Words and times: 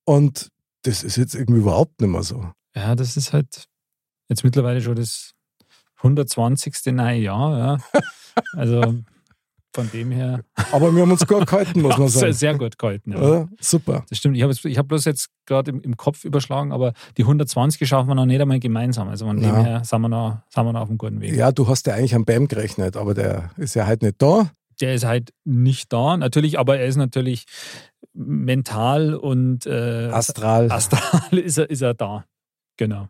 Und 0.04 0.50
das 0.82 1.04
ist 1.04 1.16
jetzt 1.16 1.34
irgendwie 1.34 1.60
überhaupt 1.60 2.02
nicht 2.02 2.10
mehr 2.10 2.22
so. 2.22 2.52
ja, 2.76 2.94
das 2.94 3.16
ist 3.16 3.32
halt 3.32 3.64
jetzt 4.28 4.44
mittlerweile 4.44 4.82
schon 4.82 4.96
das 4.96 5.32
120. 5.96 6.92
neue 6.92 7.18
Jahr, 7.18 7.58
ja. 7.58 7.78
Also 8.52 9.02
von 9.74 9.90
dem 9.90 10.10
her 10.10 10.40
Aber 10.70 10.94
wir 10.94 11.02
haben 11.02 11.10
uns 11.10 11.26
gut 11.26 11.46
gehalten, 11.46 11.80
muss 11.82 11.96
man 11.98 12.08
sagen. 12.08 12.32
sehr 12.32 12.56
gut 12.58 12.78
gehalten. 12.78 13.12
Ja. 13.12 13.18
Oder? 13.18 13.48
Super. 13.60 14.04
Das 14.08 14.18
stimmt. 14.18 14.36
Ich 14.36 14.42
habe 14.42 14.52
hab 14.54 14.88
bloß 14.88 15.04
jetzt 15.06 15.28
gerade 15.46 15.70
im, 15.70 15.80
im 15.80 15.96
Kopf 15.96 16.24
überschlagen, 16.24 16.72
aber 16.72 16.92
die 17.16 17.22
120 17.22 17.88
schaffen 17.88 18.08
wir 18.08 18.14
noch 18.14 18.26
nicht 18.26 18.40
einmal 18.40 18.60
gemeinsam. 18.60 19.08
Also 19.08 19.26
von 19.26 19.36
dem 19.36 19.44
Ja. 19.44 19.62
her 19.62 19.82
sind 19.84 20.00
wir, 20.02 20.08
noch, 20.08 20.38
sind 20.50 20.64
wir 20.64 20.72
noch 20.72 20.82
auf 20.82 20.88
einem 20.88 20.98
guten 20.98 21.20
Weg. 21.20 21.34
Ja, 21.34 21.52
du 21.52 21.66
hast 21.68 21.86
ja 21.86 21.94
eigentlich 21.94 22.14
am 22.14 22.24
BAM 22.24 22.48
gerechnet, 22.48 22.96
aber 22.96 23.14
der 23.14 23.50
ist 23.56 23.74
ja 23.74 23.86
halt 23.86 24.02
nicht 24.02 24.20
da. 24.20 24.50
Der 24.80 24.94
ist 24.94 25.04
halt 25.04 25.32
nicht 25.44 25.92
da, 25.92 26.16
natürlich, 26.16 26.58
aber 26.58 26.78
er 26.78 26.86
ist 26.86 26.96
natürlich 26.96 27.44
mental 28.14 29.14
und 29.14 29.64
äh, 29.66 30.08
Astral. 30.12 30.70
astral 30.70 31.38
ist 31.38 31.56
er, 31.58 31.70
ist 31.70 31.82
er 31.82 31.94
da. 31.94 32.24
Genau. 32.76 33.08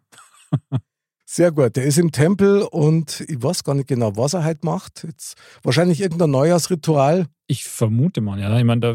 Sehr 1.33 1.51
gut. 1.51 1.77
Der 1.77 1.85
ist 1.85 1.97
im 1.97 2.13
Tempel 2.13 2.61
und 2.61 3.25
ich 3.27 3.43
weiß 3.43 3.65
gar 3.65 3.75
nicht 3.75 3.89
genau, 3.89 4.15
was 4.19 4.35
er 4.35 4.45
halt 4.45 4.65
macht. 4.65 5.03
Jetzt 5.03 5.35
wahrscheinlich 5.63 6.03
irgendein 6.03 6.31
Neujahrsritual. 6.31 7.25
Ich 7.47 7.65
vermute 7.65 8.21
mal, 8.21 8.39
ja. 8.39 8.55
Ich 8.59 8.65
meine, 8.65 8.81
da 8.83 8.89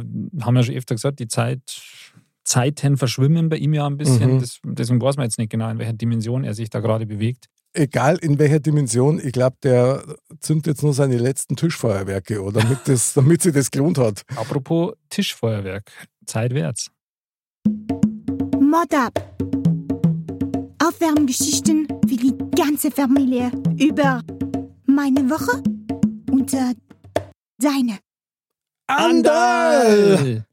haben 0.45 0.53
wir 0.53 0.61
schon 0.61 0.75
öfter 0.75 0.93
gesagt, 0.93 1.17
die 1.17 1.27
Zeit, 1.27 1.61
Zeiten 2.43 2.95
verschwimmen 2.95 3.49
bei 3.49 3.57
ihm 3.57 3.73
ja 3.73 3.87
ein 3.87 3.97
bisschen. 3.97 4.35
Mhm. 4.35 4.41
Das, 4.41 4.59
deswegen 4.63 5.01
weiß 5.01 5.17
man 5.17 5.23
jetzt 5.23 5.39
nicht 5.39 5.49
genau, 5.49 5.67
in 5.71 5.79
welcher 5.79 5.93
Dimension 5.93 6.43
er 6.43 6.53
sich 6.53 6.69
da 6.69 6.79
gerade 6.79 7.07
bewegt. 7.07 7.47
Egal 7.73 8.17
in 8.17 8.37
welcher 8.37 8.59
Dimension, 8.59 9.19
ich 9.19 9.31
glaube, 9.31 9.55
der 9.63 10.03
zündet 10.39 10.67
jetzt 10.67 10.83
nur 10.83 10.93
seine 10.93 11.17
letzten 11.17 11.55
Tischfeuerwerke, 11.55 12.43
oder 12.43 12.61
damit, 12.61 12.81
das, 12.85 13.13
damit 13.15 13.41
sie 13.41 13.51
das 13.51 13.71
gelohnt 13.71 13.97
hat. 13.97 14.21
Apropos 14.35 14.93
Tischfeuerwerk, 15.09 15.91
Zeit 16.27 16.53
wär's. 16.53 16.91
Mod 17.65 18.93
ab. 18.93 19.66
Aufwärmgeschichten 20.97 21.87
für 22.07 22.15
die 22.15 22.33
ganze 22.55 22.89
Familie 22.89 23.51
über 23.79 24.23
meine 24.87 25.29
Woche 25.29 25.61
und 26.31 26.51
äh, 26.55 26.73
deine. 27.59 27.99
Andal! 28.87 30.43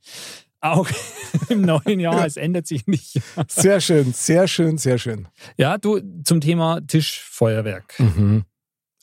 Auch 0.61 0.87
im 1.49 1.63
neuen 1.63 1.99
Jahr, 1.99 2.27
es 2.27 2.37
ändert 2.37 2.67
sich 2.67 2.87
nicht. 2.87 3.23
Sehr 3.49 3.81
schön, 3.81 4.13
sehr 4.13 4.47
schön, 4.47 4.77
sehr 4.77 4.99
schön. 4.99 5.29
Ja, 5.57 5.79
du 5.79 6.01
zum 6.25 6.43
Thema 6.43 6.83
Tischfeuerwerk. 6.87 7.99
Mhm. 7.99 8.45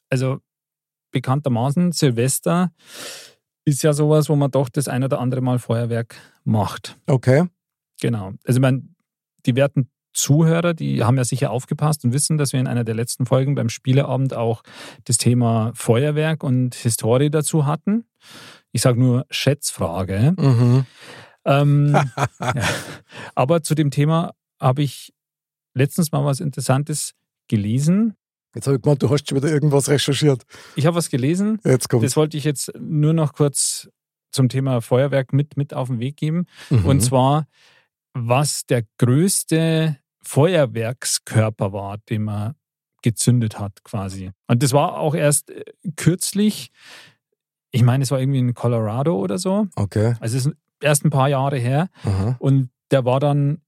Also 0.09 0.41
bekanntermaßen, 1.09 1.91
Silvester 1.91 2.71
ist 3.65 3.81
ja 3.81 3.93
sowas, 3.93 4.29
wo 4.29 4.35
man 4.35 4.51
doch 4.51 4.69
das 4.69 4.87
ein 4.87 5.03
oder 5.03 5.19
andere 5.19 5.41
Mal 5.41 5.57
Feuerwerk 5.57 6.17
macht. 6.43 6.99
Okay. 7.07 7.47
Genau. 7.99 8.33
Also 8.43 8.57
ich 8.57 8.61
meine, 8.61 8.83
die 9.47 9.55
werten 9.55 9.90
Zuhörer, 10.13 10.73
die 10.73 11.03
haben 11.03 11.17
ja 11.17 11.23
sicher 11.23 11.51
aufgepasst 11.51 12.03
und 12.03 12.13
wissen, 12.13 12.37
dass 12.37 12.53
wir 12.53 12.59
in 12.59 12.67
einer 12.67 12.83
der 12.83 12.95
letzten 12.95 13.25
Folgen 13.25 13.55
beim 13.55 13.69
Spieleabend 13.69 14.33
auch 14.33 14.63
das 15.05 15.17
Thema 15.17 15.71
Feuerwerk 15.73 16.43
und 16.43 16.75
Historie 16.75 17.29
dazu 17.29 17.65
hatten. 17.65 18.05
Ich 18.71 18.81
sage 18.81 18.99
nur 18.99 19.25
Schätzfrage. 19.29 20.33
Mhm. 20.37 20.85
Ähm, 21.45 21.93
ja. 22.39 22.53
Aber 23.35 23.63
zu 23.63 23.75
dem 23.75 23.91
Thema 23.91 24.33
habe 24.59 24.83
ich 24.83 25.13
letztens 25.73 26.11
mal 26.11 26.25
was 26.25 26.39
Interessantes 26.39 27.13
gelesen. 27.47 28.15
Jetzt 28.53 28.67
habe 28.67 28.77
ich 28.77 28.81
gemeint, 28.81 29.01
du 29.01 29.09
hast 29.09 29.29
schon 29.29 29.37
wieder 29.37 29.51
irgendwas 29.51 29.89
recherchiert. 29.89 30.43
Ich 30.75 30.85
habe 30.85 30.97
was 30.97 31.09
gelesen, 31.09 31.59
Jetzt 31.63 31.89
kommt 31.89 32.03
das 32.03 32.17
wollte 32.17 32.37
ich 32.37 32.43
jetzt 32.43 32.71
nur 32.77 33.13
noch 33.13 33.33
kurz 33.33 33.89
zum 34.31 34.49
Thema 34.49 34.81
Feuerwerk 34.81 35.33
mit, 35.33 35.57
mit 35.57 35.73
auf 35.73 35.87
den 35.87 35.99
Weg 35.99 36.17
geben. 36.17 36.45
Mhm. 36.69 36.85
Und 36.85 37.01
zwar, 37.01 37.47
was 38.13 38.65
der 38.65 38.83
größte 38.97 39.97
Feuerwerkskörper 40.23 41.73
war, 41.73 41.97
den 42.09 42.23
man 42.23 42.55
gezündet 43.01 43.59
hat 43.59 43.83
quasi. 43.83 44.31
Und 44.47 44.63
das 44.63 44.73
war 44.73 44.97
auch 44.97 45.15
erst 45.15 45.49
äh, 45.49 45.63
kürzlich, 45.95 46.71
ich 47.71 47.83
meine, 47.83 48.03
es 48.03 48.11
war 48.11 48.19
irgendwie 48.19 48.39
in 48.39 48.53
Colorado 48.53 49.15
oder 49.15 49.37
so. 49.37 49.67
Okay. 49.75 50.15
Also 50.19 50.37
es 50.37 50.45
ist 50.45 50.55
erst 50.81 51.05
ein 51.05 51.09
paar 51.09 51.29
Jahre 51.29 51.57
her. 51.57 51.89
Aha. 52.03 52.35
Und 52.39 52.69
der 52.91 53.05
war 53.05 53.19
dann, 53.19 53.61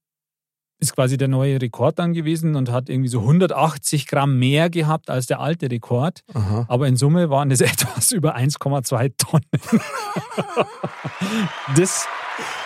ist 0.80 0.96
quasi 0.96 1.18
der 1.18 1.30
neue 1.30 1.62
Rekord 1.62 1.98
dann 2.00 2.14
gewesen 2.14 2.56
und 2.56 2.70
hat 2.70 2.90
irgendwie 2.90 3.10
so 3.10 3.22
180 3.22 4.08
Gramm 4.08 4.38
mehr 4.38 4.70
gehabt 4.70 5.10
als 5.10 5.28
der 5.28 5.40
alte 5.40 5.72
Rekord. 5.72 6.24
Aha. 6.34 6.66
Aber 6.68 6.88
in 6.88 6.98
Summe 6.98 7.30
waren 7.30 7.50
es 7.52 7.62
etwas 7.62 8.12
über 8.12 8.36
1,2 8.36 9.14
Tonnen. 9.18 9.46
das 11.78 12.06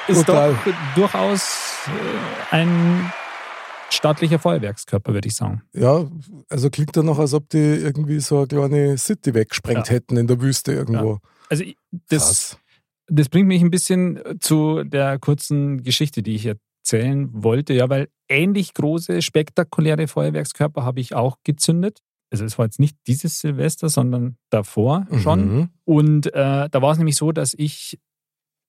ist 0.08 0.26
Total. 0.26 0.54
doch 0.54 0.74
durchaus 0.96 1.86
äh, 1.88 2.56
ein 2.56 3.12
staatlicher 3.90 4.40
Feuerwerkskörper, 4.40 5.14
würde 5.14 5.28
ich 5.28 5.36
sagen. 5.36 5.62
Ja, 5.74 6.10
also 6.50 6.70
klingt 6.70 6.96
dann 6.98 7.06
noch, 7.06 7.20
als 7.20 7.34
ob 7.34 7.50
die 7.50 7.58
irgendwie 7.58 8.20
so 8.20 8.40
eine 8.40 8.48
kleine 8.48 8.98
City 8.98 9.34
weggesprengt 9.34 9.88
Ja. 9.88 9.94
hätten 9.96 10.18
in 10.18 10.28
der 10.28 10.42
Wüste 10.42 10.74
irgendwo. 10.74 11.20
Also 11.50 11.64
ich- 11.64 11.78
das, 12.10 12.24
Krass. 12.26 12.58
das 13.08 13.30
bringt 13.30 13.48
mich 13.48 13.62
ein 13.62 13.72
bisschen 13.72 14.20
zu 14.40 14.84
der 14.84 15.20
kurzen 15.20 15.84
Geschichte, 15.84 16.22
die 16.24 16.36
ich 16.36 16.46
erzählen 16.46 17.30
wollte. 17.32 17.74
Ja, 17.74 17.90
weil 17.90 18.10
ähnlich 18.30 18.74
große, 18.74 19.22
spektakuläre 19.22 20.08
Feuerwerkskörper 20.08 20.84
habe 20.84 21.00
ich 21.00 21.16
auch 21.16 21.38
gezündet. 21.44 22.00
Also 22.30 22.44
es 22.44 22.58
war 22.58 22.66
jetzt 22.66 22.80
nicht 22.80 22.98
dieses 23.08 23.40
Silvester, 23.40 23.88
sondern 23.88 24.36
davor 24.50 25.08
schon. 25.24 25.56
Mhm. 25.56 25.70
Und 25.86 26.28
äh, 26.34 26.70
da 26.70 26.82
war 26.82 26.92
es 26.92 26.98
nämlich 26.98 27.16
so, 27.16 27.32
dass 27.32 27.54
ich 27.58 27.98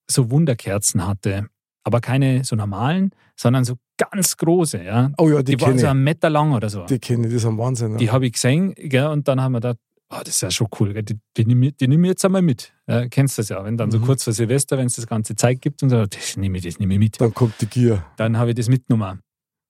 so 0.09 0.31
Wunderkerzen 0.31 1.07
hatte. 1.07 1.49
Aber 1.89 2.01
keine 2.03 2.45
so 2.45 2.55
normalen, 2.55 3.13
sondern 3.35 3.65
so 3.65 3.77
ganz 3.97 4.37
große. 4.37 4.85
Ja. 4.85 5.11
Oh 5.17 5.31
ja, 5.31 5.43
die, 5.43 5.57
Die, 5.57 5.63
waren 5.63 5.79
so 5.79 5.87
einen 5.87 6.05
Meter 6.05 6.29
lang 6.29 6.53
oder 6.53 6.69
so. 6.69 6.85
Die 6.85 6.99
kenne 6.99 7.27
ich, 7.27 7.33
die 7.33 7.39
sind 7.39 7.57
Wahnsinn. 7.57 7.97
Die 7.97 8.05
Ja. 8.05 8.13
habe 8.13 8.27
ich 8.27 8.33
gesehen 8.35 8.75
gell, 8.77 9.07
und 9.07 9.27
dann 9.27 9.41
haben 9.41 9.53
wir 9.53 9.61
da 9.61 9.75
oh, 10.11 10.17
das 10.21 10.29
ist 10.37 10.41
ja 10.43 10.51
schon 10.51 10.69
cool, 10.79 10.93
gell? 10.93 11.03
die, 11.03 11.19
die, 11.37 11.47
nehme 11.47 11.73
die 11.73 11.89
nehm 11.89 12.05
ich 12.05 12.09
jetzt 12.11 12.25
einmal 12.27 12.43
mit. 12.43 12.75
Ja, 12.87 13.09
kennst 13.09 13.39
du 13.39 13.41
das 13.43 13.49
ja, 13.49 13.65
wenn 13.65 13.79
dann 13.79 13.91
so 13.91 13.99
Mhm. 14.01 14.05
kurz 14.05 14.25
vor 14.25 14.33
Silvester, 14.35 14.77
wenn 14.77 14.87
es 14.87 14.97
das 14.97 15.07
ganze 15.07 15.35
Zeit 15.35 15.63
gibt 15.63 15.83
und 15.83 15.89
so, 15.91 16.05
das 16.05 16.37
nehme 16.37 16.59
ich, 16.59 16.65
das 16.65 16.79
nehme 16.79 16.93
ich 16.95 17.01
mit. 17.01 17.21
Dann 17.21 17.33
kommt 17.33 17.59
die 17.63 17.67
Gier. 17.67 18.05
Dann 18.17 18.37
habe 18.37 18.51
ich 18.51 18.57
das 18.57 18.69
mitgenommen. 18.69 19.21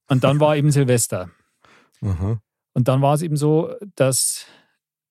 Und 0.08 0.24
dann 0.24 0.40
war 0.40 0.56
eben 0.56 0.70
Silvester. 0.72 1.30
Aha. 2.02 2.40
Und 2.74 2.88
dann 2.88 3.00
war 3.00 3.14
es 3.14 3.22
eben 3.22 3.36
so, 3.36 3.72
dass 3.96 4.46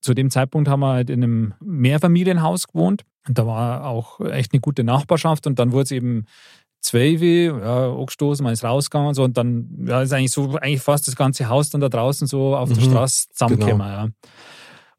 zu 0.01 0.13
dem 0.13 0.29
Zeitpunkt 0.29 0.67
haben 0.69 0.79
wir 0.81 0.93
halt 0.93 1.09
in 1.09 1.23
einem 1.23 1.53
Mehrfamilienhaus 1.61 2.67
gewohnt. 2.67 3.03
Und 3.27 3.37
da 3.37 3.45
war 3.45 3.85
auch 3.85 4.21
echt 4.21 4.53
eine 4.53 4.61
gute 4.61 4.83
Nachbarschaft. 4.85 5.47
Und 5.47 5.59
dann 5.59 5.71
wurde 5.73 5.83
es 5.83 5.91
eben 5.91 6.25
zwölf, 6.81 7.21
ja, 7.21 7.91
angestoßen, 7.91 8.43
man 8.43 8.53
ist 8.53 8.63
rausgegangen 8.63 9.09
und 9.09 9.13
so. 9.15 9.23
Und 9.23 9.37
dann 9.37 9.85
ja, 9.85 10.01
ist 10.01 10.13
eigentlich 10.13 10.31
so, 10.31 10.55
eigentlich 10.57 10.81
fast 10.81 11.07
das 11.07 11.15
ganze 11.15 11.49
Haus 11.49 11.69
dann 11.69 11.81
da 11.81 11.89
draußen 11.89 12.27
so 12.27 12.55
auf 12.55 12.71
der 12.71 12.83
Mhm. 12.83 12.89
Straße 12.91 13.27
zusammengekommen. 13.29 13.87
Genau. 13.87 13.89
Ja. 13.89 14.07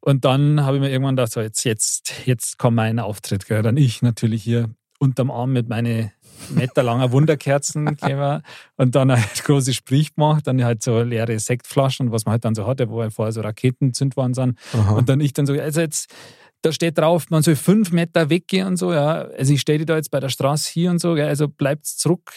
Und 0.00 0.24
dann 0.24 0.64
habe 0.64 0.76
ich 0.76 0.80
mir 0.82 0.90
irgendwann 0.90 1.16
gedacht, 1.16 1.32
so 1.32 1.40
jetzt, 1.40 1.64
jetzt, 1.64 2.26
jetzt 2.26 2.58
kommt 2.58 2.76
mein 2.76 2.98
Auftritt. 2.98 3.46
Gell. 3.46 3.62
Dann 3.62 3.76
ich 3.76 4.02
natürlich 4.02 4.42
hier 4.42 4.70
unterm 4.98 5.30
Arm 5.30 5.52
mit 5.52 5.68
meine 5.68 6.12
meterlanger 6.50 7.10
Wunderkerzen 7.12 7.86
gekommen 7.86 8.42
und 8.76 8.94
dann 8.94 9.10
halt 9.10 9.22
große 9.44 9.74
Sprich 9.74 10.14
gemacht, 10.14 10.46
dann 10.46 10.62
halt 10.64 10.82
so 10.82 11.02
leere 11.02 11.38
Sektflaschen, 11.38 12.12
was 12.12 12.24
man 12.26 12.32
halt 12.32 12.44
dann 12.44 12.54
so 12.54 12.66
hatte, 12.66 12.90
wo 12.90 13.02
halt 13.02 13.12
vorher 13.12 13.32
so 13.32 13.40
Raketen 13.40 13.92
zünd 13.92 14.16
worden 14.16 14.34
sind. 14.34 14.58
Aha. 14.72 14.92
Und 14.92 15.08
dann 15.08 15.20
ich 15.20 15.32
dann 15.32 15.46
so, 15.46 15.52
also 15.54 15.80
jetzt, 15.80 16.14
da 16.62 16.72
steht 16.72 16.98
drauf, 16.98 17.26
man 17.30 17.42
soll 17.42 17.56
fünf 17.56 17.92
Meter 17.92 18.30
weggehen 18.30 18.66
und 18.66 18.76
so, 18.76 18.92
ja. 18.92 19.22
Also 19.22 19.52
ich 19.52 19.60
stehe 19.60 19.84
da 19.84 19.96
jetzt 19.96 20.10
bei 20.10 20.20
der 20.20 20.28
Straße 20.28 20.70
hier 20.72 20.90
und 20.90 21.00
so, 21.00 21.14
gell, 21.14 21.28
also 21.28 21.48
bleibt 21.48 21.86
zurück, 21.86 22.32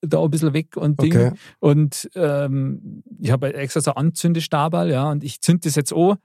da 0.00 0.22
ein 0.22 0.30
bisschen 0.30 0.52
weg 0.52 0.76
und 0.76 1.00
Ding. 1.02 1.12
Okay. 1.12 1.32
Und 1.58 2.08
ähm, 2.14 3.02
ich 3.20 3.30
habe 3.30 3.52
extra 3.54 3.80
so 3.80 3.92
Anzündestabal, 3.92 4.90
ja, 4.90 5.10
und 5.10 5.24
ich 5.24 5.40
zünde 5.40 5.62
das 5.64 5.74
jetzt 5.74 5.92
an, 5.92 6.16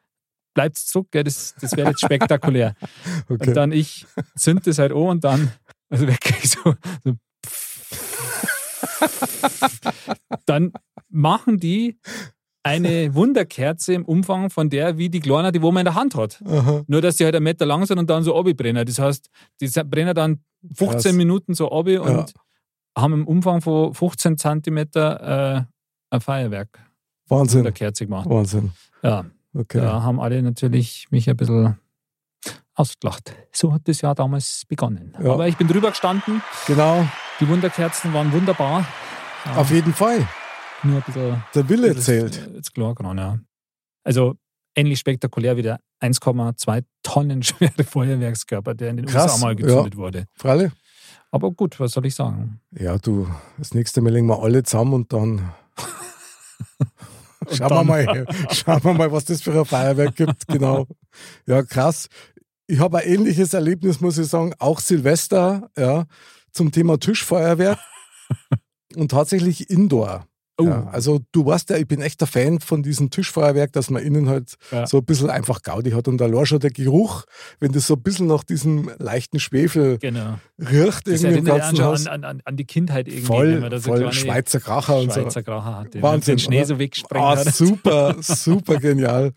bleibt 0.54 0.78
zurück, 0.78 1.08
gell, 1.12 1.24
das, 1.24 1.56
das 1.60 1.76
wäre 1.76 1.90
jetzt 1.90 2.02
spektakulär. 2.02 2.76
okay. 3.30 3.50
Und 3.50 3.54
dann 3.56 3.72
ich 3.72 4.06
zünd 4.36 4.66
das 4.68 4.80
halt 4.80 4.92
an 4.92 4.98
und 4.98 5.24
dann, 5.24 5.52
also 5.90 6.08
wirklich 6.08 6.50
so, 6.50 6.76
so 7.04 7.14
dann 10.46 10.72
machen 11.10 11.60
die 11.60 12.00
eine 12.64 13.14
Wunderkerze 13.14 13.94
im 13.94 14.06
Umfang 14.06 14.50
von 14.50 14.70
der, 14.70 14.98
wie 14.98 15.10
die 15.10 15.20
Kleine, 15.20 15.52
die 15.52 15.62
wo 15.62 15.72
man 15.72 15.82
in 15.82 15.86
der 15.86 15.96
Hand 15.96 16.16
hat. 16.16 16.42
Aha. 16.48 16.84
Nur, 16.88 17.02
dass 17.02 17.18
die 17.18 17.26
halt 17.26 17.36
einen 17.36 17.44
Meter 17.44 17.66
lang 17.66 17.86
sind 17.86 18.00
und 18.00 18.10
dann 18.10 18.24
so 18.24 18.42
brennen. 18.42 18.86
Das 18.86 19.00
heißt, 19.00 19.30
die 19.60 19.68
brennen 19.84 20.16
dann 20.16 20.40
15 20.74 21.02
Krass. 21.02 21.14
Minuten 21.14 21.54
so 21.56 21.72
obi 21.72 21.98
und 21.98 22.10
Ja. 22.10 22.26
haben 22.98 23.14
im 23.14 23.28
Umfang 23.28 23.62
von 23.62 23.94
15 23.94 24.38
Zentimeter 24.38 25.58
äh, 25.60 26.16
ein 26.16 26.22
Feuerwerk 26.22 26.80
Wahnsinn. 27.28 27.74
Kerze 27.74 28.06
gemacht. 28.06 28.30
Wahnsinn. 28.30 28.72
Ja, 29.02 29.26
Okay. 29.56 29.80
da 29.82 30.02
haben 30.02 30.20
alle 30.20 30.42
natürlich 30.42 31.08
mich 31.12 31.30
ein 31.30 31.36
bisschen 31.38 31.78
ausgelacht. 32.76 33.36
So 33.52 33.74
hat 33.74 33.82
das 33.88 34.02
Jahr 34.02 34.16
damals 34.16 34.64
begonnen. 34.68 35.16
Ja. 35.22 35.34
Aber 35.34 35.48
ich 35.48 35.58
bin 35.58 35.68
drüber 35.68 35.90
gestanden. 35.92 36.42
Genau. 36.66 37.06
Die 37.40 37.48
Wunderkerzen 37.48 38.14
waren 38.14 38.32
wunderbar. 38.32 38.86
Auf 39.56 39.70
jeden 39.70 39.94
Fall. 39.94 40.26
Nur 40.84 40.98
ein 40.98 41.04
bisschen. 41.04 41.44
Der 41.56 41.70
Wille 41.70 41.96
zählt. 41.96 42.50
Jetzt 42.56 42.74
klar 42.74 42.96
geworden, 42.96 43.18
ja. 43.18 43.40
Also 44.04 44.36
ähnlich 44.76 45.00
spektakulär 45.00 45.56
wie 45.58 45.62
der 45.62 45.80
1,2 46.02 46.84
Tonnen 47.04 47.44
schwere 47.44 47.84
Feuerwerkskörper, 47.84 48.74
der 48.74 48.90
in 48.92 48.98
den 48.98 49.06
Krass, 49.06 49.34
USA 49.34 49.46
mal 49.46 49.56
gezündet 49.56 49.96
wurde. 49.98 50.26
Freilich. 50.36 50.72
Aber 51.32 51.52
gut, 51.52 51.80
was 51.80 51.94
soll 51.94 52.06
ich 52.06 52.14
sagen? 52.16 52.60
Ja, 52.72 52.98
du, 52.98 53.28
das 53.58 53.74
nächste 53.74 54.02
Mal 54.02 54.12
legen 54.14 54.28
wir 54.28 54.42
alle 54.44 54.64
zusammen 54.64 54.94
und 54.94 55.14
dann 55.14 55.52
Und 57.46 57.58
schauen, 57.58 57.70
dann- 57.70 57.88
Wir 57.88 58.24
mal, 58.24 58.26
schauen 58.52 58.84
wir 58.84 58.94
mal, 58.94 59.12
was 59.12 59.26
das 59.26 59.42
für 59.42 59.58
ein 59.58 59.66
Feuerwerk 59.66 60.16
gibt. 60.16 60.48
Genau. 60.48 60.88
Ja, 61.46 61.64
krass. 61.64 62.08
Ich 62.68 62.80
habe 62.80 63.00
ein 63.00 63.08
ähnliches 63.08 63.54
Erlebnis, 63.54 64.00
muss 64.00 64.18
ich 64.18 64.28
sagen, 64.28 64.54
auch 64.60 64.80
Silvester, 64.80 65.70
ja, 65.78 66.06
zum 66.52 66.72
Thema 66.72 66.98
Tischfeuerwerk 67.00 67.80
und 68.96 69.12
tatsächlich 69.12 69.70
Indoor. 69.70 70.26
Oh. 70.60 70.66
Ja, 70.66 70.88
also 70.92 71.20
du 71.32 71.46
weißt 71.48 71.72
ja, 71.72 71.78
ich 71.78 71.88
bin 71.88 72.00
echter 72.00 72.28
Fan 72.28 72.60
von 72.60 72.84
diesem 72.84 73.10
Tischfeuerwerk, 73.10 73.72
dass 73.74 73.90
man 73.90 74.04
innen 74.04 74.30
halt 74.30 74.54
Ja. 74.72 74.86
so 74.86 74.98
ein 75.00 75.06
bisschen 75.06 75.32
einfach 75.32 75.64
Gaudi 75.64 75.92
hat 75.92 76.08
und 76.08 76.22
allein 76.22 76.46
schon 76.46 76.60
der 76.60 76.70
Geruch, 76.70 77.24
wenn 77.60 77.72
das 77.72 77.88
so 77.88 77.96
ein 77.96 78.04
bisschen 78.04 78.28
nach 78.28 78.44
diesem 78.44 78.92
leichten 79.00 79.40
Schwefel 79.40 79.98
Genau. 79.98 80.38
riecht 80.60 81.08
Das 81.08 81.24
irgendwie 81.24 81.40
im 81.40 81.48
erinnert 81.48 81.58
ganzen 81.76 81.84
Haus. 81.84 82.06
an, 82.08 82.24
an, 82.24 82.42
an 82.46 82.56
die 82.56 82.66
Kindheit 82.66 83.08
irgendwie, 83.08 83.26
Voll, 83.26 83.54
wenn 83.54 83.62
man 83.62 83.72
da 83.72 83.80
so 83.80 84.12
Schweizer 84.12 84.60
Kracher 84.60 84.98
und 85.00 85.12
so. 85.12 85.22
Schweizer 85.22 85.42
Gracher 85.42 85.76
hatte. 85.80 86.02
Wahnsinn, 86.04 86.36
Den 86.36 86.40
Schnee 86.40 86.58
oder? 86.60 86.66
so 86.68 86.80
weggesprengt 86.80 87.26
Ah, 87.26 87.38
super, 87.52 88.16
super 88.22 88.78
genial. 88.78 89.32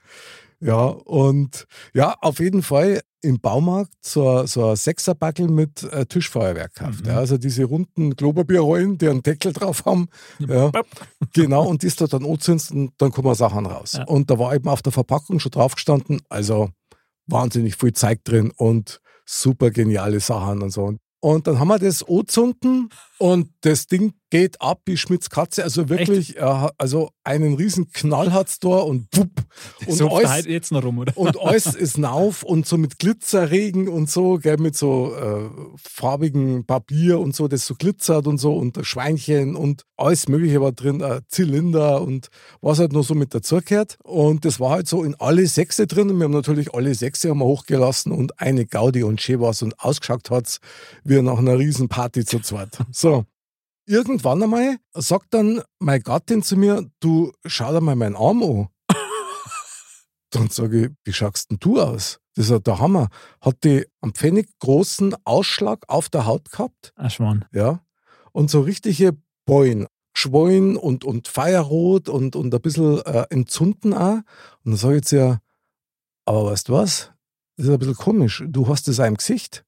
Ja, 0.61 0.85
und 0.87 1.67
ja, 1.95 2.15
auf 2.21 2.41
jeden 2.41 2.63
Fall 2.63 3.01
im 3.23 3.41
Baumarkt 3.41 3.93
so, 4.01 4.47
so 4.47 4.71
ein 4.71 4.77
Sechserbackel 4.77 5.49
mit 5.49 5.83
äh, 5.85 6.07
Tischfeuerwerk 6.07 6.75
gekauft. 6.75 7.05
Mhm. 7.05 7.11
Ja, 7.11 7.17
also 7.19 7.39
diese 7.39 7.65
runden 7.65 8.15
Klopapierrollen, 8.15 8.99
die 8.99 9.09
einen 9.09 9.23
Deckel 9.23 9.53
drauf 9.53 9.85
haben. 9.85 10.09
Ja, 10.39 10.71
genau, 11.33 11.67
und 11.67 11.83
das 11.83 11.97
da 11.97 12.07
dann 12.07 12.25
anzündest 12.25 12.73
und 12.73 12.93
dann 12.99 13.11
kommen 13.11 13.35
Sachen 13.35 13.67
raus. 13.67 13.93
Ja. 13.95 14.05
Und 14.05 14.31
da 14.31 14.39
war 14.39 14.55
eben 14.55 14.69
auf 14.69 14.83
der 14.83 14.93
Verpackung 14.93 15.41
schon 15.41 15.53
drauf 15.53 15.75
gestanden, 15.75 16.21
also 16.29 16.71
wahnsinnig 17.27 17.77
viel 17.77 17.93
Zeug 17.93 18.25
drin 18.25 18.53
und 18.57 19.01
super 19.25 19.71
geniale 19.71 20.21
Sachen 20.21 20.63
und 20.63 20.71
so. 20.71 20.95
Und 21.21 21.47
dann 21.47 21.59
haben 21.59 21.69
wir 21.69 21.79
das 21.79 22.03
angezündet 22.03 22.93
und 23.19 23.51
das 23.63 23.87
Ding 23.87 24.13
geht 24.31 24.61
ab 24.61 24.81
wie 24.87 24.97
Schmitz 24.97 25.31
Katze. 25.31 25.63
Also 25.63 25.89
wirklich, 25.89 26.37
äh, 26.37 26.69
also 26.79 27.11
einen 27.25 27.55
riesen 27.55 27.91
Knall 27.93 28.33
hat's 28.33 28.59
da 28.59 28.69
und 28.69 29.07
wupp. 29.15 29.31
Und 29.87 29.95
so 29.95 30.09
alles, 30.09 30.31
halt 30.31 30.47
jetzt 30.47 30.73
noch 30.73 30.85
rum, 30.85 30.99
oder? 30.99 31.17
und 31.17 31.41
alles 31.41 31.67
ist 31.75 31.99
nauf 31.99 32.43
und 32.43 32.67
so 32.67 32.77
mit 32.77 32.99
Glitzerregen 32.99 33.89
und 33.89 34.11
so, 34.11 34.39
gell, 34.39 34.59
mit 34.59 34.77
so 34.77 35.15
äh, 35.15 35.49
farbigen 35.77 36.67
Papier 36.67 37.21
und 37.21 37.35
so, 37.35 37.49
das 37.49 37.67
so 37.67 37.75
glitzert 37.75 38.27
und 38.27 38.39
so 38.39 38.55
und 38.55 38.79
Schweinchen 38.83 39.57
und 39.57 39.83
alles 39.97 40.29
Mögliche 40.29 40.61
war 40.61 40.73
drin, 40.73 41.01
äh, 41.01 41.21
Zylinder 41.29 42.03
und 42.03 42.29
was 42.61 42.79
halt 42.79 42.93
noch 42.93 43.05
so 43.05 43.15
mit 43.15 43.35
dazugehört. 43.35 43.99
Und 44.03 44.45
das 44.45 44.61
war 44.61 44.71
halt 44.71 44.89
so 44.89 45.05
in 45.05 45.15
alle 45.17 45.47
Sechse 45.47 45.87
drin 45.87 46.11
und 46.11 46.19
wir 46.19 46.25
haben 46.25 46.33
natürlich 46.33 46.75
alle 46.75 46.95
Sechse 46.95 47.31
haben 47.31 47.39
wir 47.39 47.47
hochgelassen 47.47 48.13
und 48.13 48.41
eine 48.41 48.67
Gaudi 48.67 49.03
und 49.03 49.21
schön 49.21 49.41
war's 49.41 49.63
und 49.63 49.81
ausgeschaut 49.81 50.31
hat's 50.31 50.61
wie 51.05 51.21
nach 51.23 51.39
einer 51.39 51.59
riesen 51.59 51.89
Party 51.89 52.25
zu 52.25 52.41
zweit. 52.41 52.79
So. 52.93 53.25
Irgendwann 53.89 54.43
einmal 54.43 54.79
sagt 54.95 55.33
dann 55.33 55.63
meine 55.79 56.01
Gattin 56.01 56.43
zu 56.43 56.57
mir, 56.57 56.91
du 56.99 57.33
schau 57.45 57.71
dir 57.73 57.81
mal 57.81 57.95
meinen 57.95 58.17
Arm 58.17 58.43
an. 58.43 58.69
Dann 60.31 60.51
sage 60.51 60.87
ich, 60.87 60.91
wie 61.05 61.13
schaust 61.13 61.51
denn 61.51 61.59
du 61.61 61.81
aus? 61.81 62.19
Das 62.35 62.47
ist 62.47 62.51
ja 62.51 62.59
der 62.59 62.81
Hammer. 62.81 63.09
Hat 63.41 63.63
die 63.63 63.87
einen 64.01 64.13
Pfennig 64.13 64.49
großen 64.59 65.15
Ausschlag 65.25 65.85
auf 65.89 66.09
der 66.09 66.27
Haut 66.27 66.51
gehabt, 66.51 66.93
Ach, 66.97 67.11
Schwan. 67.11 67.45
ja, 67.53 67.81
und 68.33 68.51
so 68.51 68.61
richtige 68.61 69.17
Beulen, 69.47 69.87
Geschwollen 70.15 70.77
und, 70.77 71.05
und 71.05 71.29
Feierrot 71.29 72.09
und, 72.09 72.35
und 72.35 72.53
ein 72.53 72.61
bisschen 72.61 73.01
äh, 73.03 73.27
entzünden 73.31 73.95
auch. 73.95 74.17
Und 74.65 74.73
dann 74.73 74.77
sage 74.77 74.97
ich 74.97 75.05
zu 75.05 75.17
ihr, 75.17 75.41
aber 76.25 76.47
weißt 76.47 76.69
du 76.69 76.73
was? 76.73 77.13
Das 77.57 77.67
ist 77.67 77.73
ein 77.73 77.79
bisschen 77.79 77.95
komisch. 77.95 78.43
Du 78.49 78.69
hast 78.69 78.89
das 78.89 78.99
auch 78.99 79.07
im 79.07 79.17
Gesicht. 79.17 79.65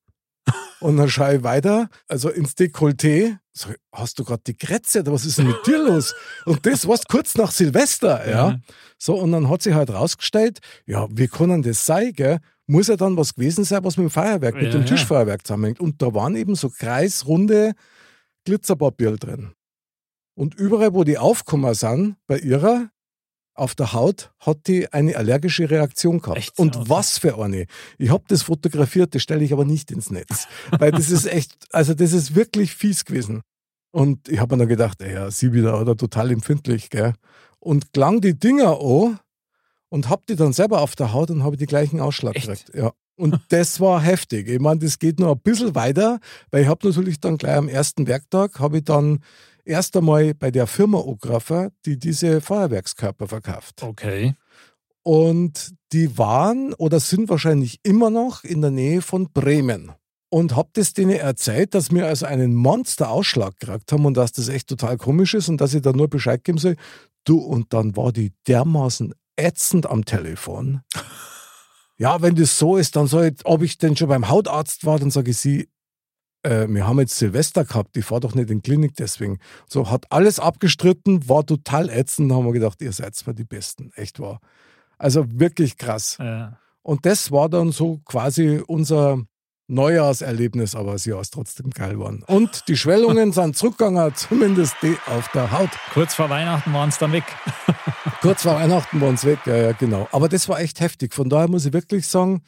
Und 0.81 0.97
dann 0.97 1.09
schaue 1.09 1.37
ich 1.37 1.43
weiter, 1.43 1.89
also 2.07 2.31
ins 2.31 2.55
Dekolleté. 2.55 3.39
Sag 3.53 3.73
ich, 3.73 3.77
hast 3.93 4.19
du 4.19 4.25
gerade 4.25 4.43
die 4.47 4.57
oder 5.01 5.13
was 5.13 5.25
ist 5.25 5.39
denn 5.39 5.49
mit 5.49 5.67
dir 5.67 5.79
los? 5.79 6.15
Und 6.45 6.65
das 6.65 6.87
war's 6.87 7.03
kurz 7.09 7.35
nach 7.37 7.51
Silvester, 7.51 8.29
ja. 8.29 8.51
Ja. 8.51 8.61
So, 8.99 9.17
und 9.17 9.33
dann 9.33 9.49
hat 9.49 9.63
sich 9.63 9.75
halt 9.75 9.91
rausgestellt, 9.91 10.61
ja, 10.87 11.09
wie 11.11 11.27
kann 11.27 11.49
denn 11.49 11.63
das 11.63 11.85
sein, 11.85 12.13
gell? 12.13 12.39
Muss 12.67 12.89
ja 12.89 12.97
dann 12.97 13.17
was 13.17 13.35
gewesen 13.35 13.65
sein, 13.65 13.83
was 13.83 13.97
mit 13.97 14.05
dem 14.05 14.11
Feuerwerk, 14.11 14.55
mit 14.55 14.65
Ja, 14.65 14.71
dem. 14.73 14.87
Tischfeuerwerk 14.87 15.47
zusammenhängt. 15.47 15.81
Und 15.81 16.03
da 16.03 16.15
waren 16.15 16.37
eben 16.37 16.55
so 16.55 16.69
kreisrunde 16.69 17.73
Glitzerpapier 18.45 19.17
drin. 19.17 19.53
Und 20.35 20.55
überall, 20.55 20.95
wo 20.95 21.03
die 21.03 21.19
aufgekommen 21.19 21.75
sind, 21.75 22.17
bei 22.27 22.39
ihrer, 22.39 22.91
auf 23.59 23.75
der 23.75 23.93
Haut, 23.93 24.31
hat 24.41 24.67
die 24.67 24.93
eine 24.93 25.17
allergische 25.17 25.69
Reaktion 25.71 26.21
gehabt. 26.21 26.39
Echt? 26.39 26.59
Und 26.59 26.77
Okay. 26.77 26.85
was 26.89 27.19
für 27.19 27.39
eine. 27.43 27.67
Ich 27.99 28.11
habe 28.11 28.25
das 28.29 28.43
fotografiert, 28.43 29.15
das 29.15 29.23
stelle 29.23 29.45
ich 29.45 29.53
aber 29.53 29.65
nicht 29.65 29.91
ins 29.91 30.11
Netz. 30.11 30.47
Weil 30.79 30.93
das 30.93 31.11
ist 31.11 31.27
echt, 31.27 31.55
also 31.73 31.95
das 31.95 32.13
ist 32.13 32.35
wirklich 32.35 32.75
fies 32.75 33.05
gewesen. 33.05 33.43
Und 33.91 34.29
ich 34.29 34.39
habe 34.39 34.55
mir 34.55 34.61
dann 34.61 34.69
gedacht, 34.69 35.01
ey, 35.03 35.15
ja, 35.15 35.31
sie 35.31 35.53
wieder, 35.53 35.81
oder 35.81 35.97
total 35.97 36.31
empfindlich, 36.31 36.91
gell? 36.91 37.15
Und 37.59 37.93
klang 37.93 38.21
die 38.21 38.39
Dinger 38.39 38.79
an 38.81 39.19
und 39.89 40.09
hab 40.09 40.27
die 40.27 40.37
dann 40.37 40.53
selber 40.53 40.83
auf 40.83 40.95
der 40.95 41.13
Haut 41.13 41.31
und 41.31 41.43
habe 41.43 41.57
die 41.57 41.67
gleichen 41.67 41.99
Ausschlag 42.01 42.37
Echt? 42.37 42.47
gekriegt. 42.47 42.75
Ja. 42.75 42.93
Und 43.17 43.41
das 43.49 43.81
war 43.81 44.01
heftig. 44.01 44.49
Ich 44.49 44.61
meine, 44.61 44.79
das 44.79 44.99
geht 45.01 45.19
noch 45.19 45.33
ein 45.33 45.41
bisschen 45.41 45.75
weiter, 45.75 46.21
weil 46.53 46.63
ich 46.63 46.69
habe 46.69 46.87
natürlich 46.87 47.19
dann 47.19 47.37
gleich 47.37 47.57
am 47.57 47.69
ersten 47.69 48.07
Werktag, 48.07 48.61
habe 48.61 48.79
ich 48.79 48.85
dann 48.85 49.21
erst 49.69 49.97
einmal 49.97 50.35
bei 50.35 50.51
der 50.51 50.67
Firma 50.67 51.01
angerufen, 51.01 51.71
die 51.85 51.99
diese 51.99 52.41
Feuerwerkskörper 52.41 53.29
verkauft. 53.29 53.83
Okay. 53.83 54.35
Und 55.03 55.75
die 55.93 56.19
waren 56.19 56.75
oder 56.75 57.01
sind 57.01 57.29
wahrscheinlich 57.29 57.81
immer 57.83 58.11
noch 58.11 58.45
in 58.45 58.61
der 58.61 58.71
Nähe 58.71 59.03
von 59.03 59.31
Bremen. 59.33 59.93
Und 60.31 60.57
hab 60.57 60.75
das 60.75 60.93
denen 60.93 61.17
erzählt, 61.17 61.75
dass 61.75 61.91
wir 61.91 62.07
also 62.07 62.27
einen 62.27 62.55
Monster-Ausschlag 62.55 63.59
gekriegt 63.59 63.93
haben 63.93 64.05
und 64.05 64.15
dass 64.15 64.33
das 64.33 64.49
echt 64.49 64.69
total 64.69 64.99
komisch 64.99 65.33
ist 65.33 65.49
und 65.49 65.61
dass 65.61 65.73
ich 65.73 65.81
da 65.81 65.93
nur 65.93 66.09
Bescheid 66.09 66.45
geben 66.45 66.59
soll. 66.59 66.77
Du, 67.25 67.39
und 67.39 67.73
dann 67.73 67.97
war 67.97 68.13
die 68.13 68.33
dermaßen 68.47 69.15
ätzend 69.37 69.87
am 69.87 70.05
Telefon. 70.05 70.83
ja, 71.97 72.21
wenn 72.21 72.35
das 72.35 72.59
so 72.59 72.77
ist, 72.77 72.97
dann 72.97 73.07
soll 73.07 73.33
ich, 73.35 73.47
ob 73.47 73.63
ich 73.63 73.79
denn 73.79 73.97
schon 73.97 74.09
beim 74.09 74.29
Hautarzt 74.29 74.85
war, 74.85 74.99
dann 74.99 75.11
sage 75.11 75.31
ich 75.31 75.39
sie, 75.39 75.69
äh, 76.43 76.67
wir 76.69 76.87
haben 76.87 77.01
jetzt 77.01 77.17
Silvester 77.17 77.65
gehabt, 77.65 77.97
ich 77.97 78.05
fahre 78.05 78.21
doch 78.21 78.35
nicht 78.35 78.51
in 78.51 78.61
die 78.61 78.71
Klinik 78.71 78.95
deswegen. 78.97 79.39
So, 79.69 79.91
hat 79.91 80.11
alles 80.11 80.39
abgestritten, 80.41 81.29
war 81.29 81.45
total 81.45 81.91
ätzend, 81.91 82.31
da 82.31 82.37
haben 82.37 82.47
wir 82.47 82.53
gedacht, 82.53 82.81
ihr 82.81 82.93
seid 82.93 83.15
mal 83.27 83.33
die 83.33 83.45
Besten, 83.45 83.93
echt 83.95 84.21
wahr. 84.21 84.41
Also 84.99 85.25
wirklich 85.29 85.77
krass. 85.77 86.17
Ja. 86.19 86.59
Und 86.83 87.07
das 87.07 87.31
war 87.31 87.49
dann 87.49 87.71
so 87.71 88.01
quasi 88.05 88.63
unser 88.67 89.23
Neujahrserlebnis, 89.69 90.75
aber 90.75 90.93
das 90.93 91.05
Jahr 91.05 91.21
ist 91.21 91.35
trotzdem 91.35 91.71
geil 91.71 91.93
geworden. 91.93 92.25
Und 92.27 92.67
die 92.69 92.77
Schwellungen 92.77 93.33
sind 93.35 93.57
zurückgegangen, 93.57 94.15
zumindest 94.15 94.77
die 94.83 94.97
auf 95.07 95.29
der 95.33 95.53
Haut. 95.53 95.71
Kurz 95.93 96.15
vor 96.15 96.31
Weihnachten 96.31 96.73
waren 96.73 96.89
es 96.89 96.99
dann 96.99 97.13
weg. 97.13 97.25
Kurz 98.23 98.43
vor 98.43 98.55
Weihnachten 98.55 99.01
waren 99.01 99.15
es 99.15 99.25
weg, 99.25 99.41
ja, 99.45 99.57
ja, 99.57 99.73
genau. 99.73 100.09
Aber 100.11 100.29
das 100.29 100.49
war 100.49 100.61
echt 100.61 100.81
heftig. 100.81 101.15
Von 101.15 101.29
daher 101.29 101.49
muss 101.49 101.67
ich 101.67 101.73
wirklich 101.75 102.07
sagen, 102.09 102.43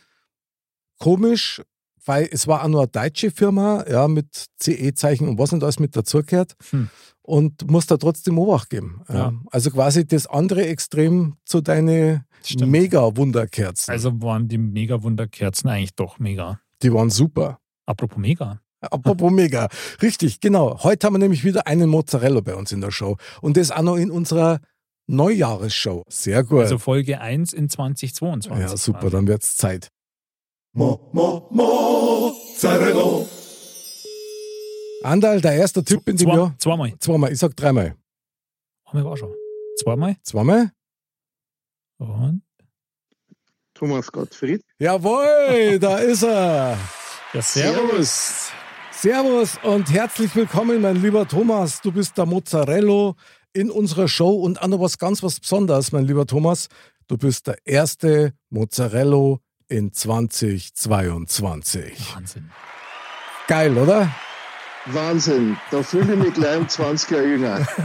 komisch, 0.98 1.62
weil 2.04 2.28
es 2.30 2.46
war 2.46 2.64
auch 2.64 2.68
nur 2.68 2.80
eine 2.80 2.88
deutsche 2.88 3.30
Firma, 3.30 3.84
ja, 3.88 4.08
mit 4.08 4.46
CE-Zeichen 4.58 5.28
und 5.28 5.38
was 5.38 5.52
nicht 5.52 5.62
alles 5.62 5.78
mit 5.78 5.96
dazugehört. 5.96 6.54
Hm. 6.70 6.88
Und 7.22 7.70
muss 7.70 7.86
da 7.86 7.96
trotzdem 7.96 8.38
Obacht 8.38 8.70
geben. 8.70 9.02
Ja. 9.08 9.14
Ja. 9.14 9.32
Also 9.50 9.70
quasi 9.70 10.06
das 10.06 10.26
andere 10.26 10.66
Extrem 10.66 11.36
zu 11.44 11.60
deine 11.60 12.24
Stimmt. 12.42 12.72
Mega-Wunderkerzen. 12.72 13.92
Also 13.92 14.20
waren 14.22 14.48
die 14.48 14.58
Mega-Wunderkerzen 14.58 15.68
eigentlich 15.70 15.94
doch 15.94 16.18
mega. 16.18 16.60
die 16.82 16.92
waren 16.92 17.10
super. 17.10 17.58
Apropos 17.86 18.18
mega. 18.18 18.60
Apropos 18.80 19.30
mega. 19.32 19.68
Richtig, 20.02 20.40
genau. 20.40 20.82
Heute 20.82 21.06
haben 21.06 21.14
wir 21.14 21.18
nämlich 21.18 21.44
wieder 21.44 21.66
einen 21.66 21.88
Mozzarella 21.88 22.40
bei 22.40 22.54
uns 22.54 22.72
in 22.72 22.80
der 22.80 22.90
Show. 22.90 23.16
Und 23.42 23.56
das 23.56 23.70
auch 23.70 23.82
noch 23.82 23.96
in 23.96 24.10
unserer 24.10 24.60
Neujahresshow. 25.06 26.04
Sehr 26.08 26.44
gut. 26.44 26.60
Also 26.60 26.78
Folge 26.78 27.20
1 27.20 27.52
in 27.52 27.68
2022. 27.68 28.60
ja, 28.60 28.76
super, 28.76 29.10
dann 29.10 29.26
wird's 29.26 29.56
Zeit. 29.56 29.90
Mo, 30.72 31.10
mo, 31.12 31.48
Mozzarella. 31.50 33.26
Andal, 35.02 35.40
der 35.40 35.54
erste 35.54 35.82
Typ 35.82 36.08
in 36.08 36.16
dem 36.16 36.28
Zwei, 36.28 36.36
Jahr. 36.36 36.54
zweimal. 36.58 36.92
Zweimal, 37.00 37.32
ich 37.32 37.38
sag 37.40 37.56
dreimal. 37.56 37.96
Einmal 38.84 39.04
war 39.04 39.16
schon. 39.16 39.34
Zweimal. 39.82 40.16
Zweimal? 40.22 40.70
Und 41.98 42.42
Thomas 43.74 44.12
Gottfried. 44.12 44.62
Jawohl, 44.78 45.78
da 45.80 45.98
ist 45.98 46.22
er. 46.22 46.78
ja, 47.34 47.42
servus. 47.42 48.50
Servus 48.92 49.58
und 49.64 49.90
herzlich 49.90 50.36
willkommen, 50.36 50.82
mein 50.82 51.02
lieber 51.02 51.26
Thomas. 51.26 51.80
Du 51.80 51.90
bist 51.90 52.16
der 52.16 52.26
Mozzarella 52.26 53.14
in 53.52 53.70
unserer 53.72 54.06
Show 54.06 54.34
und 54.34 54.62
auch 54.62 54.68
noch 54.68 54.80
was 54.80 54.98
ganz 54.98 55.20
was 55.24 55.40
Besonderes, 55.40 55.90
mein 55.90 56.04
lieber 56.04 56.26
Thomas. 56.26 56.68
Du 57.08 57.16
bist 57.18 57.48
der 57.48 57.58
erste 57.64 58.34
Mozzarella 58.50 59.38
in 59.70 59.92
2022. 59.92 62.14
Wahnsinn. 62.14 62.50
Geil, 63.48 63.76
oder? 63.78 64.10
Wahnsinn, 64.86 65.56
da 65.70 65.82
fühle 65.82 66.14
ich 66.14 66.18
mich 66.18 66.32
gleich 66.34 66.58
um 66.58 66.66
20 66.68 67.10
Jahre 67.10 67.26
jünger. 67.26 67.66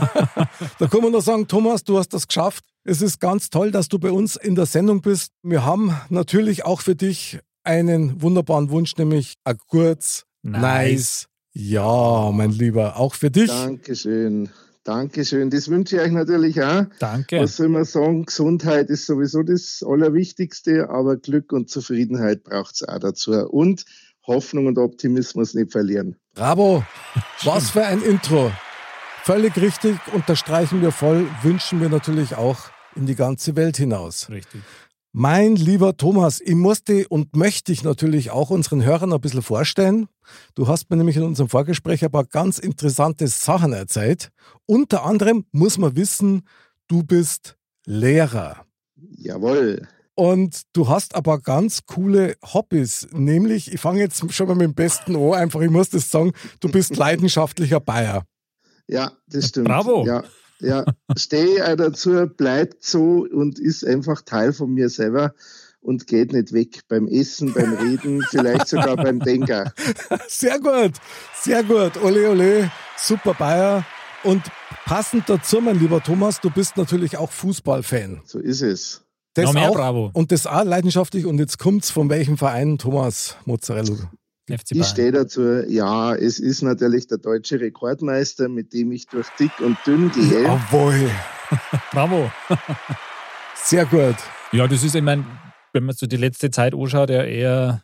Da 0.80 0.88
kann 0.88 1.01
man 1.01 1.12
nur 1.12 1.22
sagen, 1.22 1.46
Thomas, 1.48 1.84
du 1.84 1.98
hast 1.98 2.10
das 2.13 2.27
geschafft. 2.27 2.63
Es 2.86 3.01
ist 3.01 3.20
ganz 3.20 3.50
toll, 3.50 3.72
dass 3.72 3.89
du 3.89 4.00
bei 4.00 4.12
uns 4.12 4.36
in 4.38 4.56
der 4.56 4.65
Sendung 4.65 5.01
bist. 5.01 5.32
Wir 5.44 5.65
haben 5.65 5.94
natürlich 6.10 6.63
auch 6.65 6.80
für 6.82 6.96
dich 6.96 7.39
einen 7.63 8.22
wunderbaren 8.22 8.70
Wunsch, 8.70 8.96
nämlich 8.98 9.34
ein 9.44 9.58
kurz, 9.68 10.24
nice, 10.44 10.62
Nice. 10.62 11.25
ja, 11.54 12.32
mein 12.32 12.51
Lieber, 12.51 12.98
auch 12.98 13.15
für 13.15 13.32
dich. 13.32 13.50
Dankeschön, 13.50 14.50
Dankeschön. 14.86 15.50
Das 15.50 15.68
wünsche 15.68 15.96
ich 15.96 16.01
euch 16.04 16.12
natürlich 16.12 16.62
auch. 16.62 16.86
Danke. 17.00 17.42
Was 17.42 17.58
soll 17.58 17.70
man 17.70 17.86
sagen? 17.86 18.25
Gesundheit 18.25 18.89
ist 18.89 19.08
sowieso 19.08 19.42
das 19.42 19.84
Allerwichtigste, 19.86 20.89
aber 20.89 21.18
Glück 21.18 21.51
und 21.51 21.70
Zufriedenheit 21.70 22.44
braucht 22.44 22.75
es 22.75 22.88
auch 22.88 23.00
dazu. 23.00 23.32
Und 23.32 23.86
Hoffnung 24.27 24.68
und 24.68 24.77
Optimismus 24.77 25.56
nicht 25.56 25.72
verlieren. 25.72 26.15
Bravo, 26.36 26.86
was 27.44 27.72
für 27.72 27.84
ein 27.84 28.01
Intro. 28.01 28.51
Völlig 29.24 29.56
richtig, 29.58 29.98
unterstreichen 30.13 30.84
wir 30.84 30.92
voll, 30.92 31.27
wünschen 31.42 31.82
wir 31.82 31.89
natürlich 31.89 32.36
auch 32.36 32.70
in 32.96 33.08
die 33.08 33.15
ganze 33.15 33.56
Welt 33.56 33.77
hinaus. 33.77 34.30
Richtig. 34.30 34.62
Mein 35.17 35.55
lieber 35.55 35.95
Thomas, 35.95 36.41
ich 36.41 36.55
musste 36.55 37.07
und 37.07 37.38
möchte 37.38 37.72
dich 37.72 37.86
natürlich 37.86 38.31
auch 38.31 38.50
unseren 38.50 38.84
Hörern 38.84 39.13
ein 39.13 39.22
bisschen 39.22 39.43
vorstellen. 39.43 40.10
Du 40.55 40.67
hast 40.67 40.89
mir 40.89 40.98
nämlich 40.98 41.15
in 41.15 41.24
unserem 41.24 41.48
Vorgespräch 41.48 42.03
ein 42.03 42.12
paar 42.12 42.25
ganz 42.25 42.60
interessante 42.60 43.25
Sachen 43.29 43.72
erzählt. 43.72 44.34
Unter 44.65 45.05
anderem 45.05 45.45
muss 45.53 45.77
man 45.77 45.95
wissen, 45.95 46.41
du 46.89 47.01
bist 47.03 47.55
Lehrer. 47.86 48.65
Jawohl. 48.98 49.88
Und 50.15 50.63
du 50.74 50.89
hast 50.89 51.15
aber 51.15 51.39
ganz 51.39 51.86
coole 51.86 52.36
Hobbys. 52.53 53.07
Nämlich, 53.13 53.74
ich 53.74 53.79
fange 53.79 54.01
jetzt 54.01 54.34
schon 54.34 54.50
mal 54.50 54.55
mit 54.55 54.65
dem 54.65 54.75
Besten 54.75 55.15
an, 55.15 55.31
einfach, 55.36 55.62
ich 55.62 55.72
muss 55.72 55.91
das 55.91 56.12
sagen, 56.12 56.34
du 56.60 56.67
bist 56.67 56.93
leidenschaftlicher 56.98 57.79
Bayer. 57.79 58.25
Ja, 58.89 59.13
das 59.27 59.48
stimmt. 59.48 59.69
Bravo. 59.69 60.05
Ja, 60.05 60.25
ja. 60.59 60.85
stehe 61.17 61.67
auch 61.67 61.75
dazu, 61.75 62.27
bleibt 62.27 62.83
so 62.83 63.25
und 63.31 63.59
ist 63.59 63.85
einfach 63.85 64.21
Teil 64.21 64.53
von 64.53 64.74
mir 64.74 64.89
selber 64.89 65.33
und 65.81 66.07
geht 66.07 66.33
nicht 66.33 66.51
weg 66.51 66.81
beim 66.88 67.07
Essen, 67.07 67.53
beim 67.53 67.74
Reden, 67.75 68.24
vielleicht 68.29 68.67
sogar 68.67 68.95
beim 68.95 69.19
Denker. 69.19 69.71
Sehr 70.27 70.59
gut, 70.59 70.93
sehr 71.41 71.63
gut. 71.63 72.01
Ole, 72.03 72.29
ole, 72.29 72.71
super 72.97 73.33
Bayer. 73.35 73.85
Und 74.24 74.41
passend 74.85 75.29
dazu, 75.29 75.62
mein 75.62 75.79
lieber 75.79 76.01
Thomas, 76.01 76.41
du 76.41 76.50
bist 76.50 76.77
natürlich 76.77 77.17
auch 77.17 77.31
Fußballfan. 77.31 78.21
So 78.25 78.39
ist 78.39 78.62
es. 78.62 79.05
Das 79.35 79.45
Noch 79.45 79.53
mehr 79.53 79.69
auch, 79.69 79.75
Bravo. 79.75 80.09
Und 80.13 80.31
das 80.31 80.47
auch 80.47 80.63
leidenschaftlich. 80.63 81.25
Und 81.25 81.38
jetzt 81.38 81.59
kommt's 81.59 81.91
von 81.91 82.09
welchem 82.09 82.38
Verein, 82.38 82.77
Thomas 82.79 83.35
Mozzarella? 83.45 84.09
FC 84.47 84.71
Ich 84.71 84.85
stehe 84.85 85.11
dazu, 85.11 85.63
ja, 85.67 86.15
es 86.15 86.39
ist 86.39 86.61
natürlich 86.61 87.07
der 87.07 87.17
deutsche 87.17 87.59
Rekordmeister, 87.59 88.47
mit 88.49 88.73
dem 88.73 88.91
ich 88.91 89.07
durch 89.07 89.27
dick 89.39 89.51
und 89.59 89.77
dünn 89.85 90.11
gehe. 90.11 90.43
Jawohl. 90.43 91.09
Bravo. 91.91 92.31
Sehr 93.55 93.85
gut. 93.85 94.15
Ja, 94.51 94.67
das 94.67 94.83
ist, 94.83 94.95
ich 94.95 95.01
meine, 95.01 95.25
wenn 95.73 95.83
man 95.83 95.95
so 95.95 96.05
die 96.07 96.17
letzte 96.17 96.51
Zeit 96.51 96.73
anschaut, 96.73 97.09
ja 97.09 97.23
eher 97.23 97.83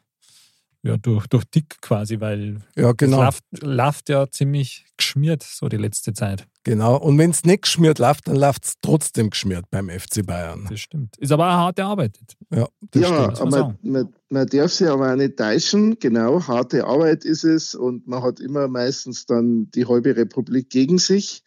ja, 0.84 0.98
durch, 0.98 1.28
durch 1.28 1.46
dick 1.46 1.80
quasi, 1.82 2.20
weil 2.20 2.58
Ja, 2.76 2.92
genau. 2.94 3.28
es 3.28 3.40
läuft, 3.62 4.10
ja 4.10 4.28
ziemlich 4.30 4.86
geschmiert, 4.98 5.44
so 5.44 5.70
die 5.70 5.78
letzte 5.78 6.14
Zeit. 6.14 6.48
Genau. 6.64 6.98
Und 6.98 7.18
wenn 7.18 7.32
es 7.32 7.44
nicht 7.44 7.64
geschmiert 7.64 8.00
läuft, 8.00 8.28
dann 8.28 8.36
läuft 8.36 8.66
es 8.66 8.74
trotzdem 8.82 9.30
geschmiert 9.30 9.66
beim 9.70 9.90
FC 9.90 10.26
Bayern. 10.26 10.66
Das 10.70 10.80
stimmt. 10.80 11.18
Ist 11.18 11.32
aber 11.32 11.48
auch 11.48 11.54
hart 11.54 11.80
erarbeitet. 11.80 12.36
Ja, 12.52 12.68
das 12.92 13.02
ja, 13.02 13.32
stimmt. 13.36 13.42
aber 13.42 13.76
man, 13.82 14.14
man 14.32 14.48
darf 14.48 14.72
sich 14.72 14.88
aber 14.88 15.12
auch 15.12 15.16
nicht 15.16 15.38
täuschen. 15.38 16.00
Genau, 16.00 16.48
harte 16.48 16.86
Arbeit 16.86 17.26
ist 17.26 17.44
es 17.44 17.76
und 17.76 18.08
man 18.08 18.24
hat 18.24 18.40
immer 18.40 18.68
meistens 18.68 19.26
dann 19.26 19.70
die 19.72 19.86
halbe 19.86 20.16
Republik 20.16 20.70
gegen 20.70 20.98
sich. 20.98 21.44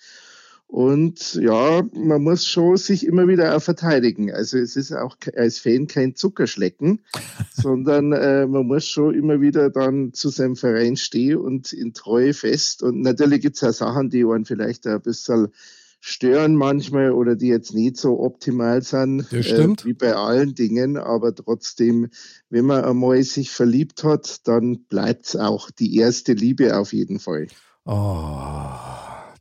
Und 0.66 1.34
ja, 1.34 1.82
man 1.94 2.22
muss 2.22 2.46
schon 2.46 2.76
sich 2.76 3.06
immer 3.06 3.28
wieder 3.28 3.56
auch 3.56 3.62
verteidigen. 3.62 4.32
Also 4.32 4.58
es 4.58 4.76
ist 4.76 4.92
auch 4.92 5.16
als 5.36 5.58
Fan 5.58 5.86
kein 5.86 6.16
Zuckerschlecken, 6.16 7.00
sondern 7.52 8.12
äh, 8.12 8.46
man 8.46 8.66
muss 8.66 8.86
schon 8.86 9.14
immer 9.14 9.40
wieder 9.40 9.70
dann 9.70 10.12
zu 10.12 10.30
seinem 10.30 10.56
Verein 10.56 10.96
stehen 10.96 11.38
und 11.38 11.72
in 11.72 11.94
Treue 11.94 12.34
fest. 12.34 12.82
Und 12.82 13.02
natürlich 13.02 13.40
gibt 13.40 13.56
es 13.56 13.62
auch 13.62 13.72
Sachen, 13.72 14.10
die 14.10 14.24
einen 14.24 14.44
vielleicht 14.44 14.86
ein 14.86 15.00
bisschen 15.00 15.48
stören 16.06 16.54
manchmal 16.54 17.12
oder 17.12 17.34
die 17.34 17.46
jetzt 17.46 17.72
nicht 17.72 17.96
so 17.96 18.20
optimal 18.20 18.82
sind, 18.82 19.26
Das 19.30 19.46
stimmt. 19.46 19.82
Äh, 19.82 19.86
wie 19.86 19.94
bei 19.94 20.14
allen 20.14 20.54
Dingen, 20.54 20.98
aber 20.98 21.34
trotzdem, 21.34 22.10
wenn 22.50 22.66
man 22.66 22.84
einmal 22.84 23.22
sich 23.22 23.50
verliebt 23.50 24.04
hat, 24.04 24.46
dann 24.46 24.84
bleibt's 24.84 25.34
auch 25.34 25.70
die 25.70 25.96
erste 25.96 26.34
Liebe 26.34 26.76
auf 26.76 26.92
jeden 26.92 27.20
Fall. 27.20 27.46
Oh, 27.86 28.74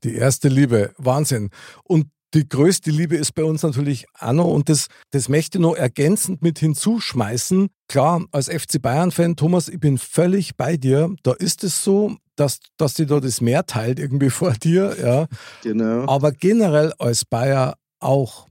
die 0.06 0.16
erste 0.16 0.48
Liebe, 0.48 0.94
Wahnsinn. 0.98 1.50
Und 1.84 2.06
die 2.34 2.48
größte 2.48 2.90
Liebe 2.90 3.16
ist 3.16 3.36
bei 3.36 3.44
uns 3.44 3.64
natürlich 3.64 4.06
auch 4.20 4.34
noch, 4.34 4.48
und 4.48 4.70
das, 4.70 4.88
das 5.12 5.30
möchte 5.30 5.58
ich 5.58 5.62
noch 5.62 5.76
ergänzend 5.76 6.42
mit 6.42 6.60
hinzuschmeißen. 6.60 7.70
Klar, 7.88 8.26
als 8.32 8.50
FC 8.50 8.82
Bayern-Fan, 8.82 9.36
Thomas, 9.36 9.70
ich 9.70 9.80
bin 9.80 9.98
völlig 9.98 10.58
bei 10.58 10.78
dir. 10.78 11.16
Da 11.22 11.34
ist 11.34 11.64
es 11.64 11.84
so, 11.84 12.18
dass, 12.36 12.60
dass 12.78 12.96
dir 12.96 13.06
da 13.06 13.20
das 13.20 13.42
Meer 13.42 13.66
teilt 13.66 14.00
irgendwie 14.00 14.30
vor 14.32 14.54
dir, 14.54 14.96
ja. 15.02 15.28
Genau. 15.62 16.08
Aber 16.08 16.32
generell 16.32 16.94
als 16.98 17.26
Bayer 17.26 17.76
auch. 18.00 18.48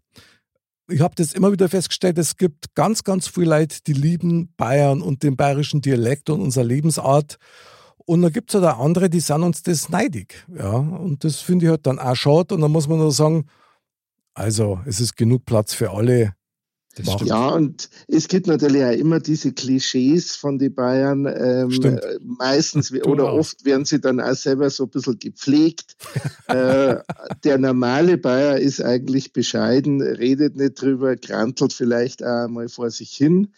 Ich 0.88 1.00
habe 1.00 1.14
das 1.16 1.32
immer 1.32 1.52
wieder 1.52 1.68
festgestellt, 1.68 2.18
es 2.18 2.36
gibt 2.36 2.74
ganz, 2.74 3.02
ganz 3.02 3.26
viele 3.26 3.50
Leute, 3.50 3.78
die 3.86 3.94
lieben 3.94 4.52
Bayern 4.56 5.00
und 5.00 5.22
den 5.22 5.36
bayerischen 5.36 5.80
Dialekt 5.80 6.28
und 6.28 6.40
unsere 6.40 6.66
Lebensart. 6.66 7.36
Und 8.04 8.22
dann 8.22 8.32
gibt 8.32 8.50
es 8.50 8.60
halt 8.60 8.72
auch 8.74 8.84
andere, 8.84 9.08
die 9.08 9.20
sind 9.20 9.42
uns 9.42 9.62
das 9.62 9.88
neidig. 9.88 10.44
Ja, 10.54 10.72
und 10.72 11.24
das 11.24 11.40
finde 11.40 11.66
ich 11.66 11.70
halt 11.70 11.86
dann 11.86 11.98
auch 11.98 12.16
schade. 12.16 12.54
Und 12.54 12.60
dann 12.60 12.72
muss 12.72 12.88
man 12.88 12.98
nur 12.98 13.12
sagen, 13.12 13.46
also 14.34 14.80
es 14.86 15.00
ist 15.00 15.16
genug 15.16 15.44
Platz 15.44 15.74
für 15.74 15.90
alle. 15.90 16.34
Ja, 17.24 17.48
und 17.48 17.88
es 18.06 18.28
gibt 18.28 18.46
natürlich 18.46 18.84
auch 18.84 18.90
immer 18.92 19.18
diese 19.18 19.52
Klischees 19.52 20.36
von 20.36 20.58
den 20.58 20.74
Bayern. 20.74 21.24
Ähm, 21.24 21.70
äh, 21.82 22.18
meistens 22.20 22.92
oder 23.06 23.30
auch. 23.30 23.38
oft 23.38 23.64
werden 23.64 23.86
sie 23.86 23.98
dann 23.98 24.20
auch 24.20 24.34
selber 24.34 24.68
so 24.68 24.84
ein 24.84 24.90
bisschen 24.90 25.18
gepflegt. 25.18 25.96
äh, 26.48 26.96
der 27.44 27.58
normale 27.58 28.18
Bayer 28.18 28.58
ist 28.58 28.82
eigentlich 28.82 29.32
bescheiden, 29.32 30.02
redet 30.02 30.56
nicht 30.56 30.80
drüber, 30.82 31.16
krantelt 31.16 31.72
vielleicht 31.72 32.22
auch 32.22 32.48
mal 32.48 32.68
vor 32.68 32.90
sich 32.90 33.12
hin. 33.12 33.48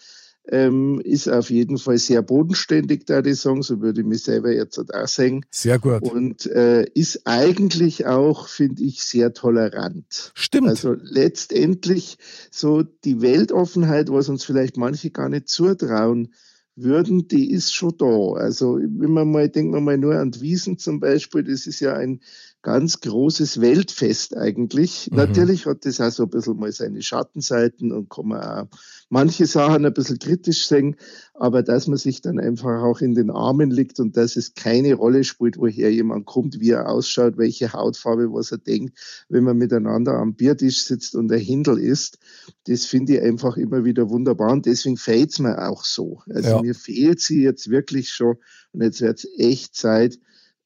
Ähm, 0.49 1.01
ist 1.03 1.29
auf 1.29 1.51
jeden 1.51 1.79
Fall 1.79 1.99
sehr 1.99 2.23
bodenständig, 2.23 3.07
da 3.07 3.23
die 3.23 3.35
Song, 3.35 3.63
so 3.63 3.81
würde 3.81 4.03
ich 4.03 4.07
mich 4.07 4.23
selber 4.23 4.53
jetzt 4.53 4.79
auch 4.79 5.09
sagen. 5.09 5.45
Sehr 5.51 5.79
gut. 5.79 6.03
Und 6.03 6.47
äh, 6.47 6.85
ist 6.95 7.23
eigentlich 7.27 8.07
auch, 8.07 8.49
finde 8.49 8.83
ich, 8.83 9.03
sehr 9.03 9.33
tolerant. 9.33 10.33
Stimmt. 10.35 10.69
Also 10.69 10.97
letztendlich 11.01 12.19
so 12.51 12.83
die 12.83 13.23
Weltoffenheit, 13.23 14.11
was 14.11 14.29
uns 14.29 14.45
vielleicht 14.45 14.77
manche 14.77 15.11
gar 15.11 15.29
nicht 15.29 15.49
zutrauen, 15.49 16.35
würden, 16.77 17.29
die 17.29 17.51
ist 17.51 17.73
schon 17.73 17.97
da. 17.97 18.33
Also 18.35 18.79
wenn 18.79 19.13
man 19.13 19.31
mal, 19.31 19.49
denkt 19.49 19.73
man 19.73 19.85
mal 19.85 19.97
nur 19.97 20.17
an 20.17 20.35
Wiesen 20.41 20.79
zum 20.79 21.01
Beispiel, 21.01 21.45
das 21.45 21.67
ist 21.67 21.81
ja 21.81 21.95
ein 21.95 22.21
ganz 22.65 23.01
großes 23.01 23.61
Weltfest 23.61 24.37
eigentlich. 24.37 25.09
Mhm. 25.11 25.19
Natürlich 25.19 25.67
hat 25.67 25.85
das 25.85 26.01
auch 26.01 26.11
so 26.11 26.23
ein 26.25 26.31
bisschen 26.31 26.57
mal 26.57 26.73
seine 26.73 27.03
Schattenseiten 27.03 27.93
und 27.93 28.09
kann 28.09 28.29
man 28.29 28.43
auch 28.43 28.69
manche 29.11 29.47
Sachen 29.47 29.85
ein 29.85 29.93
bisschen 29.93 30.19
kritisch 30.19 30.67
sehen, 30.67 30.97
aber 31.35 31.63
dass 31.63 31.87
man 31.89 31.99
sich 31.99 32.23
dann 32.23 32.41
einfach 32.41 32.83
auch 32.83 33.03
in 33.03 33.15
den 33.15 33.31
Armen 33.31 33.71
liegt 33.71 34.01
und 34.01 34.17
dass 34.17 34.37
es 34.37 34.55
keine 34.55 34.95
Rolle 34.95 35.25
spielt, 35.25 35.59
woher 35.59 35.93
jemand 35.93 36.25
kommt, 36.25 36.59
wie 36.59 36.71
er 36.71 36.89
ausschaut, 36.89 37.37
welche 37.37 37.75
Hautfarbe, 37.75 38.33
was 38.33 38.51
er 38.51 38.59
denkt, 38.59 38.99
wenn 39.29 39.45
man 39.45 39.59
miteinander 39.59 40.15
am 40.15 40.35
Biertisch 40.35 40.85
sitzt 40.85 41.15
und 41.15 41.29
der 41.29 41.39
Hindel 41.39 41.79
isst, 41.79 42.19
das 42.67 42.87
finde 42.87 43.17
ich 43.17 43.21
einfach 43.21 43.59
immer 43.59 43.85
wieder 43.85 44.09
wunderbar 44.09 44.53
und 44.53 44.65
deswegen 44.65 44.97
fehlt 44.97 45.33
es 45.33 45.39
mir 45.39 45.69
auch 45.69 45.85
so. 45.85 46.23
Also 46.31 46.49
ja. 46.49 46.63
mir 46.63 46.75
fehlt 46.75 47.21
sie 47.21 47.43
jetzt 47.43 47.69
wirklich 47.69 48.09
schon 48.09 48.39
und 48.73 48.83
jetzt 48.83 49.03
wird 49.03 49.19
es 49.19 49.29
echt 49.39 49.77
Zeit, 49.77 50.19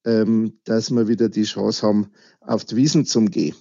ähm, 0.08 0.58
dass 0.64 0.90
wir 0.90 1.06
wieder 1.06 1.28
die 1.28 1.44
Chance 1.44 1.86
haben, 1.86 2.10
auf 2.40 2.64
die 2.64 2.76
Wiesen 2.76 3.04
zu 3.04 3.24
gehen. 3.26 3.54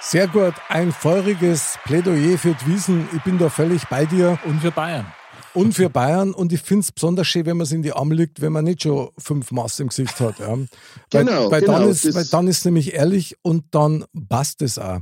Sehr 0.00 0.28
gut, 0.28 0.54
ein 0.68 0.92
feuriges 0.92 1.78
Plädoyer 1.84 2.38
für 2.38 2.54
die 2.54 2.66
Wiesen. 2.72 3.08
Ich 3.16 3.22
bin 3.24 3.38
da 3.38 3.48
völlig 3.48 3.84
bei 3.88 4.06
dir. 4.06 4.38
Und 4.44 4.60
für 4.60 4.70
Bayern. 4.70 5.06
Und 5.52 5.74
für 5.74 5.90
Bayern. 5.90 6.32
Und 6.32 6.52
ich 6.52 6.60
finde 6.60 6.82
es 6.82 6.92
besonders 6.92 7.26
schön, 7.26 7.46
wenn 7.46 7.56
man 7.56 7.64
es 7.64 7.72
in 7.72 7.82
die 7.82 7.92
Arme 7.92 8.14
liegt, 8.14 8.40
wenn 8.40 8.52
man 8.52 8.64
nicht 8.64 8.82
schon 8.82 9.08
fünf 9.18 9.50
Maß 9.50 9.80
im 9.80 9.88
Gesicht 9.88 10.20
hat. 10.20 10.38
Ja. 10.38 10.56
Genau, 11.10 11.50
weil, 11.50 11.50
weil 11.50 11.60
genau. 11.62 11.78
Dann 11.80 11.88
ist, 11.88 12.14
weil 12.14 12.24
dann 12.26 12.46
ist 12.46 12.64
nämlich 12.64 12.94
ehrlich 12.94 13.36
und 13.42 13.64
dann 13.72 14.04
passt 14.28 14.62
es 14.62 14.78
auch. 14.78 15.00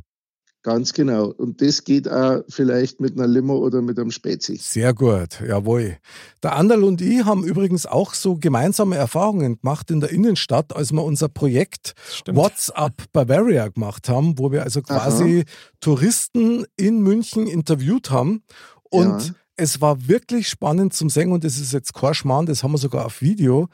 Ganz 0.64 0.94
genau. 0.94 1.26
Und 1.26 1.60
das 1.60 1.84
geht 1.84 2.10
auch 2.10 2.42
vielleicht 2.48 2.98
mit 2.98 3.18
einer 3.18 3.26
Limo 3.26 3.58
oder 3.58 3.82
mit 3.82 3.98
einem 3.98 4.10
Spezi. 4.10 4.56
Sehr 4.56 4.94
gut, 4.94 5.42
jawohl. 5.46 5.98
Der 6.42 6.56
Anderl 6.56 6.84
und 6.84 7.02
ich 7.02 7.22
haben 7.22 7.44
übrigens 7.44 7.84
auch 7.84 8.14
so 8.14 8.36
gemeinsame 8.36 8.96
Erfahrungen 8.96 9.60
gemacht 9.60 9.90
in 9.90 10.00
der 10.00 10.08
Innenstadt, 10.08 10.74
als 10.74 10.90
wir 10.90 11.04
unser 11.04 11.28
Projekt 11.28 11.94
Stimmt. 12.10 12.38
WhatsApp 12.38 13.12
Bavaria 13.12 13.68
gemacht 13.68 14.08
haben, 14.08 14.38
wo 14.38 14.52
wir 14.52 14.62
also 14.62 14.80
quasi 14.80 15.40
Aha. 15.40 15.54
Touristen 15.80 16.64
in 16.76 17.02
München 17.02 17.46
interviewt 17.46 18.10
haben. 18.10 18.42
Und 18.84 19.26
ja. 19.26 19.34
es 19.56 19.82
war 19.82 20.08
wirklich 20.08 20.48
spannend 20.48 20.94
zum 20.94 21.10
Singen 21.10 21.32
und 21.32 21.44
das 21.44 21.58
ist 21.58 21.74
jetzt 21.74 21.92
kein 21.92 22.14
Schmarrn, 22.14 22.46
das 22.46 22.62
haben 22.62 22.72
wir 22.72 22.78
sogar 22.78 23.04
auf 23.04 23.20
Video, 23.20 23.68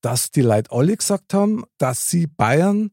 dass 0.00 0.30
die 0.30 0.42
Leute 0.42 0.70
alle 0.70 0.96
gesagt 0.96 1.34
haben, 1.34 1.64
dass 1.78 2.08
sie 2.08 2.28
Bayern 2.28 2.92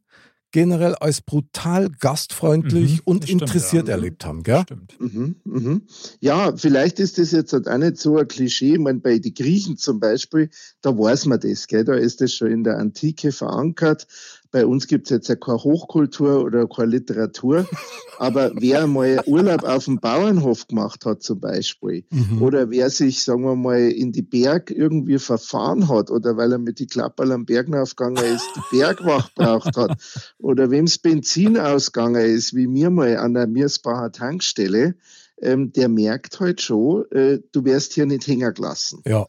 generell 0.54 0.96
als 0.96 1.20
brutal 1.20 1.90
gastfreundlich 1.90 2.98
mhm, 2.98 3.02
und 3.04 3.30
interessiert 3.30 3.90
ja. 3.90 3.96
erlebt 3.96 4.24
haben. 4.24 4.44
Gell? 4.44 4.62
Stimmt. 4.62 5.02
Mhm, 5.02 5.36
mhm. 5.44 5.82
Ja, 6.22 6.56
vielleicht 6.56 7.00
ist 7.00 7.18
das 7.18 7.32
jetzt 7.32 7.52
halt 7.52 7.68
auch 7.68 7.78
nicht 7.78 7.98
so 7.98 8.18
ein 8.18 8.28
Klischee. 8.28 8.74
Ich 8.74 8.80
meine, 8.80 9.00
bei 9.00 9.20
den 9.20 9.34
Griechen 9.34 9.78
zum 9.78 10.00
Beispiel, 10.00 10.50
da 10.82 10.98
weiß 10.98 11.26
man 11.26 11.40
das. 11.42 11.68
Gell? 11.68 11.84
Da 11.84 11.96
ist 11.96 12.22
das 12.22 12.34
schon 12.34 12.52
in 12.52 12.64
der 12.64 12.78
Antike 12.78 13.32
verankert. 13.32 14.08
Bei 14.54 14.68
uns 14.68 14.86
gibt 14.86 15.08
es 15.08 15.10
jetzt 15.10 15.30
ja 15.30 15.36
keine 15.36 15.58
Hochkultur 15.58 16.44
oder 16.44 16.68
keine 16.68 16.92
Literatur, 16.92 17.68
aber 18.20 18.52
wer 18.54 18.86
mal 18.86 19.20
Urlaub 19.26 19.64
auf 19.64 19.86
dem 19.86 20.00
Bauernhof 20.00 20.68
gemacht 20.68 21.08
hat 21.08 21.24
zum 21.24 21.40
Beispiel, 21.40 22.06
mhm. 22.12 22.40
oder 22.40 22.70
wer 22.70 22.92
sich, 22.92 23.24
sagen 23.24 23.44
wir 23.44 23.56
mal, 23.56 23.90
in 23.90 24.12
die 24.12 24.22
Berg 24.22 24.70
irgendwie 24.70 25.18
verfahren 25.18 25.90
hat 25.90 26.12
oder 26.12 26.38
weil 26.38 26.52
er 26.52 26.60
mit 26.60 26.78
die 26.78 26.86
Klapperl 26.86 27.32
am 27.32 27.48
Berg 27.48 27.74
aufgegangen 27.74 28.24
ist, 28.24 28.48
die 28.56 28.78
Bergwacht 28.78 29.34
braucht 29.34 29.76
hat, 29.76 29.98
oder 30.38 30.70
wem's 30.70 31.00
Benzin 31.00 31.58
ausgegangen 31.58 32.24
ist, 32.24 32.54
wie 32.54 32.68
mir 32.68 32.92
mal 32.92 33.18
an 33.18 33.34
der 33.34 33.48
Miersbacher 33.48 34.12
Tankstelle, 34.12 34.94
ähm, 35.42 35.74
der 35.74 35.90
merkt 35.90 36.40
halt 36.40 36.62
schon, 36.62 37.10
äh, 37.12 37.40
du 37.52 37.66
wärst 37.66 37.94
hier 37.94 38.06
nicht 38.06 38.28
hängen 38.28 38.54
gelassen. 38.54 39.02
Ja. 39.04 39.26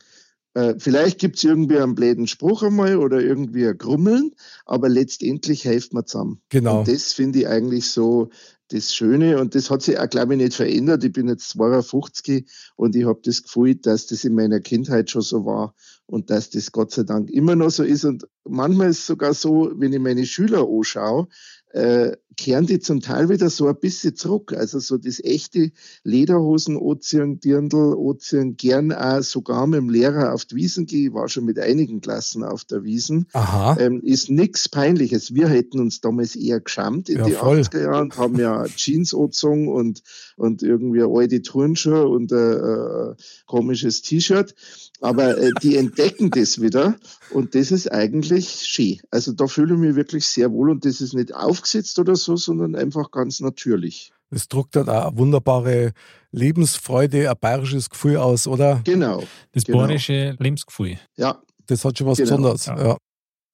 Äh, 0.55 0.75
vielleicht 0.79 1.19
gibt 1.19 1.37
es 1.37 1.45
irgendwie 1.45 1.79
einen 1.79 1.95
bläden 1.95 2.27
Spruch 2.27 2.62
einmal 2.62 2.97
oder 2.97 3.21
irgendwie 3.21 3.67
ein 3.67 3.77
Grummeln, 3.77 4.33
aber 4.64 4.88
letztendlich 4.88 5.62
hilft 5.62 5.93
man 5.93 6.07
zusammen. 6.07 6.40
Genau. 6.49 6.81
Und 6.81 6.88
das 6.88 7.12
finde 7.12 7.40
ich 7.40 7.49
eigentlich 7.49 7.88
so 7.88 8.31
das 8.69 8.95
Schöne 8.95 9.40
und 9.40 9.55
das 9.55 9.71
hat 9.71 9.83
sich 9.83 9.99
auch, 9.99 10.09
glaube 10.09 10.35
ich, 10.35 10.40
nicht 10.40 10.55
verändert. 10.55 11.05
Ich 11.05 11.12
bin 11.12 11.29
jetzt 11.29 11.51
52 11.51 12.51
und 12.77 12.97
ich 12.97 13.05
habe 13.05 13.21
das 13.23 13.43
Gefühl, 13.43 13.75
dass 13.75 14.07
das 14.07 14.25
in 14.25 14.35
meiner 14.35 14.61
Kindheit 14.61 15.11
schon 15.11 15.23
so 15.23 15.45
war 15.45 15.75
und 16.07 16.31
dass 16.31 16.51
das 16.51 16.73
Gott 16.73 16.93
sei 16.93 17.03
Dank 17.03 17.31
immer 17.31 17.57
noch 17.57 17.71
so 17.71 17.83
ist. 17.83 18.05
Und 18.05 18.27
manchmal 18.45 18.90
ist 18.90 19.01
es 19.01 19.07
sogar 19.07 19.35
so, 19.35 19.71
wenn 19.75 19.93
ich 19.93 20.01
meine 20.01 20.25
Schüler 20.25 20.67
anschaue, 20.67 21.29
äh, 21.73 22.17
kehren 22.37 22.66
die 22.66 22.81
zum 22.81 23.01
Teil 23.01 23.29
wieder 23.29 23.51
so 23.51 23.66
ein 23.66 23.77
bisschen 23.77 24.16
zurück. 24.16 24.53
Also 24.53 24.79
so 24.79 24.97
das 24.97 25.23
echte 25.23 25.73
Lederhosen 26.03 26.79
anziehen, 26.79 27.40
Dirndl 27.40 27.97
anziehen, 27.99 28.57
gern 28.57 28.92
auch 28.92 29.23
sogar 29.23 29.66
mit 29.66 29.79
dem 29.79 29.90
Lehrer 29.90 30.33
auf 30.33 30.44
die 30.44 30.57
Wiesen 30.57 30.87
gehen. 30.87 31.09
Ich 31.09 31.14
war 31.14 31.29
schon 31.29 31.44
mit 31.44 31.59
einigen 31.59 32.01
Klassen 32.01 32.44
auf 32.44 32.64
der 32.64 32.85
Wiesen. 32.85 33.27
Aha. 33.33 33.77
Ähm, 33.79 34.01
ist 34.03 34.31
nichts 34.31 34.68
Peinliches. 34.68 35.35
Wir 35.35 35.49
hätten 35.49 35.81
uns 35.81 36.01
damals 36.01 36.37
eher 36.37 36.61
geschämt 36.61 37.09
in 37.09 37.18
ja, 37.18 37.25
die 37.25 37.33
voll. 37.33 37.61
80er 37.61 37.83
Jahre 37.83 38.03
und 38.03 38.16
haben 38.16 38.38
ja 38.38 38.64
Jeans 38.66 39.14
angezogen 39.14 39.68
und, 39.68 40.03
und 40.37 40.62
irgendwie 40.62 41.03
alte 41.03 41.42
Turnschuhe 41.42 42.07
und 42.07 42.33
ein 42.33 43.12
äh, 43.12 43.14
komisches 43.47 44.03
T-Shirt. 44.03 44.55
Aber 45.01 45.37
äh, 45.37 45.51
die 45.62 45.77
entdecken 45.77 46.31
das 46.31 46.61
wieder 46.61 46.97
und 47.31 47.55
das 47.55 47.73
ist 47.73 47.92
eigentlich 47.92 48.62
schön. 48.64 49.01
Also 49.11 49.33
da 49.33 49.47
fühle 49.47 49.75
ich 49.75 49.81
mich 49.81 49.97
wirklich 49.97 50.27
sehr 50.27 50.51
wohl 50.53 50.70
und 50.70 50.85
das 50.85 51.01
ist 51.01 51.14
nicht 51.14 51.35
aufgesetzt 51.35 51.99
oder 51.99 52.16
so, 52.16 52.24
sondern 52.25 52.75
einfach 52.75 53.11
ganz 53.11 53.41
natürlich. 53.41 54.13
Das 54.31 54.49
druckt 54.49 54.75
dann 54.75 54.89
auch 54.89 55.09
eine 55.09 55.19
wunderbare 55.19 55.93
Lebensfreude, 56.33 57.31
ein 57.31 57.37
bayerisches 57.41 57.89
Gefühl 57.89 58.17
aus, 58.17 58.47
oder? 58.47 58.81
Genau. 58.85 59.23
Das 59.53 59.65
genau. 59.65 59.79
bayerische 59.79 60.37
Lebensgefühl. 60.39 60.99
Ja. 61.17 61.41
Das 61.67 61.85
hat 61.85 61.99
schon 61.99 62.07
was 62.07 62.19
Genau. 62.19 62.31
Besonderes. 62.31 62.67
Ja. 62.67 62.87
Ja. 62.87 62.97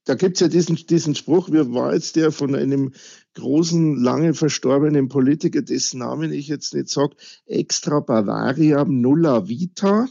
Da 0.07 0.15
gibt's 0.15 0.41
ja 0.41 0.49
diesen, 0.49 0.77
diesen 0.77 1.15
Spruch, 1.15 1.51
wir 1.51 1.73
war 1.75 1.93
jetzt 1.93 2.17
der 2.17 2.33
von 2.33 2.55
einem 2.55 2.93
großen, 3.35 4.03
lange 4.03 4.35
verstorbenen 4.35 5.09
Politiker, 5.09 5.61
dessen 5.61 5.99
Namen 5.99 6.33
ich 6.33 6.49
jetzt 6.49 6.75
nicht 6.75 6.89
sag, 6.89 7.11
extra 7.47 8.01
Bavariam 8.01 9.01
nulla 9.01 9.47
vita, 9.47 10.09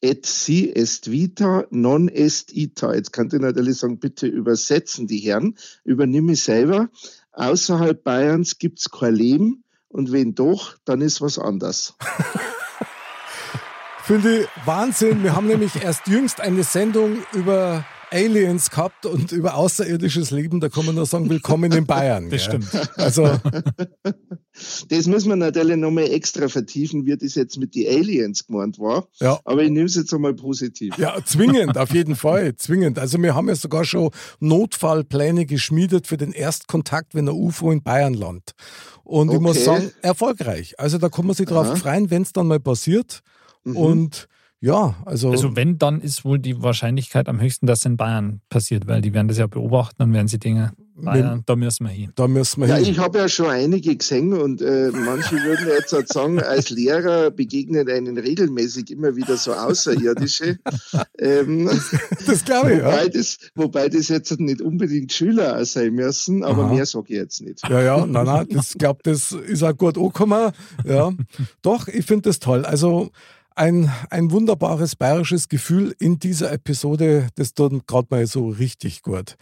et 0.00 0.26
si 0.26 0.70
est 0.70 1.10
vita, 1.10 1.66
non 1.70 2.08
est 2.08 2.52
ita. 2.52 2.94
Jetzt 2.94 3.12
kann 3.12 3.28
ich 3.32 3.40
natürlich 3.40 3.78
sagen, 3.78 3.98
bitte 3.98 4.26
übersetzen 4.26 5.06
die 5.06 5.18
Herren, 5.18 5.56
übernimm 5.82 6.28
ich 6.28 6.42
selber. 6.42 6.90
Außerhalb 7.34 8.04
Bayerns 8.04 8.58
gibt's 8.58 8.90
kein 8.90 9.14
Leben 9.14 9.64
und 9.88 10.12
wenn 10.12 10.34
doch, 10.34 10.76
dann 10.84 11.00
ist 11.00 11.20
was 11.20 11.38
anders. 11.38 11.94
Finde 14.04 14.42
ich 14.42 14.48
Wahnsinn. 14.66 15.22
Wir 15.22 15.34
haben 15.34 15.46
nämlich 15.46 15.82
erst 15.82 16.06
jüngst 16.06 16.40
eine 16.40 16.62
Sendung 16.62 17.24
über 17.32 17.86
Aliens 18.14 18.70
gehabt 18.70 19.06
und 19.06 19.32
über 19.32 19.56
außerirdisches 19.56 20.30
Leben. 20.30 20.60
Da 20.60 20.68
kann 20.68 20.86
man 20.86 20.94
nur 20.94 21.04
sagen, 21.04 21.28
willkommen 21.28 21.72
in 21.72 21.84
Bayern. 21.84 22.30
Das 22.30 22.48
gell? 22.48 22.62
stimmt. 22.62 22.90
Also, 22.98 23.28
Das 24.88 25.06
muss 25.08 25.24
man 25.24 25.40
natürlich 25.40 25.76
nochmal 25.76 26.04
extra 26.04 26.46
vertiefen, 26.48 27.06
wie 27.06 27.16
das 27.16 27.34
jetzt 27.34 27.58
mit 27.58 27.74
den 27.74 27.88
Aliens 27.88 28.46
gemeint 28.46 28.78
war. 28.78 29.08
ja. 29.20 29.40
Aber 29.44 29.62
ich 29.64 29.70
nehme 29.70 29.86
es 29.86 29.96
jetzt 29.96 30.14
einmal 30.14 30.34
positiv. 30.34 30.96
Ja, 30.96 31.16
zwingend, 31.24 31.76
auf 31.76 31.92
jeden 31.92 32.14
Fall, 32.14 32.54
zwingend. 32.54 33.00
Also 33.00 33.20
wir 33.20 33.34
haben 33.34 33.48
ja 33.48 33.56
sogar 33.56 33.84
schon 33.84 34.10
Notfallpläne 34.38 35.44
geschmiedet 35.46 36.06
für 36.06 36.16
den 36.16 36.30
Erstkontakt, 36.32 37.14
wenn 37.16 37.28
ein 37.28 37.34
UFO 37.34 37.72
in 37.72 37.82
Bayern 37.82 38.14
landet. 38.14 38.52
Und 39.02 39.32
ich 39.32 39.40
muss 39.40 39.56
Okay. 39.56 39.64
sagen, 39.64 39.90
erfolgreich. 40.02 40.78
Also 40.78 40.98
da 40.98 41.08
kann 41.08 41.26
man 41.26 41.34
sich 41.34 41.46
drauf 41.46 41.66
Aha. 41.66 41.76
freuen, 41.76 42.10
wenn 42.10 42.22
es 42.22 42.32
dann 42.32 42.46
mal 42.46 42.60
passiert. 42.60 43.20
Mhm. 43.64 43.76
Und 43.76 44.28
ja, 44.64 44.94
also, 45.04 45.30
Also 45.30 45.56
wenn, 45.56 45.76
dann 45.78 46.00
ist 46.00 46.24
wohl 46.24 46.38
die 46.38 46.62
Wahrscheinlichkeit 46.62 47.28
am 47.28 47.38
höchsten, 47.38 47.66
dass 47.66 47.80
es 47.80 47.84
in 47.84 47.96
Bayern 47.98 48.40
passiert, 48.48 48.86
weil 48.86 49.02
die 49.02 49.12
werden 49.12 49.28
das 49.28 49.36
ja 49.36 49.46
beobachten 49.46 50.02
und 50.02 50.12
werden 50.14 50.26
sie 50.28 50.38
Dinge, 50.38 50.72
Bayern, 50.96 51.42
da 51.44 51.54
müssen 51.56 51.84
wir 51.84 51.90
hin. 51.92 52.12
da 52.14 52.28
müssen 52.28 52.60
wir 52.62 52.68
Ja, 52.68 52.76
hin. 52.76 52.86
ich 52.86 52.98
habe 52.98 53.18
ja 53.18 53.28
schon 53.28 53.48
einige 53.50 53.94
gesehen 53.94 54.32
und 54.32 54.62
äh, 54.62 54.90
manche 54.92 55.36
würden 55.42 55.66
jetzt 55.66 55.92
halt 55.92 56.08
sagen, 56.08 56.40
als 56.40 56.70
Lehrer 56.70 57.30
begegnet 57.30 57.90
einen 57.90 58.16
regelmäßig 58.16 58.90
immer 58.90 59.16
wieder 59.16 59.36
so 59.36 59.52
Außerirdische. 59.52 60.58
ähm, 61.18 61.68
Das 62.26 62.44
glaube 62.44 62.72
ich, 62.74 62.78
ja. 62.78 62.86
wobei, 62.86 63.08
das, 63.08 63.38
wobei 63.54 63.88
das 63.88 64.08
jetzt 64.08 64.38
nicht 64.40 64.62
unbedingt 64.62 65.12
Schüler 65.12 65.62
sein 65.66 65.92
müssen, 65.94 66.42
aber 66.42 66.64
Aha. 66.64 66.74
mehr 66.74 66.86
sage 66.86 67.06
ich 67.08 67.16
jetzt 67.16 67.42
nicht. 67.42 67.60
Ja, 67.68 67.82
ja, 67.82 68.06
nein, 68.06 68.24
nein, 68.24 68.46
das 68.50 68.74
glaube 68.78 69.00
das 69.02 69.32
ist 69.32 69.62
auch 69.62 69.76
gut 69.76 69.98
angekommen. 69.98 70.52
Ja. 70.84 71.12
Doch, 71.62 71.88
ich 71.88 72.06
finde 72.06 72.30
das 72.30 72.38
toll. 72.38 72.64
Also 72.64 73.10
ein, 73.54 73.90
ein 74.10 74.30
wunderbares 74.30 74.96
bayerisches 74.96 75.48
Gefühl 75.48 75.94
in 75.98 76.18
dieser 76.18 76.52
Episode, 76.52 77.28
das 77.36 77.54
tut 77.54 77.86
gerade 77.86 78.08
mal 78.10 78.26
so 78.26 78.48
richtig 78.48 79.02
gut. 79.02 79.36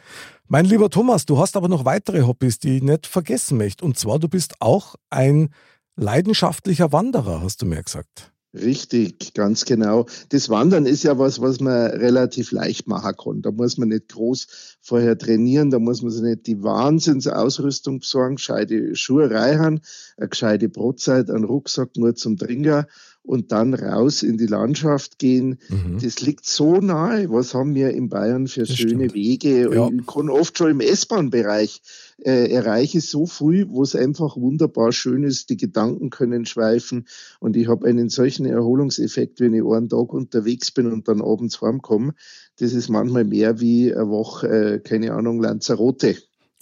Mein 0.48 0.66
lieber 0.66 0.90
Thomas, 0.90 1.24
du 1.24 1.38
hast 1.38 1.56
aber 1.56 1.68
noch 1.68 1.84
weitere 1.84 2.22
Hobbys, 2.22 2.58
die 2.58 2.76
ich 2.76 2.82
nicht 2.82 3.06
vergessen 3.06 3.58
möchte. 3.58 3.84
Und 3.84 3.98
zwar, 3.98 4.18
du 4.18 4.28
bist 4.28 4.54
auch 4.60 4.96
ein 5.10 5.48
leidenschaftlicher 5.96 6.92
Wanderer, 6.92 7.42
hast 7.42 7.62
du 7.62 7.66
mir 7.66 7.82
gesagt. 7.82 8.32
Richtig, 8.54 9.32
ganz 9.32 9.64
genau. 9.64 10.04
Das 10.28 10.50
Wandern 10.50 10.84
ist 10.84 11.04
ja 11.04 11.18
was, 11.18 11.40
was 11.40 11.60
man 11.60 11.92
relativ 11.92 12.52
leicht 12.52 12.86
machen 12.86 13.14
kann. 13.16 13.40
Da 13.40 13.50
muss 13.50 13.78
man 13.78 13.88
nicht 13.88 14.10
groß 14.10 14.78
vorher 14.82 15.16
trainieren, 15.16 15.70
da 15.70 15.78
muss 15.78 16.02
man 16.02 16.10
sich 16.10 16.20
nicht 16.20 16.46
die 16.46 16.62
Wahnsinnsausrüstung 16.62 18.00
besorgen, 18.00 18.36
gescheite 18.36 18.94
Schuhe 18.94 19.30
reichen, 19.30 19.80
eine 20.18 20.28
gescheite 20.28 20.68
Brotzeit, 20.68 21.30
einen 21.30 21.44
Rucksack 21.44 21.96
nur 21.96 22.14
zum 22.14 22.36
Trinken 22.36 22.84
und 23.22 23.52
dann 23.52 23.74
raus 23.74 24.22
in 24.22 24.36
die 24.36 24.46
Landschaft 24.46 25.18
gehen. 25.18 25.58
Mhm. 25.68 25.98
Das 26.02 26.20
liegt 26.20 26.44
so 26.44 26.78
nahe. 26.78 27.30
Was 27.30 27.54
haben 27.54 27.74
wir 27.74 27.90
in 27.90 28.08
Bayern 28.08 28.48
für 28.48 28.60
das 28.60 28.76
schöne 28.76 29.10
stimmt. 29.10 29.14
Wege? 29.14 29.74
Ja. 29.74 29.88
Ich 29.88 30.06
kann 30.06 30.28
oft 30.28 30.58
schon 30.58 30.72
im 30.72 30.80
S-Bahn-Bereich 30.80 31.80
äh, 32.24 32.50
erreiche 32.50 33.00
so 33.00 33.26
früh, 33.26 33.66
wo 33.68 33.82
es 33.82 33.94
einfach 33.94 34.36
wunderbar 34.36 34.92
schön 34.92 35.22
ist. 35.22 35.50
Die 35.50 35.56
Gedanken 35.56 36.10
können 36.10 36.46
schweifen 36.46 37.06
und 37.40 37.56
ich 37.56 37.68
habe 37.68 37.86
einen 37.86 38.08
solchen 38.08 38.46
Erholungseffekt, 38.46 39.40
wenn 39.40 39.54
ich 39.54 39.64
einen 39.64 39.88
Tag 39.88 40.12
unterwegs 40.12 40.70
bin 40.70 40.90
und 40.90 41.08
dann 41.08 41.22
abends 41.22 41.60
heimkomme. 41.60 42.14
Das 42.58 42.72
ist 42.72 42.88
manchmal 42.88 43.24
mehr 43.24 43.60
wie 43.60 43.94
eine 43.94 44.08
Woche, 44.08 44.48
äh, 44.48 44.78
keine 44.80 45.12
Ahnung, 45.12 45.40
Lanzarote. 45.40 46.16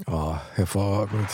Ah, 0.07 0.41
hervorragend. 0.55 1.29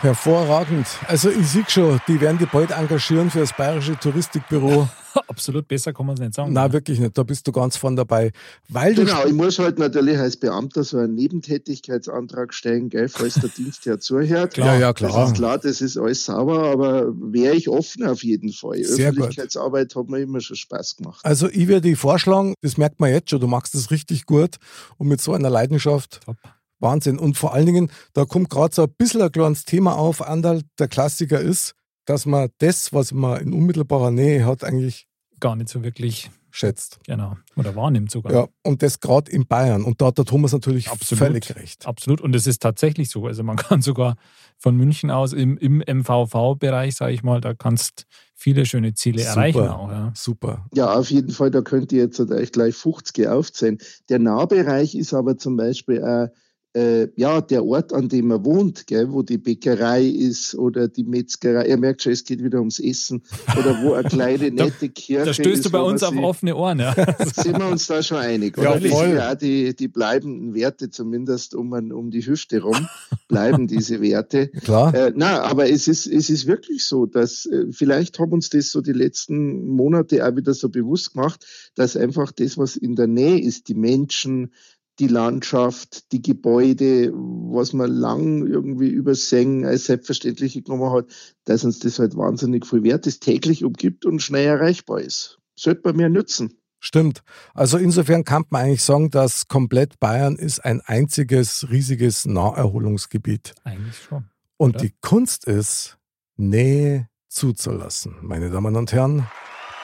Hervorragend. 0.00 0.86
Also 1.08 1.28
ich 1.28 1.46
sehe 1.46 1.64
schon, 1.68 2.00
die 2.08 2.18
werden 2.22 2.38
die 2.38 2.46
bald 2.46 2.70
engagieren 2.70 3.30
für 3.30 3.40
das 3.40 3.54
Bayerische 3.54 3.98
Touristikbüro. 3.98 4.88
Absolut, 5.28 5.68
besser 5.68 5.92
kann 5.92 6.06
man 6.06 6.14
es 6.14 6.20
nicht 6.20 6.34
sagen. 6.34 6.54
Nein, 6.54 6.72
wirklich 6.72 6.98
nicht. 6.98 7.18
Da 7.18 7.22
bist 7.22 7.46
du 7.46 7.52
ganz 7.52 7.76
von 7.76 7.96
dabei. 7.96 8.32
Weil 8.70 8.94
genau, 8.94 9.26
ich 9.26 9.34
muss 9.34 9.58
halt 9.58 9.78
natürlich 9.78 10.16
als 10.16 10.38
Beamter 10.38 10.84
so 10.84 10.96
einen 10.96 11.16
Nebentätigkeitsantrag 11.16 12.54
stellen, 12.54 12.88
gell, 12.88 13.10
falls 13.10 13.34
der 13.34 13.50
Dienst 13.50 13.84
ja 13.84 13.98
zuhört. 13.98 14.54
Klar, 14.54 14.78
ja, 14.78 14.94
klar. 14.94 15.12
Das 15.12 15.28
ist 15.28 15.36
klar, 15.36 15.58
das 15.58 15.82
ist 15.82 15.98
alles 15.98 16.24
sauber, 16.24 16.70
aber 16.70 17.12
wäre 17.14 17.54
ich 17.54 17.68
offen 17.68 18.04
auf 18.04 18.24
jeden 18.24 18.54
Fall. 18.54 18.82
Sehr 18.82 19.10
Öffentlichkeitsarbeit 19.10 19.92
gut. 19.92 20.04
hat 20.04 20.10
mir 20.10 20.20
immer 20.20 20.40
schon 20.40 20.56
Spaß 20.56 20.96
gemacht. 20.96 21.20
Also 21.24 21.46
ich 21.50 21.68
würde 21.68 21.94
vorschlagen, 21.94 22.54
das 22.62 22.78
merkt 22.78 23.00
man 23.00 23.10
jetzt 23.10 23.28
schon, 23.28 23.40
du 23.40 23.48
machst 23.48 23.74
das 23.74 23.90
richtig 23.90 24.24
gut 24.24 24.56
und 24.96 25.08
mit 25.08 25.20
so 25.20 25.34
einer 25.34 25.50
Leidenschaft. 25.50 26.20
Top 26.24 26.38
Wahnsinn. 26.80 27.18
Und 27.18 27.36
vor 27.36 27.54
allen 27.54 27.66
Dingen, 27.66 27.90
da 28.12 28.24
kommt 28.24 28.50
gerade 28.50 28.74
so 28.74 28.82
ein 28.82 28.94
bisschen 28.96 29.22
ein 29.22 29.32
kleines 29.32 29.64
Thema 29.64 29.96
auf, 29.96 30.26
Andal, 30.26 30.62
der 30.78 30.88
Klassiker 30.88 31.40
ist, 31.40 31.74
dass 32.06 32.26
man 32.26 32.48
das, 32.58 32.92
was 32.92 33.12
man 33.12 33.40
in 33.40 33.52
unmittelbarer 33.52 34.10
Nähe 34.10 34.44
hat, 34.44 34.64
eigentlich 34.64 35.06
gar 35.38 35.56
nicht 35.56 35.68
so 35.68 35.82
wirklich 35.82 36.30
schätzt. 36.50 36.98
Genau. 37.06 37.36
Oder 37.56 37.74
wahrnimmt 37.76 38.10
sogar. 38.10 38.32
Ja, 38.32 38.48
und 38.64 38.82
das 38.82 39.00
gerade 39.00 39.30
in 39.30 39.46
Bayern. 39.46 39.84
Und 39.84 40.00
da 40.00 40.06
hat 40.06 40.18
der 40.18 40.24
Thomas 40.24 40.52
natürlich 40.52 40.90
Absolut. 40.90 41.24
völlig 41.24 41.56
recht. 41.56 41.86
Absolut. 41.86 42.20
Und 42.20 42.34
es 42.34 42.46
ist 42.46 42.60
tatsächlich 42.60 43.10
so. 43.10 43.26
Also 43.26 43.42
man 43.42 43.56
kann 43.56 43.82
sogar 43.82 44.16
von 44.58 44.76
München 44.76 45.10
aus 45.10 45.32
im, 45.32 45.56
im 45.58 45.78
MVV-Bereich, 45.86 46.96
sage 46.96 47.12
ich 47.12 47.22
mal, 47.22 47.40
da 47.40 47.54
kannst 47.54 48.06
viele 48.34 48.66
schöne 48.66 48.94
Ziele 48.94 49.20
super, 49.20 49.30
erreichen 49.30 49.68
auch. 49.68 49.90
Ja. 49.90 50.12
Super. 50.14 50.66
Ja, 50.74 50.94
auf 50.94 51.10
jeden 51.10 51.30
Fall, 51.30 51.50
da 51.50 51.62
könnt 51.62 51.92
ihr 51.92 52.00
jetzt 52.00 52.22
gleich 52.52 52.74
50 52.74 53.28
aufzählen. 53.28 53.78
Der 54.08 54.18
Nahbereich 54.18 54.94
ist 54.94 55.14
aber 55.14 55.36
zum 55.38 55.56
Beispiel 55.56 56.02
auch 56.02 56.28
äh, 56.72 57.08
ja, 57.16 57.40
der 57.40 57.64
Ort, 57.64 57.92
an 57.92 58.08
dem 58.08 58.30
er 58.30 58.44
wohnt, 58.44 58.86
gell, 58.86 59.12
wo 59.12 59.22
die 59.22 59.38
Bäckerei 59.38 60.04
ist 60.04 60.54
oder 60.54 60.86
die 60.86 61.02
Metzgerei, 61.02 61.64
er 61.64 61.76
merkt 61.76 62.02
schon, 62.02 62.12
es 62.12 62.24
geht 62.24 62.44
wieder 62.44 62.60
ums 62.60 62.78
Essen, 62.78 63.22
oder 63.58 63.82
wo 63.82 63.94
eine 63.94 64.08
kleine 64.08 64.50
nette 64.52 64.88
Kirche 64.88 65.24
Da 65.24 65.34
stößt 65.34 65.48
ist, 65.48 65.66
du 65.66 65.70
bei 65.70 65.80
uns 65.80 66.02
auf 66.02 66.16
offene 66.16 66.54
Ohren. 66.54 66.78
Ja. 66.78 66.94
Sind 67.34 67.58
wir 67.58 67.66
uns 67.66 67.86
da 67.88 68.02
schon 68.02 68.18
einig, 68.18 68.56
oder? 68.56 68.78
Ja, 68.78 68.88
voll. 68.88 69.14
Ja, 69.14 69.34
die, 69.34 69.74
die 69.74 69.88
bleibenden 69.88 70.54
Werte, 70.54 70.90
zumindest 70.90 71.54
um, 71.54 71.72
um 71.72 72.10
die 72.10 72.24
Hüfte 72.24 72.62
rum, 72.62 72.88
bleiben 73.26 73.66
diese 73.66 74.00
Werte. 74.00 74.48
Klar. 74.64 74.94
Äh, 74.94 75.12
na, 75.16 75.42
aber 75.42 75.68
es 75.68 75.88
ist, 75.88 76.06
es 76.06 76.30
ist 76.30 76.46
wirklich 76.46 76.84
so, 76.86 77.06
dass 77.06 77.46
äh, 77.46 77.66
vielleicht 77.72 78.18
haben 78.20 78.32
uns 78.32 78.48
das 78.48 78.70
so 78.70 78.80
die 78.80 78.92
letzten 78.92 79.66
Monate 79.66 80.24
auch 80.24 80.36
wieder 80.36 80.54
so 80.54 80.68
bewusst 80.68 81.14
gemacht, 81.14 81.44
dass 81.74 81.96
einfach 81.96 82.30
das, 82.30 82.58
was 82.58 82.76
in 82.76 82.94
der 82.94 83.08
Nähe 83.08 83.40
ist, 83.40 83.68
die 83.68 83.74
Menschen, 83.74 84.52
die 85.00 85.08
Landschaft, 85.08 86.12
die 86.12 86.22
Gebäude, 86.22 87.10
was 87.12 87.72
man 87.72 87.90
lang 87.90 88.46
irgendwie 88.46 88.88
übersehen 88.88 89.64
als 89.64 89.86
selbstverständlich 89.86 90.62
genommen 90.62 90.92
hat, 90.92 91.06
dass 91.44 91.64
uns 91.64 91.78
das 91.78 91.98
halt 91.98 92.16
wahnsinnig 92.16 92.66
viel 92.66 92.82
wert 92.82 93.06
ist, 93.06 93.22
täglich 93.22 93.64
umgibt 93.64 94.04
und 94.04 94.20
schnell 94.20 94.46
erreichbar 94.46 95.00
ist. 95.00 95.38
Sollte 95.56 95.80
man 95.84 95.96
mehr 95.96 96.10
nützen. 96.10 96.54
Stimmt. 96.78 97.22
Also 97.54 97.76
insofern 97.78 98.24
kann 98.24 98.44
man 98.50 98.62
eigentlich 98.62 98.82
sagen, 98.82 99.10
dass 99.10 99.48
komplett 99.48 100.00
Bayern 100.00 100.36
ist 100.36 100.64
ein 100.64 100.80
einziges 100.80 101.68
riesiges 101.70 102.26
Naherholungsgebiet. 102.26 103.54
Eigentlich 103.64 103.96
schon. 103.96 104.24
Und 104.56 104.76
oder? 104.76 104.84
die 104.84 104.94
Kunst 105.00 105.46
ist, 105.46 105.98
Nähe 106.36 107.08
zuzulassen, 107.28 108.16
meine 108.22 108.50
Damen 108.50 108.76
und 108.76 108.92
Herren. 108.92 109.26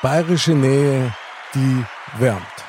Bayerische 0.03 0.53
Nähe, 0.53 1.15
die 1.55 1.85
wärmt. 2.19 2.66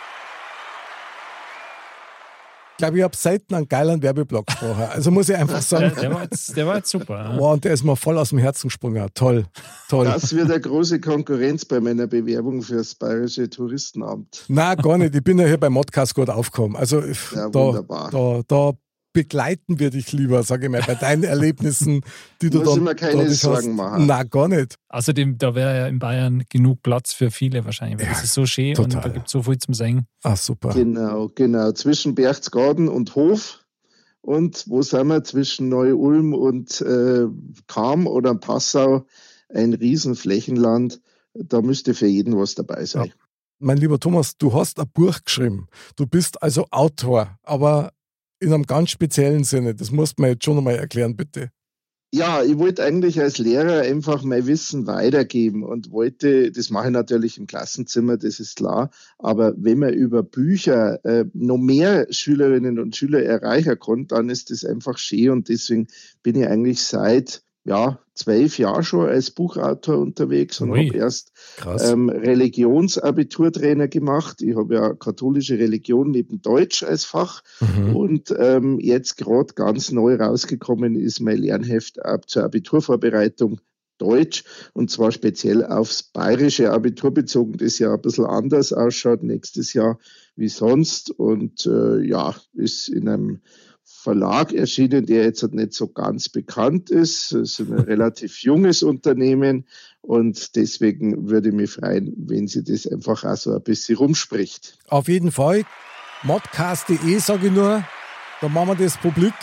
Ich 2.77 2.79
glaube, 2.79 2.97
ich 2.99 3.03
habe 3.03 3.17
selten 3.17 3.55
einen 3.55 3.67
geilen 3.67 4.03
Werbeblock 4.03 4.45
gesprochen. 4.45 4.83
Also 4.93 5.09
muss 5.09 5.27
ich 5.29 5.35
einfach 5.35 5.63
sagen. 5.63 5.93
Der, 5.95 6.01
der, 6.03 6.13
war, 6.13 6.21
jetzt, 6.21 6.55
der 6.55 6.67
war 6.67 6.75
jetzt 6.75 6.91
super. 6.91 7.33
Wow, 7.35 7.53
und 7.53 7.63
der 7.63 7.73
ist 7.73 7.83
mir 7.83 7.95
voll 7.95 8.19
aus 8.19 8.29
dem 8.29 8.37
Herzen 8.37 8.67
gesprungen. 8.67 9.03
Toll, 9.15 9.45
toll. 9.89 10.05
Das 10.05 10.35
wird 10.35 10.51
eine 10.51 10.61
große 10.61 11.01
Konkurrenz 11.01 11.65
bei 11.65 11.79
meiner 11.79 12.05
Bewerbung 12.05 12.61
für 12.61 12.75
das 12.75 12.93
Bayerische 12.93 13.49
Touristenamt. 13.49 14.45
Na, 14.47 14.75
gar 14.75 14.99
nicht. 14.99 15.15
Ich 15.15 15.23
bin 15.23 15.39
ja 15.39 15.47
hier 15.47 15.57
beim 15.57 15.73
Modcast 15.73 16.13
gut 16.13 16.29
aufgekommen. 16.29 16.77
Also 16.77 17.01
ja, 17.01 17.49
da, 17.49 17.81
da, 18.11 18.41
da 18.47 18.73
begleiten 19.17 19.79
wir 19.79 19.89
dich 19.89 20.11
lieber, 20.11 20.43
sage 20.43 20.67
ich 20.67 20.71
mal, 20.71 20.83
bei 20.85 20.93
deinen 20.93 21.23
Erlebnissen, 21.23 22.01
die 22.39 22.51
du 22.51 22.59
Muss. 22.59 22.67
Muss 22.67 22.77
ich 22.77 22.83
mir 22.83 22.95
keine 22.95 23.29
Sorgen 23.31 23.75
machen. 23.75 24.05
Na, 24.05 24.21
gar 24.21 24.47
nicht. 24.47 24.75
Außerdem, 24.89 25.39
da 25.39 25.55
wäre 25.55 25.75
ja 25.75 25.87
in 25.87 25.97
Bayern 25.97 26.43
genug 26.49 26.83
Platz 26.83 27.13
für 27.13 27.31
viele 27.31 27.65
wahrscheinlich, 27.65 27.97
weil 27.97 28.05
ja, 28.05 28.11
das 28.11 28.25
ist 28.25 28.35
so 28.35 28.45
schön 28.45 28.75
total. 28.75 28.97
und 28.97 29.05
da 29.05 29.09
gibt 29.09 29.25
es 29.25 29.31
so 29.31 29.41
viel 29.41 29.57
zum 29.57 29.73
Singen. 29.73 30.05
Ach, 30.21 30.37
super. 30.37 30.69
Genau, 30.69 31.31
genau. 31.33 31.71
Zwischen 31.71 32.13
Berchtesgaden 32.13 32.87
und 32.89 33.15
Hof. 33.15 33.65
Und 34.21 34.65
wo 34.67 34.83
sind 34.83 35.07
wir? 35.07 35.23
Zwischen 35.23 35.69
Neu-Ulm 35.69 36.35
und 36.35 36.79
äh, 36.81 37.25
Kam 37.65 38.05
oder 38.05 38.35
Passau 38.35 39.07
ein 39.51 39.73
Riesenflächenland. 39.73 41.01
Da 41.33 41.63
müsste 41.63 41.95
für 41.95 42.07
jeden 42.07 42.37
was 42.37 42.53
dabei 42.53 42.85
sein. 42.85 43.05
Ja. 43.05 43.13
Mein 43.59 43.77
lieber 43.77 43.99
Thomas, 43.99 44.37
du 44.37 44.53
hast 44.53 44.79
ein 44.79 44.87
Buch 44.93 45.23
geschrieben. 45.25 45.67
Du 45.95 46.05
bist 46.05 46.43
also 46.43 46.67
Autor, 46.69 47.39
aber 47.41 47.93
in 48.39 48.53
einem 48.53 48.63
ganz 48.63 48.91
speziellen 48.91 49.43
Sinne. 49.43 49.75
Das 49.75 49.91
musst 49.91 50.17
du 50.17 50.23
mir 50.23 50.29
jetzt 50.29 50.45
schon 50.45 50.55
nochmal 50.55 50.75
erklären, 50.75 51.15
bitte. 51.15 51.51
Ja, 52.13 52.41
ich 52.41 52.57
wollte 52.57 52.83
eigentlich 52.83 53.19
als 53.19 53.37
Lehrer 53.37 53.81
einfach 53.81 54.23
mein 54.23 54.47
Wissen 54.47 54.87
weitergeben 54.87 55.63
und 55.63 55.91
wollte, 55.91 56.53
das 56.53 56.69
mache 56.69 56.87
ich 56.87 56.93
natürlich 56.93 57.37
im 57.37 57.47
Klassenzimmer, 57.47 58.15
das 58.15 58.39
ist 58.39 58.55
klar, 58.55 58.91
aber 59.19 59.53
wenn 59.57 59.79
man 59.79 59.93
über 59.93 60.23
Bücher 60.23 61.03
äh, 61.03 61.25
noch 61.33 61.57
mehr 61.57 62.07
Schülerinnen 62.09 62.79
und 62.79 62.95
Schüler 62.95 63.23
erreichen 63.23 63.77
kann, 63.77 64.07
dann 64.07 64.29
ist 64.29 64.51
das 64.51 64.63
einfach 64.63 64.97
schön 64.97 65.31
und 65.31 65.49
deswegen 65.49 65.87
bin 66.23 66.37
ich 66.37 66.47
eigentlich 66.47 66.81
seit 66.81 67.43
ja, 67.67 67.99
zwölf 68.13 68.57
Jahre 68.57 68.81
schon 68.81 69.09
als 69.09 69.29
Buchautor 69.29 69.97
unterwegs 69.97 70.61
und 70.61 70.71
habe 70.71 70.95
erst 70.95 71.33
ähm, 71.81 72.07
Religionsabiturtrainer 72.07 73.89
gemacht. 73.89 74.41
Ich 74.41 74.55
habe 74.55 74.75
ja 74.75 74.93
katholische 74.93 75.59
Religion 75.59 76.11
neben 76.11 76.41
Deutsch 76.41 76.83
als 76.83 77.03
Fach 77.03 77.43
mhm. 77.59 77.93
und 77.93 78.33
ähm, 78.39 78.79
jetzt 78.79 79.17
gerade 79.17 79.53
ganz 79.53 79.91
neu 79.91 80.15
rausgekommen 80.15 80.95
ist 80.95 81.19
mein 81.19 81.39
Lernheft 81.39 82.03
ab 82.05 82.29
zur 82.29 82.45
Abiturvorbereitung 82.45 83.59
Deutsch 83.97 84.45
und 84.73 84.89
zwar 84.89 85.11
speziell 85.11 85.65
aufs 85.65 86.03
bayerische 86.03 86.71
Abitur 86.71 87.13
bezogen, 87.13 87.57
das 87.57 87.79
ja 87.79 87.93
ein 87.93 88.01
bisschen 88.01 88.27
anders 88.27 88.71
ausschaut 88.71 89.23
nächstes 89.23 89.73
Jahr 89.73 89.99
wie 90.37 90.47
sonst 90.47 91.11
und 91.11 91.65
äh, 91.65 92.01
ja, 92.01 92.33
ist 92.53 92.87
in 92.87 93.09
einem 93.09 93.41
Verlag 94.07 94.53
erschienen, 94.53 95.05
der 95.05 95.23
jetzt 95.23 95.43
nicht 95.51 95.73
so 95.73 95.89
ganz 95.89 96.29
bekannt 96.29 96.89
ist. 96.89 97.33
Es 97.33 97.59
ist 97.59 97.69
ein 97.69 97.79
relativ 97.91 98.41
junges 98.41 98.81
Unternehmen 98.81 99.65
und 99.99 100.55
deswegen 100.55 101.29
würde 101.29 101.49
ich 101.49 101.53
mich 101.53 101.71
freuen, 101.71 102.13
wenn 102.15 102.47
sie 102.47 102.63
das 102.63 102.87
einfach 102.87 103.25
auch 103.25 103.35
so 103.35 103.53
ein 103.53 103.61
bisschen 103.61 103.97
rumspricht. 103.97 104.77
Auf 104.87 105.09
jeden 105.09 105.33
Fall. 105.33 105.65
Modcast.de 106.23 107.19
sage 107.19 107.47
ich 107.47 107.51
nur, 107.51 107.83
da 108.39 108.47
machen 108.47 108.69
wir 108.69 108.85
das 108.85 108.95
publik. 108.95 109.33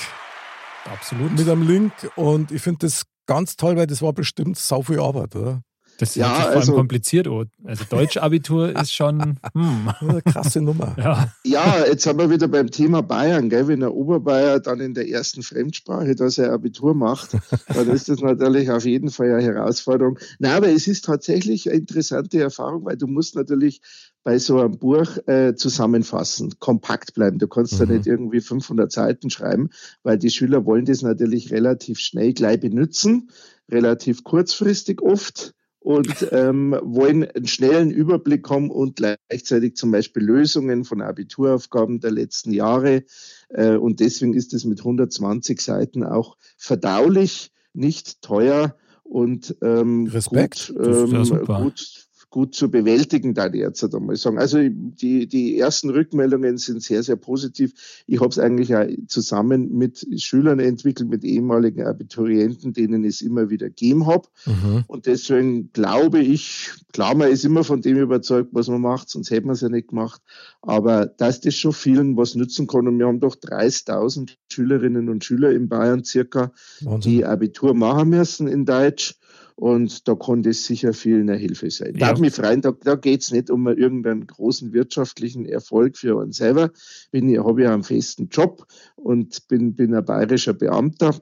Absolut. 0.87 1.33
Mit 1.33 1.47
einem 1.47 1.69
Link 1.69 1.93
und 2.17 2.51
ich 2.51 2.63
finde 2.63 2.87
das 2.87 3.03
ganz 3.27 3.57
toll, 3.57 3.77
weil 3.77 3.87
das 3.87 4.01
war 4.01 4.15
bestimmt 4.15 4.57
sau 4.57 4.81
viel 4.81 4.99
Arbeit, 4.99 5.37
oder? 5.37 5.61
Das 5.99 6.15
ja, 6.15 6.27
ist 6.27 6.37
vor 6.37 6.47
allem 6.49 6.59
also, 6.59 6.73
kompliziert. 6.75 7.29
Oh. 7.29 7.45
Also 7.65 7.85
Deutsch-Abitur 7.89 8.77
ist 8.81 8.93
schon 8.93 9.39
hm. 9.53 9.91
eine 10.01 10.23
krasse 10.23 10.61
Nummer. 10.61 10.97
Ja. 10.99 11.33
ja, 11.45 11.87
jetzt 11.87 12.07
haben 12.07 12.19
wir 12.19 12.31
wieder 12.31 12.49
beim 12.49 12.71
Thema 12.71 13.03
Bayern. 13.03 13.49
Gell? 13.49 13.69
Wenn 13.69 13.81
der 13.81 13.95
Oberbayer 13.95 14.61
dann 14.61 14.81
in 14.81 14.95
der 14.95 15.09
ersten 15.09 15.43
Fremdsprache 15.43 16.15
da 16.15 16.31
sein 16.31 16.51
Abitur 16.51 16.95
macht, 16.95 17.37
dann 17.69 17.89
ist 17.91 18.09
das 18.09 18.21
natürlich 18.21 18.71
auf 18.71 18.85
jeden 18.85 19.11
Fall 19.11 19.33
eine 19.33 19.43
Herausforderung. 19.43 20.19
Nein, 20.39 20.53
aber 20.53 20.69
es 20.69 20.89
ist 20.89 21.05
tatsächlich 21.05 21.69
eine 21.69 21.79
interessante 21.79 22.41
Erfahrung, 22.41 22.85
weil 22.85 22.97
du 22.97 23.07
musst 23.07 23.37
natürlich 23.37 23.81
bei 24.25 24.39
so 24.39 24.59
einem 24.59 24.79
Buch 24.79 25.19
äh, 25.27 25.55
zusammenfassen, 25.55 26.55
kompakt 26.59 27.15
bleiben. 27.15 27.39
Du 27.39 27.47
kannst 27.47 27.75
mhm. 27.75 27.79
da 27.79 27.87
nicht 27.93 28.07
irgendwie 28.07 28.41
500 28.41 28.91
Seiten 28.91 29.31
schreiben, 29.31 29.69
weil 30.03 30.19
die 30.19 30.31
Schüler 30.31 30.65
wollen 30.65 30.87
das 30.87 31.03
natürlich 31.03 31.53
relativ 31.53 31.99
schnell 31.99 32.33
gleich 32.33 32.59
benutzen, 32.59 33.31
relativ 33.71 34.25
kurzfristig 34.25 35.03
oft 35.03 35.55
und 35.85 36.29
ähm, 36.33 36.75
wollen 36.83 37.25
einen 37.25 37.47
schnellen 37.47 37.91
Überblick 37.91 38.49
haben 38.49 38.71
und 38.71 38.97
gleichzeitig 38.97 39.77
zum 39.77 39.91
Beispiel 39.91 40.23
Lösungen 40.23 40.85
von 40.85 41.03
Abituraufgaben 41.03 42.01
der 42.01 42.11
letzten 42.11 42.53
Jahre. 42.53 43.05
Äh, 43.51 43.77
und 43.77 44.01
deswegen 44.01 44.33
ist 44.33 44.55
es 44.55 44.65
mit 44.65 44.79
120 44.79 45.61
Seiten 45.61 46.03
auch 46.03 46.39
verdaulich, 46.57 47.53
nicht 47.75 48.23
teuer 48.23 48.77
und 49.03 49.57
ähm, 49.61 50.07
Respekt. 50.07 50.73
Gut, 50.75 50.87
ähm, 50.87 51.45
gut 51.45 52.04
gut 52.35 52.53
zu 52.53 52.69
bewältigen, 52.69 53.33
da 53.33 53.47
ich 53.47 53.61
jetzt 53.61 53.95
einmal 53.95 54.17
sagen. 54.17 54.39
Also 54.39 54.59
die, 54.61 55.29
die 55.29 55.57
ersten 55.57 55.89
Rückmeldungen 55.91 56.59
sind 56.59 56.83
sehr, 56.83 57.05
sehr 57.05 57.15
positiv. 57.15 57.75
Ich 58.09 58.19
habe 58.19 58.31
es 58.31 58.41
eigentlich 58.41 58.75
auch 58.75 58.89
zusammen 59.07 59.79
mit 59.79 60.05
Schülern 60.17 60.59
entwickelt, 60.59 61.09
mit 61.09 61.23
ehemaligen 61.23 61.87
Abiturienten, 61.87 62.73
denen 62.73 63.05
ich 63.05 63.11
es 63.11 63.21
immer 63.21 63.51
wieder 63.51 63.69
gegeben 63.69 64.09
habe. 64.09 64.27
Mhm. 64.47 64.83
Und 64.89 65.07
deswegen 65.07 65.73
glaube 65.73 66.19
ich, 66.19 66.73
klar, 66.93 67.15
man 67.15 67.31
ist 67.31 67.45
immer 67.45 67.63
von 67.63 67.83
dem 67.83 67.99
überzeugt, 67.99 68.49
was 68.51 68.67
man 68.67 68.81
macht, 68.81 69.11
sonst 69.11 69.31
hätte 69.31 69.47
man 69.47 69.55
es 69.55 69.61
ja 69.61 69.69
nicht 69.69 69.91
gemacht. 69.91 70.21
Aber 70.61 71.07
dass 71.07 71.41
das 71.41 71.55
schon 71.55 71.73
vielen 71.73 72.17
was 72.17 72.35
nützen 72.35 72.67
kann. 72.67 72.89
Und 72.89 72.99
wir 72.99 73.07
haben 73.07 73.21
doch 73.21 73.37
30.000 73.37 74.33
Schülerinnen 74.51 75.09
und 75.09 75.25
Schüler 75.25 75.53
in 75.53 75.69
Bayern 75.69 76.03
circa, 76.03 76.51
Wahnsinn. 76.81 77.13
die 77.13 77.25
Abitur 77.25 77.75
machen 77.75 78.09
müssen 78.09 78.49
in 78.49 78.65
Deutsch. 78.65 79.15
Und 79.57 80.09
da 80.09 80.15
konnte 80.15 80.51
es 80.51 80.65
sicher 80.65 80.93
vielen 80.93 81.31
eine 81.31 81.39
Hilfe 81.39 81.71
sein. 81.71 81.95
Ja. 81.95 82.09
Darf 82.09 82.19
mich 82.19 82.35
freuen, 82.35 82.61
da, 82.61 82.73
da 82.73 82.97
geht 82.97 83.23
es 83.23 83.31
nicht 83.31 83.51
um 83.51 83.67
irgendeinen 83.69 84.27
großen 84.27 84.73
wirtschaftlichen 84.73 85.47
Erfolg 85.47 85.97
für 85.97 86.17
uns 86.17 86.39
selber. 86.39 86.71
Bin, 87.13 87.29
habe 87.39 87.63
ja 87.63 87.73
einen 87.73 87.85
festen 87.85 88.29
Job 88.29 88.67
und 88.97 89.47
bin, 89.49 89.75
bin 89.75 89.95
ein 89.95 90.05
bayerischer 90.05 90.55
Beamter 90.55 91.15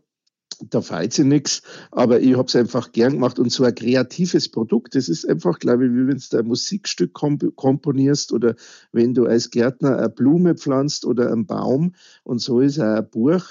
da 0.70 0.81
feit 0.81 1.12
sie 1.12 1.25
nichts, 1.25 1.62
aber 1.90 2.20
ich 2.20 2.37
habe 2.37 2.48
es 2.48 2.57
einfach 2.57 2.92
gern 2.92 3.14
gemacht 3.14 3.38
und 3.38 3.51
so 3.51 3.64
ein 3.64 3.75
kreatives 3.75 4.48
Produkt, 4.48 4.94
das 4.94 5.09
ist 5.09 5.29
einfach, 5.29 5.59
glaube 5.59 5.87
ich, 5.87 5.92
wie 5.92 6.07
wenn 6.07 6.20
du 6.31 6.38
ein 6.38 6.46
Musikstück 6.46 7.12
komp 7.12 7.57
komponierst 7.57 8.33
oder 8.33 8.55
wenn 8.92 9.14
du 9.14 9.27
als 9.27 9.51
Gärtner 9.51 9.98
eine 9.98 10.09
Blume 10.09 10.55
pflanzt 10.55 11.05
oder 11.05 11.33
einen 11.33 11.46
Baum 11.46 11.94
und 12.25 12.40
so 12.40 12.61
ist 12.61 12.79
auch 12.79 12.96
ein 12.96 13.09
Buch. 13.11 13.42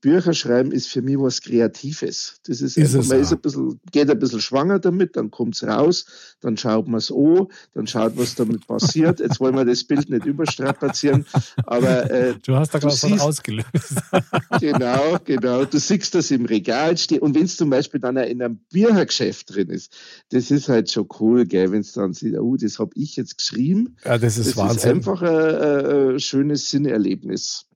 Bücher 0.00 0.34
schreiben 0.34 0.72
ist 0.72 0.88
für 0.88 1.02
mich 1.02 1.18
was 1.18 1.40
Kreatives. 1.40 2.40
Das 2.46 2.60
ist, 2.60 2.76
ist 2.76 2.94
einfach, 2.94 3.08
man 3.08 3.20
ist 3.20 3.32
ein 3.32 3.40
bisschen, 3.40 3.80
geht 3.90 4.10
ein 4.10 4.18
bisschen 4.18 4.40
schwanger 4.40 4.78
damit, 4.78 5.16
dann 5.16 5.30
kommt 5.30 5.56
es 5.56 5.64
raus, 5.64 6.06
dann 6.40 6.56
schaut 6.56 6.88
man 6.88 6.98
es 6.98 7.10
an, 7.10 7.48
dann 7.74 7.86
schaut, 7.86 8.16
was 8.16 8.34
damit 8.34 8.66
passiert. 8.66 9.20
Jetzt 9.20 9.40
wollen 9.40 9.54
wir 9.54 9.64
das 9.64 9.84
Bild 9.84 10.10
nicht 10.10 10.24
überstrapazieren, 10.24 11.26
aber 11.66 12.10
äh, 12.10 12.34
du 12.44 12.56
hast 12.56 12.74
da 12.74 12.78
gerade 12.78 12.94
was 12.94 13.20
ausgelöst. 13.20 13.66
genau, 14.60 15.18
genau. 15.24 15.64
Du 15.64 15.78
siehst 15.78 16.14
das 16.14 16.30
im 16.30 16.46
Regal 16.52 16.96
steht. 16.96 17.22
Und 17.22 17.34
wenn 17.34 17.44
es 17.44 17.56
zum 17.56 17.70
Beispiel 17.70 18.00
dann 18.00 18.18
auch 18.18 18.26
in 18.26 18.42
einem 18.42 18.60
Büchergeschäft 18.70 19.54
drin 19.54 19.70
ist, 19.70 19.96
das 20.30 20.50
ist 20.50 20.68
halt 20.68 20.90
schon 20.90 21.08
cool, 21.18 21.46
gell, 21.46 21.72
wenn 21.72 21.80
es 21.80 21.92
dann 21.92 22.12
sieht, 22.12 22.38
oh, 22.38 22.56
das 22.56 22.78
habe 22.78 22.92
ich 22.94 23.16
jetzt 23.16 23.38
geschrieben. 23.38 23.96
Ja, 24.04 24.18
das 24.18 24.38
ist 24.38 24.50
das 24.50 24.56
Wahnsinn. 24.56 24.76
Das 24.76 24.84
ist 24.84 24.90
einfach 24.90 25.22
ein, 25.22 26.14
ein 26.14 26.20
schönes 26.20 26.70
Sinnerlebnis. 26.70 27.66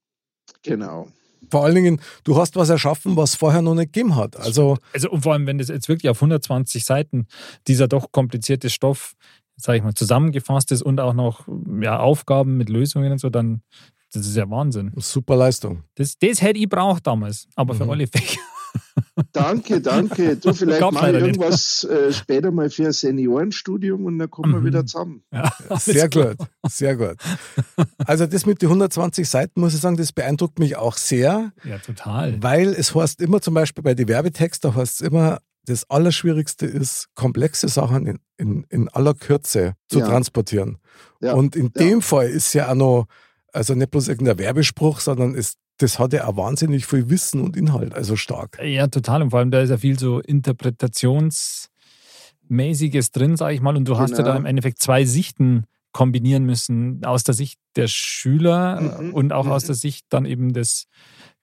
Genau. 0.63 1.09
Vor 1.51 1.65
allen 1.65 1.75
Dingen, 1.75 2.01
du 2.25 2.37
hast 2.37 2.57
was 2.57 2.69
erschaffen, 2.69 3.17
was 3.17 3.35
vorher 3.35 3.63
noch 3.63 3.75
nicht 3.75 3.93
gegeben 3.93 4.17
hat. 4.17 4.37
Also, 4.37 4.79
also 4.93 5.11
und 5.11 5.23
vor 5.23 5.33
allem, 5.33 5.47
wenn 5.47 5.59
das 5.59 5.69
jetzt 5.69 5.89
wirklich 5.89 6.11
auf 6.11 6.19
120 6.19 6.85
Seiten 6.85 7.27
dieser 7.67 7.89
doch 7.89 8.11
komplizierte 8.13 8.71
Stoff, 8.71 9.15
sage 9.57 9.79
ich 9.79 9.85
mal, 9.85 9.95
zusammengefasst 9.95 10.73
ist 10.73 10.83
und 10.83 11.01
auch 11.01 11.15
noch 11.15 11.47
ja, 11.81 11.99
Aufgaben 11.99 12.57
mit 12.57 12.69
Lösungen 12.69 13.13
und 13.13 13.19
so, 13.19 13.31
dann 13.31 13.63
das 14.13 14.27
ist 14.27 14.37
ja 14.37 14.49
Wahnsinn. 14.49 14.93
Super 14.97 15.37
Leistung. 15.37 15.83
Das, 15.97 16.17
das 16.19 16.41
hätte 16.41 16.59
ich 16.59 16.69
braucht 16.69 17.07
damals, 17.07 17.49
aber 17.55 17.75
für 17.75 17.85
mhm. 17.85 17.91
alle 17.91 18.07
Fächer. 18.07 18.41
Danke, 19.33 19.81
danke. 19.81 20.37
Du, 20.37 20.53
vielleicht 20.53 20.81
mal 20.93 21.15
irgendwas 21.15 21.85
äh, 21.85 22.13
später 22.13 22.51
mal 22.51 22.71
für 22.71 22.87
ein 22.87 22.93
Seniorenstudium 22.93 24.05
und 24.05 24.19
dann 24.19 24.31
kommen 24.31 24.51
mhm. 24.53 24.57
wir 24.57 24.65
wieder 24.65 24.87
zusammen. 24.87 25.23
Ja, 25.33 25.53
sehr 25.79 26.09
gut, 26.09 26.37
sehr 26.69 26.97
gut. 26.97 27.17
Also 28.07 28.27
das 28.27 28.47
mit 28.47 28.63
den 28.63 28.69
120 28.69 29.29
Seiten, 29.29 29.61
muss 29.61 29.75
ich 29.75 29.81
sagen, 29.81 29.97
das 29.97 30.13
beeindruckt 30.13 30.59
mich 30.59 30.77
auch 30.77 30.97
sehr. 30.97 31.53
Ja, 31.65 31.79
total. 31.79 32.43
Weil 32.43 32.69
es 32.69 32.95
heißt 32.95 33.21
immer 33.21 33.41
zum 33.41 33.55
Beispiel 33.55 33.83
bei 33.83 33.95
den 33.95 34.09
Werbetexten, 34.09 34.75
heißt 34.75 35.01
es 35.01 35.07
immer, 35.07 35.41
das 35.67 35.91
Allerschwierigste 35.91 36.67
ist, 36.67 37.09
komplexe 37.15 37.69
Sachen 37.69 38.07
in, 38.07 38.19
in, 38.37 38.67
in 38.71 38.89
aller 38.89 39.15
Kürze 39.15 39.75
zu 39.89 39.99
ja. 39.99 40.07
transportieren. 40.07 40.79
Ja. 41.21 41.35
Und 41.35 41.57
in 41.57 41.73
dem 41.73 42.03
Fall 42.03 42.29
ist 42.29 42.55
ja 42.55 42.71
auch 42.71 42.75
noch, 42.75 43.07
also 43.53 43.75
nicht 43.75 43.91
bloß 43.91 44.09
irgendein 44.09 44.39
Werbespruch, 44.39 45.01
sondern 45.01 45.35
ist 45.35 45.59
das 45.79 45.99
hat 45.99 46.13
ja 46.13 46.27
auch 46.27 46.37
wahnsinnig 46.37 46.85
viel 46.87 47.09
Wissen 47.11 47.41
und 47.43 47.57
Inhalt, 47.57 47.95
also 47.95 48.15
stark. 48.17 48.59
Ja, 48.63 48.87
total. 48.89 49.23
Und 49.23 49.31
vor 49.31 49.39
allem, 49.41 49.51
da 49.51 49.61
ist 49.61 49.71
ja 49.71 49.79
viel 49.79 49.99
so 49.99 50.21
Interpretationsmäßiges 50.21 53.11
drin, 53.13 53.37
sage 53.37 53.55
ich 53.55 53.61
mal. 53.61 53.77
Und 53.77 53.87
du 53.87 53.93
genau. 53.93 54.03
hast 54.03 54.13
ja 54.13 54.19
da 54.19 54.25
genau. 54.25 54.39
im 54.39 54.47
Endeffekt 54.47 54.81
zwei 54.81 55.05
Sichten 55.05 55.65
kombinieren 55.93 56.45
müssen, 56.45 57.05
aus 57.05 57.25
der 57.25 57.35
Sicht 57.35 57.59
der 57.75 57.89
Schüler 57.89 59.01
mhm. 59.01 59.15
und 59.15 59.33
auch 59.33 59.47
mhm. 59.47 59.53
aus 59.53 59.65
der 59.65 59.75
Sicht 59.75 60.07
dann 60.11 60.27
eben 60.27 60.53
des, 60.53 60.89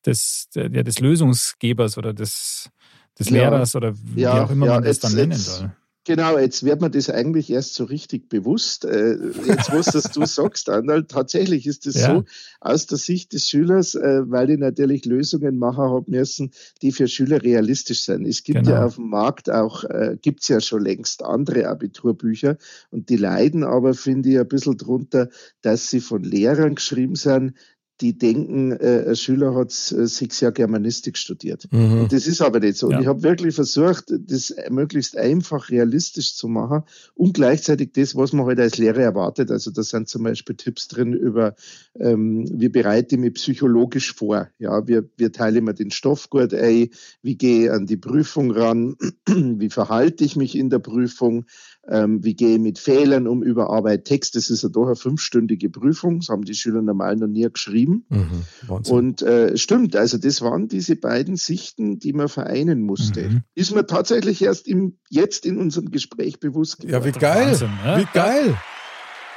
des, 0.05 0.47
ja, 0.53 0.67
des 0.67 0.99
Lösungsgebers 0.99 1.97
oder 1.97 2.13
des, 2.13 2.69
des 3.17 3.31
Lehrers 3.31 3.75
oder 3.75 3.95
wie 3.95 4.21
ja, 4.21 4.43
auch 4.43 4.51
immer 4.51 4.67
ja, 4.67 4.75
man 4.75 4.83
das 4.83 4.99
dann 4.99 5.15
nennen 5.15 5.33
soll. 5.33 5.71
Genau, 6.05 6.37
jetzt 6.37 6.65
wird 6.65 6.81
mir 6.81 6.89
das 6.89 7.09
eigentlich 7.09 7.49
erst 7.49 7.75
so 7.75 7.85
richtig 7.85 8.27
bewusst. 8.27 8.83
Äh, 8.83 9.15
jetzt, 9.45 9.71
was 9.71 9.85
das 9.85 10.11
du 10.11 10.25
sagst, 10.25 10.69
Andal, 10.69 11.05
tatsächlich 11.05 11.65
ist 11.65 11.87
es 11.87 11.95
ja. 11.95 12.15
so, 12.15 12.23
aus 12.59 12.87
der 12.87 12.97
Sicht 12.97 13.31
des 13.31 13.47
Schülers, 13.47 13.95
äh, 13.95 14.29
weil 14.29 14.49
ich 14.49 14.59
natürlich 14.59 15.05
Lösungen 15.05 15.57
machen 15.57 15.85
habe 15.85 16.11
müssen, 16.11 16.51
die 16.81 16.91
für 16.91 17.07
Schüler 17.07 17.41
realistisch 17.41 18.03
sind. 18.03 18.27
Es 18.27 18.43
gibt 18.43 18.63
genau. 18.65 18.71
ja 18.71 18.85
auf 18.85 18.95
dem 18.95 19.09
Markt 19.09 19.49
auch, 19.49 19.85
äh, 19.85 20.17
gibt's 20.21 20.49
ja 20.49 20.59
schon 20.59 20.83
längst 20.83 21.23
andere 21.23 21.69
Abiturbücher 21.69 22.57
und 22.91 23.07
die 23.07 23.17
leiden 23.17 23.63
aber, 23.63 23.93
finde 23.93 24.29
ich, 24.29 24.39
ein 24.39 24.47
bisschen 24.47 24.77
drunter, 24.77 25.29
dass 25.61 25.89
sie 25.89 26.01
von 26.01 26.21
Lehrern 26.21 26.75
geschrieben 26.75 27.15
sind, 27.15 27.53
die 28.01 28.17
denken, 28.17 28.71
äh, 28.71 29.05
ein 29.07 29.15
Schüler 29.15 29.53
hat 29.55 29.69
äh, 29.69 30.07
sechs 30.07 30.39
Jahre 30.39 30.53
Germanistik 30.53 31.17
studiert. 31.17 31.67
Mhm. 31.71 32.01
Und 32.01 32.13
das 32.13 32.27
ist 32.27 32.41
aber 32.41 32.59
nicht 32.59 32.77
so. 32.77 32.89
Ja. 32.89 32.97
Und 32.97 33.03
ich 33.03 33.07
habe 33.07 33.23
wirklich 33.23 33.55
versucht, 33.55 34.05
das 34.09 34.53
möglichst 34.69 35.15
einfach 35.15 35.69
realistisch 35.69 36.35
zu 36.35 36.47
machen 36.47 36.83
und 37.13 37.33
gleichzeitig 37.33 37.91
das, 37.93 38.15
was 38.15 38.33
man 38.33 38.45
halt 38.45 38.59
als 38.59 38.77
Lehrer 38.77 39.01
erwartet. 39.01 39.51
Also 39.51 39.71
da 39.71 39.83
sind 39.83 40.09
zum 40.09 40.23
Beispiel 40.23 40.55
Tipps 40.55 40.87
drin 40.87 41.13
über, 41.13 41.55
ähm, 41.99 42.47
wie 42.51 42.69
bereite 42.69 43.15
ich 43.15 43.21
mich 43.21 43.35
psychologisch 43.35 44.13
vor. 44.13 44.49
Ja, 44.57 44.87
wir, 44.87 45.07
wir 45.17 45.31
teilen 45.31 45.57
immer 45.57 45.73
den 45.73 45.91
Stoff 45.91 46.29
gut 46.29 46.53
ein, 46.53 46.89
wie 47.21 47.35
gehe 47.35 47.65
ich 47.65 47.71
an 47.71 47.85
die 47.85 47.97
Prüfung 47.97 48.51
ran, 48.51 48.95
wie 49.27 49.69
verhalte 49.69 50.23
ich 50.23 50.35
mich 50.35 50.55
in 50.57 50.69
der 50.69 50.79
Prüfung, 50.79 51.45
ähm, 51.89 52.23
wie 52.23 52.33
gehe 52.33 52.55
ich 52.55 52.61
mit 52.61 52.79
Fehlern 52.79 53.27
um, 53.27 53.43
überarbeite 53.43 54.03
Text. 54.03 54.35
Das 54.35 54.49
ist 54.49 54.63
ja 54.63 54.69
doch 54.69 54.85
eine 54.85 54.95
fünfstündige 54.95 55.69
Prüfung. 55.69 56.19
Das 56.19 56.29
haben 56.29 56.43
die 56.43 56.53
Schüler 56.53 56.81
normal 56.81 57.17
noch 57.17 57.27
nie 57.27 57.47
geschrieben. 57.51 58.05
Mhm, 58.09 58.43
und 58.89 59.21
äh, 59.21 59.57
stimmt, 59.57 59.95
also 59.95 60.17
das 60.17 60.41
waren 60.41 60.67
diese 60.67 60.95
beiden 60.95 61.35
Sichten, 61.35 61.99
die 61.99 62.13
man 62.13 62.29
vereinen 62.29 62.81
musste. 62.81 63.29
Mhm. 63.29 63.41
Ist 63.55 63.75
mir 63.75 63.85
tatsächlich 63.85 64.41
erst 64.41 64.67
im, 64.67 64.97
jetzt 65.09 65.45
in 65.45 65.57
unserem 65.57 65.91
Gespräch 65.91 66.39
bewusst 66.39 66.79
geworden. 66.79 66.93
Ja, 66.93 67.05
wie 67.05 67.19
geil. 67.19 67.47
Wahnsinn, 67.47 67.71
ja? 67.85 67.99
Wie 67.99 68.07
geil. 68.13 68.57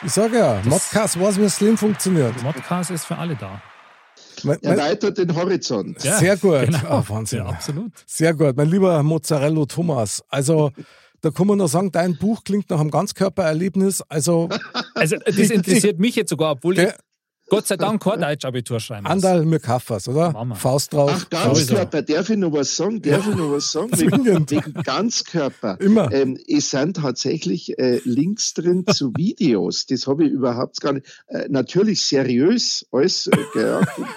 Ich 0.04 0.12
sage 0.12 0.38
ja, 0.38 0.60
Modcast 0.64 1.18
weiß, 1.18 1.40
wie 1.40 1.48
Slim 1.48 1.76
funktioniert. 1.76 2.42
Modcast 2.42 2.90
ist 2.90 3.06
für 3.06 3.16
alle 3.16 3.34
da. 3.34 3.60
Erweitert 4.62 5.18
den 5.18 5.34
Horizont. 5.34 6.02
Ja, 6.04 6.18
Sehr 6.18 6.36
gut. 6.36 6.66
Genau. 6.66 6.78
Oh, 7.00 7.04
Wahnsinn. 7.08 7.38
Ja, 7.38 7.46
absolut. 7.46 7.92
Sehr 8.06 8.34
gut. 8.34 8.56
Mein 8.56 8.68
lieber 8.68 9.02
Mozzarella 9.02 9.64
Thomas. 9.64 10.22
Also 10.28 10.72
da 11.26 11.32
kann 11.32 11.48
man 11.48 11.58
nur 11.58 11.66
sagen, 11.66 11.90
dein 11.90 12.16
Buch 12.16 12.44
klingt 12.44 12.70
nach 12.70 12.78
einem 12.78 12.92
Ganzkörpererlebnis. 12.92 14.00
Also, 14.02 14.48
also 14.94 15.16
das 15.16 15.50
interessiert 15.50 15.98
mich 15.98 16.14
jetzt 16.14 16.30
sogar, 16.30 16.52
obwohl 16.52 16.78
ich 16.78 16.88
Gott 17.48 17.66
sei 17.68 17.76
Dank 17.76 18.02
kein 18.02 18.20
Deutsch-Abitur 18.20 18.80
schreiben 18.80 19.06
Andal 19.06 19.44
mir 19.44 19.60
Kaffers, 19.60 20.08
oder? 20.08 20.34
Faust 20.54 20.92
drauf. 20.92 21.12
Ach, 21.14 21.30
Ganzkörper, 21.30 22.02
darf 22.02 22.28
ich 22.28 22.36
noch 22.36 22.52
was 22.52 22.76
sagen? 22.76 23.00
Darf 23.00 23.24
ja. 23.24 23.32
ich 23.32 23.38
noch 23.38 23.52
was 23.52 23.70
sagen? 23.70 23.90
Wegen, 23.96 24.50
wegen 24.50 24.72
Ganzkörper. 24.82 25.80
Immer. 25.80 26.12
Ähm, 26.12 26.38
es 26.48 26.70
sind 26.70 26.96
tatsächlich 26.96 27.78
äh, 27.78 28.00
Links 28.04 28.54
drin 28.54 28.84
zu 28.86 29.12
Videos. 29.16 29.86
Das 29.86 30.08
habe 30.08 30.26
ich 30.26 30.32
überhaupt 30.32 30.80
gar 30.80 30.94
nicht. 30.94 31.06
Äh, 31.28 31.46
natürlich 31.48 32.02
seriös, 32.02 32.84
alles 32.90 33.28
äh, 33.28 33.38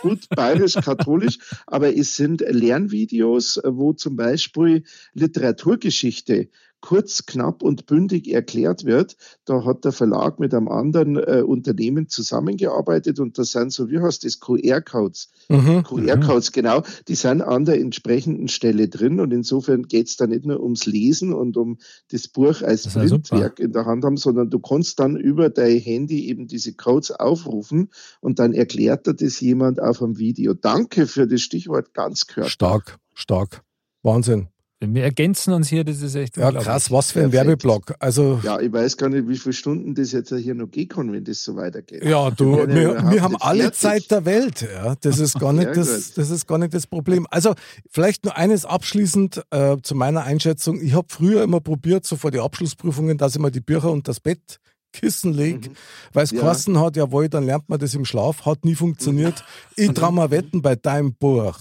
gut 0.01 0.27
bayerisch-katholisch, 0.29 1.37
aber 1.67 1.95
es 1.95 2.15
sind 2.15 2.41
Lernvideos, 2.41 3.61
wo 3.63 3.93
zum 3.93 4.15
Beispiel 4.15 4.83
Literaturgeschichte 5.13 6.49
kurz, 6.81 7.25
knapp 7.25 7.61
und 7.61 7.85
bündig 7.85 8.27
erklärt 8.27 8.85
wird. 8.85 9.17
Da 9.45 9.65
hat 9.65 9.85
der 9.85 9.91
Verlag 9.91 10.39
mit 10.39 10.53
einem 10.53 10.67
anderen 10.67 11.17
äh, 11.17 11.43
Unternehmen 11.45 12.07
zusammengearbeitet 12.07 13.19
und 13.19 13.37
da 13.37 13.43
sind 13.43 13.71
so, 13.71 13.89
wie 13.89 13.99
heißt 13.99 14.23
das, 14.23 14.39
QR-Codes. 14.39 15.29
Mhm. 15.49 15.83
QR-Codes, 15.83 16.51
genau, 16.51 16.83
die 17.07 17.15
sind 17.15 17.41
an 17.41 17.65
der 17.65 17.79
entsprechenden 17.79 18.47
Stelle 18.47 18.87
drin 18.87 19.19
und 19.19 19.31
insofern 19.31 19.83
geht 19.83 20.07
es 20.07 20.17
da 20.17 20.27
nicht 20.27 20.45
nur 20.45 20.61
ums 20.61 20.85
Lesen 20.85 21.33
und 21.33 21.57
um 21.57 21.77
das 22.11 22.27
Buch 22.27 22.61
als 22.61 22.83
das 22.83 22.93
Bildwerk 22.93 23.59
in 23.59 23.73
der 23.73 23.85
Hand 23.85 24.05
haben, 24.05 24.17
sondern 24.17 24.49
du 24.49 24.59
kannst 24.59 24.99
dann 24.99 25.17
über 25.17 25.49
dein 25.49 25.79
Handy 25.79 26.27
eben 26.27 26.47
diese 26.47 26.73
Codes 26.73 27.11
aufrufen 27.11 27.89
und 28.21 28.39
dann 28.39 28.53
erklärt 28.53 29.07
dir 29.07 29.13
das 29.13 29.39
jemand 29.39 29.81
auf 29.81 30.01
einem 30.01 30.17
Video. 30.17 30.53
Danke 30.53 31.07
für 31.07 31.27
das 31.27 31.41
Stichwort 31.41 31.93
Ganzkörper. 31.93 32.49
Stark, 32.49 32.99
stark. 33.13 33.63
Wahnsinn. 34.01 34.47
Wir 34.81 35.03
ergänzen 35.03 35.53
uns 35.53 35.67
hier, 35.67 35.83
das 35.83 36.01
ist 36.01 36.15
echt 36.15 36.37
Ja, 36.37 36.53
krass, 36.53 36.89
was 36.89 37.11
für 37.11 37.19
ein 37.19 37.31
Perfekt. 37.31 37.47
Werbeblock. 37.47 37.95
Also, 37.99 38.39
Ja, 38.43 38.61
ich 38.61 38.71
weiß 38.71 38.95
gar 38.95 39.09
nicht, 39.09 39.27
wie 39.27 39.35
viele 39.35 39.51
Stunden 39.51 39.93
das 39.93 40.13
jetzt 40.13 40.33
hier 40.33 40.55
noch 40.55 40.71
gehen 40.71 40.87
kann, 40.87 41.11
wenn 41.11 41.25
das 41.25 41.43
so 41.43 41.57
weitergeht. 41.57 42.01
ja, 42.05 42.31
du, 42.31 42.65
Wir 42.65 43.11
wir, 43.11 43.21
haben 43.21 43.35
alle 43.41 43.63
fertig. 43.63 43.79
Zeit 43.79 44.09
der 44.11 44.23
Welt. 44.23 44.61
Ja, 44.61 44.95
das 45.01 45.19
ist 45.19 45.37
gar 45.37 45.51
nicht, 45.51 45.75
das, 45.75 46.13
das 46.13 46.29
ist 46.29 46.47
gar 46.47 46.57
nicht 46.59 46.73
das 46.73 46.87
Problem. 46.87 47.27
Also, 47.29 47.55
vielleicht 47.89 48.23
nur 48.23 48.37
eines 48.37 48.63
abschließend 48.63 49.41
äh, 49.51 49.75
zu 49.83 49.95
meiner 49.95 50.23
Einschätzung. 50.23 50.79
Ich 50.81 50.93
habe 50.93 51.07
früher 51.09 51.43
immer 51.43 51.59
probiert, 51.59 52.05
so 52.05 52.15
vor 52.15 52.31
die 52.31 52.39
Abschlussprüfungen, 52.39 53.17
dass 53.17 53.35
ich 53.35 53.41
mal 53.41 53.51
die 53.51 53.59
Bücher 53.59 53.91
unter 53.91 54.11
das 54.13 54.21
Bettkissen 54.21 55.33
lege, 55.33 55.71
weil 56.13 56.23
es 56.23 56.31
Ja. 56.31 56.39
geheißen 56.39 56.79
hat, 56.79 56.95
jawohl, 56.95 57.27
dann 57.27 57.45
lernt 57.45 57.67
man 57.67 57.79
das 57.79 57.95
im 57.95 58.05
Schlaf, 58.05 58.45
hat 58.45 58.63
nie 58.63 58.75
funktioniert. 58.75 59.43
Ich 59.75 59.89
trau 59.91 60.09
mal 60.13 60.31
wetten, 60.31 60.61
bei 60.61 60.77
deinem 60.77 61.13
Buch 61.15 61.57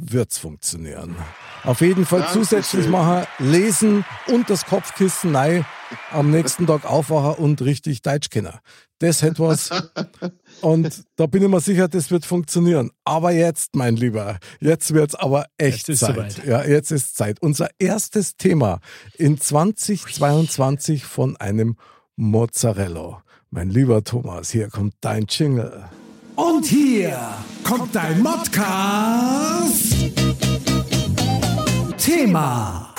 wird's 0.00 0.38
funktionieren. 0.38 1.16
Auf 1.64 1.80
jeden 1.80 2.06
Fall 2.06 2.20
Dankeschön. 2.20 2.42
zusätzlich 2.44 2.88
machen, 2.88 3.26
lesen 3.38 4.04
und 4.28 4.48
das 4.48 4.64
Kopfkissen 4.66 5.36
rein, 5.36 5.66
am 6.10 6.30
nächsten 6.30 6.66
Tag 6.66 6.84
aufwachen 6.84 7.42
und 7.44 7.60
richtig 7.62 8.02
Deutsch 8.02 8.30
kennen. 8.30 8.54
Das 8.98 9.22
hätte 9.22 9.42
was. 9.42 9.70
Und 10.60 11.04
da 11.16 11.24
bin 11.24 11.42
ich 11.42 11.48
mir 11.48 11.60
sicher, 11.60 11.88
das 11.88 12.10
wird 12.10 12.26
funktionieren. 12.26 12.90
Aber 13.04 13.30
jetzt, 13.30 13.74
mein 13.74 13.96
Lieber, 13.96 14.38
jetzt 14.60 14.92
wird's 14.92 15.14
aber 15.14 15.46
echt 15.56 15.88
Jetzt 15.88 16.00
Zeit. 16.00 16.14
soweit. 16.14 16.44
Ja, 16.44 16.62
jetzt 16.64 16.90
ist 16.90 17.16
Zeit. 17.16 17.40
Unser 17.40 17.70
erstes 17.78 18.36
Thema 18.36 18.80
in 19.16 19.40
2022 19.40 21.04
von 21.06 21.38
einem 21.38 21.76
Mozzarella. 22.16 23.22
Mein 23.48 23.70
lieber 23.70 24.04
Thomas, 24.04 24.50
hier 24.50 24.68
kommt 24.68 24.94
dein 25.00 25.24
Jingle. 25.30 25.88
Und 26.36 26.66
hier 26.66 27.18
kommt 27.64 27.94
dein 27.94 28.22
Modcast. 28.22 29.94
Thema. 31.98 32.94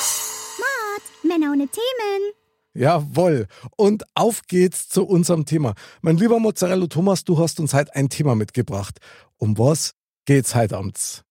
Männer 1.23 1.51
ohne 1.51 1.67
Themen. 1.67 2.33
Jawohl. 2.73 3.47
Und 3.75 4.03
auf 4.15 4.41
geht's 4.47 4.89
zu 4.89 5.03
unserem 5.03 5.45
Thema. 5.45 5.73
Mein 6.01 6.17
lieber 6.17 6.39
Mozzarella 6.39 6.87
Thomas, 6.87 7.23
du 7.23 7.37
hast 7.37 7.59
uns 7.59 7.73
heute 7.73 7.95
ein 7.95 8.09
Thema 8.09 8.35
mitgebracht. 8.35 8.99
Um 9.37 9.57
was 9.57 9.93
geht's 10.25 10.55
heute 10.55 10.77
abends? 10.77 11.23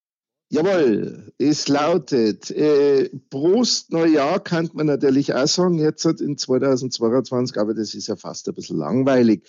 Jawohl, 0.52 1.32
es 1.38 1.68
lautet, 1.68 2.50
äh, 2.50 3.08
Prost 3.30 3.92
Neujahr 3.92 4.40
kann 4.40 4.68
man 4.72 4.86
natürlich 4.86 5.32
auch 5.32 5.46
sagen, 5.46 5.78
jetzt 5.78 6.04
in 6.04 6.36
2022, 6.36 7.56
aber 7.56 7.72
das 7.72 7.94
ist 7.94 8.08
ja 8.08 8.16
fast 8.16 8.48
ein 8.48 8.54
bisschen 8.54 8.76
langweilig. 8.78 9.46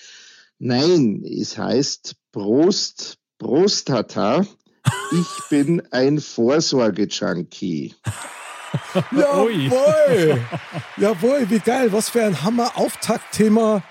Nein, 0.64 1.26
es 1.26 1.58
heißt 1.58 2.14
Prost 2.32 3.18
Prostata. 3.40 4.46
Ich 5.12 5.50
bin 5.50 5.82
ein 5.90 6.20
Vorsorge-Junkie. 6.20 7.96
Jawohl. 9.12 10.40
Jawohl, 10.98 11.50
wie 11.50 11.58
geil. 11.58 11.92
Was 11.92 12.10
für 12.10 12.24
ein 12.24 12.44
Hammer-Auftaktthema 12.44 13.82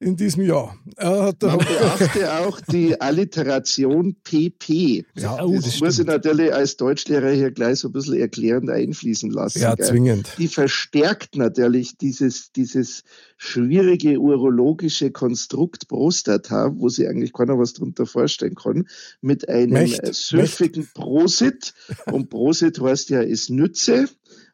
in 0.00 0.16
diesem 0.16 0.44
Jahr. 0.44 0.76
Da, 0.96 1.32
Man 1.40 1.58
beachte 1.58 2.32
auch 2.40 2.60
die 2.60 3.00
Alliteration 3.00 4.16
PP. 4.22 5.04
ja, 5.16 5.42
Oh, 5.42 5.54
das, 5.54 5.64
das 5.64 5.80
muss 5.80 5.98
ich 5.98 6.06
natürlich 6.06 6.52
als 6.52 6.76
Deutschlehrer 6.76 7.30
hier 7.30 7.50
gleich 7.50 7.80
so 7.80 7.88
ein 7.88 7.92
bisschen 7.92 8.14
erklärend 8.14 8.70
einfließen 8.70 9.30
lassen. 9.30 9.60
ja, 9.60 9.74
gell? 9.74 9.86
zwingend. 9.86 10.28
die 10.38 10.48
verstärkt 10.48 11.36
natürlich 11.36 11.96
dieses, 11.98 12.52
dieses 12.52 13.02
schwierige 13.36 14.18
urologische 14.20 15.10
Konstrukt 15.10 15.88
Prostata, 15.88 16.72
wo 16.74 16.88
sich 16.88 17.08
eigentlich 17.08 17.32
keiner 17.32 17.58
was 17.58 17.72
drunter 17.72 18.06
vorstellen 18.06 18.54
kann, 18.54 18.88
mit 19.20 19.48
einem 19.48 19.72
Mächt, 19.72 20.02
äh, 20.02 20.12
süffigen 20.12 20.88
Prosit. 20.94 21.74
Und 22.06 22.30
Prosit 22.30 22.80
heißt 22.80 23.10
ja, 23.10 23.22
es 23.22 23.48
nütze. 23.48 24.08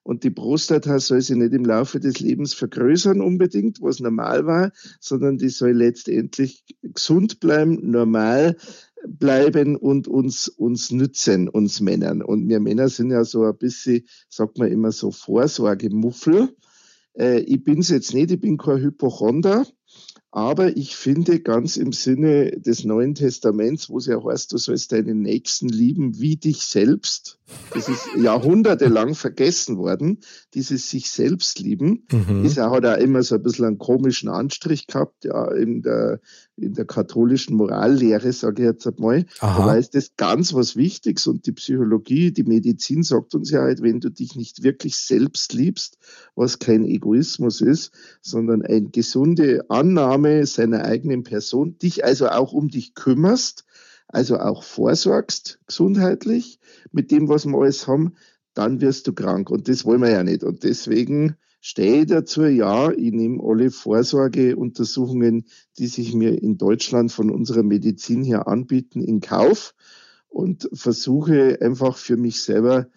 Und 0.05 0.23
die 0.23 0.31
Prostata 0.31 1.01
soll 1.01 1.23
sich 1.23 1.35
nicht 1.37 1.55
im 1.55 1.64
Laufe 1.64 1.99
des 1.99 2.21
Lebens 2.21 2.53
vergrößern 2.53 3.23
unbedingt, 3.23 3.81
was 3.81 4.01
normal 4.01 4.47
war, 4.47 4.71
sondern 5.01 5.38
die 5.38 5.49
soll 5.49 5.73
letztendlich 5.73 6.62
gesund 6.83 7.40
bleiben, 7.40 7.90
normal 7.90 8.57
bleiben 9.07 9.77
und 9.77 10.07
uns, 10.07 10.49
uns 10.49 10.90
nützen, 10.93 11.49
uns 11.49 11.81
Männern. 11.81 12.23
Und 12.23 12.49
wir 12.49 12.61
Männer 12.61 12.88
sind 12.90 13.11
ja 13.11 13.25
so 13.25 13.45
ein 13.45 13.57
bisschen, 13.57 14.05
sagt 14.29 14.59
man 14.59 14.71
immer 14.71 14.93
so, 14.93 15.11
Vorsorgemuffel. 15.11 16.55
Äh, 17.19 17.40
ich 17.40 17.64
bin's 17.64 17.88
jetzt 17.88 18.12
nicht, 18.12 18.31
ich 18.31 18.40
bin 18.40 18.59
kein 18.59 18.83
Hypochonder, 18.83 19.67
aber 20.35 20.77
ich 20.77 20.97
finde 20.97 21.38
ganz 21.38 21.77
im 21.77 21.92
Sinne 21.92 22.51
des 22.59 22.83
Neuen 22.83 23.14
Testaments, 23.14 23.88
wo 23.88 23.99
es 23.99 24.07
ja 24.07 24.20
heißt, 24.20 24.53
du 24.53 24.59
sollst 24.59 24.90
deinen 24.90 25.23
Nächsten 25.23 25.68
lieben 25.68 26.18
wie 26.18 26.35
dich 26.35 26.62
selbst. 26.62 27.38
Das 27.73 27.88
ist 27.88 28.05
jahrhundertelang 28.20 29.14
vergessen 29.14 29.79
worden, 29.79 30.18
dieses 30.55 30.90
sich 30.90 31.09
selbst 31.09 31.61
lieben. 31.61 32.09
Mhm. 32.11 32.44
Ist 32.44 32.57
ja, 32.57 32.68
hat 32.73 32.85
auch 32.85 32.97
immer 32.97 33.23
so 33.23 33.37
ein 33.37 33.44
bisschen 33.44 33.66
einen 33.66 33.79
komischen 33.79 34.29
Anstrich 34.29 34.88
gehabt, 34.88 35.25
ja, 35.25 35.53
in 35.53 35.83
der, 35.83 36.18
in 36.57 36.75
der 36.75 36.85
katholischen 36.85 37.57
Morallehre, 37.57 38.33
sage 38.33 38.62
ich 38.62 38.66
jetzt 38.66 38.88
einmal. 38.88 39.27
Aha. 39.38 39.62
Aber 39.62 39.79
ist 39.79 39.94
das 39.94 40.16
ganz 40.16 40.53
was 40.53 40.75
Wichtiges 40.75 41.29
und 41.29 41.47
die 41.47 41.53
Psychologie, 41.53 42.33
die 42.33 42.42
Medizin 42.42 43.05
sagt 43.05 43.37
uns 43.37 43.53
ja 43.53 43.61
halt, 43.61 43.83
wenn 43.83 44.01
du 44.01 44.11
dich 44.11 44.35
nicht 44.35 44.64
wirklich 44.64 44.97
selbst 44.97 45.53
liebst, 45.53 45.97
was 46.35 46.59
kein 46.59 46.85
Egoismus 46.85 47.61
ist, 47.61 47.92
sondern 48.20 48.62
eine 48.62 48.88
gesunde 48.90 49.64
Annahme 49.68 50.24
seiner 50.47 50.85
eigenen 50.85 51.23
Person, 51.23 51.79
dich 51.79 52.05
also 52.05 52.29
auch 52.29 52.53
um 52.53 52.69
dich 52.69 52.95
kümmerst, 52.95 53.65
also 54.09 54.39
auch 54.39 54.63
vorsorgst 54.63 55.59
gesundheitlich 55.67 56.61
mit 56.93 57.11
dem, 57.11 57.29
was 57.29 57.47
wir 57.47 57.59
alles 57.59 57.87
haben, 57.87 58.15
dann 58.55 58.81
wirst 58.81 59.07
du 59.07 59.13
krank. 59.13 59.51
Und 59.51 59.69
das 59.69 59.85
wollen 59.85 60.03
wir 60.03 60.11
ja 60.11 60.23
nicht. 60.23 60.45
Und 60.45 60.63
deswegen 60.63 61.37
stehe 61.61 62.03
ich 62.03 62.07
dazu, 62.07 62.45
ja, 62.45 62.91
ich 62.91 63.13
nehme 63.13 63.43
alle 63.43 63.71
Vorsorgeuntersuchungen, 63.71 65.47
die 65.79 65.87
sich 65.87 66.15
mir 66.15 66.41
in 66.43 66.59
Deutschland 66.59 67.11
von 67.11 67.31
unserer 67.31 67.63
Medizin 67.63 68.23
her 68.23 68.47
anbieten, 68.47 69.03
in 69.03 69.21
Kauf 69.21 69.75
und 70.29 70.69
versuche 70.73 71.59
einfach 71.61 71.97
für 71.97 72.17
mich 72.17 72.43
selber 72.43 72.89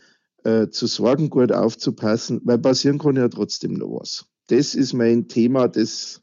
äh, 0.44 0.70
zu 0.70 0.88
sorgen, 0.88 1.30
gut 1.30 1.52
aufzupassen, 1.52 2.42
weil 2.44 2.60
passieren 2.60 3.00
kann 3.00 3.16
ja 3.16 3.28
trotzdem 3.30 3.74
noch 3.74 4.00
was. 4.00 4.26
Das 4.48 4.76
ist 4.76 4.94
mein 4.94 5.28
Thema, 5.28 5.68
das, 5.68 6.22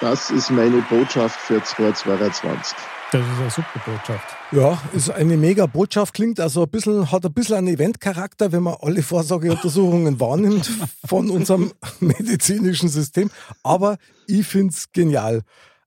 das 0.00 0.30
ist 0.30 0.50
meine 0.50 0.82
Botschaft 0.82 1.38
für 1.38 1.62
2022. 1.62 2.76
Das 3.12 3.20
ist 3.20 3.38
eine 3.38 3.50
super 3.50 3.80
Botschaft. 3.84 4.36
Ja, 4.52 4.82
ist 4.92 5.10
eine 5.10 5.36
mega 5.36 5.66
Botschaft, 5.66 6.12
klingt 6.12 6.40
also 6.40 6.64
ein 6.64 6.68
bisschen, 6.68 7.10
hat 7.10 7.24
ein 7.24 7.32
bisschen 7.32 7.56
einen 7.56 7.68
Eventcharakter, 7.68 8.52
wenn 8.52 8.64
man 8.64 8.76
alle 8.80 9.02
Vorsorgeuntersuchungen 9.02 10.20
wahrnimmt 10.20 10.70
von 11.06 11.30
unserem 11.30 11.72
medizinischen 12.00 12.88
System. 12.88 13.30
Aber 13.62 13.96
ich 14.26 14.46
find's 14.46 14.92
genial. 14.92 15.42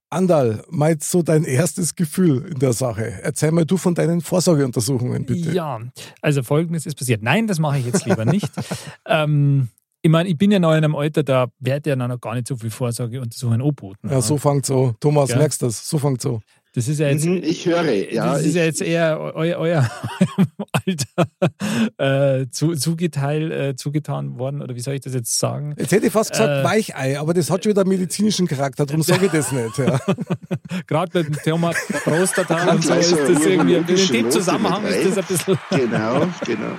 Andal, 0.09 0.63
mal 0.69 0.91
jetzt 0.91 1.11
so 1.11 1.21
dein 1.21 1.43
erstes 1.43 1.93
Gefühl 1.93 2.47
in 2.51 2.57
der 2.57 2.73
Sache. 2.73 3.19
Erzähl 3.21 3.51
mal 3.51 3.65
du 3.65 3.77
von 3.77 3.93
deinen 3.93 4.21
Vorsorgeuntersuchungen, 4.21 5.25
bitte. 5.25 5.51
Ja, 5.51 5.79
also 6.21 6.41
folgendes 6.41 6.87
ist 6.87 6.97
passiert. 6.97 7.21
Nein, 7.21 7.45
das 7.45 7.59
mache 7.59 7.77
ich 7.77 7.85
jetzt 7.85 8.05
lieber 8.05 8.25
nicht. 8.25 8.49
ähm, 9.05 9.67
ich 10.01 10.09
meine, 10.09 10.29
ich 10.29 10.37
bin 10.37 10.51
ja 10.51 10.59
noch 10.59 10.71
in 10.71 10.77
einem 10.77 10.95
Alter, 10.95 11.23
da 11.23 11.47
werde 11.59 11.89
ja 11.89 11.95
noch 11.95 12.19
gar 12.21 12.35
nicht 12.35 12.47
so 12.47 12.55
viel 12.55 12.69
Vorsorgeuntersuchungen 12.69 13.61
angeboten. 13.61 14.09
Ja, 14.09 14.21
so 14.21 14.37
fängt 14.37 14.65
so. 14.65 14.93
Thomas, 14.99 15.29
Ja. 15.31 15.37
merkst 15.37 15.61
du 15.61 15.65
das? 15.67 15.87
So 15.89 15.97
fängt 15.97 16.21
so. 16.21 16.39
Das 16.75 16.87
ist 16.87 16.99
ja 16.99 17.09
jetzt, 17.09 17.25
Mhm, 17.25 17.41
ich 17.43 17.65
höre, 17.65 17.83
ja. 18.13 18.33
das 18.33 18.43
ist 18.45 18.53
ja 18.55 18.63
jetzt 18.63 18.81
eher 18.83 19.19
eu 19.19 19.55
euer 19.57 19.89
Alter 20.71 22.41
äh, 22.41 22.45
zu, 22.51 22.75
zugeteilt, 22.75 23.51
äh, 23.51 23.75
zugetan 23.75 24.37
worden, 24.37 24.61
oder 24.61 24.75
wie 24.75 24.79
soll 24.79 24.93
ich 24.93 25.01
das 25.01 25.15
jetzt 25.15 25.37
sagen? 25.39 25.73
Jetzt 25.79 25.91
hätte 25.91 26.05
ich 26.05 26.13
fast 26.13 26.29
gesagt 26.31 26.49
Äh. 26.49 26.63
Weichei, 26.63 27.19
aber 27.19 27.33
das 27.33 27.49
hat 27.49 27.63
schon 27.63 27.71
wieder 27.71 27.85
medizinischen 27.85 28.47
Charakter, 28.47 28.85
darum 28.85 29.01
sage 29.01 29.25
ich 29.25 29.31
das 29.31 29.51
nicht. 29.51 29.77
Ja. 29.79 29.99
Gerade 30.87 31.17
mit 31.17 31.27
dem 31.29 31.35
Thema 31.43 31.71
Prostata 32.03 32.71
und 32.71 32.83
so 32.83 32.93
ist 32.93 33.09
so 33.09 33.15
das 33.15 33.43
irgendwie, 33.45 33.73
in 33.73 34.11
dem 34.13 34.31
Zusammenhang 34.31 34.85
ist 34.85 35.05
das 35.07 35.17
ein 35.17 35.25
bisschen, 35.25 35.57
genau, 35.71 36.27
genau. 36.45 36.75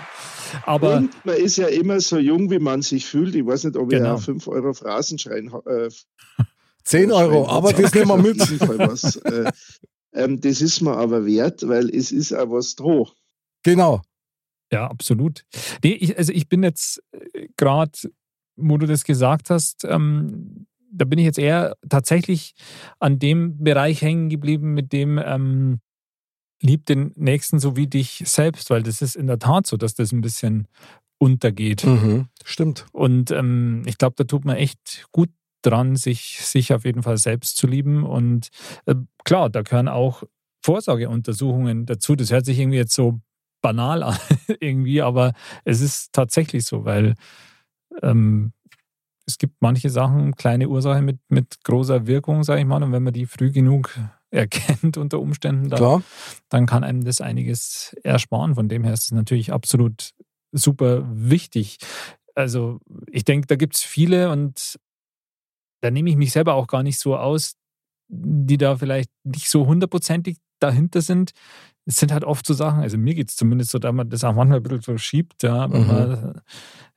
Aber 0.64 0.96
und 0.98 1.24
man 1.24 1.36
ist 1.36 1.56
ja 1.56 1.66
immer 1.68 2.00
so 2.00 2.18
jung, 2.18 2.50
wie 2.50 2.58
man 2.58 2.82
sich 2.82 3.06
fühlt. 3.06 3.34
Ich 3.34 3.44
weiß 3.46 3.64
nicht, 3.64 3.76
ob 3.76 3.88
Genau. 3.90 4.14
ich 4.16 4.20
auch 4.20 4.24
5 4.24 4.48
Euro 4.48 4.72
Phrasenschrein 4.72 5.50
äh, 5.66 5.88
10 6.84 7.12
Euro, 7.12 7.48
aber 7.48 7.72
das 7.72 7.94
nehmen 7.94 8.08
wir 8.08 8.16
mit. 8.16 8.38
was. 8.78 9.16
äh, 9.16 9.51
ähm, 10.12 10.40
das 10.40 10.61
ist 10.61 10.80
mir 10.80 10.96
aber 10.96 11.24
wert, 11.26 11.66
weil 11.68 11.88
es 11.94 12.11
ist 12.12 12.32
auch 12.32 12.51
was 12.51 12.74
dran. 12.74 13.05
Genau. 13.62 14.03
Ja, 14.72 14.86
absolut. 14.86 15.44
Nee, 15.82 15.92
ich, 15.94 16.16
also 16.16 16.32
ich 16.32 16.48
bin 16.48 16.62
jetzt 16.62 17.03
gerade, 17.57 17.92
wo 18.57 18.76
du 18.78 18.86
das 18.86 19.05
gesagt 19.05 19.51
hast, 19.51 19.84
ähm, 19.84 20.66
da 20.92 21.05
bin 21.05 21.18
ich 21.18 21.24
jetzt 21.24 21.38
eher 21.38 21.76
tatsächlich 21.88 22.55
an 22.98 23.18
dem 23.18 23.59
Bereich 23.62 24.03
hängen 24.03 24.28
geblieben, 24.28 24.74
mit 24.74 24.92
dem 24.92 25.18
ähm, 25.24 25.80
lieb 26.62 26.86
den 26.86 27.12
Nächsten 27.16 27.58
so 27.58 27.76
wie 27.76 27.86
dich 27.86 28.22
selbst, 28.26 28.70
weil 28.70 28.82
das 28.82 29.02
ist 29.02 29.16
in 29.16 29.26
der 29.26 29.38
Tat 29.38 29.66
so, 29.66 29.76
dass 29.76 29.94
das 29.94 30.12
ein 30.12 30.20
bisschen 30.20 30.68
untergeht. 31.18 31.84
Mhm. 31.84 32.28
Stimmt. 32.44 32.86
Und 32.92 33.30
ähm, 33.30 33.82
ich 33.86 33.98
glaube, 33.98 34.14
da 34.16 34.24
tut 34.24 34.44
man 34.44 34.56
echt 34.56 35.06
gut 35.12 35.30
dran, 35.62 35.96
sich, 35.96 36.38
sich 36.40 36.72
auf 36.72 36.84
jeden 36.84 37.02
Fall 37.02 37.18
selbst 37.18 37.56
zu 37.56 37.66
lieben. 37.66 38.04
Und 38.04 38.48
äh, 38.86 38.94
klar, 39.24 39.50
da 39.50 39.62
gehören 39.62 39.88
auch 39.88 40.22
Vorsorgeuntersuchungen 40.62 41.86
dazu. 41.86 42.16
Das 42.16 42.30
hört 42.30 42.46
sich 42.46 42.58
irgendwie 42.58 42.78
jetzt 42.78 42.94
so 42.94 43.20
banal 43.62 44.02
an 44.02 44.16
irgendwie, 44.61 45.02
aber 45.02 45.32
es 45.64 45.80
ist 45.80 46.12
tatsächlich 46.12 46.64
so, 46.64 46.84
weil 46.84 47.14
ähm, 48.02 48.52
es 49.26 49.38
gibt 49.38 49.61
manche 49.61 49.90
Sachen, 49.90 50.34
kleine 50.34 50.68
Ursachen 50.68 51.04
mit, 51.04 51.18
mit 51.28 51.62
großer 51.64 52.06
Wirkung, 52.06 52.42
sage 52.42 52.61
ich 52.61 52.66
mal, 52.66 52.82
und 52.82 52.92
wenn 52.92 53.02
man 53.02 53.12
die 53.12 53.26
früh 53.26 53.52
genug 53.52 53.96
erkennt 54.31 54.97
unter 54.97 55.20
Umständen, 55.20 55.68
dann, 55.68 55.78
dann 56.49 56.66
kann 56.66 56.85
einem 56.85 57.05
das 57.05 57.20
einiges 57.20 57.97
ersparen. 58.03 58.55
Von 58.55 58.68
dem 58.68 58.85
her 58.85 58.93
ist 58.93 59.05
es 59.05 59.12
natürlich 59.12 59.53
absolut 59.53 60.12
super 60.53 61.05
wichtig. 61.11 61.78
Also 62.35 62.81
ich 63.11 63.24
denke, 63.24 63.47
da 63.47 63.57
gibt 63.57 63.76
es 63.76 63.83
viele 63.83 64.31
und 64.31 64.78
da 65.83 65.91
nehme 65.91 66.11
ich 66.11 66.16
mich 66.16 66.33
selber 66.33 66.55
auch 66.55 66.66
gar 66.66 66.83
nicht 66.83 66.99
so 66.99 67.16
aus, 67.16 67.55
die 68.09 68.59
da 68.59 68.76
vielleicht 68.76 69.11
nicht 69.24 69.49
so 69.49 69.66
hundertprozentig 69.66 70.39
dahinter 70.59 71.01
sind. 71.01 71.33
Es 71.87 71.97
sind 71.97 72.12
halt 72.12 72.24
oft 72.24 72.47
so 72.47 72.55
Sachen, 72.55 72.81
also 72.81 72.99
mir 72.99 73.14
geht 73.14 73.31
es 73.31 73.37
zumindest 73.37 73.70
so, 73.70 73.78
dass 73.78 73.93
man 73.93 74.09
das 74.11 74.24
auch 74.24 74.35
manchmal 74.35 74.59
ein 74.59 74.62
bisschen 74.62 74.83
so 74.83 74.99
schiebt, 74.99 75.43
ja, 75.43 75.70
wenn 75.70 75.83
mhm. 75.83 75.87
man 75.87 76.43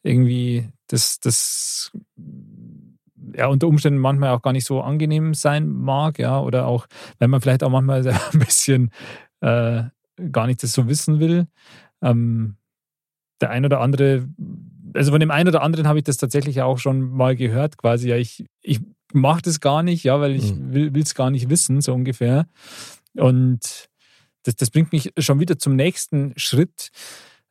irgendwie 0.04 0.70
das, 0.88 1.20
das 1.20 1.92
ja 3.36 3.47
unter 3.47 3.67
Umständen 3.67 3.99
manchmal 3.99 4.30
auch 4.30 4.41
gar 4.41 4.53
nicht 4.53 4.65
so 4.65 4.82
angenehm 4.82 5.34
sein 5.34 5.69
mag, 5.69 6.19
ja, 6.19 6.39
oder 6.39 6.67
auch, 6.67 6.88
wenn 7.19 7.30
man 7.30 7.41
vielleicht 7.41 7.63
auch 7.63 7.69
manchmal 7.69 8.07
ein 8.34 8.39
bisschen 8.39 8.91
äh, 9.41 9.84
gar 10.32 10.47
nicht 10.47 10.63
das 10.63 10.74
so 10.74 10.88
wissen 10.88 11.19
will. 11.19 11.47
Ähm, 12.01 12.57
der 13.41 13.49
ein 13.49 13.65
oder 13.65 13.82
andere, 13.82 14.28
also 14.93 15.11
von 15.11 15.19
dem 15.19 15.32
einen 15.32 15.49
oder 15.49 15.61
anderen 15.61 15.88
habe 15.88 15.99
ich 15.99 16.05
das 16.05 16.17
tatsächlich 16.17 16.61
auch 16.61 16.78
schon 16.78 17.01
mal 17.01 17.36
gehört, 17.36 17.78
quasi, 17.78 18.09
ja, 18.09 18.15
ich, 18.15 18.45
ich 18.61 18.80
mache 19.13 19.41
das 19.41 19.59
gar 19.59 19.84
nicht, 19.84 20.03
ja, 20.03 20.19
weil 20.19 20.36
ich 20.36 20.53
mhm. 20.53 20.74
will 20.74 21.01
es 21.01 21.15
gar 21.15 21.30
nicht 21.30 21.49
wissen, 21.49 21.82
so 21.82 21.93
ungefähr. 21.93 22.47
Und 23.15 23.89
das, 24.43 24.55
das 24.55 24.69
bringt 24.69 24.91
mich 24.91 25.11
schon 25.17 25.39
wieder 25.39 25.57
zum 25.57 25.76
nächsten 25.76 26.34
Schritt. 26.36 26.89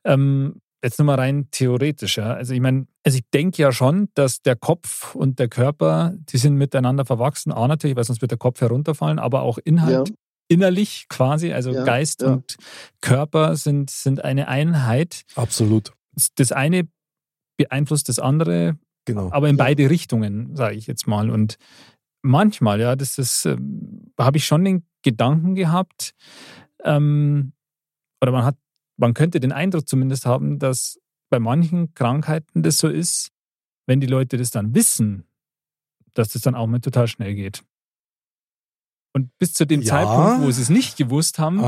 Ähm, 0.03 0.61
jetzt 0.83 0.99
nur 0.99 1.05
mal 1.05 1.15
rein 1.15 1.47
theoretisch. 1.51 2.17
Ja. 2.17 2.33
Also 2.33 2.53
ich 2.53 2.59
meine, 2.59 2.87
also 3.03 3.17
ich 3.17 3.29
denke 3.33 3.61
ja 3.61 3.71
schon, 3.71 4.09
dass 4.13 4.41
der 4.41 4.55
Kopf 4.55 5.13
und 5.13 5.39
der 5.39 5.49
Körper, 5.49 6.13
die 6.15 6.37
sind 6.37 6.55
miteinander 6.55 7.05
verwachsen. 7.05 7.51
A 7.51 7.67
natürlich, 7.67 7.97
weil 7.97 8.05
sonst 8.05 8.21
wird 8.21 8.31
der 8.31 8.37
Kopf 8.37 8.61
herunterfallen, 8.61 9.19
aber 9.19 9.41
auch 9.41 9.57
Inhalt, 9.57 10.09
ja. 10.09 10.15
innerlich 10.47 11.07
quasi, 11.09 11.51
also 11.51 11.71
ja, 11.71 11.83
Geist 11.83 12.21
ja. 12.21 12.33
und 12.33 12.55
Körper 13.01 13.55
sind, 13.57 13.89
sind 13.89 14.23
eine 14.23 14.47
Einheit. 14.47 15.23
Absolut. 15.35 15.91
Das 16.35 16.51
eine 16.51 16.87
beeinflusst 17.57 18.07
das 18.07 18.19
andere, 18.19 18.77
genau. 19.05 19.31
aber 19.31 19.49
in 19.49 19.57
beide 19.57 19.89
Richtungen, 19.89 20.55
sage 20.55 20.75
ich 20.75 20.87
jetzt 20.87 21.05
mal. 21.05 21.29
Und 21.29 21.57
manchmal, 22.21 22.79
ja, 22.79 22.95
das 22.95 23.17
ist, 23.17 23.45
äh, 23.45 23.57
habe 24.17 24.37
ich 24.37 24.45
schon 24.45 24.63
den 24.63 24.87
Gedanken 25.01 25.55
gehabt, 25.55 26.13
ähm, 26.85 27.51
oder 28.21 28.31
man 28.31 28.45
hat 28.45 28.55
man 28.97 29.13
könnte 29.13 29.39
den 29.39 29.51
Eindruck 29.51 29.87
zumindest 29.87 30.25
haben, 30.25 30.59
dass 30.59 30.99
bei 31.33 31.39
manchen 31.39 31.95
Krankheiten 31.95 32.61
das 32.61 32.77
so 32.77 32.87
ist, 32.87 33.31
wenn 33.87 33.99
die 33.99 34.05
Leute 34.05 34.37
das 34.37 34.51
dann 34.51 34.75
wissen, 34.75 35.25
dass 36.13 36.29
das 36.29 36.43
dann 36.43 36.53
auch 36.53 36.67
mal 36.67 36.79
total 36.79 37.07
schnell 37.07 37.33
geht. 37.33 37.63
Und 39.15 39.35
bis 39.39 39.53
zu 39.53 39.65
dem 39.65 39.81
ja. 39.81 39.87
Zeitpunkt, 39.87 40.45
wo 40.45 40.51
sie 40.51 40.61
es 40.61 40.69
nicht 40.69 40.95
gewusst 40.95 41.39
haben, 41.39 41.59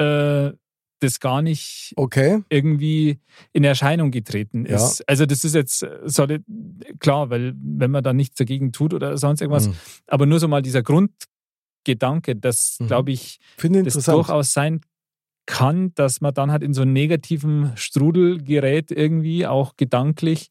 äh, 0.00 0.52
das 1.00 1.18
gar 1.18 1.42
nicht 1.42 1.92
okay. 1.96 2.44
irgendwie 2.50 3.18
in 3.52 3.64
Erscheinung 3.64 4.12
getreten 4.12 4.64
ist. 4.64 5.00
Ja. 5.00 5.04
Also 5.08 5.26
das 5.26 5.44
ist 5.44 5.56
jetzt 5.56 5.84
solid, 6.04 6.44
klar, 7.00 7.30
weil 7.30 7.54
wenn 7.56 7.90
man 7.90 8.04
da 8.04 8.12
nichts 8.12 8.36
dagegen 8.36 8.70
tut 8.70 8.94
oder 8.94 9.18
sonst 9.18 9.40
irgendwas, 9.40 9.66
mhm. 9.66 9.74
aber 10.06 10.24
nur 10.24 10.38
so 10.38 10.46
mal 10.46 10.62
dieser 10.62 10.84
Grundgedanke, 10.84 12.36
dass, 12.36 12.78
mhm. 12.78 12.86
glaube 12.86 13.10
ich, 13.10 13.40
das 13.56 14.04
durchaus 14.04 14.52
sein 14.52 14.82
kann, 15.48 15.92
dass 15.94 16.20
man 16.20 16.34
dann 16.34 16.52
halt 16.52 16.62
in 16.62 16.74
so 16.74 16.82
einen 16.82 16.92
negativen 16.92 17.72
Strudel 17.74 18.38
gerät, 18.38 18.92
irgendwie 18.92 19.46
auch 19.46 19.76
gedanklich, 19.76 20.50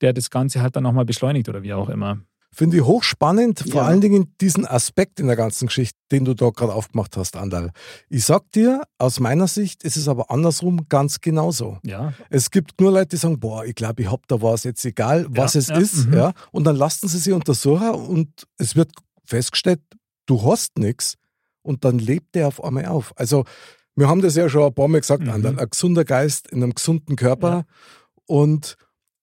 der 0.00 0.14
das 0.14 0.30
Ganze 0.30 0.62
halt 0.62 0.74
dann 0.74 0.84
nochmal 0.84 1.04
beschleunigt 1.04 1.48
oder 1.50 1.62
wie 1.62 1.74
auch 1.74 1.90
immer. 1.90 2.18
Finde 2.50 2.78
ich 2.78 2.82
hochspannend, 2.82 3.60
vor 3.60 3.82
ja. 3.82 3.86
allen 3.86 4.00
Dingen 4.00 4.34
diesen 4.40 4.66
Aspekt 4.66 5.20
in 5.20 5.26
der 5.26 5.36
ganzen 5.36 5.66
Geschichte, 5.66 5.98
den 6.10 6.24
du 6.24 6.32
da 6.32 6.48
gerade 6.48 6.72
aufgemacht 6.72 7.14
hast, 7.18 7.36
Andal. 7.36 7.72
Ich 8.08 8.24
sag 8.24 8.50
dir, 8.52 8.82
aus 8.96 9.20
meiner 9.20 9.48
Sicht 9.48 9.84
ist 9.84 9.98
es 9.98 10.08
aber 10.08 10.30
andersrum 10.30 10.88
ganz 10.88 11.20
genauso. 11.20 11.78
Ja. 11.84 12.14
Es 12.30 12.50
gibt 12.50 12.80
nur 12.80 12.90
Leute, 12.90 13.08
die 13.08 13.16
sagen, 13.16 13.38
boah, 13.38 13.66
ich 13.66 13.74
glaube, 13.74 14.00
ich 14.00 14.10
hab 14.10 14.26
da 14.28 14.40
was, 14.40 14.64
jetzt 14.64 14.82
egal, 14.86 15.26
was 15.28 15.54
ja, 15.54 15.60
es 15.60 15.68
ja. 15.68 15.76
ist. 15.76 16.06
Mhm. 16.06 16.14
Ja, 16.14 16.32
und 16.50 16.64
dann 16.64 16.76
lassen 16.76 17.06
sie 17.06 17.18
sich 17.18 17.34
untersuchen 17.34 17.90
und 17.90 18.30
es 18.56 18.74
wird 18.74 18.92
festgestellt, 19.26 19.82
du 20.24 20.42
hast 20.50 20.78
nichts 20.78 21.16
und 21.60 21.84
dann 21.84 21.98
lebt 21.98 22.34
der 22.34 22.48
auf 22.48 22.64
einmal 22.64 22.86
auf. 22.86 23.12
Also 23.16 23.44
wir 23.98 24.08
haben 24.08 24.22
das 24.22 24.36
ja 24.36 24.48
schon 24.48 24.62
ein 24.62 24.74
paar 24.74 24.88
Mal 24.88 25.00
gesagt, 25.00 25.22
mhm. 25.22 25.44
ein 25.44 25.70
gesunder 25.70 26.04
Geist 26.04 26.48
in 26.48 26.62
einem 26.62 26.74
gesunden 26.74 27.16
Körper. 27.16 27.50
Ja. 27.50 27.64
Und 28.26 28.76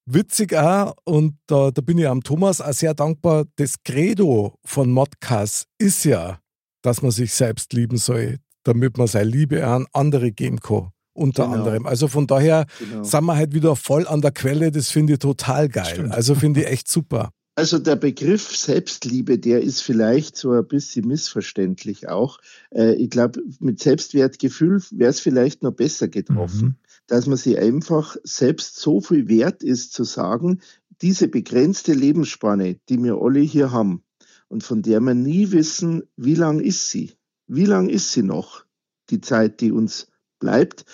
witzig 0.05 0.53
auch, 0.55 0.95
und 1.05 1.38
da, 1.47 1.71
da 1.71 1.82
bin 1.82 1.97
ich 1.97 2.07
am 2.07 2.23
Thomas 2.23 2.61
auch 2.61 2.73
sehr 2.73 2.93
dankbar, 2.93 3.45
das 3.55 3.76
Credo 3.84 4.57
von 4.65 4.91
Modcast 4.91 5.67
ist 5.78 6.03
ja, 6.05 6.39
dass 6.82 7.01
man 7.01 7.11
sich 7.11 7.34
selbst 7.34 7.73
lieben 7.73 7.97
soll, 7.97 8.38
damit 8.63 8.97
man 8.97 9.07
seine 9.07 9.30
Liebe 9.30 9.65
an 9.65 9.86
andere 9.93 10.32
geben 10.32 10.59
kann. 10.59 10.89
Unter 11.13 11.45
genau. 11.45 11.55
anderem. 11.59 11.86
Also 11.86 12.09
von 12.09 12.28
daher 12.28 12.65
genau. 12.78 13.03
sind 13.03 13.23
wir 13.23 13.38
halt 13.38 13.53
wieder 13.53 13.78
voll 13.78 14.05
an 14.05 14.19
der 14.19 14.32
Quelle. 14.32 14.69
Das 14.69 14.91
finde 14.91 15.13
ich 15.13 15.19
total 15.19 15.69
geil. 15.69 15.86
Stimmt. 15.86 16.13
Also 16.13 16.36
finde 16.36 16.59
ich 16.63 16.67
echt 16.67 16.89
super. 16.89 17.30
Also 17.58 17.80
der 17.80 17.95
Begriff 17.95 18.56
Selbstliebe, 18.56 19.39
der 19.39 19.62
ist 19.62 19.82
vielleicht 19.82 20.36
so 20.36 20.51
ein 20.51 20.68
bisschen 20.68 21.08
missverständlich 21.08 22.10
auch. 22.10 22.39
Äh, 22.70 22.95
ich 22.95 23.10
glaube, 23.10 23.41
mit 23.60 23.80
Selbstwertgefühl 23.80 24.84
wäre 24.91 25.10
es 25.10 25.22
vielleicht 25.22 25.64
noch 25.64 25.72
besser 25.72 26.10
getroffen, 26.10 26.66
mhm. 26.68 26.76
dass 27.08 27.28
man 27.28 27.38
sich 27.38 27.58
einfach 27.58 28.18
selbst 28.24 28.78
so 28.78 28.99
viel 28.99 29.30
wert 29.30 29.64
ist 29.64 29.93
zu 29.93 30.03
sagen, 30.03 30.60
diese 31.01 31.30
begrenzte 31.30 31.93
Lebensspanne, 31.93 32.78
die 32.89 33.01
wir 33.01 33.22
alle 33.22 33.39
hier 33.39 33.72
haben 33.72 34.03
und 34.49 34.64
von 34.64 34.82
der 34.82 34.99
wir 34.99 35.14
nie 35.14 35.51
wissen, 35.51 36.03
wie 36.18 36.36
lang 36.36 36.60
ist 36.60 36.89
sie? 36.89 37.14
Wie 37.47 37.66
lang 37.66 37.88
ist 37.88 38.12
sie 38.12 38.24
noch? 38.24 38.66
Die 39.10 39.22
Zeit, 39.22 39.62
die 39.62 39.72
uns 39.72 40.08
bleibt, 40.39 40.86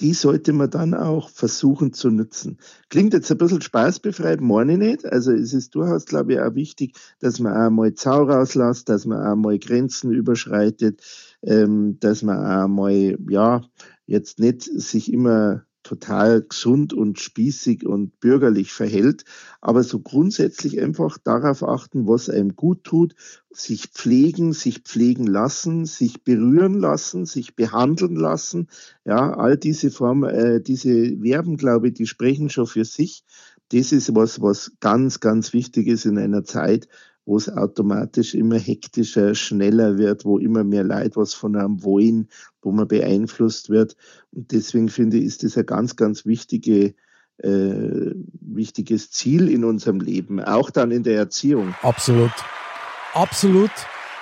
die 0.00 0.12
sollte 0.14 0.52
man 0.52 0.70
dann 0.70 0.94
auch 0.94 1.28
versuchen 1.28 1.92
zu 1.92 2.10
nutzen. 2.10 2.58
Klingt 2.88 3.14
jetzt 3.14 3.30
ein 3.30 3.38
bisschen 3.38 3.60
spaßbefreit, 3.60 4.40
meine 4.40 4.72
ich 4.72 4.78
nicht. 4.78 5.06
Also 5.06 5.32
es 5.32 5.52
ist 5.52 5.74
durchaus, 5.74 6.04
glaube 6.04 6.34
ich, 6.34 6.40
auch 6.40 6.54
wichtig, 6.54 6.96
dass 7.20 7.40
man 7.40 7.56
auch 7.56 7.70
mal 7.70 7.94
Zau 7.94 8.22
rauslässt, 8.24 8.88
dass 8.88 9.06
man 9.06 9.26
auch 9.26 9.36
mal 9.36 9.58
Grenzen 9.58 10.12
überschreitet, 10.12 11.02
ähm, 11.42 11.98
dass 12.00 12.22
man 12.22 12.38
auch 12.38 12.68
mal, 12.68 13.18
ja, 13.28 13.62
jetzt 14.06 14.38
nicht 14.38 14.62
sich 14.62 15.12
immer 15.12 15.64
total 15.88 16.42
gesund 16.42 16.92
und 16.92 17.18
spießig 17.18 17.86
und 17.86 18.20
bürgerlich 18.20 18.72
verhält, 18.72 19.24
aber 19.62 19.82
so 19.82 20.00
grundsätzlich 20.00 20.80
einfach 20.80 21.16
darauf 21.16 21.62
achten, 21.62 22.06
was 22.06 22.28
einem 22.28 22.56
gut 22.56 22.84
tut, 22.84 23.14
sich 23.50 23.86
pflegen, 23.86 24.52
sich 24.52 24.80
pflegen 24.80 25.26
lassen, 25.26 25.86
sich 25.86 26.22
berühren 26.22 26.74
lassen, 26.74 27.24
sich 27.24 27.56
behandeln 27.56 28.16
lassen. 28.16 28.68
Ja, 29.06 29.32
all 29.32 29.56
diese 29.56 29.90
Formen, 29.90 30.28
äh, 30.28 30.60
diese 30.60 31.16
Verben, 31.16 31.56
glaube 31.56 31.88
ich, 31.88 31.94
die 31.94 32.06
sprechen 32.06 32.50
schon 32.50 32.66
für 32.66 32.84
sich. 32.84 33.24
Das 33.70 33.92
ist 33.92 34.14
was, 34.14 34.42
was 34.42 34.72
ganz, 34.80 35.20
ganz 35.20 35.52
wichtig 35.54 35.86
ist 35.86 36.04
in 36.04 36.18
einer 36.18 36.44
Zeit, 36.44 36.88
wo 37.28 37.36
es 37.36 37.50
automatisch 37.50 38.34
immer 38.34 38.58
hektischer, 38.58 39.34
schneller 39.34 39.98
wird, 39.98 40.24
wo 40.24 40.38
immer 40.38 40.64
mehr 40.64 40.82
Leid 40.82 41.14
was 41.14 41.34
von 41.34 41.56
einem 41.56 41.84
wollen, 41.84 42.28
wo 42.62 42.72
man 42.72 42.88
beeinflusst 42.88 43.68
wird. 43.68 43.96
Und 44.32 44.50
deswegen 44.50 44.88
finde 44.88 45.18
ich, 45.18 45.26
ist 45.26 45.42
das 45.42 45.58
ein 45.58 45.66
ganz, 45.66 45.96
ganz 45.96 46.24
wichtige, 46.24 46.94
äh, 47.36 48.14
wichtiges 48.40 49.10
Ziel 49.10 49.50
in 49.50 49.64
unserem 49.64 50.00
Leben, 50.00 50.42
auch 50.42 50.70
dann 50.70 50.90
in 50.90 51.02
der 51.02 51.18
Erziehung. 51.18 51.74
Absolut. 51.82 52.32
Absolut. 53.12 53.72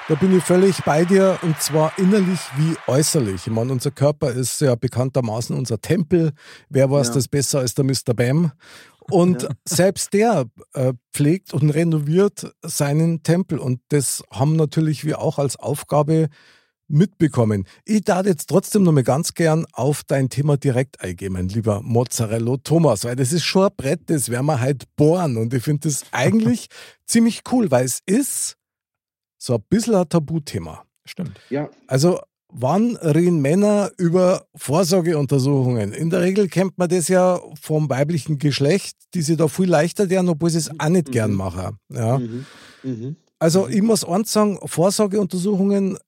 Da 0.09 0.15
bin 0.15 0.37
ich 0.37 0.45
völlig 0.45 0.85
bei 0.85 1.05
dir 1.05 1.37
und 1.43 1.61
zwar 1.61 1.99
innerlich 1.99 2.39
wie 2.57 2.77
äußerlich. 2.87 3.49
Ich 3.49 3.53
meine, 3.53 3.73
unser 3.73 3.91
Körper 3.91 4.31
ist 4.31 4.61
ja 4.61 4.77
bekanntermaßen 4.77 5.57
unser 5.57 5.81
Tempel. 5.81 6.31
Wer 6.69 6.93
weiß 6.93 7.09
ja. 7.09 7.15
das 7.15 7.27
besser 7.27 7.59
als 7.59 7.75
der 7.75 7.85
Mr. 7.85 8.15
Bam? 8.15 8.53
Und 9.11 9.43
ja. 9.43 9.49
selbst 9.65 10.13
der 10.13 10.47
äh, 10.75 10.93
pflegt 11.13 11.53
und 11.53 11.71
renoviert 11.71 12.53
seinen 12.63 13.25
Tempel. 13.25 13.59
Und 13.59 13.81
das 13.89 14.23
haben 14.31 14.55
natürlich 14.55 15.05
wir 15.05 15.21
auch 15.21 15.41
als 15.41 15.57
Aufgabe 15.57 16.29
mitbekommen. 16.87 17.67
Ich 17.85 18.03
darf 18.03 18.27
jetzt 18.27 18.49
trotzdem 18.49 18.85
noch 18.85 18.93
mal 18.93 19.03
ganz 19.03 19.35
gern 19.35 19.67
auf 19.73 20.05
dein 20.05 20.29
Thema 20.29 20.57
direkt 20.57 21.01
eingehen, 21.01 21.33
mein 21.33 21.49
lieber 21.49 21.83
Mozzarella 21.83 22.59
Thomas, 22.63 23.05
weil 23.05 23.17
das 23.17 23.33
ist 23.33 23.45
schon 23.45 23.65
ein 23.65 23.75
Brett, 23.77 24.03
das 24.07 24.29
werden 24.29 24.47
wir 24.47 24.61
halt 24.61 24.85
bohren. 24.95 25.37
Und 25.37 25.53
ich 25.53 25.65
finde 25.65 25.89
das 25.89 26.05
eigentlich 26.13 26.69
ziemlich 27.07 27.43
cool, 27.51 27.73
weil 27.73 27.85
es 27.85 28.03
ist 28.07 28.57
so 29.47 29.55
ein 29.55 29.63
bisschen 29.69 29.95
ein 29.95 30.09
Tabuthema. 30.09 30.85
Stimmt. 31.05 31.39
Ja. 31.51 31.71
Also 31.87 32.19
Wann 32.59 32.97
reden 32.97 33.41
Männer 33.41 33.91
über 33.99 34.47
Vorsorgeuntersuchungen? 34.55 35.93
In 35.93 36.11
der 36.11 36.21
Regel 36.23 36.49
kennt 36.49 36.79
man 36.79 36.89
das 36.89 37.09
ja 37.09 37.41
vom 37.61 37.91
weiblichen 37.91 38.39
Geschlecht, 38.39 38.97
die 39.15 39.23
sich 39.23 39.37
da 39.37 39.49
viel 39.49 39.69
leichter 39.69 40.09
werden, 40.09 40.29
obwohl 40.29 40.51
sie 40.51 40.59
es 40.59 40.71
auch 40.81 40.89
nicht 40.89 41.09
mhm. 41.09 41.13
gern 41.13 41.33
machen. 41.33 41.79
Ja. 41.93 42.19
Mhm. 42.19 42.47
Mhm. 42.85 43.17
Also 43.41 43.69
ich 43.69 43.83
muss 43.83 44.05
eins 44.05 44.33
sagen, 44.33 44.59
Vorsorgeuntersuchungen 44.65 45.99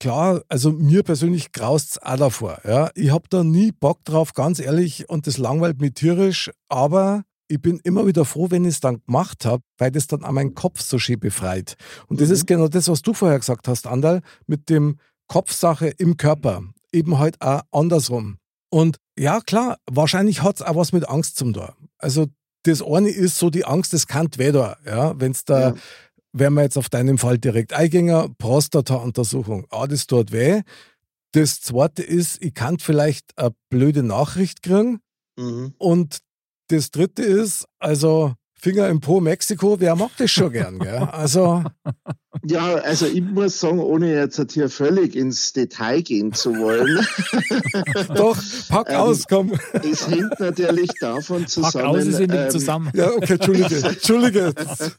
klar, 0.00 0.42
also 0.48 0.72
mir 0.72 1.02
persönlich 1.02 1.52
graust 1.52 1.90
es 1.92 2.02
auch 2.02 2.16
davor. 2.16 2.58
Ja. 2.64 2.90
Ich 2.94 3.10
habe 3.10 3.28
da 3.28 3.44
nie 3.44 3.70
Bock 3.70 4.04
drauf, 4.04 4.32
ganz 4.32 4.60
ehrlich, 4.60 5.08
und 5.08 5.26
das 5.26 5.38
langweilt 5.38 5.80
mich 5.80 5.94
tierisch, 5.94 6.50
aber 6.68 7.24
ich 7.48 7.60
bin 7.60 7.80
immer 7.82 8.06
wieder 8.06 8.24
froh, 8.24 8.50
wenn 8.50 8.64
ich 8.64 8.74
es 8.74 8.80
dann 8.80 9.02
gemacht 9.06 9.44
habe, 9.44 9.62
weil 9.78 9.90
das 9.90 10.06
dann 10.06 10.24
auch 10.24 10.32
meinen 10.32 10.54
Kopf 10.54 10.80
so 10.80 10.98
schön 10.98 11.18
befreit. 11.18 11.76
Und 12.06 12.20
das 12.20 12.28
Mhm. 12.28 12.34
ist 12.34 12.46
genau 12.46 12.68
das, 12.68 12.88
was 12.88 13.02
du 13.02 13.14
vorher 13.14 13.38
gesagt 13.38 13.68
hast, 13.68 13.86
Andal, 13.86 14.20
mit 14.46 14.68
dem 14.68 14.98
Kopfsache 15.28 15.88
im 15.88 16.16
Körper. 16.16 16.62
Eben 16.92 17.18
halt 17.18 17.40
auch 17.42 17.62
andersrum. 17.70 18.38
Und 18.70 18.98
ja, 19.18 19.40
klar, 19.40 19.78
wahrscheinlich 19.90 20.42
hat 20.42 20.56
es 20.56 20.62
auch 20.62 20.76
was 20.76 20.92
mit 20.92 21.08
Angst 21.08 21.36
zum 21.36 21.52
da. 21.52 21.74
Also 21.98 22.26
das 22.64 22.82
eine 22.82 23.08
ist 23.10 23.38
so 23.38 23.50
die 23.50 23.64
Angst, 23.64 23.92
das 23.92 24.06
kann 24.06 24.28
weh 24.36 24.52
da. 24.52 24.76
Ja, 24.84 25.18
wenn 25.18 25.32
es 25.32 25.44
da, 25.44 25.60
Ja. 25.70 25.74
wenn 26.32 26.52
wir 26.54 26.62
jetzt 26.62 26.76
auf 26.76 26.88
deinen 26.90 27.16
Fall 27.18 27.38
direkt 27.38 27.72
eingänger, 27.72 28.28
Prostata-Untersuchung, 28.38 29.66
ah, 29.70 29.86
das 29.86 30.06
tut 30.06 30.32
weh. 30.32 30.62
Das 31.32 31.60
zweite 31.60 32.02
ist, 32.02 32.42
ich 32.42 32.54
kann 32.54 32.78
vielleicht 32.78 33.36
eine 33.38 33.50
blöde 33.70 34.02
Nachricht 34.02 34.62
kriegen. 34.62 35.00
Mhm. 35.36 35.74
Und 35.78 36.18
das 36.68 36.90
dritte 36.90 37.22
ist, 37.22 37.66
also 37.78 38.34
Finger 38.54 38.88
im 38.88 39.00
Po 39.00 39.20
Mexiko, 39.20 39.78
wer 39.78 39.94
mag 39.94 40.10
das 40.18 40.30
schon 40.30 40.52
gern, 40.52 40.78
gell? 40.78 41.08
Also, 41.12 41.64
Ja, 42.44 42.74
also 42.76 43.06
ich 43.06 43.22
muss 43.22 43.58
sagen, 43.58 43.78
ohne 43.80 44.12
jetzt 44.14 44.52
hier 44.52 44.68
völlig 44.68 45.16
ins 45.16 45.54
Detail 45.54 46.02
gehen 46.02 46.32
zu 46.34 46.54
wollen, 46.58 47.06
doch, 48.14 48.36
pack 48.68 48.90
Ähm, 48.90 48.96
aus, 48.96 49.24
komm. 49.28 49.52
es 49.72 50.06
hängt 50.08 50.38
natürlich 50.38 50.90
davon 51.00 51.40
Pack 51.42 51.48
zusammen. 51.50 51.86
aus, 51.86 52.04
ist 52.04 52.20
in 52.20 52.30
ähm, 52.30 52.50
zusammen. 52.50 52.90
Ja, 52.94 53.10
okay, 53.12 53.32
Entschuldige, 53.34 53.76
Entschuldige, 53.88 54.52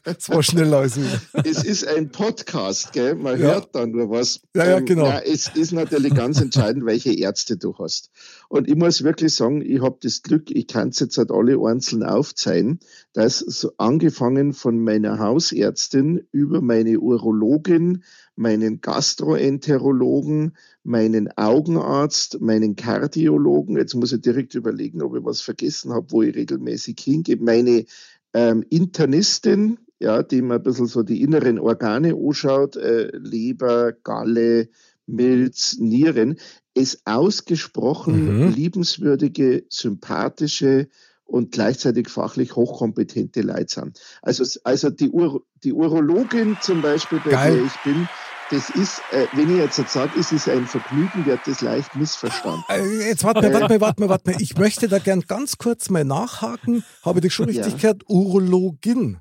das, 0.04 0.28
war 0.28 0.42
schneller 0.42 0.78
als 0.78 0.96
ich. 0.96 1.04
es 1.44 1.62
ist 1.64 1.86
ein 1.86 2.10
Podcast, 2.10 2.92
gell? 2.92 3.14
Man 3.14 3.40
Ja. 3.40 3.52
hört 3.54 3.74
dann 3.76 3.92
nur 3.92 4.10
was. 4.10 4.40
Ja, 4.54 4.66
ja, 4.68 4.80
genau. 4.80 5.06
Ja, 5.06 5.20
es 5.20 5.48
ist 5.54 5.72
natürlich 5.72 6.14
ganz 6.14 6.40
entscheidend, 6.40 6.84
welche 6.84 7.12
Ärzte 7.16 7.56
du 7.56 7.74
hast. 7.78 8.10
Und 8.48 8.68
ich 8.68 8.74
muss 8.74 9.04
wirklich 9.04 9.32
sagen, 9.34 9.62
ich 9.62 9.80
habe 9.80 9.98
das 10.02 10.22
Glück, 10.22 10.50
ich 10.50 10.66
kann 10.66 10.88
es 10.88 10.98
jetzt 10.98 11.16
halt 11.16 11.30
alle 11.30 11.56
einzeln 11.64 12.02
aufzeigen, 12.02 12.80
dass 13.12 13.38
so 13.38 13.70
angefangen 13.78 14.52
von 14.52 14.82
meiner 14.82 15.18
Hausärztin 15.20 16.26
über 16.32 16.60
meine 16.60 16.98
Urologin, 17.20 18.02
meinen 18.36 18.80
Gastroenterologen, 18.80 20.56
meinen 20.82 21.28
Augenarzt, 21.36 22.40
meinen 22.40 22.76
Kardiologen, 22.76 23.76
jetzt 23.76 23.94
muss 23.94 24.12
ich 24.12 24.20
direkt 24.20 24.54
überlegen, 24.54 25.02
ob 25.02 25.16
ich 25.16 25.24
was 25.24 25.40
vergessen 25.40 25.92
habe, 25.92 26.10
wo 26.10 26.22
ich 26.22 26.34
regelmäßig 26.34 26.98
hingehe, 27.00 27.36
meine 27.36 27.84
ähm, 28.32 28.64
Internistin, 28.70 29.78
ja, 29.98 30.22
die 30.22 30.40
mir 30.42 30.54
ein 30.54 30.62
bisschen 30.62 30.86
so 30.86 31.02
die 31.02 31.20
inneren 31.22 31.58
Organe 31.58 32.14
anschaut, 32.14 32.76
äh, 32.76 33.10
Leber, 33.16 33.92
Galle, 33.92 34.68
Milz, 35.06 35.76
Nieren, 35.78 36.36
es 36.74 37.02
ausgesprochen 37.04 38.26
Mhm. 38.26 38.48
liebenswürdige, 38.48 39.64
sympathische 39.68 40.88
und 41.30 41.52
gleichzeitig 41.52 42.08
fachlich 42.08 42.56
hochkompetente 42.56 43.42
Leute 43.42 43.66
sind. 43.72 44.00
Also, 44.22 44.44
also 44.64 44.90
die, 44.90 45.10
Ur, 45.10 45.42
die 45.62 45.72
Urologin 45.72 46.56
zum 46.60 46.82
Beispiel, 46.82 47.20
bei 47.24 47.30
Geil. 47.30 47.54
der 47.56 47.64
ich 47.66 47.82
bin, 47.84 48.08
das 48.50 48.68
ist, 48.70 49.00
äh, 49.12 49.26
wenn 49.34 49.48
ich 49.48 49.58
jetzt 49.58 49.78
jetzt 49.78 49.92
sage, 49.92 50.18
es 50.18 50.32
ist 50.32 50.48
ein 50.48 50.66
Vergnügen, 50.66 51.24
wird 51.24 51.40
das 51.46 51.60
leicht 51.60 51.94
missverstanden. 51.94 52.64
Äh, 52.68 53.08
Jetzt 53.08 53.22
warte 53.22 53.42
mal, 53.42 53.52
warte 53.52 53.68
mal, 53.74 53.80
warte 53.80 54.00
mal, 54.02 54.08
warte 54.08 54.30
mal. 54.32 54.42
Ich 54.42 54.56
möchte 54.58 54.88
da 54.88 54.98
gern 54.98 55.20
ganz 55.20 55.56
kurz 55.56 55.88
mal 55.88 56.04
nachhaken. 56.04 56.82
Habe 57.04 57.20
ich 57.20 57.22
dich 57.22 57.34
schon 57.34 57.46
richtig 57.46 57.66
Ja. 57.74 57.76
gehört? 57.78 58.02
Urologin. 58.08 59.18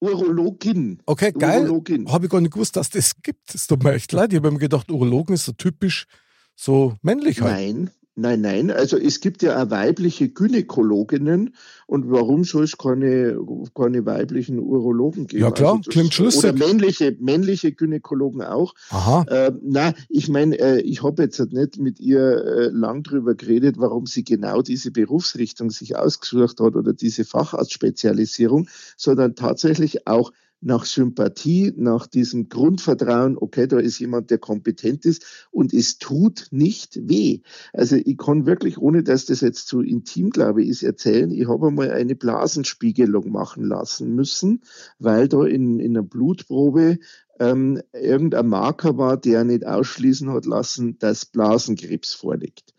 Urologin. 0.00 1.02
Okay, 1.06 1.32
geil. 1.32 1.62
Urologin. 1.62 2.10
Habe 2.10 2.26
ich 2.26 2.30
gar 2.30 2.40
nicht 2.40 2.52
gewusst, 2.54 2.76
dass 2.76 2.88
das 2.90 3.14
gibt. 3.20 3.52
Es 3.52 3.66
tut 3.66 3.82
mir 3.82 3.94
echt 3.94 4.12
leid. 4.12 4.32
Ich 4.32 4.36
habe 4.38 4.52
mir 4.52 4.58
gedacht, 4.58 4.90
Urologen 4.92 5.34
ist 5.34 5.44
so 5.44 5.52
typisch 5.52 6.06
so 6.54 6.94
männlich 7.02 7.40
halt. 7.40 7.54
Nein, 7.54 7.90
nein, 8.20 8.40
nein. 8.40 8.70
Also 8.70 8.96
es 8.98 9.20
gibt 9.20 9.42
ja 9.42 9.62
auch 9.62 9.70
weibliche 9.70 10.28
Gynäkologinnen 10.28 11.54
und 11.86 12.10
warum 12.10 12.44
soll 12.44 12.64
es 12.64 12.76
keine, 12.76 13.38
keine 13.74 14.04
weiblichen 14.04 14.58
Urologen 14.58 15.26
geben? 15.26 15.42
Ja, 15.42 15.50
klar, 15.50 15.70
Also 15.72 15.82
das- 15.84 15.92
klingt 15.92 16.14
schlüssig. 16.14 16.44
Oder 16.44 16.52
männliche, 16.52 17.16
männliche 17.20 17.72
Gynäkologen 17.72 18.42
auch. 18.42 18.74
Aha. 18.90 19.24
Äh, 19.28 19.52
na, 19.62 19.94
ich 20.08 20.28
meine, 20.28 20.58
äh, 20.58 20.80
ich 20.80 21.02
habe 21.02 21.22
jetzt 21.22 21.38
halt 21.38 21.52
nicht 21.52 21.78
mit 21.78 22.00
ihr 22.00 22.20
äh, 22.20 22.68
lang 22.68 23.02
drüber 23.02 23.34
geredet, 23.34 23.76
warum 23.78 24.06
sie 24.06 24.24
genau 24.24 24.62
diese 24.62 24.90
Berufsrichtung 24.90 25.70
sich 25.70 25.96
ausgesucht 25.96 26.60
hat 26.60 26.76
oder 26.76 26.92
diese 26.92 27.24
Facharztspezialisierung, 27.24 28.68
sondern 28.96 29.34
tatsächlich 29.34 30.06
auch 30.06 30.32
nach 30.60 30.84
Sympathie, 30.84 31.72
nach 31.76 32.06
diesem 32.06 32.48
Grundvertrauen, 32.48 33.36
okay, 33.38 33.66
da 33.66 33.78
ist 33.78 33.98
jemand, 33.98 34.30
der 34.30 34.38
kompetent 34.38 35.04
ist 35.04 35.24
und 35.50 35.72
es 35.72 35.98
tut 35.98 36.48
nicht 36.50 37.08
weh. 37.08 37.40
Also 37.72 37.96
ich 37.96 38.18
kann 38.18 38.46
wirklich, 38.46 38.78
ohne 38.78 39.02
dass 39.02 39.26
das 39.26 39.40
jetzt 39.40 39.68
zu 39.68 39.80
intim, 39.80 40.30
glaube 40.30 40.62
ich, 40.62 40.68
ist, 40.68 40.82
erzählen, 40.82 41.30
ich 41.30 41.48
habe 41.48 41.68
einmal 41.68 41.90
eine 41.90 42.14
Blasenspiegelung 42.14 43.30
machen 43.30 43.64
lassen 43.64 44.14
müssen, 44.14 44.62
weil 44.98 45.28
da 45.28 45.44
in, 45.44 45.78
in 45.78 45.96
einer 45.96 46.06
Blutprobe 46.06 46.98
ähm, 47.38 47.80
irgendein 47.92 48.48
Marker 48.48 48.98
war, 48.98 49.16
der 49.16 49.44
nicht 49.44 49.64
ausschließen 49.64 50.30
hat 50.32 50.46
lassen, 50.46 50.98
dass 50.98 51.24
Blasenkrebs 51.24 52.14
vorliegt. 52.14 52.74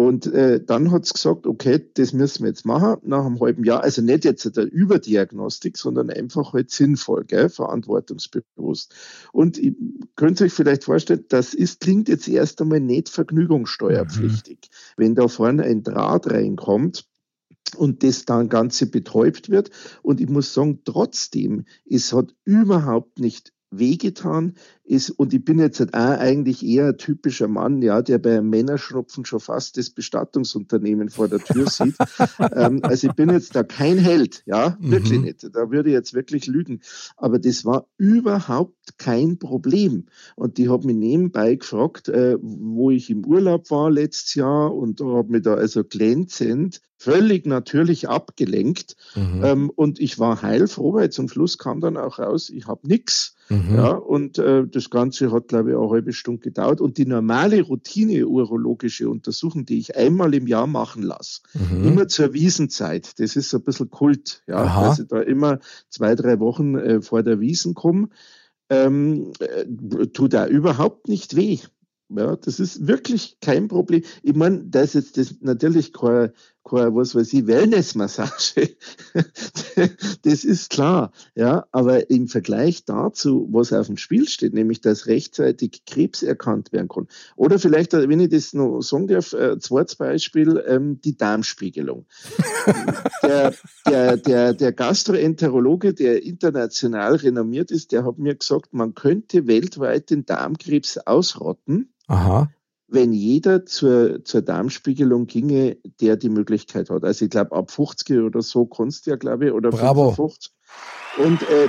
Und 0.00 0.32
äh, 0.32 0.64
dann 0.64 0.92
hat's 0.92 1.12
gesagt, 1.12 1.44
okay, 1.44 1.84
das 1.94 2.12
müssen 2.12 2.44
wir 2.44 2.50
jetzt 2.50 2.64
machen 2.64 2.98
nach 3.02 3.26
einem 3.26 3.40
halben 3.40 3.64
Jahr. 3.64 3.82
Also 3.82 4.00
nicht 4.00 4.24
jetzt 4.24 4.46
eine 4.56 4.64
Überdiagnostik, 4.64 5.76
sondern 5.76 6.08
einfach 6.08 6.52
halt 6.52 6.70
sinnvoll, 6.70 7.24
gell, 7.24 7.48
verantwortungsbewusst. 7.48 8.94
Und 9.32 9.58
ihr 9.58 9.74
könnt 10.14 10.40
euch 10.40 10.52
vielleicht 10.52 10.84
vorstellen, 10.84 11.24
das 11.28 11.52
ist, 11.52 11.80
klingt 11.80 12.08
jetzt 12.08 12.28
erst 12.28 12.62
einmal 12.62 12.78
nicht 12.78 13.08
vergnügungssteuerpflichtig. 13.08 14.70
Wenn 14.96 15.16
da 15.16 15.26
vorne 15.26 15.64
ein 15.64 15.82
Draht 15.82 16.30
reinkommt, 16.30 17.04
und 17.76 18.02
das 18.02 18.24
dann 18.24 18.48
Ganze 18.48 18.86
betäubt 18.86 19.50
wird. 19.50 19.70
Und 20.02 20.22
ich 20.22 20.28
muss 20.28 20.54
sagen, 20.54 20.80
trotzdem, 20.84 21.66
es 21.84 22.14
hat 22.14 22.34
überhaupt 22.44 23.18
nicht 23.18 23.52
wehgetan 23.70 24.54
ist, 24.84 25.10
und 25.10 25.34
ich 25.34 25.44
bin 25.44 25.58
jetzt 25.58 25.80
halt 25.80 25.92
auch 25.92 26.18
eigentlich 26.18 26.64
eher 26.64 26.88
ein 26.88 26.96
typischer 26.96 27.48
Mann, 27.48 27.82
ja, 27.82 28.00
der 28.00 28.18
bei 28.18 28.38
einem 28.38 28.48
Männerschnupfen 28.48 29.26
schon 29.26 29.40
fast 29.40 29.76
das 29.76 29.90
Bestattungsunternehmen 29.90 31.10
vor 31.10 31.28
der 31.28 31.40
Tür 31.40 31.68
sieht. 31.68 31.94
ähm, 32.54 32.80
also 32.82 33.08
ich 33.08 33.12
bin 33.14 33.28
jetzt 33.30 33.54
da 33.54 33.62
kein 33.62 33.98
Held, 33.98 34.42
ja, 34.46 34.76
Mhm. 34.80 34.90
wirklich 34.90 35.20
nicht. 35.20 35.48
Da 35.54 35.70
würde 35.70 35.90
ich 35.90 35.94
jetzt 35.94 36.14
wirklich 36.14 36.46
lügen. 36.46 36.80
Aber 37.16 37.38
das 37.38 37.64
war 37.64 37.86
überhaupt 37.98 38.98
kein 38.98 39.38
Problem. 39.38 40.06
Und 40.36 40.56
die 40.58 40.68
hat 40.68 40.84
mich 40.84 40.96
nebenbei 40.96 41.56
gefragt, 41.56 42.08
äh, 42.08 42.36
wo 42.40 42.90
ich 42.90 43.10
im 43.10 43.24
Urlaub 43.26 43.70
war 43.70 43.90
letztes 43.90 44.34
Jahr 44.34 44.74
und 44.74 45.00
da 45.00 45.04
habe 45.04 45.32
mich 45.32 45.42
da 45.42 45.54
also 45.54 45.84
glänzend 45.84 46.80
völlig 46.96 47.46
natürlich 47.46 48.08
abgelenkt. 48.08 48.96
Mhm. 49.14 49.44
Ähm, 49.44 49.70
und 49.70 50.00
ich 50.00 50.18
war 50.18 50.42
heilfroh, 50.42 50.94
weil 50.94 51.10
zum 51.10 51.28
Schluss 51.28 51.58
kam 51.58 51.80
dann 51.80 51.96
auch 51.96 52.18
raus, 52.18 52.50
ich 52.50 52.66
habe 52.66 52.88
nix. 52.88 53.34
Mhm. 53.50 53.74
Ja, 53.76 53.92
und 53.92 54.38
äh, 54.38 54.66
das 54.66 54.90
Ganze 54.90 55.32
hat, 55.32 55.48
glaube 55.48 55.70
ich, 55.70 55.76
auch 55.76 55.84
eine 55.84 55.92
halbe 55.92 56.12
Stunde 56.12 56.40
gedauert. 56.40 56.80
Und 56.80 56.98
die 56.98 57.06
normale 57.06 57.62
Routine-urologische 57.62 59.08
Untersuchung, 59.08 59.64
die 59.64 59.78
ich 59.78 59.96
einmal 59.96 60.34
im 60.34 60.46
Jahr 60.46 60.66
machen 60.66 61.02
lasse, 61.02 61.40
Mhm. 61.54 61.84
immer 61.84 62.08
zur 62.08 62.32
Wiesenzeit, 62.34 63.18
das 63.18 63.36
ist 63.36 63.50
so 63.50 63.58
ein 63.58 63.64
bisschen 63.64 63.90
Kult, 63.90 64.42
ja, 64.46 64.56
Aha. 64.56 64.88
dass 64.88 64.98
ich 64.98 65.08
da 65.08 65.20
immer 65.20 65.60
zwei, 65.88 66.14
drei 66.14 66.38
Wochen 66.40 66.74
äh, 66.76 67.00
vor 67.00 67.22
der 67.22 67.40
Wiesen 67.40 67.74
komme, 67.74 68.08
ähm, 68.70 69.32
äh, 69.40 70.06
tut 70.08 70.34
da 70.34 70.46
überhaupt 70.46 71.08
nicht 71.08 71.34
weh. 71.36 71.58
Ja, 72.10 72.36
das 72.36 72.58
ist 72.58 72.86
wirklich 72.86 73.38
kein 73.40 73.68
Problem. 73.68 74.02
Ich 74.22 74.34
meine, 74.34 74.64
da 74.64 74.80
ist 74.80 74.94
jetzt 74.94 75.18
das 75.18 75.36
natürlich 75.40 75.92
kein, 75.92 76.30
kein 76.68 76.94
was 76.94 77.14
weiß 77.14 77.32
ich, 77.32 77.46
Wellnessmassage. 77.46 78.76
das 80.22 80.44
ist 80.44 80.70
klar. 80.70 81.12
Ja, 81.34 81.66
aber 81.72 82.10
im 82.10 82.28
Vergleich 82.28 82.84
dazu, 82.84 83.48
was 83.50 83.72
auf 83.72 83.86
dem 83.86 83.96
Spiel 83.96 84.28
steht, 84.28 84.54
nämlich, 84.54 84.80
dass 84.80 85.06
rechtzeitig 85.06 85.82
Krebs 85.86 86.22
erkannt 86.22 86.72
werden 86.72 86.88
kann. 86.88 87.08
Oder 87.36 87.58
vielleicht, 87.58 87.94
äh, 87.94 88.08
wenn 88.08 88.20
ich 88.20 88.30
das 88.30 88.52
noch 88.52 88.80
sagen 88.80 89.06
darf, 89.06 89.32
äh, 89.32 89.58
zweites 89.58 89.96
Beispiel, 89.96 90.62
ähm, 90.66 91.00
die 91.00 91.16
Darmspiegelung. 91.16 92.06
der, 93.22 93.54
der, 93.86 94.16
der, 94.16 94.54
der 94.54 94.72
Gastroenterologe, 94.72 95.94
der 95.94 96.22
international 96.22 97.16
renommiert 97.16 97.70
ist, 97.70 97.92
der 97.92 98.04
hat 98.04 98.18
mir 98.18 98.34
gesagt, 98.34 98.72
man 98.72 98.94
könnte 98.94 99.46
weltweit 99.46 100.10
den 100.10 100.26
Darmkrebs 100.26 100.98
ausrotten, 100.98 101.92
Aha. 102.08 102.50
Wenn 102.88 103.12
jeder 103.12 103.66
zur, 103.66 104.24
zur 104.24 104.42
Darmspiegelung 104.42 105.26
ginge, 105.26 105.76
der 106.00 106.16
die 106.16 106.30
Möglichkeit 106.30 106.90
hat. 106.90 107.04
Also 107.04 107.26
ich 107.26 107.30
glaube, 107.30 107.54
ab 107.54 107.70
50 107.70 108.18
oder 108.20 108.42
so 108.42 108.66
kannst 108.66 109.06
du 109.06 109.10
ja, 109.10 109.16
glaube 109.16 109.46
ich, 109.46 109.52
oder 109.52 109.70
Bravo. 109.70 110.12
55. 110.12 110.52
Und 111.18 111.42
äh, 111.42 111.68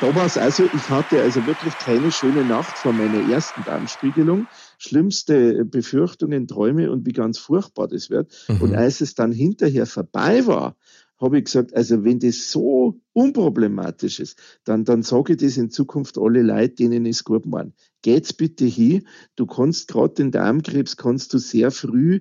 da 0.00 0.14
war 0.14 0.24
es 0.24 0.38
also, 0.38 0.64
ich 0.64 0.88
hatte 0.88 1.20
also 1.20 1.44
wirklich 1.46 1.76
keine 1.84 2.10
schöne 2.10 2.44
Nacht 2.44 2.78
vor 2.78 2.92
meiner 2.92 3.20
ersten 3.20 3.64
Darmspiegelung. 3.64 4.46
Schlimmste 4.78 5.64
Befürchtungen, 5.64 6.46
Träume 6.46 6.90
und 6.90 7.04
wie 7.06 7.12
ganz 7.12 7.38
furchtbar 7.38 7.88
das 7.88 8.08
wird. 8.08 8.32
Mhm. 8.48 8.62
Und 8.62 8.74
als 8.74 9.00
es 9.00 9.14
dann 9.14 9.32
hinterher 9.32 9.86
vorbei 9.86 10.46
war, 10.46 10.76
habe 11.20 11.38
ich 11.38 11.44
gesagt, 11.44 11.74
also 11.74 12.04
wenn 12.04 12.18
das 12.18 12.50
so 12.50 13.00
unproblematisch 13.12 14.20
ist, 14.20 14.38
dann, 14.64 14.84
dann 14.84 15.02
sage 15.02 15.34
ich 15.34 15.38
das 15.40 15.56
in 15.56 15.70
Zukunft 15.70 16.18
alle 16.18 16.42
Leute, 16.42 16.74
denen 16.76 17.06
es 17.06 17.24
gut 17.24 17.46
meinen. 17.46 17.74
Geht's 18.02 18.32
bitte 18.32 18.64
hin. 18.64 19.06
Du 19.36 19.46
kannst 19.46 19.88
gerade 19.88 20.14
den 20.14 20.30
Darmkrebs 20.30 20.96
kannst 20.96 21.34
du 21.34 21.38
sehr 21.38 21.70
früh, 21.70 22.20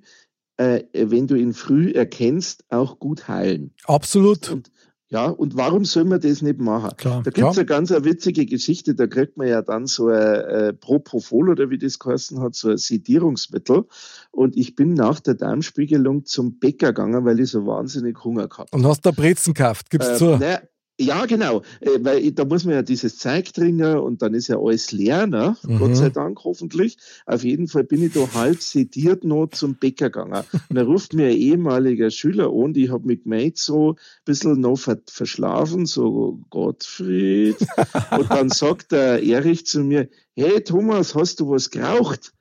äh, 0.58 0.84
wenn 0.94 1.28
du 1.28 1.36
ihn 1.36 1.54
früh 1.54 1.92
erkennst, 1.92 2.66
auch 2.70 3.00
gut 3.00 3.28
heilen. 3.28 3.74
Absolut. 3.86 4.52
Und, 4.52 4.72
ja, 5.12 5.26
und 5.26 5.58
warum 5.58 5.86
soll 5.86 6.06
man 6.06 6.22
das 6.22 6.44
nicht 6.44 6.60
machen? 6.60 6.92
Klar, 6.98 7.24
da 7.24 7.32
gibt's 7.32 7.40
klar. 7.40 7.58
eine 7.58 7.66
ganz 7.66 7.92
eine 7.92 8.06
witzige 8.06 8.46
Geschichte, 8.46 8.94
da 8.94 9.08
kriegt 9.08 9.38
man 9.38 9.48
ja 9.48 9.64
dann 9.64 9.88
so 9.88 10.10
ein 10.10 10.16
äh, 10.16 10.74
Propofol 10.74 11.50
oder 11.50 11.72
wie 11.72 11.80
das 11.80 11.98
geheißen 11.98 12.40
hat, 12.42 12.54
so 12.54 12.70
ein 12.70 12.78
Sedierungsmittel. 12.78 13.86
Und 14.30 14.56
ich 14.56 14.76
bin 14.76 14.94
nach 14.94 15.20
der 15.20 15.34
Darmspiegelung 15.34 16.26
zum 16.26 16.60
Bäcker 16.60 16.94
gegangen, 16.94 17.26
weil 17.26 17.40
ich 17.40 17.50
so 17.50 17.66
wahnsinnig 17.66 18.24
Hunger 18.24 18.48
gehabt 18.48 18.72
Und 18.72 18.86
hast 18.86 19.02
da 19.02 19.10
Brezen 19.10 19.56
gekauft, 19.56 19.90
gibst 19.90 20.12
äh, 20.12 20.16
zu. 20.16 20.38
naja, 20.38 20.62
ja, 21.00 21.26
genau, 21.26 21.62
äh, 21.82 22.00
weil 22.02 22.32
da 22.32 22.46
muss 22.46 22.66
man 22.66 22.76
ja 22.76 22.82
dieses 22.82 23.18
Zeug 23.18 23.54
trinken 23.54 23.98
und 23.98 24.22
dann 24.22 24.34
ist 24.34 24.48
ja 24.48 24.60
alles 24.60 24.92
leer, 24.92 25.28
ne? 25.28 25.56
Mhm. 25.64 25.80
Gott 25.80 25.96
sei 25.96 26.10
Dank 26.10 26.44
hoffentlich. 26.44 26.98
Auf 27.26 27.44
jeden 27.44 27.68
Fall 27.68 27.84
bin 27.84 28.04
ich 28.04 28.14
da 28.14 28.34
halb 28.34 28.62
sediert 28.62 29.24
noch 29.24 29.48
zum 29.48 29.76
Bäcker 29.76 30.10
gegangen. 30.10 30.44
Und 30.70 30.76
da 30.76 30.84
ruft 30.84 31.14
mir 31.14 31.28
ein 31.28 31.38
ehemaliger 31.38 32.12
Schüler 32.12 32.48
an, 32.48 32.70
und 32.70 32.78
ich 32.78 32.92
habe 32.92 33.08
mich 33.08 33.24
gemeint, 33.24 33.58
so 33.58 33.92
ein 33.92 33.96
bisschen 34.26 34.60
noch 34.60 34.78
ver 34.78 35.00
verschlafen, 35.08 35.86
so 35.86 36.40
Gottfried. 36.50 37.56
Und 38.12 38.30
dann 38.30 38.50
sagt 38.50 38.92
der 38.92 39.24
Erich 39.24 39.66
zu 39.66 39.84
mir, 39.84 40.10
hey 40.40 40.62
Thomas, 40.62 41.16
hast 41.16 41.40
du 41.40 41.50
was 41.50 41.70
geraucht? 41.70 42.32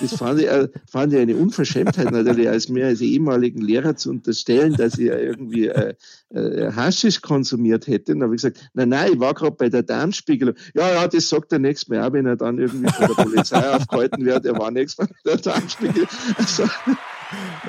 Das 0.00 0.14
fand 0.14 0.40
ich, 0.40 0.48
äh, 0.48 0.68
fand 0.90 1.12
ich 1.12 1.18
eine 1.18 1.36
Unverschämtheit 1.36 2.10
natürlich, 2.10 2.48
als 2.48 2.68
mir 2.68 2.86
als 2.86 3.00
ehemaligen 3.00 3.60
Lehrer 3.60 3.96
zu 3.96 4.10
unterstellen, 4.10 4.74
dass 4.74 4.98
ich 4.98 5.06
irgendwie 5.06 5.68
äh, 5.68 5.94
äh, 6.30 6.72
Haschisch 6.72 7.20
konsumiert 7.20 7.86
hätte. 7.86 8.12
Dann 8.12 8.22
habe 8.22 8.34
ich 8.34 8.42
gesagt, 8.42 8.70
nein, 8.74 8.88
nein, 8.90 9.12
ich 9.14 9.20
war 9.20 9.34
gerade 9.34 9.56
bei 9.56 9.68
der 9.68 9.82
Darmspiegelung. 9.82 10.54
Ja, 10.74 10.92
ja, 10.92 11.08
das 11.08 11.28
sagt 11.28 11.52
er 11.52 11.58
nächstes 11.58 11.88
Mal 11.88 12.06
auch, 12.06 12.12
wenn 12.12 12.26
er 12.26 12.36
dann 12.36 12.58
irgendwie 12.58 12.90
von 12.90 13.06
der 13.06 13.22
Polizei 13.22 13.70
aufgehalten 13.70 14.24
wird. 14.24 14.44
Er 14.46 14.58
war 14.58 14.70
nächstes 14.70 15.06
Mal 15.06 15.14
bei 15.24 15.30
der 15.32 15.40
Darmspiegelung. 15.40 16.08
Also, 16.36 16.64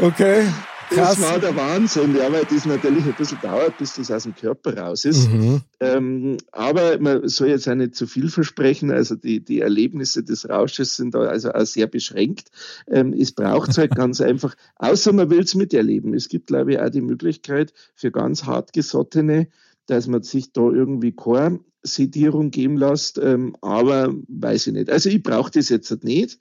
Okay, 0.01 0.45
krass. 0.93 1.17
das 1.17 1.31
war 1.31 1.39
der 1.39 1.55
Wahnsinn, 1.55 2.15
ja, 2.15 2.31
weil 2.31 2.45
das 2.45 2.65
natürlich 2.65 3.05
ein 3.05 3.15
bisschen 3.15 3.39
dauert, 3.41 3.77
bis 3.77 3.95
das 3.95 4.11
aus 4.11 4.23
dem 4.23 4.35
Körper 4.35 4.77
raus 4.77 5.05
ist. 5.05 5.29
Mhm. 5.29 5.61
Ähm, 5.79 6.37
aber 6.51 6.99
man 6.99 7.27
soll 7.27 7.49
jetzt 7.49 7.67
auch 7.67 7.75
nicht 7.75 7.95
zu 7.95 8.07
viel 8.07 8.29
versprechen. 8.29 8.91
Also 8.91 9.15
die, 9.15 9.43
die 9.43 9.61
Erlebnisse 9.61 10.23
des 10.23 10.47
Rausches 10.49 10.95
sind 10.95 11.15
da 11.15 11.19
also 11.19 11.51
auch 11.51 11.65
sehr 11.65 11.87
beschränkt. 11.87 12.49
Ähm, 12.87 13.13
es 13.13 13.31
braucht 13.31 13.77
halt 13.77 13.95
ganz 13.95 14.21
einfach, 14.21 14.55
außer 14.75 15.13
man 15.13 15.29
will 15.29 15.41
es 15.41 15.55
miterleben. 15.55 16.13
Es 16.13 16.29
gibt, 16.29 16.47
glaube 16.47 16.73
ich, 16.73 16.79
auch 16.79 16.89
die 16.89 17.01
Möglichkeit 17.01 17.73
für 17.95 18.11
ganz 18.11 18.45
hartgesottene, 18.45 19.47
dass 19.87 20.07
man 20.07 20.23
sich 20.23 20.53
da 20.53 20.61
irgendwie 20.61 21.11
Chorsedierung 21.11 22.51
geben 22.51 22.77
lässt. 22.77 23.17
Ähm, 23.17 23.55
aber 23.61 24.13
weiß 24.27 24.67
ich 24.67 24.73
nicht. 24.73 24.89
Also 24.89 25.09
ich 25.09 25.21
brauche 25.21 25.51
das 25.51 25.69
jetzt 25.69 26.03
nicht. 26.03 26.39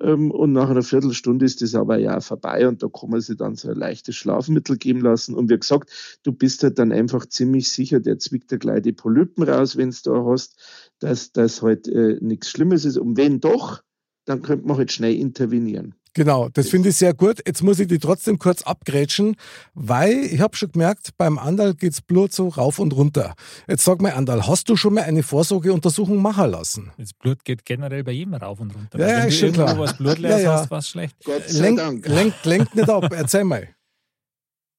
Ähm, 0.00 0.30
und 0.30 0.52
nach 0.52 0.70
einer 0.70 0.82
Viertelstunde 0.82 1.44
ist 1.44 1.62
das 1.62 1.74
aber 1.74 1.98
ja 1.98 2.20
vorbei 2.20 2.66
und 2.66 2.82
da 2.82 2.88
kann 2.88 3.10
man 3.10 3.20
sich 3.20 3.36
dann 3.36 3.54
so 3.54 3.68
ein 3.68 3.76
leichtes 3.76 4.16
Schlafmittel 4.16 4.76
geben 4.76 5.00
lassen. 5.00 5.34
Und 5.34 5.50
wie 5.50 5.58
gesagt, 5.58 6.18
du 6.22 6.32
bist 6.32 6.62
halt 6.62 6.78
dann 6.78 6.92
einfach 6.92 7.26
ziemlich 7.26 7.70
sicher, 7.70 8.00
der 8.00 8.18
zwickt 8.18 8.50
dir 8.50 8.58
gleich 8.58 8.82
die 8.82 8.92
Polypen 8.92 9.44
raus, 9.44 9.76
wenn 9.76 9.90
du 9.90 9.96
da 10.04 10.24
hast, 10.24 10.60
dass 10.98 11.32
das 11.32 11.62
halt 11.62 11.88
äh, 11.88 12.18
nichts 12.20 12.50
Schlimmes 12.50 12.84
ist. 12.84 12.98
Und 12.98 13.16
wenn 13.16 13.40
doch, 13.40 13.82
dann 14.24 14.42
könnte 14.42 14.66
man 14.66 14.78
halt 14.78 14.92
schnell 14.92 15.14
intervenieren. 15.14 15.94
Genau, 16.14 16.48
das 16.48 16.68
finde 16.68 16.90
ich 16.90 16.96
sehr 16.96 17.12
gut. 17.12 17.42
Jetzt 17.44 17.62
muss 17.62 17.80
ich 17.80 17.88
die 17.88 17.98
trotzdem 17.98 18.38
kurz 18.38 18.62
abgrätschen, 18.62 19.34
weil 19.74 20.24
ich 20.24 20.40
habe 20.40 20.56
schon 20.56 20.70
gemerkt, 20.70 21.10
beim 21.16 21.38
Andal 21.38 21.74
geht's 21.74 22.00
Blut 22.00 22.32
so 22.32 22.48
rauf 22.48 22.78
und 22.78 22.94
runter. 22.94 23.34
Jetzt 23.68 23.84
sag 23.84 24.00
mal, 24.00 24.12
Andal, 24.12 24.46
hast 24.46 24.68
du 24.68 24.76
schon 24.76 24.94
mal 24.94 25.02
eine 25.02 25.24
Vorsorgeuntersuchung 25.24 26.22
machen 26.22 26.50
lassen? 26.52 26.92
Das 26.98 27.12
Blut 27.14 27.44
geht 27.44 27.64
generell 27.64 28.04
bei 28.04 28.12
jedem 28.12 28.34
rauf 28.34 28.60
und 28.60 28.74
runter. 28.74 28.98
Ja, 28.98 29.08
ja, 29.08 29.18
Wenn 29.22 29.28
ist 29.28 29.42
du 29.42 29.52
klar. 29.52 29.76
was 29.78 29.96
blutleeres 29.96 30.42
Ja, 30.42 30.50
ja. 30.52 30.58
hast, 30.60 30.70
was 30.70 30.88
schlecht. 30.88 31.16
Gott 31.24 31.48
sei 31.48 31.60
Lenk, 31.62 31.78
Dank. 31.78 32.06
lenkt, 32.08 32.46
lenkt 32.46 32.74
nicht 32.76 32.88
ab, 32.88 33.12
erzähl 33.12 33.44
mal. 33.44 33.68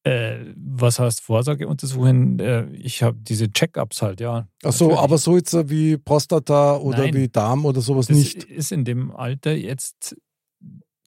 Äh, 0.08 0.54
was 0.56 1.00
heißt 1.00 1.20
Vorsorgeuntersuchungen? 1.22 2.40
Äh, 2.40 2.68
ich 2.74 3.02
habe 3.02 3.18
diese 3.20 3.52
Check-ups 3.52 4.04
halt, 4.04 4.22
ja. 4.22 4.48
Ach 4.64 4.72
so, 4.72 4.86
Natürlich. 4.90 5.04
aber 5.04 5.18
so 5.18 5.36
jetzt 5.36 5.70
wie 5.70 5.98
Prostata 5.98 6.76
oder 6.78 7.00
Nein. 7.00 7.14
wie 7.16 7.28
Darm 7.28 7.66
oder 7.66 7.82
sowas 7.82 8.06
das 8.06 8.16
nicht. 8.18 8.44
ist 8.44 8.72
in 8.72 8.86
dem 8.86 9.10
Alter 9.16 9.54
jetzt 9.54 10.16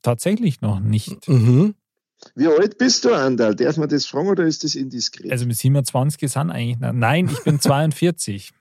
tatsächlich 0.02 0.60
noch 0.60 0.80
nicht. 0.80 1.28
Mhm. 1.28 1.74
Wie 2.34 2.48
alt 2.48 2.78
bist 2.78 3.04
du, 3.04 3.12
Andal? 3.12 3.54
Darf 3.54 3.76
man 3.76 3.88
das 3.88 4.06
fragen 4.06 4.28
oder 4.28 4.44
ist 4.44 4.64
das 4.64 4.74
indiskret? 4.74 5.30
Also 5.30 5.46
mit 5.46 5.56
27 5.56 6.30
sind 6.30 6.50
eigentlich. 6.50 6.78
Nein, 6.80 7.28
ich 7.32 7.42
bin 7.44 7.60
42. 7.60 8.52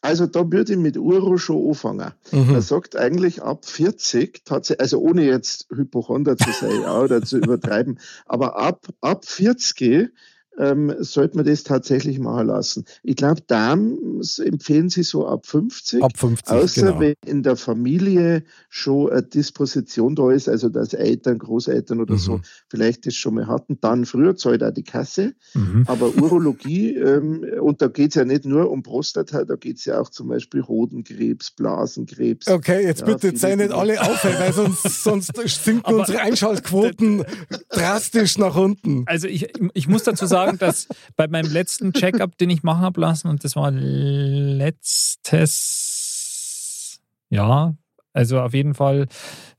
Also 0.00 0.26
da 0.26 0.50
würde 0.50 0.72
ich 0.72 0.78
mit 0.78 0.96
Uro 0.96 1.38
schon 1.38 1.68
anfangen. 1.68 2.12
Mhm. 2.30 2.52
Man 2.52 2.62
sagt 2.62 2.96
eigentlich 2.96 3.42
ab 3.42 3.64
40, 3.64 4.44
tatsächlich, 4.44 4.80
also 4.80 5.00
ohne 5.00 5.24
jetzt 5.24 5.66
Hypochonder 5.74 6.36
zu 6.36 6.50
sein 6.52 6.82
ja, 6.82 7.00
oder 7.00 7.22
zu 7.22 7.38
übertreiben, 7.38 7.98
aber 8.26 8.56
ab, 8.56 8.86
ab 9.00 9.24
40 9.24 10.10
ähm, 10.58 10.92
sollte 10.98 11.36
man 11.36 11.46
das 11.46 11.62
tatsächlich 11.62 12.18
machen 12.18 12.48
lassen. 12.48 12.84
Ich 13.02 13.16
glaube, 13.16 13.40
Darm 13.46 14.20
empfehlen 14.44 14.88
sie 14.90 15.02
so 15.04 15.26
ab 15.26 15.46
50. 15.46 16.02
Ab 16.02 16.16
50, 16.16 16.48
Außer 16.48 16.82
genau. 16.86 17.00
wenn 17.00 17.14
in 17.26 17.42
der 17.42 17.56
Familie 17.56 18.42
schon 18.68 19.10
eine 19.10 19.22
Disposition 19.22 20.14
da 20.16 20.30
ist, 20.32 20.48
also 20.48 20.68
dass 20.68 20.92
Eltern, 20.94 21.38
Großeltern 21.38 22.00
oder 22.00 22.14
Mhm. 22.14 22.18
so 22.18 22.40
vielleicht 22.68 23.06
das 23.06 23.14
schon 23.14 23.34
mal 23.34 23.46
hatten, 23.46 23.78
dann 23.80 24.04
früher 24.04 24.36
zahlt 24.36 24.62
auch 24.62 24.72
die 24.72 24.82
Kasse. 24.82 25.34
Mhm. 25.54 25.84
Aber 25.86 26.08
Urologie, 26.16 26.94
ähm, 26.96 27.44
und 27.60 27.80
da 27.80 27.86
geht 27.88 28.10
es 28.10 28.14
ja 28.16 28.24
nicht 28.24 28.44
nur 28.44 28.70
um 28.70 28.82
Prostata, 28.82 29.44
da 29.44 29.54
geht 29.56 29.78
es 29.78 29.84
ja 29.84 30.00
auch 30.00 30.08
zum 30.10 30.28
Beispiel 30.28 30.62
Hodenkrebs, 30.62 31.52
Blasenkrebs. 31.52 32.48
Okay, 32.48 32.84
jetzt 32.84 33.00
Ja, 33.00 33.06
bitte 33.06 33.36
sei 33.36 33.54
nicht 33.54 33.70
alle 33.72 34.00
auf, 34.00 34.24
weil 34.24 34.52
sonst, 34.52 34.82
sonst 35.04 35.32
sinken 35.64 35.94
unsere 35.94 36.20
Einschaltquoten 36.20 37.24
drastisch 37.70 38.38
nach 38.38 38.56
unten. 38.56 39.04
Also 39.06 39.28
ich, 39.28 39.48
ich 39.74 39.86
muss 39.88 40.02
dazu 40.02 40.26
sagen, 40.26 40.47
dass 40.56 40.88
bei 41.16 41.28
meinem 41.28 41.52
letzten 41.52 41.92
Check-up, 41.92 42.38
den 42.38 42.50
ich 42.50 42.62
machen 42.62 42.82
habe 42.82 43.00
lassen, 43.00 43.28
und 43.28 43.44
das 43.44 43.56
war 43.56 43.70
letztes 43.70 45.28
Jahr, 47.28 47.76
also 48.12 48.40
auf 48.40 48.54
jeden 48.54 48.74
Fall, 48.74 49.06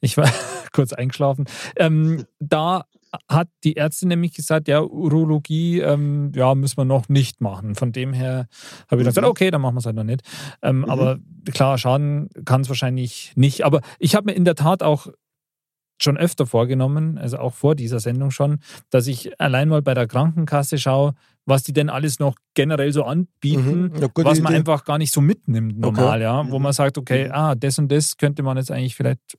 ich 0.02 0.18
war 0.18 0.30
kurz 0.74 0.94
eingeschlafen, 0.94 1.46
ähm, 1.76 2.26
da 2.40 2.86
hat 3.28 3.50
die 3.64 3.76
Ärztin 3.78 4.10
nämlich 4.10 4.34
gesagt, 4.34 4.68
ja, 4.68 4.82
Urologie, 4.82 5.80
ähm, 5.80 6.32
ja, 6.36 6.54
müssen 6.56 6.78
wir 6.78 6.86
noch 6.86 7.10
nicht 7.10 7.42
machen. 7.42 7.76
Von 7.76 7.92
dem 7.92 8.14
her 8.14 8.48
habe 8.90 9.02
ich 9.02 9.06
dann 9.06 9.16
gesagt, 9.16 9.28
okay, 9.28 9.50
dann 9.52 9.62
machen 9.62 9.76
wir 9.76 9.80
es 9.80 9.86
halt 9.86 9.96
noch 9.96 10.04
nicht. 10.04 10.22
Ähm, 10.62 10.86
Aber 10.86 11.18
klar, 11.52 11.78
schaden 11.78 12.30
kann 12.46 12.62
es 12.62 12.70
wahrscheinlich 12.70 13.34
nicht. 13.36 13.66
Aber 13.66 13.82
ich 13.98 14.16
habe 14.16 14.28
mir 14.28 14.34
in 14.34 14.46
der 14.46 14.56
Tat 14.56 14.84
auch 14.84 15.08
schon 16.02 16.18
öfter 16.18 16.46
vorgenommen, 16.46 17.18
also 17.18 17.38
auch 17.40 17.54
vor 17.54 17.76
dieser 17.76 18.00
Sendung 18.00 18.32
schon, 18.32 18.60
dass 18.90 19.08
ich 19.08 19.40
allein 19.40 19.70
mal 19.70 19.82
bei 19.82 19.94
der 19.94 20.08
Krankenkasse 20.08 20.78
schaue, 20.78 21.14
was 21.46 21.64
die 21.64 21.74
denn 21.74 21.90
alles 21.90 22.20
noch 22.20 22.36
generell 22.54 22.92
so 22.94 23.04
anbieten, 23.04 23.92
Mhm. 23.94 24.10
Was 24.16 24.40
man 24.40 24.52
Idee. 24.54 24.60
einfach 24.60 24.86
gar 24.86 24.98
nicht 24.98 25.14
so 25.14 25.20
mitnimmt 25.22 25.80
normal, 25.80 26.18
Okay. 26.20 26.22
ja, 26.24 26.52
wo 26.52 26.60
man 26.60 26.74
sagt, 26.74 26.98
okay, 26.98 27.26
Mhm. 27.26 27.32
ah, 27.34 27.56
das 27.56 27.80
und 27.80 27.92
das 27.92 28.18
könnte 28.18 28.44
man 28.44 28.58
jetzt 28.58 28.72
eigentlich 28.72 28.96
vielleicht 28.96 29.38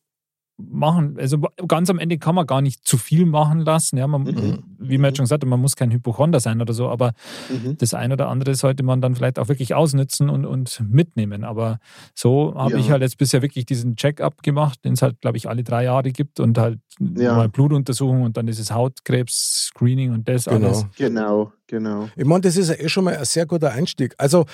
machen. 0.71 1.17
Also 1.19 1.39
ganz 1.69 1.89
am 1.91 1.99
Ende 1.99 2.19
kann 2.19 2.35
man 2.35 2.47
gar 2.47 2.61
nicht 2.61 2.87
zu 2.87 2.97
viel 2.99 3.27
machen 3.27 3.61
lassen, 3.61 3.97
ja, 3.97 4.07
man, 4.07 4.23
Mhm. 4.23 4.59
wie 4.79 4.99
man 4.99 5.09
jetzt 5.11 5.17
schon 5.19 5.25
gesagt 5.25 5.43
hat, 5.43 5.49
man 5.49 5.61
muss 5.61 5.77
kein 5.77 5.91
Hypochonder 5.91 6.41
sein 6.41 6.61
oder 6.61 6.73
so, 6.73 6.89
aber 6.89 7.13
Mhm. 7.51 7.77
das 7.79 7.95
eine 7.95 8.15
oder 8.15 8.29
andere 8.29 8.55
sollte 8.55 8.83
man 8.83 9.01
dann 9.01 9.15
vielleicht 9.15 9.39
auch 9.39 9.49
wirklich 9.49 9.75
ausnützen 9.75 10.29
und, 10.31 10.45
und 10.47 10.83
mitnehmen. 10.89 11.45
Aber 11.45 11.79
so 12.15 12.55
habe 12.57 12.73
Ja. 12.73 12.79
ich 12.79 12.91
halt 12.91 13.03
jetzt 13.03 13.19
bisher 13.19 13.43
wirklich 13.43 13.67
diesen 13.67 13.97
Check-up 13.97 14.43
gemacht, 14.43 14.85
den 14.85 14.93
es 14.95 15.03
halt, 15.03 15.21
glaube 15.21 15.37
ich, 15.37 15.49
alle 15.49 15.63
drei 15.65 15.85
Jahre 15.85 16.11
gibt 16.13 16.41
und 16.41 16.59
halt 16.59 16.79
Ja. 16.99 17.35
mal 17.35 17.49
Blutuntersuchung 17.49 18.23
und 18.23 18.37
dann 18.37 18.47
dieses 18.47 18.71
Hautkrebs-Screening 18.73 20.13
und 20.13 20.29
das 20.29 20.45
Genau. 20.45 20.67
alles. 20.69 20.87
Genau, 20.97 21.53
genau. 21.67 22.09
Ich 22.17 22.25
meine, 22.25 22.43
das 22.43 22.57
ist 22.57 22.69
ja 22.69 22.75
eh 22.77 22.89
schon 22.89 23.05
mal 23.05 23.17
ein 23.17 23.25
sehr 23.25 23.47
guter 23.47 23.73
Einstieg. 23.73 24.15
Also, 24.19 24.47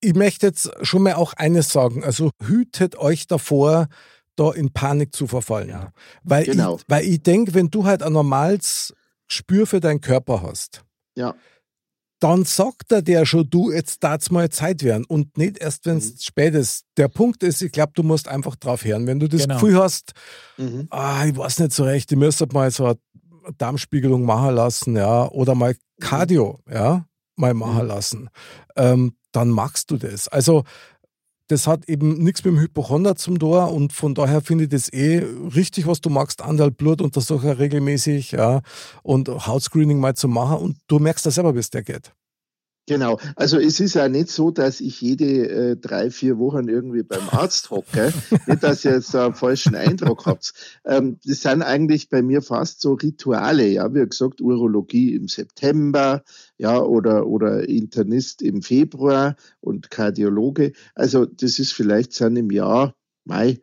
ich 0.00 0.14
möchte 0.14 0.46
jetzt 0.46 0.70
schon 0.82 1.02
mal 1.02 1.14
auch 1.14 1.32
eines 1.34 1.70
sagen. 1.70 2.04
Also, 2.04 2.30
hütet 2.44 2.96
euch 2.98 3.26
davor, 3.26 3.88
da 4.36 4.52
in 4.52 4.70
Panik 4.72 5.14
zu 5.14 5.26
verfallen. 5.26 5.68
Ja. 5.70 5.92
Weil, 6.22 6.44
Genau. 6.44 6.76
ich, 6.76 6.82
weil 6.88 7.04
ich 7.04 7.22
denke, 7.22 7.54
wenn 7.54 7.70
du 7.70 7.84
halt 7.84 8.02
ein 8.02 8.12
normales 8.12 8.94
Gespür 9.28 9.66
für 9.66 9.80
deinen 9.80 10.00
Körper 10.00 10.42
hast, 10.42 10.84
Ja. 11.16 11.34
dann 12.20 12.44
sagt 12.44 12.92
er 12.92 13.02
der 13.02 13.26
schon, 13.26 13.48
du, 13.50 13.70
jetzt 13.72 14.02
darf's 14.04 14.30
mal 14.30 14.48
Zeit 14.48 14.82
werden 14.82 15.04
und 15.04 15.36
nicht 15.36 15.58
erst, 15.58 15.84
wenn 15.86 15.98
es 15.98 16.12
Mhm. 16.12 16.18
spät 16.20 16.54
ist. 16.54 16.84
Der 16.96 17.08
Punkt 17.08 17.42
ist, 17.42 17.60
ich 17.60 17.72
glaube, 17.72 17.92
du 17.94 18.02
musst 18.02 18.28
einfach 18.28 18.56
drauf 18.56 18.84
hören. 18.84 19.06
Wenn 19.06 19.18
du 19.20 19.28
das 19.28 19.42
Genau. 19.42 19.54
Gefühl 19.54 19.78
hast, 19.78 20.12
Mhm. 20.56 20.86
ah, 20.90 21.24
ich 21.26 21.36
weiß 21.36 21.58
nicht 21.58 21.72
so 21.72 21.84
recht, 21.84 22.10
ich 22.12 22.18
müsste 22.18 22.46
mal 22.52 22.70
so 22.70 22.84
eine 22.86 22.96
Darmspiegelung 23.58 24.24
machen 24.24 24.54
lassen, 24.54 24.96
ja, 24.96 25.28
oder 25.30 25.54
mal 25.54 25.76
Cardio, 26.00 26.60
ja, 26.70 27.06
mal 27.36 27.54
machen 27.54 27.82
Mhm. 27.82 27.88
lassen, 27.88 28.30
ähm, 28.76 29.16
dann 29.32 29.50
machst 29.50 29.90
du 29.90 29.98
das. 29.98 30.28
Also, 30.28 30.64
das 31.48 31.66
hat 31.66 31.88
eben 31.88 32.18
nichts 32.18 32.44
mit 32.44 32.54
dem 32.54 32.60
Hypochonder 32.60 33.16
zum 33.16 33.38
Tor 33.38 33.72
und 33.72 33.92
von 33.92 34.14
daher 34.14 34.40
finde 34.40 34.64
ich 34.64 34.70
das 34.70 34.92
eh 34.92 35.24
richtig, 35.54 35.86
was 35.86 36.00
du 36.00 36.10
magst, 36.10 36.42
Anteil 36.42 36.70
Blutuntersucher 36.70 37.58
regelmäßig, 37.58 38.32
ja, 38.32 38.62
und 39.02 39.28
Hautscreening 39.28 40.00
mal 40.00 40.14
zu 40.14 40.28
machen 40.28 40.58
und 40.58 40.76
du 40.88 40.98
merkst 40.98 41.24
das 41.26 41.36
selber, 41.36 41.54
wie 41.54 41.60
es 41.60 41.70
dir 41.70 41.82
geht. 41.82 42.12
Genau, 42.88 43.18
also 43.34 43.58
es 43.58 43.80
ist 43.80 43.94
ja 43.94 44.08
nicht 44.08 44.28
so, 44.28 44.52
dass 44.52 44.80
ich 44.80 45.00
jede 45.00 45.48
äh, 45.48 45.76
drei, 45.76 46.08
vier 46.08 46.38
Wochen 46.38 46.68
irgendwie 46.68 47.02
beim 47.02 47.28
Arzt 47.30 47.70
hocke. 47.70 48.12
nicht, 48.46 48.62
dass 48.62 48.84
ihr 48.84 48.92
jetzt 48.92 49.14
einen 49.16 49.34
falschen 49.34 49.74
Eindruck 49.74 50.26
habt. 50.26 50.52
Ähm, 50.84 51.18
das 51.24 51.40
sind 51.40 51.62
eigentlich 51.62 52.08
bei 52.10 52.22
mir 52.22 52.42
fast 52.42 52.80
so 52.80 52.92
Rituale, 52.92 53.66
ja, 53.66 53.92
wie 53.92 54.06
gesagt, 54.06 54.40
Urologie 54.40 55.16
im 55.16 55.26
September, 55.26 56.22
ja, 56.58 56.80
oder, 56.80 57.26
oder 57.26 57.68
Internist 57.68 58.42
im 58.42 58.62
Februar 58.62 59.36
und 59.60 59.90
Kardiologe. 59.90 60.72
Also 60.94 61.26
das 61.26 61.58
ist 61.58 61.72
vielleicht 61.72 62.12
sind 62.12 62.36
im 62.36 62.50
Jahr, 62.50 62.94
Mai, 63.24 63.60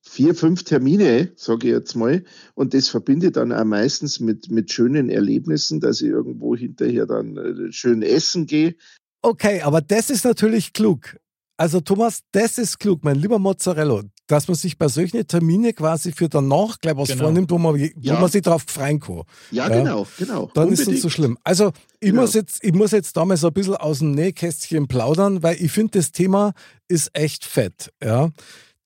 vier, 0.00 0.34
fünf 0.34 0.62
Termine, 0.62 1.32
sage 1.36 1.68
ich 1.68 1.74
jetzt 1.74 1.94
mal. 1.94 2.24
Und 2.54 2.72
das 2.74 2.88
verbinde 2.88 3.26
ich 3.26 3.32
dann 3.32 3.52
auch 3.52 3.64
meistens 3.64 4.20
mit, 4.20 4.50
mit 4.50 4.72
schönen 4.72 5.10
Erlebnissen, 5.10 5.80
dass 5.80 6.00
ich 6.00 6.08
irgendwo 6.08 6.54
hinterher 6.56 7.06
dann 7.06 7.36
äh, 7.36 7.72
schön 7.72 8.02
essen 8.02 8.46
gehe. 8.46 8.76
Okay, 9.22 9.62
aber 9.62 9.80
das 9.80 10.10
ist 10.10 10.24
natürlich 10.24 10.72
klug. 10.72 11.16
Also 11.56 11.80
Thomas, 11.80 12.20
das 12.32 12.58
ist 12.58 12.80
klug, 12.80 13.04
mein 13.04 13.14
lieber 13.16 13.38
Mozzarella, 13.38 14.02
dass 14.26 14.48
man 14.48 14.56
sich 14.56 14.76
bei 14.76 14.88
solchen 14.88 15.24
Termine 15.26 15.72
quasi 15.72 16.10
für 16.10 16.28
danach 16.28 16.80
gleich 16.80 16.96
was 16.96 17.08
Genau. 17.10 17.24
vornimmt, 17.24 17.50
wo 17.52 17.58
man, 17.58 17.74
wo 17.80 17.88
Ja. 18.00 18.18
man 18.18 18.28
sich 18.28 18.42
drauf 18.42 18.64
freuen 18.66 18.98
kann. 18.98 19.22
Ja, 19.52 19.68
Ja. 19.68 19.78
genau, 19.78 20.06
genau. 20.18 20.50
Dann 20.54 20.72
ist 20.72 20.80
es 20.80 20.88
nicht 20.88 21.00
so 21.00 21.06
Unbedingt. 21.06 21.12
schlimm. 21.12 21.38
Also 21.44 21.72
ich, 22.00 22.10
Genau. 22.10 22.22
muss 22.22 22.34
jetzt, 22.34 22.64
ich 22.64 22.72
muss 22.72 22.90
jetzt 22.90 23.16
da 23.16 23.24
mal 23.24 23.36
so 23.36 23.46
ein 23.48 23.52
bisschen 23.52 23.76
aus 23.76 24.00
dem 24.00 24.10
Nähkästchen 24.12 24.88
plaudern, 24.88 25.44
weil 25.44 25.56
ich 25.62 25.70
finde, 25.70 25.98
das 25.98 26.10
Thema 26.10 26.54
ist 26.88 27.10
echt 27.12 27.44
fett. 27.44 27.92
Ja. 28.02 28.30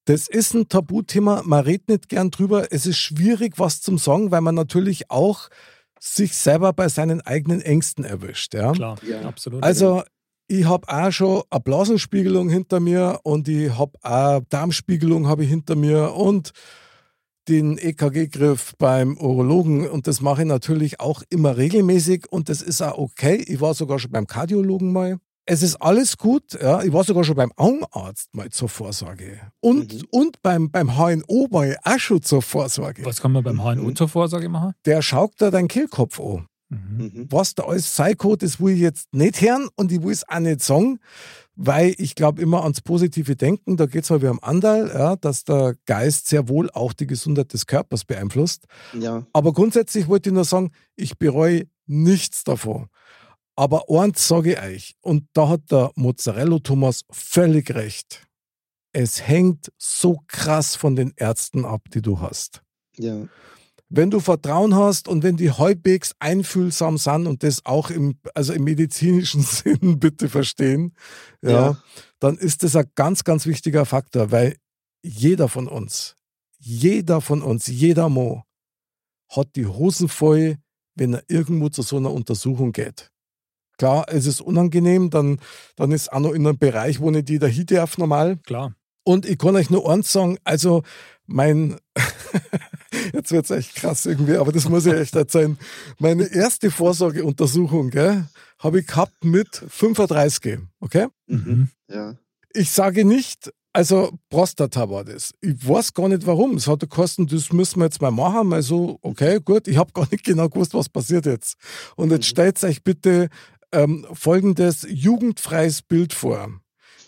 Das 0.04 0.28
ist 0.28 0.54
ein 0.54 0.68
Tabuthema, 0.68 1.42
man 1.46 1.64
redet 1.64 1.88
nicht 1.88 2.08
gern 2.10 2.30
drüber. 2.30 2.66
Es 2.70 2.84
ist 2.86 2.98
schwierig, 2.98 3.54
was 3.58 3.80
zum 3.80 3.96
sagen, 3.98 4.30
weil 4.30 4.40
man 4.42 4.54
natürlich 4.54 5.10
auch 5.10 5.48
sich 6.00 6.34
selber 6.36 6.72
bei 6.74 6.88
seinen 6.88 7.20
eigenen 7.22 7.60
Ängsten 7.62 8.04
erwischt. 8.04 8.52
Ja. 8.54 8.72
Klar, 8.72 8.98
Ja. 9.08 9.22
absolut. 9.22 9.62
Also, 9.64 10.02
ich 10.48 10.64
habe 10.64 10.88
auch 10.88 11.10
schon 11.12 11.42
eine 11.50 11.60
Blasenspiegelung 11.60 12.48
hinter 12.48 12.80
mir 12.80 13.20
und 13.22 13.46
ich 13.48 13.70
habe 13.78 13.92
auch 14.02 14.40
Darmspiegelung 14.48 15.28
habe 15.28 15.44
ich 15.44 15.50
hinter 15.50 15.76
mir 15.76 16.14
und 16.14 16.52
den 17.48 17.78
EKG-Griff 17.78 18.74
beim 18.78 19.16
Urologen 19.16 19.88
und 19.88 20.06
das 20.06 20.20
mache 20.20 20.42
ich 20.42 20.48
natürlich 20.48 21.00
auch 21.00 21.22
immer 21.30 21.56
regelmäßig 21.56 22.26
und 22.30 22.48
das 22.50 22.60
ist 22.60 22.82
auch 22.82 22.98
okay. 22.98 23.36
Ich 23.46 23.60
war 23.60 23.72
sogar 23.74 23.98
schon 23.98 24.10
beim 24.10 24.26
Kardiologen 24.26 24.92
mal. 24.92 25.18
Es 25.50 25.62
ist 25.62 25.76
alles 25.76 26.18
gut, 26.18 26.58
ja. 26.60 26.82
Ich 26.82 26.92
war 26.92 27.04
sogar 27.04 27.24
schon 27.24 27.36
beim 27.36 27.50
Augenarzt 27.56 28.28
mal 28.34 28.50
zur 28.50 28.68
Vorsorge. 28.68 29.40
Und, 29.60 29.94
Mhm. 29.94 30.02
und 30.10 30.42
beim, 30.42 30.70
beim 30.70 30.98
HNO 30.98 31.46
war 31.50 31.66
ich 31.68 31.76
auch 31.84 31.98
schon 31.98 32.20
zur 32.20 32.42
Vorsorge. 32.42 33.02
was 33.06 33.22
kann 33.22 33.32
man 33.32 33.42
beim 33.42 33.58
HNO 33.62 33.84
Mhm. 33.84 33.96
zur 33.96 34.08
Vorsorge 34.08 34.50
machen? 34.50 34.74
Der 34.84 35.00
schaut 35.00 35.32
da 35.38 35.50
deinen 35.50 35.68
Kehlkopf 35.68 36.20
an 36.20 36.47
Mhm. 36.70 37.12
Mhm. 37.14 37.26
was 37.30 37.54
da 37.54 37.64
alles 37.64 37.88
Psycho, 37.88 38.36
das 38.36 38.60
will 38.60 38.74
ich 38.74 38.80
jetzt 38.80 39.14
nicht 39.14 39.40
hören 39.40 39.68
und 39.76 39.90
ich 39.90 40.02
will 40.02 40.12
es 40.12 40.28
auch 40.28 40.38
nicht 40.38 40.62
sagen, 40.62 40.98
weil 41.56 41.94
ich 41.96 42.14
glaube 42.14 42.42
immer 42.42 42.62
ans 42.62 42.82
positive 42.82 43.36
Denken, 43.36 43.76
da 43.76 43.86
geht 43.86 44.04
es 44.04 44.10
mal 44.10 44.20
wie 44.20 44.26
am 44.26 44.38
Andal, 44.42 44.90
ja, 44.92 45.16
dass 45.16 45.44
der 45.44 45.76
Geist 45.86 46.28
sehr 46.28 46.48
wohl 46.48 46.70
auch 46.70 46.92
die 46.92 47.06
Gesundheit 47.06 47.52
des 47.52 47.66
Körpers 47.66 48.04
beeinflusst. 48.04 48.66
Ja, 48.92 49.26
Aber 49.32 49.52
grundsätzlich 49.52 50.08
wollte 50.08 50.28
ich 50.28 50.34
nur 50.34 50.44
sagen, 50.44 50.70
ich 50.94 51.18
bereue 51.18 51.66
nichts 51.86 52.44
davon. 52.44 52.88
Aber 53.56 53.84
eins 53.88 54.28
sage 54.28 54.52
ich 54.52 54.60
euch, 54.60 54.96
und 55.00 55.24
da 55.32 55.48
hat 55.48 55.70
der 55.70 55.90
Mozzarella 55.96 56.58
Thomas 56.58 57.04
völlig 57.10 57.74
recht. 57.74 58.26
Es 58.92 59.26
hängt 59.26 59.72
so 59.78 60.20
krass 60.28 60.76
von 60.76 60.96
den 60.96 61.12
Ärzten 61.16 61.64
ab, 61.64 61.82
die 61.92 62.02
du 62.02 62.20
hast 62.20 62.62
ja. 62.98 63.26
Wenn 63.90 64.10
du 64.10 64.20
Vertrauen 64.20 64.74
hast 64.74 65.08
und 65.08 65.22
wenn 65.22 65.36
die 65.36 65.50
halbwegs 65.50 66.14
einfühlsam 66.18 66.98
sind 66.98 67.26
und 67.26 67.42
das 67.42 67.64
auch 67.64 67.90
im, 67.90 68.18
also 68.34 68.52
im 68.52 68.64
medizinischen 68.64 69.40
Sinn 69.42 69.98
bitte 69.98 70.28
verstehen, 70.28 70.94
ja, 71.42 71.50
Ja. 71.50 71.82
dann 72.20 72.36
ist 72.36 72.62
das 72.62 72.76
ein 72.76 72.90
ganz, 72.94 73.24
ganz 73.24 73.46
wichtiger 73.46 73.86
Faktor, 73.86 74.30
weil 74.30 74.56
jeder 75.02 75.48
von 75.48 75.68
uns, 75.68 76.16
jeder 76.58 77.20
von 77.20 77.40
uns, 77.42 77.66
jeder 77.66 78.08
Mo 78.08 78.42
hat 79.30 79.48
die 79.56 79.66
Hosen 79.66 80.08
voll, 80.08 80.56
wenn 80.94 81.14
er 81.14 81.22
irgendwo 81.28 81.68
zu 81.68 81.82
so 81.82 81.96
einer 81.96 82.10
Untersuchung 82.12 82.72
geht. 82.72 83.10
Klar, 83.78 84.06
es 84.08 84.26
ist 84.26 84.40
unangenehm, 84.40 85.08
dann, 85.10 85.38
dann 85.76 85.92
ist 85.92 86.12
auch 86.12 86.18
noch 86.18 86.32
in 86.32 86.46
einem 86.46 86.58
Bereich, 86.58 86.98
wo 87.00 87.10
nicht 87.10 87.30
jeder 87.30 87.46
hin 87.46 87.66
darf 87.66 87.96
normal. 87.96 88.36
Klar. 88.38 88.74
Und 89.04 89.24
ich 89.24 89.38
kann 89.38 89.54
euch 89.54 89.70
nur 89.70 89.88
eins 89.88 90.12
sagen, 90.12 90.36
also 90.44 90.82
mein, 91.26 91.78
jetzt 93.30 93.50
wird's 93.50 93.50
echt 93.50 93.74
krass 93.76 94.06
irgendwie, 94.06 94.36
aber 94.36 94.52
das 94.52 94.68
muss 94.68 94.84
ja 94.86 94.94
echt 94.94 95.14
erzählen. 95.14 95.58
Meine 95.98 96.24
erste 96.32 96.70
Vorsorgeuntersuchung, 96.70 97.92
habe 98.58 98.80
ich 98.80 98.86
gehabt 98.86 99.24
mit 99.24 99.62
35, 99.68 100.58
okay? 100.80 101.06
Mhm. 101.26 101.68
Ja. 101.90 102.16
Ich 102.52 102.70
sage 102.70 103.04
nicht, 103.04 103.52
also 103.72 104.18
Prostata 104.30 104.88
war 104.90 105.04
das. 105.04 105.32
Ich 105.40 105.68
weiß 105.68 105.94
gar 105.94 106.08
nicht 106.08 106.26
warum. 106.26 106.56
Es 106.56 106.66
hat 106.66 106.80
gekostet, 106.80 107.32
das 107.32 107.52
müssen 107.52 107.78
wir 107.80 107.84
jetzt 107.84 108.00
mal 108.02 108.10
machen. 108.10 108.48
Mal 108.48 108.62
so, 108.62 108.98
okay, 109.02 109.38
gut. 109.44 109.68
Ich 109.68 109.76
habe 109.76 109.92
gar 109.94 110.08
nicht 110.10 110.24
genau 110.24 110.48
gewusst, 110.48 110.74
was 110.74 110.88
passiert 110.88 111.26
jetzt. 111.26 111.56
Und 111.96 112.10
jetzt 112.10 112.20
Mhm. 112.20 112.30
stellt 112.30 112.64
euch 112.64 112.82
bitte 112.82 113.28
ähm, 113.72 114.06
folgendes 114.12 114.86
jugendfreies 114.88 115.82
Bild 115.82 116.14
vor. 116.14 116.48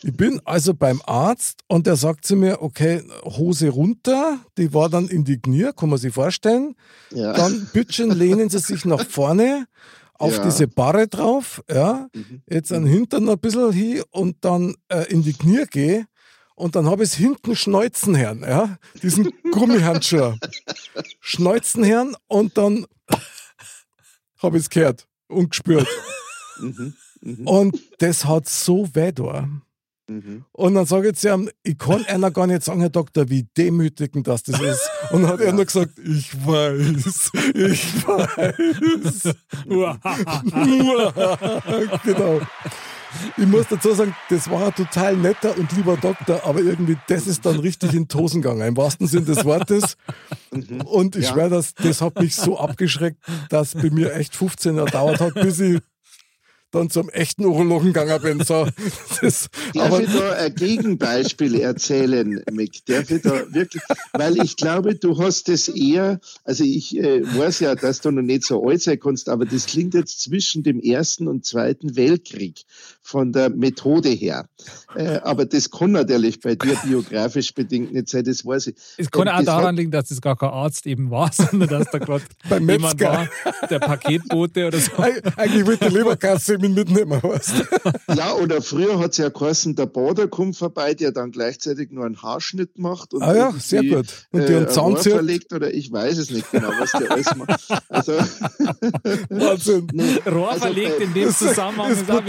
Ich 0.02 0.14
bin 0.16 0.40
also 0.46 0.72
beim 0.74 1.02
Arzt 1.04 1.60
und 1.68 1.86
der 1.86 1.96
sagt 1.96 2.24
zu 2.26 2.34
mir, 2.36 2.62
okay, 2.62 3.02
Hose 3.24 3.68
runter, 3.68 4.38
die 4.56 4.72
war 4.72 4.88
dann 4.88 5.08
in 5.08 5.24
die 5.24 5.38
Knie, 5.40 5.70
kann 5.76 5.90
man 5.90 5.98
sich 5.98 6.14
vorstellen. 6.14 6.74
Ja. 7.10 7.32
Dann 7.34 7.68
bitteschön 7.72 8.10
lehnen 8.10 8.48
Sie 8.48 8.58
sich 8.58 8.84
nach 8.86 9.04
vorne 9.06 9.66
auf 10.14 10.36
Ja. 10.36 10.44
diese 10.44 10.68
Barre 10.68 11.06
drauf, 11.08 11.62
ja 11.70 12.08
Mhm. 12.14 12.42
jetzt 12.48 12.72
an 12.72 12.84
den 12.84 12.92
Hintern 12.92 13.24
noch 13.24 13.34
ein 13.34 13.40
bisschen 13.40 13.72
hin 13.72 14.02
und 14.10 14.36
dann 14.42 14.74
äh, 14.88 15.04
in 15.12 15.22
die 15.22 15.32
Knie 15.34 15.64
gehe 15.70 16.06
und 16.54 16.76
dann 16.76 16.86
habe 16.86 17.02
ich 17.04 17.10
es 17.10 17.14
hinten 17.16 17.56
Schneuzenherrn, 17.56 18.40
ja, 18.42 18.78
diesen 19.02 19.30
Gummihandschuh. 19.52 20.34
Schneuzenherrn 21.20 22.16
und 22.26 22.56
dann 22.58 22.86
habe 24.42 24.56
ich 24.56 24.64
es 24.64 24.70
gehört 24.70 25.06
und 25.28 25.50
gespürt. 25.50 25.86
Mhm. 26.58 26.94
Mhm. 27.22 27.46
Und 27.46 27.78
das 27.98 28.24
hat 28.24 28.48
so 28.48 28.88
weh 28.94 29.12
da. 29.12 29.48
Mhm. 30.10 30.44
Und 30.50 30.74
dann 30.74 30.86
sage 30.86 31.10
ich 31.10 31.16
zu 31.16 31.28
ihm, 31.32 31.48
ich 31.62 31.78
kann 31.78 32.04
einer 32.06 32.32
gar 32.32 32.48
nicht 32.48 32.64
sagen, 32.64 32.80
Herr 32.80 32.90
Doktor, 32.90 33.28
wie 33.28 33.46
demütigend 33.56 34.26
das, 34.26 34.42
das 34.42 34.60
ist. 34.60 34.90
Und 35.12 35.22
dann 35.22 35.30
hat 35.32 35.40
er 35.40 35.52
nur 35.52 35.64
gesagt, 35.64 35.92
ich 36.00 36.34
weiß, 36.44 37.30
ich 37.54 38.06
weiß. 38.06 39.34
genau. 42.04 42.40
Ich 43.36 43.46
muss 43.46 43.66
dazu 43.68 43.92
sagen, 43.92 44.14
das 44.28 44.48
war 44.50 44.66
ein 44.66 44.74
total 44.74 45.16
netter 45.16 45.56
und 45.58 45.70
lieber 45.72 45.96
Doktor, 45.96 46.42
aber 46.44 46.60
irgendwie, 46.60 46.96
das 47.08 47.26
ist 47.26 47.44
dann 47.44 47.58
richtig 47.58 47.92
in 47.92 48.06
die 48.06 48.16
Hosen 48.16 48.40
gegangen, 48.40 48.60
im 48.66 48.76
wahrsten 48.76 49.06
Sinn 49.08 49.24
des 49.24 49.44
Wortes. 49.44 49.96
Mhm. 50.52 50.80
Und 50.82 51.16
ich 51.16 51.24
Ja. 51.26 51.32
schwöre, 51.32 51.50
das, 51.50 51.74
das 51.74 52.00
hat 52.00 52.18
mich 52.20 52.36
so 52.36 52.58
abgeschreckt, 52.58 53.18
dass 53.48 53.74
bei 53.74 53.90
mir 53.90 54.14
echt 54.14 54.36
15 54.36 54.76
Jahre 54.76 54.90
dauert 54.90 55.20
hat, 55.20 55.34
bis 55.34 55.58
ich 55.58 55.80
dann 56.70 56.90
zum 56.90 57.08
echten 57.08 57.44
Urologen 57.44 57.92
gegangen 57.92 58.22
bin. 58.22 58.44
So, 58.44 58.66
das, 59.20 59.48
Darf 59.74 59.86
aber, 59.86 60.02
ich 60.02 60.12
da 60.12 60.32
ein 60.32 60.54
Gegenbeispiel 60.54 61.60
erzählen, 61.60 62.42
Mick? 62.52 62.84
Darf 62.86 63.10
ich 63.10 63.22
da 63.22 63.52
wirklich, 63.52 63.82
weil 64.12 64.42
ich 64.42 64.56
glaube, 64.56 64.94
du 64.94 65.18
hast 65.18 65.48
es 65.48 65.68
eher, 65.68 66.20
also 66.44 66.64
ich 66.64 66.96
äh, 66.96 67.22
weiß 67.36 67.60
ja, 67.60 67.74
dass 67.74 68.00
du 68.00 68.10
noch 68.10 68.22
nicht 68.22 68.44
so 68.44 68.66
alt 68.66 68.82
sein 68.82 69.00
kannst, 69.00 69.28
aber 69.28 69.46
das 69.46 69.66
klingt 69.66 69.94
jetzt 69.94 70.20
zwischen 70.20 70.62
dem 70.62 70.80
Ersten 70.80 71.28
und 71.28 71.44
Zweiten 71.44 71.96
Weltkrieg 71.96 72.64
von 73.02 73.32
der 73.32 73.50
Methode 73.50 74.10
her. 74.10 74.46
Äh, 74.94 75.16
aber 75.22 75.46
das 75.46 75.70
kann 75.70 75.92
natürlich 75.92 76.40
bei 76.40 76.54
dir 76.54 76.76
biografisch 76.84 77.54
bedingt 77.54 77.92
nicht 77.92 78.08
sein, 78.08 78.24
das 78.24 78.44
weiß 78.44 78.68
ich. 78.68 78.74
Es 78.98 79.10
kann 79.10 79.22
Und 79.22 79.28
auch 79.28 79.36
das 79.38 79.46
daran 79.46 79.64
hat- 79.66 79.74
liegen, 79.76 79.90
dass 79.90 80.10
es 80.10 80.20
gar 80.20 80.36
kein 80.36 80.50
Arzt 80.50 80.86
eben 80.86 81.10
war, 81.10 81.30
sondern 81.32 81.68
dass 81.68 81.90
da 81.90 81.98
gerade 81.98 82.24
jemand 82.50 82.66
Metzger. 82.82 83.12
war, 83.12 83.28
der 83.68 83.78
Paketbote 83.78 84.66
oder 84.68 84.78
so. 84.78 84.92
Eig- 84.92 85.22
Eigentlich 85.36 85.66
wollte 85.66 85.84
der 85.86 85.90
Leberkasse 85.92 86.58
mich 86.58 86.70
mitnehmen, 86.70 87.20
weißt? 87.22 87.54
Ja, 88.16 88.34
oder 88.34 88.60
früher 88.60 88.98
hat 88.98 89.12
es 89.12 89.16
ja 89.18 89.28
geheißen, 89.28 89.76
der 89.76 89.86
Bader 89.86 90.26
kommt 90.28 90.56
vorbei, 90.56 90.94
der 90.94 91.12
dann 91.12 91.30
gleichzeitig 91.30 91.90
nur 91.92 92.04
einen 92.04 92.20
Haarschnitt 92.20 92.78
macht. 92.78 93.14
Und 93.14 93.22
Ah 93.22 93.34
ja, 93.34 93.52
sehr 93.58 93.82
gut. 93.84 94.06
Und 94.32 94.40
äh, 94.42 94.46
dir 94.46 94.56
einen 94.58 94.96
zieht. 94.96 95.12
verlegt 95.12 95.52
oder 95.52 95.72
ich 95.72 95.90
weiß 95.92 96.18
es 96.18 96.30
nicht 96.30 96.50
genau, 96.50 96.70
was 96.78 96.90
der 96.92 97.10
alles 97.10 97.34
macht. 97.36 97.68
Also, 97.88 98.12
Wahnsinn. 99.30 99.86
Rohr 100.26 100.50
Also, 100.50 100.60
verlegt 100.66 101.00
äh, 101.00 101.04
in 101.04 101.14
dem 101.14 101.24
Das 101.28 101.38
Zusammenhang 101.38 101.92
ist 101.92 102.02
ist 102.02 102.10
auch. 102.10 102.22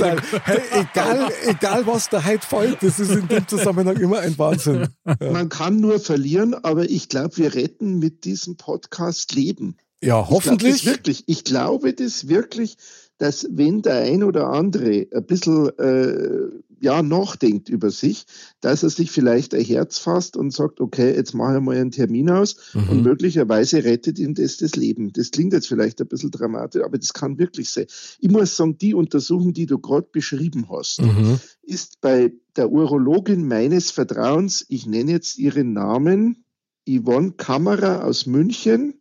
Hey, 0.43 0.61
egal, 0.71 1.31
egal 1.45 1.85
was 1.87 2.09
da 2.09 2.23
heute 2.23 2.45
fällt, 2.45 2.83
das 2.83 2.99
ist 2.99 3.11
in 3.11 3.27
dem 3.27 3.47
Zusammenhang 3.47 3.97
immer 3.97 4.19
ein 4.19 4.37
Wahnsinn. 4.37 4.87
Ja. 5.05 5.31
man 5.31 5.49
kann 5.49 5.79
nur 5.79 5.99
verlieren, 5.99 6.53
aber 6.53 6.89
ich 6.89 7.09
glaube, 7.09 7.37
wir 7.37 7.53
retten 7.53 7.99
mit 7.99 8.25
diesem 8.25 8.57
Podcast 8.57 9.33
Leben. 9.33 9.77
Ja, 10.03 10.27
hoffentlich. 10.29 10.75
Ich, 10.75 10.81
glaub 10.81 10.93
das 10.93 10.97
wirklich, 10.97 11.23
ich 11.27 11.43
glaube 11.43 11.93
das 11.93 12.27
wirklich, 12.27 12.77
dass 13.17 13.47
wenn 13.51 13.81
der 13.81 14.01
ein 14.01 14.23
oder 14.23 14.47
andere 14.47 15.07
ein 15.13 15.25
bisschen 15.25 15.69
äh, 15.77 16.49
ja, 16.81 17.03
nachdenkt 17.03 17.69
über 17.69 17.91
sich, 17.91 18.25
dass 18.59 18.81
er 18.81 18.89
sich 18.89 19.11
vielleicht 19.11 19.53
ein 19.53 19.63
Herz 19.63 19.99
fasst 19.99 20.35
und 20.35 20.51
sagt, 20.51 20.81
okay, 20.81 21.13
jetzt 21.15 21.33
mache 21.33 21.57
ich 21.57 21.61
mal 21.61 21.77
einen 21.77 21.91
Termin 21.91 22.29
aus 22.31 22.55
mhm. 22.73 22.89
und 22.89 23.03
möglicherweise 23.03 23.83
rettet 23.83 24.17
ihm 24.17 24.33
das 24.33 24.57
das 24.57 24.75
Leben. 24.75 25.13
Das 25.13 25.29
klingt 25.29 25.53
jetzt 25.53 25.67
vielleicht 25.67 26.01
ein 26.01 26.07
bisschen 26.07 26.31
dramatisch, 26.31 26.83
aber 26.83 26.97
das 26.97 27.13
kann 27.13 27.37
wirklich 27.37 27.69
sein. 27.69 27.85
Ich 28.19 28.31
muss 28.31 28.57
sagen, 28.57 28.79
die 28.79 28.95
Untersuchung, 28.95 29.53
die 29.53 29.67
du 29.67 29.77
gerade 29.77 30.07
beschrieben 30.11 30.67
hast, 30.71 31.01
mhm. 31.01 31.39
ist 31.61 32.01
bei 32.01 32.33
der 32.55 32.71
Urologin 32.71 33.47
meines 33.47 33.91
Vertrauens, 33.91 34.65
ich 34.67 34.87
nenne 34.87 35.11
jetzt 35.11 35.37
ihren 35.37 35.73
Namen, 35.73 36.45
Yvonne 36.89 37.33
Kammerer 37.33 38.03
aus 38.03 38.25
München, 38.25 38.95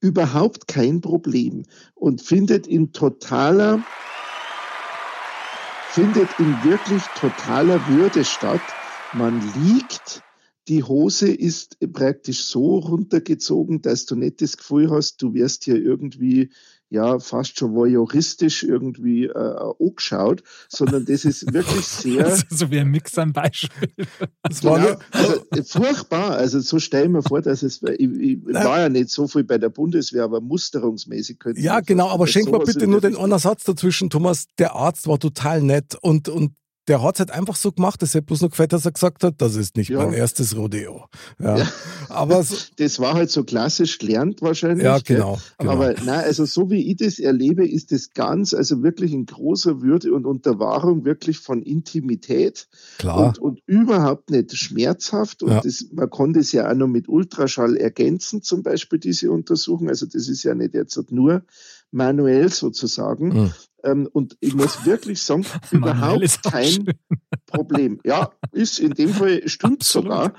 überhaupt 0.00 0.68
kein 0.68 1.00
Problem 1.00 1.64
und 1.94 2.22
findet 2.22 2.68
in 2.68 2.92
totaler, 2.92 3.82
findet 5.98 6.38
in 6.38 6.62
wirklich 6.62 7.02
totaler 7.16 7.84
Würde 7.88 8.24
statt. 8.24 8.60
Man 9.14 9.42
liegt, 9.56 10.22
die 10.68 10.84
Hose 10.84 11.28
ist 11.28 11.76
praktisch 11.92 12.44
so 12.44 12.78
runtergezogen, 12.78 13.82
dass 13.82 14.06
du 14.06 14.14
nicht 14.14 14.40
das 14.40 14.56
Gefühl 14.56 14.92
hast, 14.92 15.20
du 15.22 15.34
wirst 15.34 15.64
hier 15.64 15.74
irgendwie 15.74 16.50
ja 16.90 17.18
fast 17.18 17.58
schon 17.58 17.74
voyeuristisch 17.74 18.62
irgendwie 18.62 19.26
äh, 19.26 19.72
angeschaut, 19.78 20.42
sondern 20.68 21.04
das 21.04 21.24
ist 21.24 21.52
wirklich 21.52 21.86
sehr. 21.86 22.36
so 22.50 22.70
wie 22.70 22.80
ein 22.80 22.88
Mix 22.88 23.16
am 23.18 23.32
Beispiel. 23.32 23.88
Das 24.42 24.64
war 24.64 24.78
genau, 24.78 24.98
also, 25.10 25.44
äh, 25.50 25.62
furchtbar. 25.62 26.30
Also 26.36 26.60
so 26.60 26.78
stell 26.78 27.04
ich 27.04 27.10
mir 27.10 27.22
vor, 27.22 27.42
dass 27.42 27.62
es, 27.62 27.82
ich, 27.82 28.10
ich 28.10 28.44
war 28.54 28.80
ja 28.80 28.88
nicht 28.88 29.10
so 29.10 29.28
viel 29.28 29.44
bei 29.44 29.58
der 29.58 29.68
Bundeswehr, 29.68 30.24
aber 30.24 30.40
musterungsmäßig 30.40 31.38
könnte 31.38 31.60
Ja, 31.60 31.80
genau, 31.80 32.08
aber 32.08 32.26
schenk 32.26 32.50
mal 32.50 32.58
bitte 32.58 32.86
nur 32.86 33.00
den 33.00 33.16
einen 33.16 33.38
Satz 33.38 33.64
dazwischen, 33.64 34.10
Thomas. 34.10 34.46
Der 34.58 34.74
Arzt 34.74 35.06
war 35.06 35.18
total 35.18 35.62
nett 35.62 35.96
und, 36.00 36.28
und 36.28 36.52
der 36.88 37.02
hat 37.02 37.16
es 37.16 37.20
halt 37.20 37.30
einfach 37.30 37.56
so 37.56 37.70
gemacht, 37.70 38.00
das 38.02 38.14
hat 38.14 38.26
bloß 38.26 38.40
noch 38.40 38.50
gefällt, 38.50 38.72
dass 38.72 38.86
er 38.86 38.92
gesagt 38.92 39.22
hat, 39.22 39.34
das 39.38 39.56
ist 39.56 39.76
nicht 39.76 39.90
ja. 39.90 39.98
mein 39.98 40.14
erstes 40.14 40.56
Rodeo. 40.56 41.04
Ja. 41.38 41.58
ja. 41.58 41.68
Aber 42.08 42.42
so, 42.42 42.56
das 42.76 42.98
war 42.98 43.14
halt 43.14 43.30
so 43.30 43.44
klassisch 43.44 43.98
gelernt 43.98 44.40
wahrscheinlich. 44.40 44.84
Ja, 44.84 44.98
genau. 44.98 45.38
genau. 45.58 45.72
Aber 45.72 45.94
nein, 46.04 46.24
also 46.24 46.46
so 46.46 46.70
wie 46.70 46.90
ich 46.90 46.96
das 46.96 47.18
erlebe, 47.18 47.68
ist 47.68 47.92
das 47.92 48.12
ganz, 48.14 48.54
also 48.54 48.82
wirklich 48.82 49.12
in 49.12 49.26
großer 49.26 49.82
Würde 49.82 50.14
und 50.14 50.24
Unterwahrung 50.24 51.04
wirklich 51.04 51.38
von 51.38 51.62
Intimität. 51.62 52.68
Klar. 52.98 53.26
Und, 53.26 53.38
und 53.38 53.62
überhaupt 53.66 54.30
nicht 54.30 54.56
schmerzhaft. 54.56 55.42
Und 55.42 55.50
ja. 55.50 55.60
das, 55.60 55.86
man 55.92 56.08
konnte 56.08 56.40
es 56.40 56.52
ja 56.52 56.70
auch 56.70 56.74
noch 56.74 56.88
mit 56.88 57.08
Ultraschall 57.08 57.76
ergänzen, 57.76 58.42
zum 58.42 58.62
Beispiel 58.62 58.98
diese 58.98 59.30
Untersuchung. 59.30 59.88
Also 59.88 60.06
das 60.06 60.28
ist 60.28 60.42
ja 60.42 60.54
nicht 60.54 60.74
jetzt 60.74 60.98
nur 61.10 61.42
manuell 61.90 62.48
sozusagen. 62.50 63.28
Mhm. 63.28 63.52
Ähm, 63.84 64.08
und 64.12 64.36
ich 64.40 64.54
muss 64.54 64.84
wirklich 64.84 65.22
sagen, 65.22 65.46
überhaupt 65.70 66.42
kein 66.42 66.86
Problem. 67.46 68.00
Ja, 68.04 68.32
ist 68.52 68.80
in 68.80 68.92
dem 68.92 69.10
Fall 69.10 69.46
stimmt 69.48 69.84
sogar. 69.84 70.32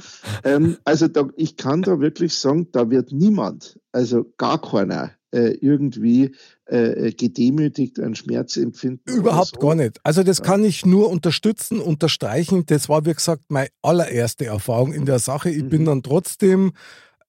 Ähm, 0.44 0.78
also 0.84 1.08
da, 1.08 1.30
ich 1.36 1.56
kann 1.56 1.82
da 1.82 2.00
wirklich 2.00 2.34
sagen, 2.36 2.68
da 2.72 2.90
wird 2.90 3.12
niemand, 3.12 3.80
also 3.92 4.26
gar 4.38 4.62
keiner, 4.62 5.12
äh, 5.32 5.52
irgendwie 5.62 6.36
äh, 6.66 7.12
gedemütigt, 7.12 8.00
einen 8.00 8.16
Schmerz 8.16 8.58
empfinden. 8.58 9.10
Überhaupt 9.10 9.56
so. 9.56 9.60
gar 9.60 9.76
nicht. 9.76 10.00
Also 10.04 10.24
das 10.24 10.40
ja. 10.40 10.44
kann 10.44 10.64
ich 10.64 10.86
nur 10.86 11.10
unterstützen, 11.10 11.80
unterstreichen. 11.80 12.66
Das 12.66 12.90
war, 12.90 13.06
wie 13.06 13.14
gesagt, 13.14 13.44
meine 13.48 13.70
allererste 13.82 14.46
Erfahrung 14.46 14.92
in 14.92 15.06
der 15.06 15.20
Sache. 15.20 15.50
Ich 15.50 15.64
mhm. 15.64 15.70
bin 15.70 15.86
dann 15.86 16.04
trotzdem 16.04 16.72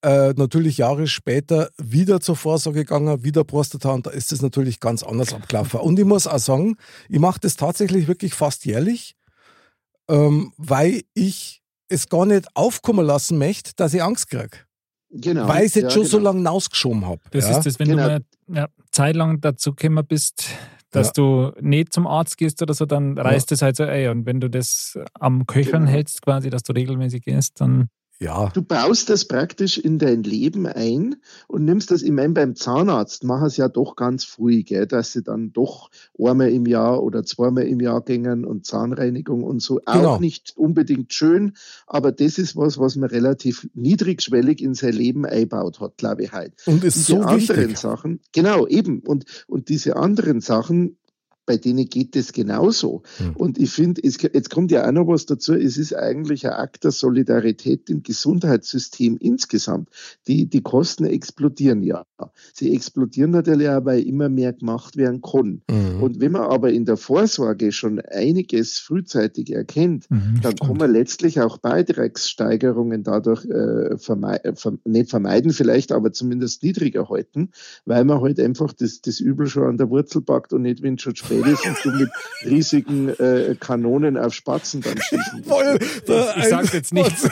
äh, 0.02 0.32
natürlich 0.36 0.78
Jahre 0.78 1.06
später 1.06 1.70
wieder 1.76 2.20
zur 2.20 2.36
Vorsorge 2.36 2.80
gegangen, 2.80 3.22
wieder 3.22 3.44
Prostata 3.44 3.90
und 3.90 4.06
da 4.06 4.10
ist 4.10 4.32
es 4.32 4.42
natürlich 4.42 4.80
ganz 4.80 5.02
anders 5.02 5.34
abgelaufen. 5.34 5.80
Und 5.80 5.98
ich 5.98 6.04
muss 6.04 6.26
auch 6.26 6.38
sagen, 6.38 6.76
ich 7.08 7.18
mache 7.18 7.40
das 7.40 7.56
tatsächlich 7.56 8.08
wirklich 8.08 8.34
fast 8.34 8.64
jährlich, 8.64 9.14
ähm, 10.08 10.52
weil 10.56 11.02
ich 11.14 11.62
es 11.88 12.08
gar 12.08 12.24
nicht 12.24 12.48
aufkommen 12.54 13.04
lassen 13.04 13.36
möchte, 13.38 13.72
dass 13.76 13.92
ich 13.92 14.02
Angst 14.02 14.30
kriege. 14.30 14.56
Genau. 15.10 15.48
Weil 15.48 15.62
ich 15.62 15.70
es 15.70 15.74
jetzt 15.74 15.84
ja, 15.84 15.90
schon 15.90 16.02
genau. 16.02 16.10
so 16.12 16.18
lange 16.18 16.38
hinausgeschoben 16.38 17.04
habe. 17.04 17.20
Das 17.32 17.44
ja? 17.44 17.58
ist 17.58 17.66
das, 17.66 17.78
wenn 17.78 17.88
genau. 17.88 18.02
du 18.04 18.08
mal 18.08 18.20
ja, 18.48 18.68
zeitlang 18.92 19.40
dazu 19.40 19.74
gekommen 19.74 20.06
bist, 20.06 20.46
dass 20.90 21.08
ja. 21.08 21.12
du 21.14 21.52
nicht 21.60 21.92
zum 21.92 22.06
Arzt 22.06 22.38
gehst 22.38 22.62
oder 22.62 22.74
so, 22.74 22.86
dann 22.86 23.18
reißt 23.18 23.52
es 23.52 23.62
halt 23.62 23.76
so, 23.76 23.84
ey, 23.84 24.08
und 24.08 24.26
wenn 24.26 24.40
du 24.40 24.48
das 24.48 24.98
am 25.18 25.46
Köcheln 25.46 25.82
genau. 25.82 25.90
hältst, 25.90 26.22
quasi, 26.22 26.48
dass 26.50 26.62
du 26.62 26.72
regelmäßig 26.72 27.22
gehst, 27.22 27.60
dann 27.60 27.88
ja. 28.20 28.50
Du 28.52 28.62
baust 28.62 29.08
das 29.08 29.24
praktisch 29.24 29.78
in 29.78 29.98
dein 29.98 30.22
Leben 30.22 30.66
ein 30.66 31.16
und 31.48 31.64
nimmst 31.64 31.90
das, 31.90 32.02
ich 32.02 32.10
meine, 32.10 32.34
beim 32.34 32.54
Zahnarzt 32.54 33.24
machen 33.24 33.46
es 33.46 33.56
ja 33.56 33.68
doch 33.68 33.96
ganz 33.96 34.24
früh, 34.24 34.62
gell, 34.62 34.86
dass 34.86 35.12
sie 35.12 35.22
dann 35.22 35.52
doch 35.52 35.90
einmal 36.18 36.50
im 36.50 36.66
Jahr 36.66 37.02
oder 37.02 37.24
zweimal 37.24 37.64
im 37.64 37.80
Jahr 37.80 38.02
gängen 38.02 38.44
und 38.44 38.66
Zahnreinigung 38.66 39.42
und 39.42 39.62
so. 39.62 39.80
Genau. 39.86 40.16
Auch 40.16 40.20
nicht 40.20 40.52
unbedingt 40.56 41.14
schön, 41.14 41.54
aber 41.86 42.12
das 42.12 42.36
ist 42.36 42.56
was, 42.56 42.78
was 42.78 42.96
man 42.96 43.08
relativ 43.08 43.68
niedrigschwellig 43.72 44.62
in 44.62 44.74
sein 44.74 44.92
Leben 44.92 45.24
einbaut 45.24 45.80
hat, 45.80 45.96
glaube 45.96 46.24
ich 46.24 46.32
halt. 46.32 46.52
Und 46.66 46.84
ist 46.84 46.96
diese 46.96 47.12
so 47.12 47.22
anderen 47.22 47.60
wichtig. 47.62 47.78
Sachen, 47.78 48.20
genau, 48.32 48.66
eben. 48.66 49.00
Und, 49.00 49.24
und 49.46 49.70
diese 49.70 49.96
anderen 49.96 50.42
Sachen, 50.42 50.98
bei 51.46 51.56
denen 51.56 51.88
geht 51.88 52.14
es 52.14 52.32
genauso. 52.32 53.02
Mhm. 53.18 53.36
Und 53.36 53.58
ich 53.58 53.70
finde, 53.70 54.02
jetzt 54.04 54.50
kommt 54.50 54.70
ja 54.70 54.86
auch 54.86 54.92
noch 54.92 55.08
was 55.08 55.26
dazu, 55.26 55.54
es 55.54 55.78
ist 55.78 55.94
eigentlich 55.94 56.46
ein 56.46 56.52
Akt 56.52 56.84
der 56.84 56.92
Solidarität 56.92 57.90
im 57.90 58.02
Gesundheitssystem 58.02 59.16
insgesamt. 59.18 59.88
Die, 60.28 60.46
die 60.46 60.62
Kosten 60.62 61.04
explodieren 61.04 61.82
ja. 61.82 62.04
Sie 62.54 62.72
explodieren 62.74 63.30
natürlich 63.30 63.68
auch, 63.68 63.84
weil 63.84 64.02
immer 64.02 64.28
mehr 64.28 64.52
gemacht 64.52 64.96
werden 64.96 65.22
kann. 65.22 65.62
Mhm. 65.68 66.02
Und 66.02 66.20
wenn 66.20 66.32
man 66.32 66.42
aber 66.42 66.70
in 66.70 66.84
der 66.84 66.96
Vorsorge 66.96 67.72
schon 67.72 67.98
einiges 68.00 68.78
frühzeitig 68.78 69.52
erkennt, 69.52 70.10
mhm, 70.10 70.40
dann 70.42 70.52
stimmt. 70.52 70.60
kann 70.60 70.76
man 70.76 70.92
letztlich 70.92 71.40
auch 71.40 71.58
Beitragssteigerungen 71.58 73.02
dadurch 73.02 73.44
äh, 73.46 73.98
verme 73.98 74.40
nicht 74.84 75.10
vermeiden 75.10 75.52
vielleicht, 75.52 75.90
aber 75.90 76.12
zumindest 76.12 76.62
niedriger 76.62 77.08
halten, 77.08 77.50
weil 77.86 78.04
man 78.04 78.20
halt 78.20 78.38
einfach 78.38 78.72
das, 78.72 79.00
das 79.00 79.18
Übel 79.18 79.46
schon 79.46 79.64
an 79.64 79.78
der 79.78 79.90
Wurzel 79.90 80.22
packt 80.22 80.52
und 80.52 80.62
nicht, 80.62 80.82
wenn 80.82 80.94
es 80.94 81.02
schon 81.02 81.16
spät 81.16 81.39
Ladies 81.40 81.66
und 81.66 81.84
du 81.84 81.90
mit 81.90 82.10
riesigen 82.44 83.08
äh, 83.08 83.56
Kanonen 83.58 84.16
auf 84.16 84.34
Spatzen 84.34 84.80
dann 84.82 85.00
schießen. 85.00 85.44
Voll, 85.48 85.78
ich 86.36 86.44
sag 86.46 86.72
jetzt 86.72 86.92
nichts. 86.92 87.28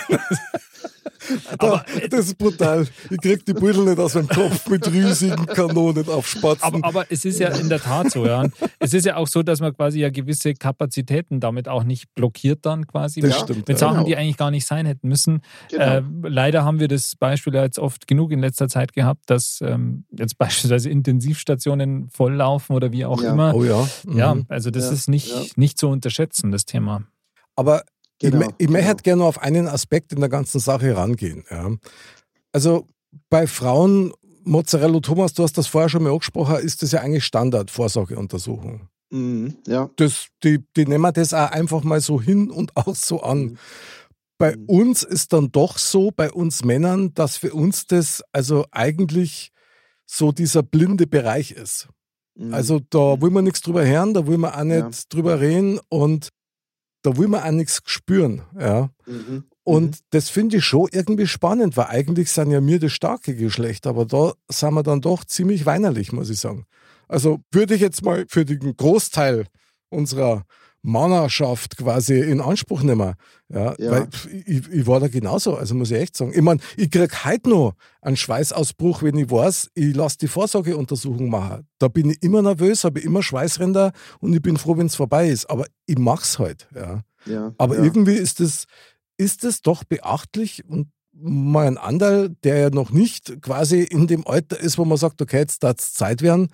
Aber 1.59 1.85
das 2.11 2.27
ist 2.27 2.39
brutal. 2.39 2.87
Ich 3.11 3.19
krieg 3.19 3.45
die 3.45 3.53
Beutel 3.53 3.85
nicht 3.85 3.99
aus 3.99 4.13
dem 4.13 4.29
Kopf 4.29 4.69
mit 4.69 4.91
riesigen 4.93 5.47
Kanonen 5.47 6.09
auf 6.09 6.27
Spatzen. 6.27 6.63
Aber, 6.63 6.85
aber, 6.87 7.07
es 7.11 7.25
ist 7.25 7.39
ja 7.39 7.49
in 7.49 7.69
der 7.69 7.81
Tat 7.81 8.11
so, 8.11 8.27
ja. 8.27 8.45
Es 8.79 8.95
ist 8.95 9.05
ja 9.05 9.17
auch 9.17 9.27
so, 9.27 9.43
dass 9.43 9.61
man 9.61 9.75
quasi 9.75 10.01
ja 10.01 10.11
gewisse 10.11 10.55
Kapazitäten 10.55 11.41
damit 11.41 11.69
auch 11.69 11.85
nicht 11.85 12.15
blockiert 12.15 12.65
dann 12.67 12.87
quasi. 12.87 13.21
Das 13.21 13.39
stimmt. 13.39 13.69
Mit 13.69 13.79
Sachen, 13.79 13.97
genau. 13.97 14.07
die 14.07 14.17
eigentlich 14.17 14.37
gar 14.37 14.51
nicht 14.51 14.67
sein 14.67 14.87
hätten 14.87 15.09
müssen. 15.09 15.43
Genau. 15.71 15.85
Äh, 15.85 16.03
leider 16.23 16.65
haben 16.65 16.81
wir 16.81 16.89
das 16.89 17.17
Beispiel 17.17 17.55
ja 17.55 17.63
jetzt 17.63 17.79
oft 17.79 18.07
genug 18.07 18.33
in 18.33 18.41
letzter 18.41 18.69
Zeit 18.69 18.93
gehabt, 18.93 19.31
dass 19.31 19.61
ähm, 19.63 20.05
jetzt 20.17 20.39
beispielsweise 20.39 20.91
Intensivstationen 20.91 22.09
volllaufen 22.11 22.75
oder 22.77 22.93
wie 22.93 23.05
auch 23.05 23.23
ja. 23.23 23.33
immer. 23.33 23.55
Oh 23.55 23.65
ja. 23.65 23.89
Mhm. 24.05 24.19
Ja, 24.19 24.37
also 24.49 24.71
das 24.71 24.87
ja. 24.87 24.93
ist 24.93 25.09
nicht, 25.09 25.57
nicht 25.57 25.79
zu 25.79 25.89
unterschätzen, 25.89 26.51
das 26.51 26.65
Thema. 26.65 27.05
Aber 27.57 27.83
Genau, 28.21 28.41
ich, 28.41 28.47
ich 28.59 28.67
genau. 28.67 28.81
möchte 28.81 29.03
gerne 29.03 29.25
auf 29.25 29.41
einen 29.41 29.69
Aspekt 29.69 30.13
in 30.13 30.21
der 30.21 30.29
ganzen 30.29 30.61
Sache 30.61 30.97
rangehen. 30.97 31.45
Ja. 31.51 31.71
Also 32.53 32.89
bei 33.31 33.47
Frauen, 33.47 34.13
Mozzarella 34.45 35.01
Thomas, 35.01 35.35
du 35.35 35.43
hast 35.43 35.59
das 35.59 35.67
vorher 35.67 35.89
schon 35.89 36.03
mal 36.03 36.13
angesprochen, 36.13 36.57
ist 36.57 36.83
das 36.83 36.93
ja 36.93 37.01
eigentlich 37.01 37.25
Standard-Vorsorgeuntersuchung. 37.25 38.89
Mhm, 39.11 39.57
ja. 39.67 39.91
Das, 39.97 40.29
die, 40.43 40.59
die 40.77 40.87
nehmen 40.87 41.13
das 41.15 41.33
auch 41.33 41.51
einfach 41.51 41.83
mal 41.83 42.01
so 42.01 42.21
hin 42.21 42.51
und 42.51 42.77
auch 42.77 42.95
so 42.95 43.23
an. 43.23 43.39
Mhm. 43.39 43.59
Bei 44.39 44.57
mhm. 44.57 44.65
uns 44.67 45.03
ist 45.03 45.33
dann 45.33 45.51
doch 45.51 45.79
so, 45.79 46.11
bei 46.15 46.31
uns 46.31 46.65
Männern, 46.65 47.13
dass 47.15 47.37
für 47.37 47.53
uns 47.53 47.87
das 47.87 48.23
also 48.33 48.67
eigentlich 48.71 49.51
so 50.07 50.33
dieser 50.33 50.63
blinde 50.63 51.07
Bereich 51.07 51.53
ist. 51.53 51.89
Mhm. 52.35 52.55
Also 52.55 52.81
da 52.91 53.17
mhm. 53.17 53.23
will 53.23 53.31
man 53.31 53.45
nichts 53.45 53.61
drüber 53.61 53.85
hören, 53.85 54.15
da 54.15 54.27
will 54.27 54.39
man 54.39 54.53
auch 54.53 54.65
nicht 54.65 54.79
ja. 54.79 54.91
drüber 55.09 55.41
reden 55.41 55.81
und 55.89 56.29
da 57.03 57.17
will 57.17 57.29
man 57.29 57.43
auch 57.43 57.51
nichts 57.51 57.81
spüren. 57.85 58.43
Ja. 58.59 58.91
Mhm. 59.07 59.45
Und 59.65 59.91
mhm. 59.91 60.05
das 60.11 60.31
finde 60.31 60.57
ich 60.57 60.65
schon 60.65 60.89
irgendwie 60.93 61.27
spannend, 61.27 61.77
weil 61.77 61.87
eigentlich 61.87 62.31
sind 62.31 62.51
ja 62.51 62.61
mir 62.61 62.79
das 62.79 62.93
starke 62.93 63.35
Geschlecht, 63.35 63.87
aber 63.87 64.07
da 64.07 64.33
sind 64.49 64.75
wir 64.75 64.83
dann 64.83 65.01
doch 65.01 65.25
ziemlich 65.25 65.67
weinerlich, 65.67 66.13
muss 66.13 66.31
ich 66.31 66.41
sagen. 66.41 66.65
Also 67.07 67.41
würde 67.53 67.75
ich 67.75 67.81
jetzt 67.81 68.03
mal 68.03 68.25
für 68.29 68.45
den 68.45 68.77
Großteil 68.77 69.47
unserer 69.91 70.45
Mannerschaft 70.83 71.77
quasi 71.77 72.19
in 72.19 72.41
Anspruch 72.41 72.83
nehmen. 72.83 73.15
Ja, 73.49 73.75
ja. 73.79 73.91
Weil 73.91 74.09
ich, 74.47 74.69
ich, 74.69 74.87
war 74.87 75.01
da 75.01 75.09
genauso, 75.09 75.57
also 75.57 75.75
muss 75.75 75.91
ich 75.91 75.99
echt 75.99 76.17
sagen. 76.17 76.33
Ich 76.35 76.43
meine, 76.43 76.61
ich 76.77 76.91
kriege 76.91 77.25
heute 77.25 77.49
noch 77.49 77.75
einen 78.01 78.17
Schweißausbruch, 78.17 79.03
wenn 79.03 79.17
ich 79.17 79.31
weiß, 79.31 79.71
ich 79.75 79.95
lasse 79.95 80.19
die 80.19 80.29
Vorsorgeuntersuchung 80.29 81.29
machen. 81.29 81.67
Da 81.79 81.89
bin 81.89 82.11
ich 82.11 82.23
immer 82.23 82.43
nervös, 82.43 82.85
habe 82.85 83.01
immer 83.01 83.23
Schweißränder 83.23 83.93
und 84.21 84.35
ich 84.35 84.43
bin 84.43 84.57
froh, 84.57 84.77
wenn 84.77 84.87
es 84.87 84.97
vorbei 84.97 85.29
ist. 85.29 85.49
Aber 85.51 85.67
ich 85.87 85.99
mache 85.99 86.23
es 86.23 86.39
halt. 86.39 86.69
Ja. 86.75 87.03
ja 87.27 87.53
Aber 87.59 87.77
irgendwie 87.77 88.15
ist 88.15 88.41
es 88.41 88.67
ist 89.17 89.67
doch 89.67 89.83
beachtlich 89.85 90.65
und 90.65 90.89
mal 91.21 91.67
einen 91.67 91.79
Anderl, 91.79 92.31
der 92.45 92.59
ja 92.59 92.71
noch 92.71 92.91
nicht 92.91 93.43
quasi 93.43 93.83
in 93.83 94.07
dem 94.07 94.27
Alter 94.27 94.59
ist, 94.59 94.79
wo 94.79 94.85
man 94.85 94.99
sagt, 94.99 95.21
okay, 95.21 95.39
jetzt 95.39 95.63
darf 95.65 95.77
es 95.79 95.93
Zeit 95.93 96.23
werden. 96.23 96.49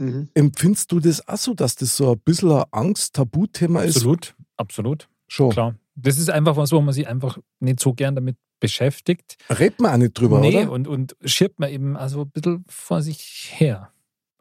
Mhm. 0.00 0.28
Empfindest 0.34 0.90
du 0.92 0.98
das 1.00 1.26
auch 1.28 1.36
so, 1.36 1.54
dass 1.54 1.76
das 1.76 1.96
so 1.96 2.12
ein 2.12 2.18
bisschen 2.20 2.50
ein 2.52 2.64
Angst-Tabuthema 2.70 3.82
ist? 3.82 3.96
Absolut, 3.96 4.34
absolut. 4.56 5.08
Schon. 5.28 5.50
Klar. 5.50 5.74
Das 5.94 6.18
ist 6.18 6.30
einfach 6.30 6.56
was, 6.56 6.72
wo 6.72 6.80
man 6.80 6.94
sich 6.94 7.06
einfach 7.06 7.38
nicht 7.60 7.80
so 7.80 7.92
gern 7.92 8.14
damit 8.14 8.36
beschäftigt. 8.58 9.36
Redet 9.50 9.80
man 9.80 9.92
auch 9.92 9.96
nicht 9.98 10.18
drüber, 10.18 10.40
nee, 10.40 10.62
oder? 10.64 10.72
und, 10.72 10.88
und 10.88 11.16
schirbt 11.24 11.60
man 11.60 11.70
eben 11.70 11.96
also 11.96 12.22
ein 12.22 12.30
bisschen 12.30 12.64
vor 12.68 13.02
sich 13.02 13.52
her. 13.56 13.90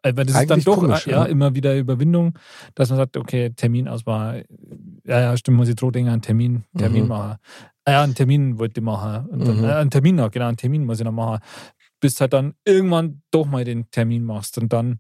Weil 0.01 0.13
das 0.13 0.33
Eigentlich 0.35 0.59
ist 0.59 0.67
dann 0.67 0.73
doch 0.75 0.79
komisch, 0.79 1.07
ja, 1.07 1.23
ja. 1.23 1.25
immer 1.25 1.53
wieder 1.55 1.75
Überwindung, 1.77 2.37
dass 2.75 2.89
man 2.89 2.97
sagt, 2.97 3.17
okay, 3.17 3.49
Terminauswahl, 3.49 4.45
ja, 5.03 5.19
ja, 5.19 5.35
stimmt, 5.37 5.57
muss 5.57 5.67
ich 5.67 5.75
droh 5.75 5.91
denken, 5.91 6.09
einen 6.09 6.21
Termin, 6.21 6.63
Termin 6.77 7.03
Mhm. 7.03 7.07
machen. 7.09 7.37
Ah 7.83 7.91
ja, 7.91 8.03
einen 8.03 8.15
Termin 8.15 8.57
wollte 8.59 8.79
ich 8.79 8.83
machen. 8.85 9.27
Und 9.29 9.45
dann, 9.45 9.57
Mhm. 9.57 9.63
äh, 9.65 9.73
einen 9.73 9.89
Termin 9.89 10.15
noch, 10.15 10.31
genau, 10.31 10.47
einen 10.47 10.55
Termin 10.57 10.85
muss 10.85 10.99
ich 10.99 11.05
noch 11.05 11.11
machen. 11.11 11.39
Bis 11.99 12.19
halt 12.21 12.33
dann 12.33 12.53
irgendwann 12.65 13.21
doch 13.31 13.45
mal 13.45 13.63
den 13.65 13.89
Termin 13.91 14.23
machst 14.23 14.57
und 14.57 14.71
dann 14.71 14.99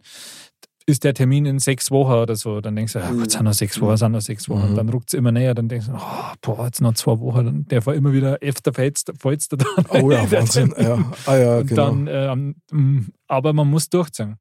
ist 0.85 1.03
der 1.03 1.13
Termin 1.13 1.45
in 1.45 1.59
sechs 1.59 1.91
Wochen 1.91 2.13
oder 2.13 2.35
so. 2.35 2.61
Dann 2.61 2.75
denkst 2.75 2.93
du, 2.93 2.99
ja, 2.99 3.11
gut, 3.11 3.29
sind 3.29 3.43
noch 3.43 3.53
sechs 3.53 3.79
Wochen, 3.79 3.95
sind 3.95 4.11
noch 4.11 4.21
sechs 4.21 4.49
Wochen. 4.49 4.71
Mhm. 4.71 4.75
Dann 4.75 4.89
ruckt 4.89 5.09
es 5.09 5.13
immer 5.13 5.31
näher. 5.31 5.53
Dann 5.53 5.69
denkst 5.69 5.85
du, 5.85 5.93
oh, 5.93 6.33
boah, 6.41 6.65
jetzt 6.65 6.81
noch 6.81 6.95
zwei 6.95 7.19
Wochen. 7.19 7.45
Dann 7.45 7.65
der 7.65 7.85
war 7.85 7.93
immer 7.93 8.11
wieder 8.11 8.39
öfter 8.41 8.73
fällt 8.73 8.99
fällst 9.19 9.51
du 9.51 9.57
dann. 9.57 9.85
Oh 9.89 10.09
ja, 10.11 10.29
Wahnsinn. 10.31 10.73
Ja. 10.77 11.11
Ah 11.27 11.37
ja, 11.37 11.57
Und 11.59 11.67
genau. 11.67 11.85
dann, 11.89 12.07
ähm, 12.09 12.55
mh, 12.71 13.03
aber 13.27 13.53
man 13.53 13.69
muss 13.69 13.89
durchziehen. 13.89 14.37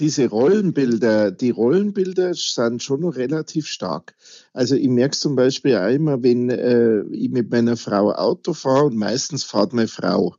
diese 0.00 0.28
Rollenbilder, 0.28 1.30
die 1.30 1.50
Rollenbilder 1.50 2.34
sind 2.34 2.82
schon 2.82 3.00
noch 3.00 3.16
relativ 3.16 3.66
stark. 3.66 4.14
Also 4.52 4.74
ich 4.74 4.88
merke 4.88 5.12
es 5.12 5.20
zum 5.20 5.34
Beispiel 5.34 5.76
auch 5.76 5.88
immer, 5.88 6.22
wenn 6.22 6.50
äh, 6.50 7.02
ich 7.10 7.30
mit 7.30 7.50
meiner 7.50 7.76
Frau 7.78 8.12
Auto 8.12 8.52
fahre 8.54 8.84
und 8.86 8.96
meistens 8.96 9.44
fährt 9.44 9.72
meine 9.72 9.88
Frau 9.88 10.36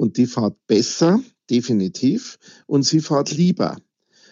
und 0.00 0.16
die 0.16 0.24
fährt 0.24 0.56
besser, 0.66 1.20
definitiv, 1.50 2.38
und 2.66 2.84
sie 2.84 3.00
fährt 3.00 3.36
lieber. 3.36 3.76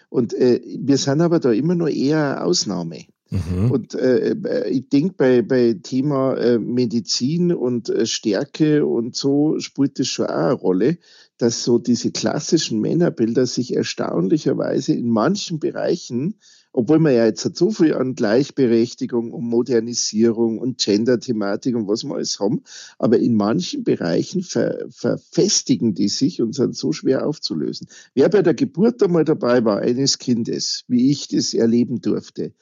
Und 0.09 0.33
äh, 0.33 0.63
wir 0.65 0.97
sind 0.97 1.21
aber 1.21 1.41
da 1.41 1.53
immer 1.53 1.75
nur 1.75 1.91
eher 1.91 2.37
eine 2.37 2.45
Ausnahme. 2.45 3.05
Mhm. 3.29 3.71
Und 3.71 3.95
äh, 3.95 4.31
äh, 4.31 4.71
ich 4.71 4.89
denke, 4.89 5.15
bei, 5.19 5.43
bei 5.43 5.75
Thema 5.75 6.39
äh, 6.39 6.59
Medizin 6.59 7.53
und 7.53 7.91
äh, 7.91 8.07
Stärke 8.07 8.87
und 8.87 9.15
so 9.15 9.59
spielt 9.59 9.99
das 9.99 10.07
schon 10.07 10.29
auch 10.29 10.33
eine 10.33 10.53
Rolle, 10.55 10.99
dass 11.37 11.65
so 11.65 11.79
diese 11.79 12.13
klassischen 12.13 12.81
Männerbilder 12.81 13.47
sich 13.47 13.77
erstaunlicherweise 13.77 14.95
in 14.95 15.11
manchen 15.11 15.59
Bereichen, 15.59 16.37
obwohl 16.79 17.01
wir 17.01 17.11
ja 17.11 17.25
jetzt 17.25 17.45
halt 17.45 17.57
so 17.57 17.73
viel 17.73 17.93
an 17.93 18.15
Gleichberechtigung 18.15 19.33
und 19.33 19.45
Modernisierung 19.47 20.59
und 20.59 20.79
Gender-Thematik 20.79 21.75
und 21.75 21.89
was 21.89 22.05
wir 22.05 22.15
alles 22.15 22.39
haben, 22.39 22.63
aber 23.01 23.19
in 23.19 23.35
manchen 23.35 23.83
Bereichen 23.83 24.45
ver, 24.45 24.87
verfestigen 24.89 25.95
die 25.95 26.09
sich 26.09 26.41
und 26.41 26.55
sind 26.55 26.77
so 26.77 26.93
schwer 26.93 27.27
aufzulösen. 27.27 27.89
Wer 28.15 28.29
bei 28.29 28.43
der 28.43 28.55
Geburt 28.55 29.03
einmal 29.03 29.25
dabei 29.25 29.65
war 29.65 29.81
eines 29.81 30.19
Kindes, 30.19 30.85
wie 30.87 31.11
ich 31.11 31.27
das 31.27 31.53
erleben 31.53 32.01
durfte, 32.01 32.53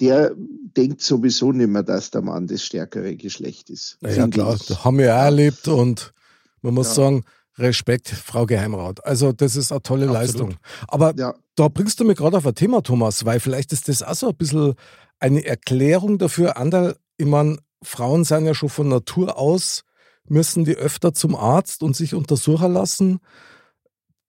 der 0.00 0.34
denkt 0.34 1.02
sowieso 1.02 1.52
nicht 1.52 1.68
mehr, 1.68 1.82
dass 1.82 2.10
der 2.10 2.22
Mann 2.22 2.46
das 2.46 2.62
stärkere 2.64 3.16
Geschlecht 3.16 3.68
ist. 3.68 3.98
Ja, 4.00 4.26
klar, 4.28 4.54
ich. 4.54 4.64
das 4.64 4.82
haben 4.82 4.96
wir 4.96 5.14
auch 5.14 5.24
erlebt 5.24 5.68
und 5.68 6.14
man 6.62 6.72
muss 6.72 6.88
Ja. 6.88 6.94
sagen, 6.94 7.24
Respekt, 7.58 8.08
Frau 8.08 8.46
Geheimrat. 8.46 9.04
Also, 9.04 9.32
das 9.32 9.56
ist 9.56 9.72
eine 9.72 9.82
tolle 9.82 10.08
Absolut. 10.08 10.22
Leistung. 10.22 10.54
Aber 10.86 11.14
Ja, 11.16 11.34
da 11.54 11.68
bringst 11.68 11.98
du 12.00 12.04
mich 12.04 12.16
gerade 12.16 12.36
auf 12.36 12.46
ein 12.46 12.54
Thema, 12.54 12.82
Thomas, 12.82 13.24
weil 13.24 13.40
vielleicht 13.40 13.72
ist 13.72 13.88
das 13.88 14.02
auch 14.02 14.14
so 14.14 14.28
ein 14.28 14.36
bisschen 14.36 14.74
eine 15.18 15.44
Erklärung 15.44 16.18
dafür. 16.18 16.56
Anderl, 16.56 16.96
ich 17.16 17.26
meine, 17.26 17.58
Frauen 17.82 18.24
sind 18.24 18.46
ja 18.46 18.54
schon 18.54 18.68
von 18.68 18.88
Natur 18.88 19.36
aus, 19.38 19.82
müssen 20.28 20.64
die 20.64 20.76
öfter 20.76 21.12
zum 21.14 21.34
Arzt 21.34 21.82
und 21.82 21.96
sich 21.96 22.14
untersuchen 22.14 22.72
lassen. 22.72 23.18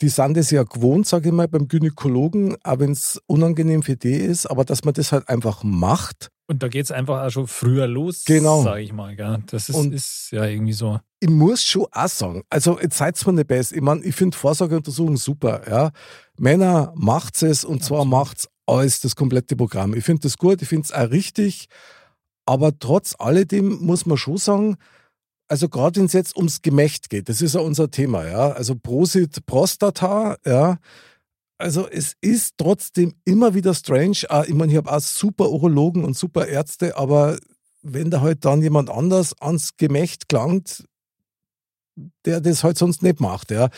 Die 0.01 0.09
sind 0.09 0.37
das 0.37 0.49
ja 0.49 0.63
gewohnt, 0.63 1.07
sage 1.07 1.29
ich 1.29 1.35
mal, 1.35 1.47
beim 1.47 1.67
Gynäkologen, 1.67 2.55
auch 2.63 2.79
wenn 2.79 2.91
es 2.91 3.21
unangenehm 3.27 3.83
für 3.83 3.97
die 3.97 4.15
ist, 4.15 4.45
aber 4.45 4.63
dass 4.63 4.85
man 4.85 4.93
das 4.93 5.11
halt 5.11 5.27
einfach 5.27 5.63
macht. 5.63 6.29
Und 6.49 6.63
da 6.63 6.67
geht 6.67 6.85
es 6.85 6.91
einfach 6.91 7.23
auch 7.23 7.29
schon 7.29 7.47
früher 7.47 7.85
los, 7.85 8.25
Genau. 8.25 8.63
sage 8.63 8.81
ich 8.81 8.91
mal. 8.91 9.15
Gell? 9.15 9.43
Das 9.51 9.69
ist, 9.69 9.75
Und- 9.75 9.93
ist 9.93 10.29
ja 10.31 10.45
irgendwie 10.45 10.73
so. 10.73 10.99
ich 11.19 11.29
muss 11.29 11.63
schon 11.63 11.85
auch 11.91 12.07
sagen, 12.07 12.41
also 12.49 12.79
jetzt 12.79 12.97
seid 12.97 13.23
mir 13.27 13.33
nicht 13.33 13.47
besser. 13.47 13.75
Ich 13.75 13.81
meine, 13.83 14.01
ich 14.03 14.15
finde 14.15 14.35
Vorsorgeuntersuchung 14.35 15.15
super. 15.17 15.61
Ja. 15.69 15.91
Männer 16.39 16.91
macht's 16.95 17.43
es 17.43 17.63
und 17.63 17.83
zwar 17.83 18.03
macht's 18.03 18.49
alles 18.65 18.99
das 18.99 19.15
komplette 19.15 19.55
Programm. 19.55 19.93
Ich 19.93 20.03
finde 20.03 20.23
das 20.23 20.37
gut, 20.37 20.61
ich 20.63 20.67
finde 20.67 20.85
es 20.85 20.91
auch 20.91 21.11
richtig. 21.11 21.67
Aber 22.47 22.77
trotz 22.79 23.15
alledem 23.19 23.77
muss 23.81 24.07
man 24.07 24.17
schon 24.17 24.37
sagen, 24.37 24.77
also 25.47 25.69
gerade 25.69 25.99
wenn 25.99 26.07
es 26.07 26.13
jetzt 26.13 26.35
ums 26.35 26.63
Gemächt 26.63 27.11
geht, 27.11 27.29
das 27.29 27.41
ist 27.43 27.53
ja 27.53 27.61
unser 27.61 27.91
Thema, 27.91 28.25
ja. 28.27 28.49
Also 28.53 28.73
Prosit 28.75 29.45
Prostata, 29.45 30.37
ja. 30.47 30.77
Also 31.59 31.87
es 31.89 32.15
ist 32.21 32.55
trotzdem 32.57 33.13
immer 33.25 33.53
wieder 33.53 33.73
strange. 33.73 34.17
Auch, 34.29 34.45
Ich 34.45 34.53
meine, 34.53 34.71
ich 34.71 34.77
habe 34.77 34.91
auch 34.91 35.01
super 35.01 35.49
Urologen 35.49 36.05
und 36.05 36.17
super 36.17 36.47
Ärzte, 36.47 36.95
aber 36.97 37.37
wenn 37.81 38.09
da 38.09 38.21
halt 38.21 38.45
dann 38.45 38.61
jemand 38.61 38.89
anders 38.89 39.33
ans 39.41 39.75
Gemächt 39.75 40.29
gelangt, 40.29 40.85
der 42.25 42.39
das 42.39 42.63
halt 42.63 42.77
sonst 42.77 43.03
nicht 43.03 43.19
macht, 43.19 43.51
ja. 43.51 43.69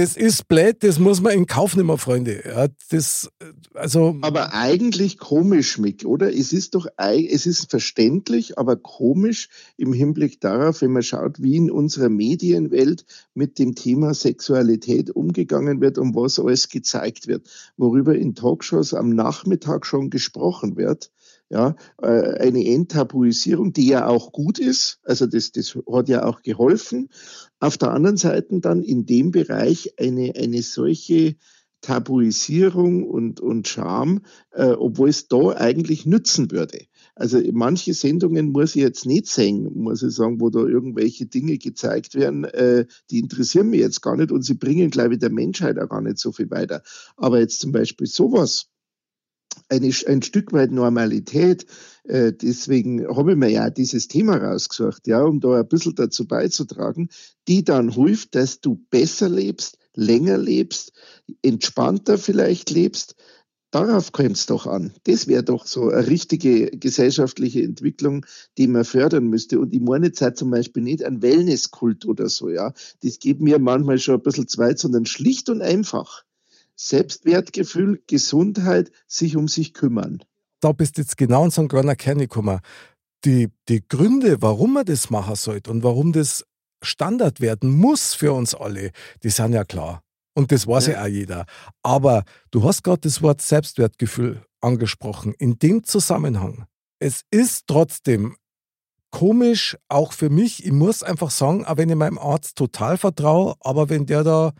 Das 0.00 0.16
ist 0.16 0.48
blöd, 0.48 0.78
das 0.80 0.98
muss 0.98 1.20
man 1.20 1.34
in 1.34 1.44
Kauf 1.44 1.76
nehmen, 1.76 1.98
Freunde. 1.98 2.42
Ja, 2.46 2.68
das, 2.88 3.28
also, 3.74 4.16
aber 4.22 4.54
eigentlich 4.54 5.18
komisch, 5.18 5.76
Mick, 5.76 6.06
oder? 6.06 6.32
Es 6.32 6.54
ist 6.54 6.74
doch, 6.74 6.86
es 6.96 7.44
ist 7.44 7.68
verständlich, 7.68 8.58
aber 8.58 8.76
komisch 8.76 9.50
im 9.76 9.92
Hinblick 9.92 10.40
darauf, 10.40 10.80
wenn 10.80 10.92
man 10.92 11.02
schaut, 11.02 11.42
wie 11.42 11.56
in 11.56 11.70
unserer 11.70 12.08
Medienwelt 12.08 13.04
mit 13.34 13.58
dem 13.58 13.74
Thema 13.74 14.14
Sexualität 14.14 15.10
umgegangen 15.10 15.82
wird 15.82 15.98
und 15.98 16.16
was 16.16 16.38
alles 16.38 16.70
gezeigt 16.70 17.26
wird, 17.26 17.46
worüber 17.76 18.14
in 18.14 18.34
Talkshows 18.34 18.94
am 18.94 19.10
Nachmittag 19.10 19.84
schon 19.84 20.08
gesprochen 20.08 20.78
wird. 20.78 21.10
Ja, 21.52 21.74
äh, 22.00 22.38
eine 22.38 22.64
Enttabuisierung, 22.64 23.72
die 23.72 23.88
ja 23.88 24.06
auch 24.06 24.30
gut 24.30 24.60
ist. 24.60 25.00
Also 25.02 25.26
das, 25.26 25.50
das 25.50 25.76
hat 25.92 26.08
ja 26.08 26.24
auch 26.24 26.42
geholfen. 26.42 27.08
Auf 27.60 27.76
der 27.78 27.92
anderen 27.92 28.16
Seite 28.16 28.60
dann 28.60 28.82
in 28.82 29.06
dem 29.06 29.30
Bereich 29.30 29.94
eine, 29.98 30.34
eine 30.34 30.62
solche 30.62 31.36
Tabuisierung 31.82 33.04
und, 33.04 33.40
und 33.40 33.68
Scham, 33.68 34.22
äh, 34.52 34.70
obwohl 34.70 35.08
es 35.08 35.28
da 35.28 35.50
eigentlich 35.56 36.04
nützen 36.06 36.50
würde. 36.50 36.86
Also 37.14 37.40
manche 37.52 37.94
Sendungen 37.94 38.52
muss 38.52 38.76
ich 38.76 38.82
jetzt 38.82 39.06
nicht 39.06 39.26
sehen, 39.26 39.70
muss 39.74 40.02
ich 40.02 40.14
sagen, 40.14 40.40
wo 40.40 40.50
da 40.50 40.60
irgendwelche 40.60 41.26
Dinge 41.26 41.58
gezeigt 41.58 42.14
werden, 42.14 42.44
äh, 42.44 42.86
die 43.10 43.20
interessieren 43.20 43.70
mich 43.70 43.80
jetzt 43.80 44.02
gar 44.02 44.16
nicht 44.16 44.32
und 44.32 44.42
sie 44.42 44.54
bringen, 44.54 44.90
glaube 44.90 45.14
ich, 45.14 45.20
der 45.20 45.30
Menschheit 45.30 45.78
auch 45.78 45.88
gar 45.88 46.02
nicht 46.02 46.18
so 46.18 46.32
viel 46.32 46.50
weiter. 46.50 46.82
Aber 47.16 47.40
jetzt 47.40 47.60
zum 47.60 47.72
Beispiel 47.72 48.06
sowas, 48.06 48.69
eine, 49.68 49.92
ein 50.06 50.22
Stück 50.22 50.52
weit 50.52 50.72
Normalität. 50.72 51.66
Äh, 52.04 52.32
deswegen 52.32 53.06
habe 53.16 53.32
ich 53.32 53.36
mir 53.38 53.50
ja 53.50 53.70
dieses 53.70 54.08
Thema 54.08 54.36
rausgesucht, 54.36 55.06
ja, 55.06 55.22
um 55.22 55.40
da 55.40 55.60
ein 55.60 55.68
bisschen 55.68 55.94
dazu 55.94 56.26
beizutragen, 56.26 57.08
die 57.48 57.64
dann 57.64 57.90
hilft, 57.90 58.34
dass 58.34 58.60
du 58.60 58.84
besser 58.90 59.28
lebst, 59.28 59.78
länger 59.94 60.38
lebst, 60.38 60.92
entspannter 61.42 62.18
vielleicht 62.18 62.70
lebst. 62.70 63.14
Darauf 63.72 64.10
kommt 64.10 64.32
es 64.32 64.46
doch 64.46 64.66
an. 64.66 64.92
Das 65.04 65.28
wäre 65.28 65.44
doch 65.44 65.64
so 65.64 65.90
eine 65.90 66.08
richtige 66.08 66.72
gesellschaftliche 66.72 67.62
Entwicklung, 67.62 68.26
die 68.58 68.66
man 68.66 68.84
fördern 68.84 69.28
müsste. 69.28 69.60
Und 69.60 69.72
ich 69.72 69.80
meine 69.80 70.06
jetzt 70.06 70.38
zum 70.38 70.50
Beispiel 70.50 70.82
nicht 70.82 71.04
ein 71.04 71.22
Wellnesskult 71.22 72.04
oder 72.04 72.28
so, 72.28 72.48
ja. 72.48 72.72
Das 73.02 73.20
geht 73.20 73.40
mir 73.40 73.60
manchmal 73.60 74.00
schon 74.00 74.16
ein 74.16 74.22
bisschen 74.22 74.48
zu 74.48 74.58
weit, 74.58 74.80
sondern 74.80 75.06
schlicht 75.06 75.48
und 75.50 75.62
einfach. 75.62 76.24
Selbstwertgefühl, 76.88 78.02
Gesundheit, 78.06 78.90
sich 79.06 79.36
um 79.36 79.48
sich 79.48 79.74
kümmern. 79.74 80.22
da 80.60 80.72
bist 80.72 80.96
du 80.96 81.02
jetzt 81.02 81.16
genau 81.16 81.44
in 81.44 81.50
so 81.50 81.60
einen 81.62 81.68
kleinen 81.68 81.96
Kern 81.96 82.18
gekommen. 82.18 82.60
Die, 83.24 83.48
die 83.68 83.82
Gründe, 83.86 84.40
warum 84.40 84.74
man 84.74 84.84
das 84.86 85.10
machen 85.10 85.34
sollte 85.36 85.70
und 85.70 85.82
warum 85.82 86.12
das 86.12 86.44
Standard 86.82 87.40
werden 87.40 87.70
muss 87.76 88.14
für 88.14 88.32
uns 88.32 88.54
alle, 88.54 88.92
die 89.22 89.28
sind 89.30 89.52
ja 89.52 89.64
klar. 89.64 90.02
Und 90.34 90.52
das 90.52 90.66
weiß 90.66 90.86
ja, 90.86 90.92
Ja. 90.94 91.02
auch 91.02 91.06
jeder. 91.08 91.46
Aber 91.82 92.24
du 92.50 92.64
hast 92.64 92.82
gerade 92.82 93.00
das 93.02 93.20
Wort 93.20 93.42
Selbstwertgefühl 93.42 94.42
angesprochen. 94.62 95.34
In 95.38 95.58
dem 95.58 95.84
Zusammenhang, 95.84 96.64
es 96.98 97.24
ist 97.30 97.66
trotzdem 97.66 98.36
komisch, 99.10 99.76
auch 99.88 100.12
für 100.12 100.30
mich. 100.30 100.64
Ich 100.64 100.72
muss 100.72 101.02
einfach 101.02 101.30
sagen, 101.30 101.64
auch 101.66 101.76
wenn 101.76 101.90
ich 101.90 101.96
meinem 101.96 102.18
Arzt 102.18 102.56
total 102.56 102.96
vertraue, 102.96 103.54
aber 103.60 103.88
wenn 103.90 104.06
der 104.06 104.24
da 104.24 104.52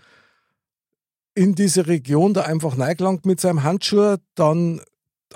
in 1.34 1.54
diese 1.54 1.86
Region 1.86 2.34
da 2.34 2.42
einfach 2.42 2.78
reingelangt 2.78 3.24
mit 3.26 3.40
seinem 3.40 3.62
Handschuh, 3.62 4.16
dann 4.34 4.80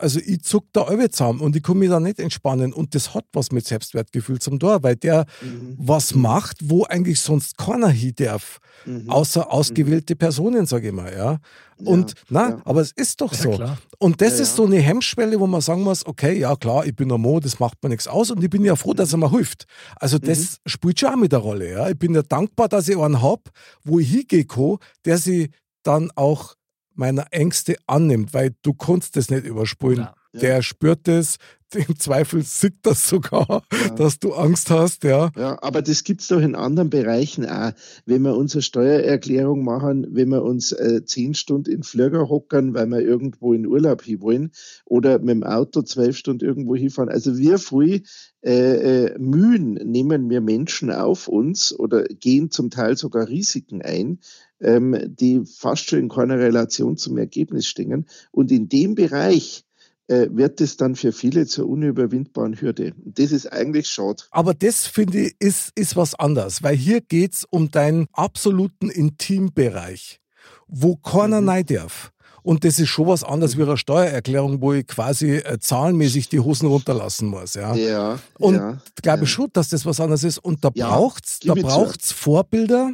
also 0.01 0.19
ich 0.19 0.43
zuck 0.43 0.65
da 0.73 0.83
alle 0.83 1.09
zusammen 1.09 1.39
und 1.41 1.55
ich 1.55 1.63
kann 1.63 1.79
mich 1.79 1.89
da 1.89 2.01
nicht 2.01 2.19
entspannen. 2.19 2.73
Und 2.73 2.97
das 2.97 3.15
hat 3.15 3.27
was 3.33 3.53
mit 3.53 3.65
Selbstwertgefühl 3.65 4.41
zum 4.41 4.59
Tor, 4.59 4.83
weil 4.83 4.97
der 4.97 5.25
Mhm. 5.41 5.77
was 5.79 6.17
macht, 6.17 6.57
wo 6.69 6.83
eigentlich 6.83 7.21
sonst 7.21 7.57
keiner 7.57 7.91
hin 7.91 8.13
darf. 8.17 8.59
Mhm. 8.87 9.09
Außer 9.09 9.53
ausgewählte 9.53 10.17
Personen, 10.17 10.67
sage 10.67 10.89
ich 10.89 10.93
mal, 10.93 11.13
ja. 11.17 11.39
Und 11.79 12.11
Ja, 12.11 12.17
na, 12.29 12.49
ja. 12.51 12.63
aber 12.65 12.81
es 12.81 12.91
ist 12.91 13.21
doch 13.21 13.33
Ja, 13.35 13.39
so. 13.39 13.51
klar. 13.53 13.79
Und 14.01 14.21
das 14.21 14.39
Ja, 14.39 14.43
ist 14.43 14.49
ja. 14.51 14.57
so 14.57 14.65
eine 14.67 14.81
Hemmschwelle, 14.81 15.39
wo 15.39 15.47
man 15.47 15.61
sagen 15.61 15.83
muss, 15.85 16.05
okay, 16.05 16.37
ja 16.41 16.57
klar, 16.57 16.85
ich 16.85 16.97
bin 16.97 17.13
ein 17.13 17.21
Mo, 17.21 17.39
das 17.39 17.61
macht 17.61 17.81
mir 17.81 17.91
nichts 17.91 18.09
aus 18.09 18.33
und 18.33 18.43
ich 18.43 18.51
bin 18.51 18.65
ja 18.65 18.75
froh, 18.75 18.95
dass 18.95 19.13
er 19.15 19.19
mir 19.19 19.31
hilft. 19.31 19.65
Also 19.95 20.17
Mhm. 20.17 20.23
das 20.23 20.59
spielt 20.67 20.99
schon 20.99 21.11
auch 21.11 21.17
mit 21.17 21.31
der 21.31 21.39
Rolle. 21.39 21.71
Ja. 21.71 21.89
Ich 21.89 21.97
bin 21.97 22.17
ja 22.17 22.23
dankbar, 22.23 22.69
dass 22.69 22.89
ich 22.89 22.99
einen 22.99 23.23
habe, 23.23 23.43
wo 23.85 24.01
ich 24.01 24.11
hingehen 24.11 24.49
kann, 24.49 24.79
der 25.05 25.19
sich 25.19 25.51
dann 25.87 26.11
auch 26.15 26.57
meiner 26.95 27.27
Ängste 27.31 27.77
annimmt, 27.87 28.35
weil 28.35 28.55
du 28.63 28.73
kannst 28.73 29.17
das 29.17 29.31
nicht 29.31 29.45
überspulen. 29.45 29.99
Ja. 29.99 30.15
Der 30.41 30.63
spürt 30.63 31.07
das, 31.07 31.39
im 31.89 31.99
Zweifel 31.99 32.43
sieht 32.43 32.79
das 32.83 33.09
sogar, 33.09 33.63
dass 33.97 34.19
du 34.19 34.33
Angst 34.33 34.71
hast, 34.71 35.05
ja. 35.05 35.31
Ja, 35.37 35.63
aber 35.63 35.83
das 35.83 36.05
gibt's 36.05 36.29
doch 36.29 36.41
in 36.41 36.55
anderen 36.55 36.91
Bereichen 36.91 37.47
auch. 37.47 37.73
Wenn 38.07 38.23
wir 38.23 38.37
unsere 38.37 38.63
Steuererklärung 38.63 39.65
machen, 39.65 40.07
wenn 40.11 40.29
wir 40.29 40.43
uns 40.43 40.73
äh, 40.73 41.05
zehn 41.05 41.35
Stunden 41.35 41.71
in 41.71 41.83
Flieger 41.83 42.29
hockern, 42.29 42.75
weil 42.75 42.87
wir 42.87 43.01
irgendwo 43.01 43.53
in 43.53 43.67
Urlaub 43.67 44.03
hin 44.03 44.21
wollen 44.21 44.53
oder 44.85 45.19
mit 45.19 45.31
dem 45.31 45.43
Auto 45.43 45.83
zwölf 45.83 46.17
Stunden 46.17 46.45
irgendwo 46.45 46.77
hinfahren. 46.77 47.11
Also 47.11 47.37
wie 47.39 47.59
viel 47.59 48.03
äh, 48.45 49.07
äh, 49.07 49.19
Mühen 49.19 49.75
nehmen 49.75 50.31
wir 50.31 50.41
Menschen 50.41 50.91
auf 50.91 51.29
uns 51.29 51.77
oder 51.77 52.05
gehen 52.05 52.51
zum 52.51 52.71
Teil 52.71 52.97
sogar 52.97 53.29
Risiken 53.29 53.83
ein, 53.83 54.19
ähm, 54.65 54.97
die 55.07 55.43
fast 55.45 55.89
schon 55.89 55.99
in 56.01 56.09
keiner 56.09 56.39
Relation 56.39 56.97
zum 56.97 57.17
Ergebnis 57.19 57.67
stehen. 57.67 58.07
Und 58.33 58.51
in 58.51 58.69
dem 58.69 58.95
Bereich 58.95 59.65
äh, 60.09 60.27
wird 60.31 60.61
es 60.61 60.77
dann 60.77 60.97
für 60.97 61.13
viele 61.13 61.47
zur 61.47 61.69
unüberwindbaren 61.69 62.61
Hürde. 62.61 62.95
Und 63.05 63.19
das 63.19 63.33
ist 63.33 63.47
eigentlich 63.53 63.87
schade. 63.89 64.23
Aber 64.31 64.53
das, 64.55 64.87
finde 64.87 65.21
ich, 65.21 65.35
ist, 65.39 65.71
ist 65.77 65.97
was 65.97 66.15
anderes, 66.15 66.63
weil 66.63 66.77
hier 66.77 67.01
geht's 67.01 67.47
um 67.49 67.71
deinen 67.71 68.07
absoluten 68.13 68.91
Intimbereich, 68.91 70.21
wo 70.67 70.97
keiner 70.97 71.41
Mhm. 71.41 71.49
rein 71.49 71.67
darf. 71.67 72.11
Und 72.43 72.65
das 72.65 72.79
ist 72.79 72.91
schon 72.91 73.07
was 73.07 73.25
anderes 73.25 73.57
wie 73.57 73.63
eine 73.63 73.79
Steuererklärung, 73.79 74.61
wo 74.61 74.75
ich 74.75 74.87
quasi 74.87 75.37
äh, 75.37 75.59
zahlenmäßig 75.59 76.29
die 76.29 76.41
Hosen 76.41 76.67
runterlassen 76.69 77.29
muss. 77.29 77.55
Ja. 77.55 77.75
Ja, 77.75 78.19
Und 78.39 78.57
ja, 78.57 78.83
ich 78.95 79.03
glaube 79.03 79.21
ja. 79.21 79.27
schon, 79.27 79.49
dass 79.55 79.71
das 79.71 79.87
was 79.87 79.99
anderes 79.99 80.25
ist. 80.25 80.37
Und 80.39 80.63
da 80.63 80.71
Ja, 80.75 80.89
braucht's, 80.91 81.39
da 81.41 81.55
braucht's 81.55 82.13
Vorbilder, 82.13 82.93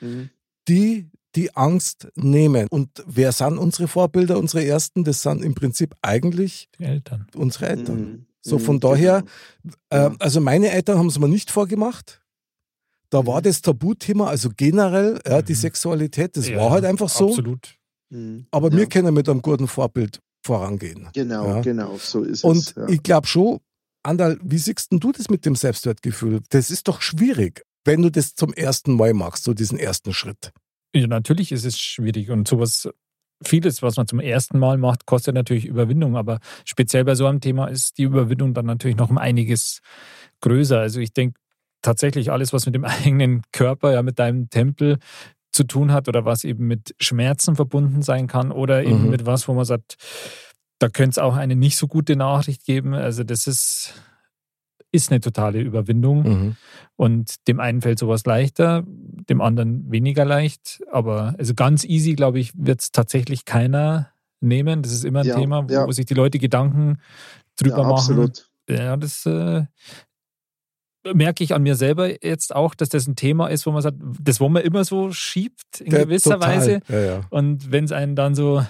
Mhm. 0.00 0.28
Die 0.68 1.08
die 1.34 1.56
Angst 1.56 2.08
nehmen. 2.14 2.66
Und 2.68 2.90
wer 3.06 3.32
sind 3.32 3.56
unsere 3.56 3.88
Vorbilder, 3.88 4.36
unsere 4.38 4.64
ersten? 4.66 5.02
Das 5.02 5.22
sind 5.22 5.42
im 5.42 5.54
Prinzip 5.54 5.94
eigentlich 6.02 6.68
Die 6.78 6.84
Eltern. 6.84 7.26
unsere 7.34 7.68
Eltern. 7.70 8.00
Mhm. 8.00 8.26
So 8.42 8.58
Mhm, 8.58 8.62
von 8.62 8.80
daher, 8.80 9.24
genau. 9.90 10.08
äh, 10.08 10.10
also 10.18 10.40
meine 10.42 10.70
Eltern 10.70 10.98
haben 10.98 11.06
es 11.06 11.18
mir 11.18 11.28
nicht 11.28 11.50
vorgemacht. 11.50 12.20
Da 13.08 13.26
war 13.26 13.38
Mhm. 13.38 13.44
das 13.44 13.62
Tabuthema, 13.62 14.26
also 14.26 14.50
generell, 14.54 15.20
ja, 15.26 15.40
die 15.40 15.52
Mhm. 15.54 15.56
Sexualität, 15.56 16.36
das 16.36 16.48
Ja, 16.48 16.56
war 16.58 16.70
halt 16.70 16.84
einfach 16.84 17.08
so. 17.08 17.28
Absolut. 17.30 17.76
Mhm. 18.10 18.44
Aber 18.50 18.70
ja. 18.70 18.76
wir 18.76 18.86
können 18.86 19.14
mit 19.14 19.26
einem 19.28 19.40
guten 19.40 19.68
Vorbild 19.68 20.20
vorangehen. 20.44 21.08
Genau, 21.14 21.46
Ja. 21.46 21.60
genau, 21.62 21.96
so 21.98 22.24
ist 22.24 22.44
Und 22.44 22.58
es. 22.58 22.74
Ja. 22.76 22.88
ich 22.88 23.02
glaube 23.02 23.26
schon, 23.26 23.60
Andal, 24.02 24.38
wie 24.42 24.58
siehst 24.58 24.88
du 24.90 25.12
das 25.12 25.30
mit 25.30 25.46
dem 25.46 25.54
Selbstwertgefühl? 25.56 26.40
Das 26.50 26.70
ist 26.70 26.88
doch 26.88 27.00
schwierig, 27.00 27.62
wenn 27.84 28.02
du 28.02 28.10
das 28.10 28.34
zum 28.34 28.52
ersten 28.52 28.94
Mal 28.94 29.14
machst, 29.14 29.44
so 29.44 29.54
diesen 29.54 29.78
ersten 29.78 30.12
Schritt. 30.12 30.52
Ja, 30.94 31.06
natürlich 31.06 31.52
ist 31.52 31.64
es 31.64 31.78
schwierig 31.78 32.30
und 32.30 32.46
sowas, 32.46 32.88
vieles, 33.44 33.82
was 33.82 33.96
man 33.96 34.06
zum 34.06 34.20
ersten 34.20 34.58
Mal 34.58 34.78
macht, 34.78 35.06
kostet 35.06 35.34
natürlich 35.34 35.66
Überwindung, 35.66 36.16
aber 36.16 36.38
speziell 36.64 37.04
bei 37.04 37.14
so 37.14 37.26
einem 37.26 37.40
Thema 37.40 37.66
ist 37.66 37.98
die 37.98 38.04
Überwindung 38.04 38.54
dann 38.54 38.66
natürlich 38.66 38.96
noch 38.96 39.10
um 39.10 39.18
einiges 39.18 39.80
größer. 40.42 40.78
Also 40.80 41.00
ich 41.00 41.12
denke 41.12 41.40
tatsächlich 41.82 42.30
alles, 42.30 42.52
was 42.52 42.66
mit 42.66 42.74
dem 42.74 42.84
eigenen 42.84 43.42
Körper, 43.52 43.92
ja 43.92 44.02
mit 44.02 44.18
deinem 44.18 44.48
Tempel 44.50 44.98
zu 45.52 45.64
tun 45.64 45.92
hat 45.92 46.08
oder 46.08 46.24
was 46.24 46.44
eben 46.44 46.66
mit 46.66 46.94
Schmerzen 47.00 47.56
verbunden 47.56 48.02
sein 48.02 48.26
kann 48.26 48.52
oder 48.52 48.84
eben 48.84 49.04
Mhm. 49.04 49.10
mit 49.10 49.26
was, 49.26 49.48
wo 49.48 49.54
man 49.54 49.64
sagt, 49.64 49.96
da 50.78 50.88
könnte 50.88 51.10
es 51.10 51.18
auch 51.18 51.36
eine 51.36 51.56
nicht 51.56 51.76
so 51.76 51.86
gute 51.88 52.16
Nachricht 52.16 52.64
geben. 52.64 52.94
Also 52.94 53.22
das 53.22 53.46
ist, 53.46 53.94
ist 54.92 55.10
eine 55.10 55.20
totale 55.20 55.60
Überwindung. 55.60 56.22
Mhm. 56.22 56.56
Und 56.96 57.48
dem 57.48 57.58
einen 57.58 57.80
fällt 57.80 57.98
sowas 57.98 58.24
leichter, 58.26 58.84
dem 58.86 59.40
anderen 59.40 59.90
weniger 59.90 60.24
leicht. 60.24 60.82
Aber 60.92 61.34
also 61.38 61.54
ganz 61.54 61.84
easy, 61.84 62.14
glaube 62.14 62.38
ich, 62.38 62.52
wird 62.54 62.82
es 62.82 62.92
tatsächlich 62.92 63.44
keiner 63.44 64.10
nehmen. 64.40 64.82
Das 64.82 64.92
ist 64.92 65.04
immer 65.04 65.20
ein 65.20 65.26
Ja, 65.26 65.38
Thema, 65.38 65.68
wo, 65.68 65.72
ja. 65.72 65.90
sich 65.92 66.04
die 66.06 66.14
Leute 66.14 66.38
Gedanken 66.38 66.98
drüber 67.56 67.78
ja, 67.78 67.82
machen. 67.84 67.92
absolut. 67.94 68.50
Ja, 68.68 68.96
das 68.96 69.24
äh, 69.26 69.64
merke 71.14 71.42
ich 71.42 71.54
an 71.54 71.62
mir 71.62 71.74
selber 71.74 72.24
jetzt 72.24 72.54
auch, 72.54 72.74
dass 72.74 72.88
das 72.90 73.06
ein 73.08 73.16
Thema 73.16 73.48
ist, 73.48 73.66
wo 73.66 73.72
man 73.72 73.82
sagt, 73.82 73.96
das 74.20 74.40
wo 74.40 74.48
man 74.48 74.62
immer 74.62 74.84
so 74.84 75.10
schiebt 75.10 75.80
in 75.80 75.90
Der- 75.90 76.04
gewisser 76.04 76.34
total. 76.34 76.56
Weise. 76.56 76.80
Ja. 76.88 77.20
Und 77.30 77.72
wenn 77.72 77.84
es 77.84 77.92
einen 77.92 78.14
dann 78.14 78.34
so 78.34 78.64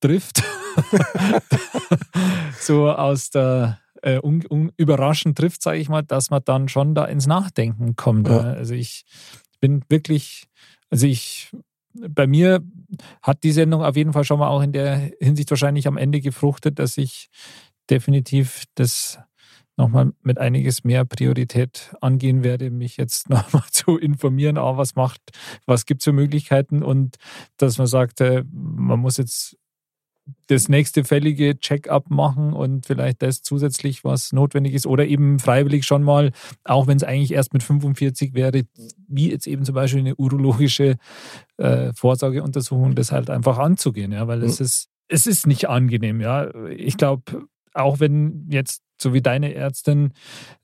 trifft, 0.00 0.42
so 2.60 2.90
aus 2.90 3.30
der 3.30 3.78
äh, 4.06 4.20
un, 4.22 4.42
un, 4.48 4.72
überraschend 4.76 5.36
trifft, 5.36 5.62
sage 5.62 5.78
ich 5.78 5.88
mal, 5.88 6.02
dass 6.02 6.30
man 6.30 6.40
dann 6.44 6.68
schon 6.68 6.94
da 6.94 7.04
ins 7.06 7.26
Nachdenken 7.26 7.96
kommt. 7.96 8.28
Ja. 8.28 8.38
Also 8.38 8.74
ich 8.74 9.04
bin 9.60 9.82
wirklich, 9.88 10.44
also 10.90 11.08
ich, 11.08 11.50
bei 11.92 12.28
mir 12.28 12.62
hat 13.20 13.42
die 13.42 13.50
Sendung 13.50 13.82
auf 13.82 13.96
jeden 13.96 14.12
Fall 14.12 14.24
schon 14.24 14.38
mal 14.38 14.48
auch 14.48 14.62
in 14.62 14.72
der 14.72 15.10
Hinsicht 15.20 15.50
wahrscheinlich 15.50 15.88
am 15.88 15.96
Ende 15.96 16.20
gefruchtet, 16.20 16.78
dass 16.78 16.96
ich 16.98 17.30
definitiv 17.90 18.64
das 18.76 19.18
nochmal 19.76 20.12
mit 20.22 20.38
einiges 20.38 20.84
mehr 20.84 21.04
Priorität 21.04 21.92
angehen 22.00 22.44
werde, 22.44 22.70
mich 22.70 22.96
jetzt 22.96 23.28
nochmal 23.28 23.64
zu 23.72 23.98
informieren, 23.98 24.56
ah, 24.56 24.76
was 24.76 24.94
macht, 24.94 25.20
was 25.66 25.84
gibt 25.84 26.02
es 26.02 26.04
für 26.04 26.12
Möglichkeiten 26.12 26.84
und 26.84 27.16
dass 27.56 27.78
man 27.78 27.88
sagt, 27.88 28.20
äh, 28.20 28.44
man 28.52 29.00
muss 29.00 29.16
jetzt 29.16 29.56
das 30.48 30.68
nächste 30.68 31.04
fällige 31.04 31.58
Check-up 31.58 32.10
machen 32.10 32.52
und 32.52 32.86
vielleicht 32.86 33.22
das 33.22 33.42
zusätzlich, 33.42 34.04
was 34.04 34.32
notwendig 34.32 34.74
ist 34.74 34.86
oder 34.86 35.06
eben 35.06 35.38
freiwillig 35.38 35.84
schon 35.86 36.02
mal, 36.02 36.32
auch 36.64 36.86
wenn 36.86 36.96
es 36.96 37.04
eigentlich 37.04 37.32
erst 37.32 37.52
mit 37.52 37.62
45 37.62 38.34
wäre, 38.34 38.62
wie 39.08 39.30
jetzt 39.30 39.46
eben 39.46 39.64
zum 39.64 39.74
Beispiel 39.74 40.00
eine 40.00 40.16
urologische 40.16 40.96
äh, 41.58 41.92
Vorsorgeuntersuchung, 41.94 42.94
das 42.94 43.12
halt 43.12 43.30
einfach 43.30 43.58
anzugehen, 43.58 44.12
ja, 44.12 44.26
weil 44.28 44.42
es 44.42 44.58
Mhm. 44.60 44.64
ist, 44.66 44.88
es 45.08 45.26
ist 45.26 45.46
nicht 45.46 45.68
angenehm, 45.68 46.20
ja. 46.20 46.48
Ich 46.70 46.96
glaube, 46.96 47.46
auch 47.72 48.00
wenn 48.00 48.46
jetzt 48.50 48.82
so 49.00 49.12
wie 49.14 49.22
deine 49.22 49.54
Ärztin 49.54 50.12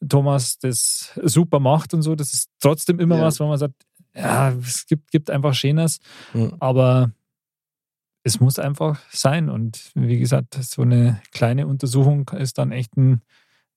Thomas 0.09 0.59
das 0.59 1.13
super 1.23 1.61
macht 1.61 1.93
und 1.95 2.03
so, 2.03 2.15
das 2.15 2.33
ist 2.33 2.49
trotzdem 2.61 2.99
immer 2.99 3.17
Ja. 3.19 3.23
was, 3.25 3.39
wo 3.41 3.47
man 3.47 3.59
sagt, 3.59 3.75
ja, 4.15 4.51
es 4.51 4.87
gibt, 4.87 5.11
gibt 5.11 5.31
einfach 5.31 5.55
Schönes, 5.55 5.99
Mhm. 6.35 6.55
aber 6.61 7.13
es 8.25 8.41
muss 8.41 8.59
einfach 8.59 9.01
sein. 9.11 9.49
Und 9.49 9.91
wie 9.95 10.19
gesagt, 10.19 10.55
so 10.55 10.83
eine 10.83 11.21
kleine 11.33 11.67
Untersuchung 11.67 12.29
ist 12.39 12.59
dann 12.59 12.73
echt 12.73 12.97
ein, 12.97 13.23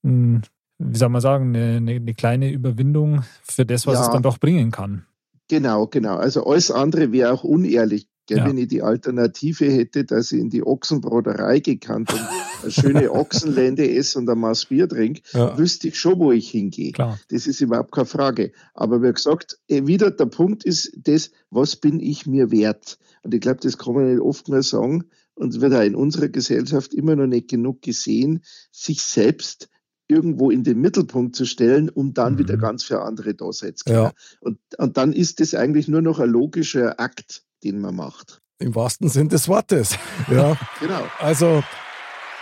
ein 0.04 0.44
wie 0.78 0.98
soll 0.98 1.10
man 1.10 1.22
sagen, 1.22 1.56
eine, 1.56 1.78
eine, 1.78 1.92
eine 1.94 2.14
kleine 2.14 2.52
Überwindung 2.52 3.24
für 3.44 3.66
das, 3.66 3.88
was 3.88 3.96
Ja. 3.96 4.02
es 4.02 4.10
dann 4.10 4.24
doch 4.24 4.38
bringen 4.40 4.72
kann. 4.72 5.06
Genau, 5.48 5.88
genau. 5.88 6.16
Also 6.16 6.46
alles 6.46 6.72
andere 6.72 7.12
wäre 7.12 7.32
auch 7.32 7.44
unehrlich. 7.44 8.08
Gell, 8.28 8.40
Ja. 8.40 8.48
Wenn 8.48 8.58
ich 8.58 8.68
die 8.70 8.82
Alternative 8.82 9.66
hätte, 9.66 10.04
dass 10.04 10.32
ich 10.32 10.40
in 10.40 10.50
die 10.50 10.64
Ochsenbraterei 10.66 11.60
gekannt 11.60 12.12
und 12.12 12.20
eine 12.64 12.72
schöne 12.72 13.12
Ochsenlende 13.12 13.90
esse 13.90 14.18
und 14.20 14.30
ein 14.30 14.40
Maß 14.40 14.66
Bier 14.66 14.88
trinke, 14.90 15.22
Ja. 15.34 15.58
wüsste 15.58 15.90
ich 15.90 16.00
schon, 16.00 16.18
wo 16.20 16.32
ich 16.32 16.50
hingehe. 16.50 16.92
Klar. 16.92 17.20
Das 17.30 17.46
ist 17.48 17.62
überhaupt 17.62 17.92
keine 17.92 18.06
Frage. 18.08 18.52
Aber 18.74 19.02
wie 19.04 19.14
gesagt, 19.14 19.60
eh, 19.68 19.86
wieder 19.86 20.10
der 20.12 20.26
Punkt 20.26 20.64
ist 20.64 20.92
das, 20.98 21.32
was 21.52 21.76
bin 21.76 22.00
ich 22.00 22.26
mir 22.26 22.52
wert? 22.52 22.98
Und 23.24 23.34
ich 23.34 23.42
glaube, 23.42 23.60
das 23.62 23.78
kann 23.78 23.94
man 23.96 24.10
nicht 24.12 24.22
oft 24.22 24.50
mehr 24.50 24.64
sagen 24.64 25.06
und 25.36 25.60
wird 25.62 25.74
auch 25.74 25.82
in 25.84 25.96
unserer 25.96 26.30
Gesellschaft 26.30 26.94
immer 26.94 27.16
noch 27.16 27.28
nicht 27.28 27.48
genug 27.50 27.82
gesehen, 27.82 28.44
sich 28.72 29.02
selbst 29.02 29.70
irgendwo 30.08 30.52
in 30.52 30.64
den 30.64 30.80
Mittelpunkt 30.82 31.36
zu 31.36 31.46
stellen, 31.46 31.90
um 31.90 32.14
dann 32.14 32.34
Mhm. 32.34 32.38
wieder 32.40 32.58
ganz 32.58 32.84
für 32.84 33.02
andere 33.02 33.34
da 33.34 33.52
sein 33.52 33.76
zu 33.76 33.90
Ja. 33.90 33.96
können. 34.04 34.14
Und, 34.40 34.60
und 34.78 34.98
dann 34.98 35.14
ist 35.14 35.40
das 35.40 35.56
eigentlich 35.56 35.88
nur 35.88 36.02
noch 36.04 36.20
ein 36.20 36.30
logischer 36.30 37.00
Akt, 37.00 37.42
den 37.66 37.82
man 37.82 37.96
macht. 37.96 38.42
Im 38.60 38.74
wahrsten 38.76 39.10
Sinn 39.10 39.30
des 39.30 39.48
Wortes. 39.48 39.98
Ja. 40.32 40.58
Genau. 40.80 41.04
Also, 41.20 41.64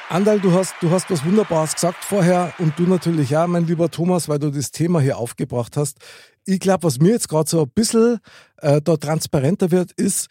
Andal, 0.10 0.40
du 0.40 0.52
hast, 0.54 0.76
du 0.82 0.92
hast 0.92 1.10
was 1.10 1.26
Wunderbares 1.26 1.74
gesagt 1.74 2.04
vorher 2.04 2.54
und 2.60 2.78
du 2.78 2.84
natürlich 2.84 3.36
auch, 3.36 3.48
mein 3.48 3.66
lieber 3.66 3.90
Thomas, 3.90 4.30
weil 4.30 4.40
du 4.40 4.52
das 4.52 4.72
Thema 4.72 5.02
hier 5.02 5.18
aufgebracht 5.18 5.76
hast. 5.76 5.98
Ich 6.46 6.60
glaube, 6.60 6.84
was 6.84 7.00
mir 7.00 7.12
jetzt 7.12 7.30
gerade 7.30 7.50
so 7.50 7.64
ein 7.64 7.70
bisschen 7.74 8.20
äh, 8.58 8.82
da 8.82 8.98
transparenter 8.98 9.72
wird, 9.72 9.92
ist, 9.94 10.28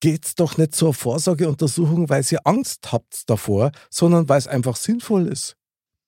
geht's 0.00 0.34
doch 0.34 0.56
nicht 0.56 0.74
zur 0.74 0.94
Vorsorgeuntersuchung, 0.94 2.08
weil 2.08 2.24
ihr 2.30 2.46
Angst 2.46 2.92
habt 2.92 3.28
davor, 3.28 3.72
sondern 3.90 4.28
weil 4.28 4.38
es 4.38 4.46
einfach 4.46 4.76
sinnvoll 4.76 5.26
ist. 5.26 5.56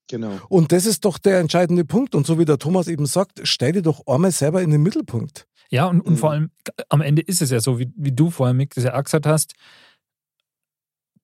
Genau. 0.09 0.39
Und 0.49 0.73
das 0.73 0.87
ist 0.87 1.05
doch 1.05 1.19
der 1.19 1.39
entscheidende 1.39 1.85
Punkt. 1.85 2.15
Und 2.15 2.27
so 2.27 2.39
wie 2.39 2.45
der 2.45 2.59
Thomas 2.59 2.89
eben 2.89 3.07
sagt, 3.07 3.41
stell 3.45 3.73
dich 3.73 3.83
doch 3.83 4.07
einmal 4.07 4.33
selber 4.33 4.63
in 4.63 4.71
den 4.71 4.83
Mittelpunkt. 4.83 5.47
Ja, 5.73 5.87
und, 5.87 6.03
und 6.03 6.13
Mhm. 6.15 6.17
vor 6.19 6.31
allem 6.33 6.51
am 6.91 7.01
Ende 7.01 7.23
ist 7.23 7.41
es 7.41 7.51
ja 7.51 7.59
so, 7.61 7.79
wie, 7.79 7.91
wie 7.97 8.13
du 8.13 8.31
vorher, 8.31 8.53
Mick, 8.53 8.75
das 8.75 8.85
ja 8.85 8.95
auch 8.99 9.03
gesagt 9.05 9.27
hast, 9.27 9.55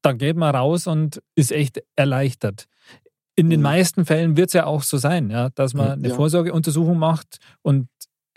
da 0.02 0.12
geht 0.12 0.36
man 0.36 0.54
raus 0.54 0.86
und 0.86 1.22
ist 1.34 1.52
echt 1.52 1.82
erleichtert. 1.96 2.66
In 3.36 3.50
den 3.50 3.60
Mhm. 3.60 3.64
meisten 3.64 4.06
Fällen 4.06 4.36
wird 4.36 4.48
es 4.48 4.54
ja 4.54 4.66
auch 4.66 4.82
so 4.82 4.96
sein, 4.98 5.30
ja, 5.30 5.50
dass 5.50 5.74
man 5.74 5.92
eine 5.98 6.08
Ja. 6.08 6.14
Vorsorgeuntersuchung 6.14 6.98
macht 6.98 7.38
und 7.62 7.88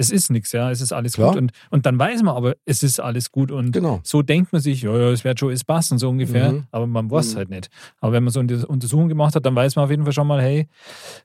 es 0.02 0.12
ist 0.12 0.30
nichts, 0.32 0.52
ja, 0.52 0.70
es 0.72 0.82
ist 0.82 0.92
alles 0.92 1.14
Klar. 1.14 1.30
gut. 1.34 1.38
Und, 1.42 1.52
und 1.70 1.86
dann 1.86 1.98
weiß 1.98 2.24
man 2.24 2.36
aber, 2.36 2.56
es 2.66 2.84
ist 2.84 3.00
alles 3.00 3.32
gut. 3.32 3.52
Und 3.52 3.72
Genau. 3.72 4.02
so 4.04 4.22
denkt 4.22 4.52
man 4.52 4.62
sich, 4.62 4.82
ja, 4.82 4.92
ja, 4.98 5.10
es 5.12 5.24
wird 5.24 5.40
schon 5.40 5.50
alles 5.50 5.64
passen, 5.64 5.98
so 5.98 6.10
ungefähr. 6.10 6.52
Mhm. 6.52 6.64
Aber 6.72 6.88
man 6.88 7.10
weiß 7.10 7.28
es 7.28 7.34
Mhm. 7.34 7.38
halt 7.38 7.50
nicht. 7.50 7.70
Aber 8.00 8.12
wenn 8.14 8.24
man 8.24 8.34
so 8.34 8.40
eine 8.42 8.66
Untersuchung 8.68 9.08
gemacht 9.08 9.36
hat, 9.36 9.46
dann 9.46 9.56
weiß 9.56 9.76
man 9.76 9.86
auf 9.86 9.92
jeden 9.92 10.04
Fall 10.04 10.14
schon 10.14 10.28
mal, 10.28 10.42
hey, 10.42 10.68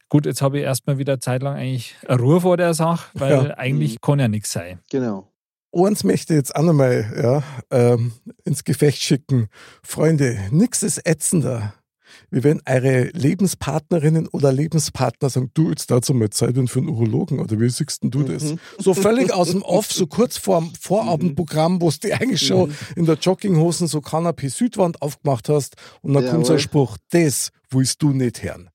gut, 0.09 0.27
jetzt 0.27 0.43
habe 0.43 0.59
ich 0.59 0.65
erstmal 0.65 0.99
wieder 0.99 1.15
eine 1.15 1.21
Zeit 1.21 1.43
lang 1.43 1.57
eigentlich 1.57 1.97
Ruhe 2.09 2.41
vor 2.41 2.57
der 2.57 2.75
Sache, 2.75 3.07
weil 3.15 3.31
Ja. 3.49 3.55
eigentlich 3.59 3.95
Mhm. 3.95 4.01
kann 4.03 4.19
ja 4.21 4.29
nichts 4.29 4.53
sein. 4.53 4.79
Genau. 4.91 5.33
Eins 5.73 6.05
möchte 6.05 6.33
ich 6.33 6.39
jetzt 6.39 6.57
auch 6.57 6.63
nochmal 6.63 7.13
ja, 7.23 7.43
ähm, 7.71 8.13
ins 8.45 8.65
Gefecht 8.65 9.03
schicken. 9.03 9.49
Freunde, 9.83 10.39
nichts 10.51 10.83
ist 10.83 11.07
ätzender, 11.07 11.75
wie 12.31 12.45
wenn 12.45 12.61
eure 12.67 13.05
Lebenspartnerinnen 13.13 14.29
oder 14.29 14.53
Lebenspartner 14.53 15.31
sagen, 15.31 15.51
du, 15.55 15.71
jetzt 15.71 15.91
dazu 15.91 16.15
mal 16.15 16.31
Zeit 16.31 16.59
und 16.59 16.69
für 16.69 16.81
einen 16.81 16.89
Urologen 16.89 17.41
oder 17.41 17.59
wie 17.61 17.69
siehst 17.69 18.03
denn 18.03 18.11
du 18.11 18.23
das? 18.23 18.45
Mhm. 18.45 18.59
So 18.79 18.95
völlig 18.95 19.33
aus 19.33 19.51
dem 19.51 19.63
Off, 19.63 19.93
so 19.93 20.07
kurz 20.07 20.37
vor 20.37 20.61
dem 20.61 20.73
Vorabendprogramm, 20.79 21.81
wo 21.81 21.91
du 21.91 22.13
eigentlich 22.13 22.47
schon 22.47 22.75
in 22.95 23.07
der 23.07 23.17
Jogginghosen 23.17 23.87
so 23.87 23.99
Kanapé 23.99 24.51
Südwand 24.51 25.01
aufgemacht 25.03 25.49
hast 25.49 25.77
und 26.03 26.15
dann 26.15 26.27
kommt 26.27 26.47
so 26.47 26.53
ein. 26.53 26.59
Spruch, 26.67 26.97
das 27.11 27.51
willst 27.71 28.03
du 28.03 28.11
nicht 28.11 28.43
hören. 28.43 28.71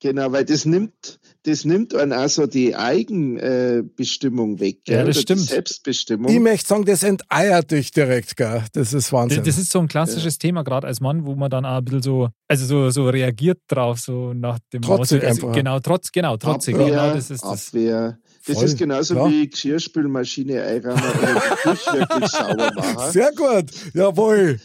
Genau, 0.00 0.32
weil 0.32 0.44
das 0.44 0.64
nimmt, 0.64 1.18
das 1.44 1.64
nimmt 1.64 1.94
einen 1.94 2.12
also 2.12 2.46
die 2.46 2.74
Eigenbestimmung 2.74 4.60
weg, 4.60 4.78
Ja, 4.88 4.98
das 5.04 5.16
oder 5.16 5.20
stimmt. 5.22 5.40
Die 5.40 5.44
Selbstbestimmung. 5.44 6.32
Ich 6.32 6.40
möchte 6.40 6.66
sagen, 6.68 6.84
das 6.84 7.02
enteiert 7.02 7.70
dich 7.70 7.90
direkt, 7.90 8.36
gell? 8.36 8.64
Das 8.72 8.92
ist 8.92 9.06
Das, 9.08 9.12
Wahnsinn. 9.12 9.44
das 9.44 9.58
ist 9.58 9.70
so 9.70 9.78
ein 9.80 9.88
klassisches 9.88 10.38
Thema, 10.38 10.62
gerade 10.64 10.86
als 10.86 11.00
Mann, 11.00 11.26
wo 11.26 11.34
man 11.34 11.50
dann 11.50 11.64
auch 11.66 11.76
ein 11.78 11.84
bisschen 11.84 12.02
so, 12.02 12.28
also 12.48 12.66
so, 12.66 12.90
so 12.90 13.08
reagiert 13.08 13.58
drauf, 13.68 13.98
so 14.00 14.32
nach 14.32 14.58
dem 14.72 14.82
Trotzig 14.82 15.18
Aussehen. 15.18 15.30
einfach. 15.30 15.52
Genau, 15.52 15.80
trotz, 15.80 16.10
genau, 16.12 16.36
trotzig. 16.36 16.74
Abwehr, 16.74 16.88
genau, 16.90 17.14
das 17.14 17.30
ist 17.30 17.44
das. 17.44 17.68
Abwehr. 17.68 18.18
Das 18.46 18.56
Voll, 18.56 18.64
ist 18.66 18.78
genauso 18.78 19.14
klar. 19.14 19.30
wie 19.30 19.48
Geschirrspülmaschine 19.48 20.62
einräumen 20.62 21.02
oder 21.02 21.26
den 21.26 21.74
Tisch 21.74 21.86
wirklich 21.92 22.30
sauber 22.30 22.72
machen. 22.74 23.10
Sehr 23.12 23.30
gut, 23.32 23.70
jawohl. 23.94 24.60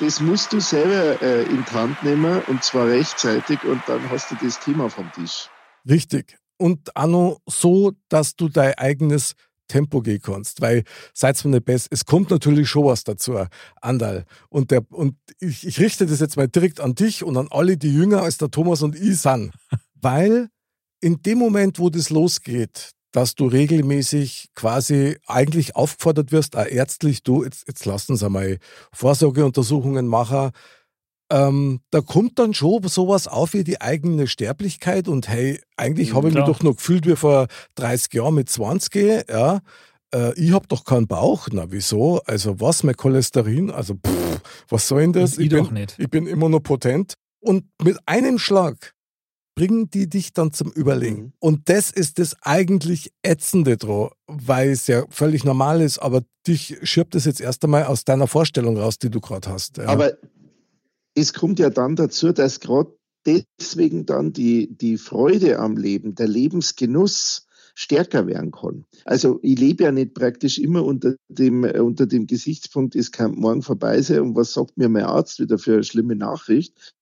Das 0.00 0.20
musst 0.20 0.52
du 0.52 0.60
selber 0.60 1.22
äh, 1.22 1.44
in 1.44 1.64
die 1.64 1.72
Hand 1.74 2.02
nehmen 2.02 2.42
und 2.48 2.64
zwar 2.64 2.88
rechtzeitig 2.88 3.62
und 3.64 3.80
dann 3.86 4.00
hast 4.10 4.30
du 4.32 4.34
das 4.42 4.58
Thema 4.60 4.90
vom 4.90 5.10
Tisch. 5.12 5.48
Richtig. 5.88 6.38
Und 6.56 6.94
auch 6.96 7.06
noch 7.06 7.40
so, 7.46 7.92
dass 8.08 8.36
du 8.36 8.48
dein 8.48 8.74
eigenes 8.74 9.34
Tempo 9.68 10.02
gehen 10.02 10.20
kannst, 10.22 10.60
weil 10.60 10.84
seid 11.14 11.42
mir 11.44 11.52
nicht 11.52 11.64
besser. 11.64 11.88
Es 11.90 12.04
kommt 12.04 12.30
natürlich 12.30 12.68
schon 12.68 12.84
was 12.84 13.04
dazu, 13.04 13.38
Andal. 13.80 14.24
Und, 14.48 14.70
der, 14.70 14.84
und 14.92 15.16
ich, 15.40 15.66
ich 15.66 15.80
richte 15.80 16.06
das 16.06 16.20
jetzt 16.20 16.36
mal 16.36 16.48
direkt 16.48 16.80
an 16.80 16.94
dich 16.94 17.24
und 17.24 17.36
an 17.36 17.48
alle, 17.50 17.76
die 17.76 17.92
jünger 17.92 18.22
als 18.22 18.38
der 18.38 18.50
Thomas 18.50 18.82
und 18.82 18.94
ich 18.94 19.20
sind. 19.20 19.52
Weil 20.00 20.48
in 21.00 21.22
dem 21.22 21.38
Moment, 21.38 21.78
wo 21.78 21.90
das 21.90 22.10
losgeht, 22.10 22.90
dass 23.12 23.34
du 23.34 23.46
regelmäßig 23.46 24.48
quasi 24.54 25.16
eigentlich 25.26 25.76
aufgefordert 25.76 26.32
wirst, 26.32 26.56
auch 26.56 26.66
ärztlich, 26.66 27.22
du, 27.22 27.44
jetzt, 27.44 27.66
jetzt 27.68 27.84
lass 27.84 28.10
uns 28.10 28.22
einmal 28.22 28.58
Vorsorgeuntersuchungen 28.92 30.06
machen, 30.06 30.50
ähm, 31.34 31.80
da 31.90 32.00
kommt 32.00 32.38
dann 32.38 32.54
schon 32.54 32.86
sowas 32.86 33.26
auf 33.26 33.54
wie 33.54 33.64
die 33.64 33.80
eigene 33.80 34.28
Sterblichkeit 34.28 35.08
und 35.08 35.28
hey, 35.28 35.60
eigentlich 35.76 36.14
habe 36.14 36.28
ich 36.28 36.34
mich 36.34 36.44
doch 36.44 36.62
noch 36.62 36.76
gefühlt 36.76 37.06
wie 37.06 37.16
vor 37.16 37.48
30 37.74 38.14
Jahren 38.14 38.36
mit 38.36 38.48
20, 38.48 39.28
ja. 39.28 39.60
Äh, 40.14 40.32
ich 40.40 40.52
habe 40.52 40.68
doch 40.68 40.84
keinen 40.84 41.08
Bauch. 41.08 41.48
Na, 41.50 41.66
wieso? 41.70 42.20
Also 42.24 42.60
was, 42.60 42.84
mein 42.84 42.96
Cholesterin? 42.96 43.72
Also, 43.72 43.94
pff, 43.94 44.40
was 44.68 44.86
soll 44.86 45.00
denn 45.00 45.12
das? 45.12 45.36
Ich 45.36 45.48
bin, 45.48 45.64
doch 45.64 45.72
nicht. 45.72 45.96
ich 45.98 46.08
bin 46.08 46.28
immer 46.28 46.48
noch 46.48 46.60
potent. 46.60 47.14
Und 47.40 47.64
mit 47.82 47.98
einem 48.06 48.38
Schlag 48.38 48.94
bringen 49.56 49.90
die 49.90 50.08
dich 50.08 50.32
dann 50.32 50.52
zum 50.52 50.70
Überlegen. 50.70 51.22
Mhm. 51.22 51.32
Und 51.40 51.68
das 51.68 51.90
ist 51.90 52.20
das 52.20 52.36
eigentlich 52.42 53.12
Ätzende 53.22 53.76
dran, 53.76 54.10
weil 54.28 54.70
es 54.70 54.86
ja 54.86 55.04
völlig 55.10 55.44
normal 55.44 55.80
ist, 55.80 55.98
aber 55.98 56.22
dich 56.46 56.78
schirbt 56.82 57.16
es 57.16 57.24
jetzt 57.24 57.40
erst 57.40 57.64
einmal 57.64 57.86
aus 57.86 58.04
deiner 58.04 58.28
Vorstellung 58.28 58.76
raus, 58.76 58.98
die 58.98 59.10
du 59.10 59.20
gerade 59.20 59.48
hast. 59.50 59.78
Ja. 59.78 59.86
Aber 59.86 60.12
es 61.14 61.32
kommt 61.32 61.58
ja 61.58 61.70
dann 61.70 61.96
dazu, 61.96 62.32
dass 62.32 62.60
gerade 62.60 62.96
deswegen 63.26 64.06
dann 64.06 64.32
die, 64.32 64.76
die 64.76 64.98
Freude 64.98 65.58
am 65.58 65.76
Leben, 65.76 66.14
der 66.14 66.28
Lebensgenuss 66.28 67.46
stärker 67.74 68.26
werden 68.26 68.52
kann. 68.52 68.84
Also 69.04 69.40
ich 69.42 69.58
lebe 69.58 69.84
ja 69.84 69.92
nicht 69.92 70.14
praktisch 70.14 70.58
immer 70.58 70.84
unter 70.84 71.16
dem, 71.28 71.64
äh, 71.64 71.80
unter 71.80 72.06
dem 72.06 72.26
Gesichtspunkt, 72.26 72.94
es 72.94 73.10
kann 73.10 73.34
morgen 73.34 73.62
vorbei 73.62 74.00
sein 74.00 74.20
und 74.20 74.36
was 74.36 74.52
sagt 74.52 74.76
mir 74.76 74.88
mein 74.88 75.04
Arzt 75.04 75.40
wieder 75.40 75.58
für 75.58 75.74
eine 75.74 75.84
schlimme 75.84 76.14
Nachricht, 76.14 76.94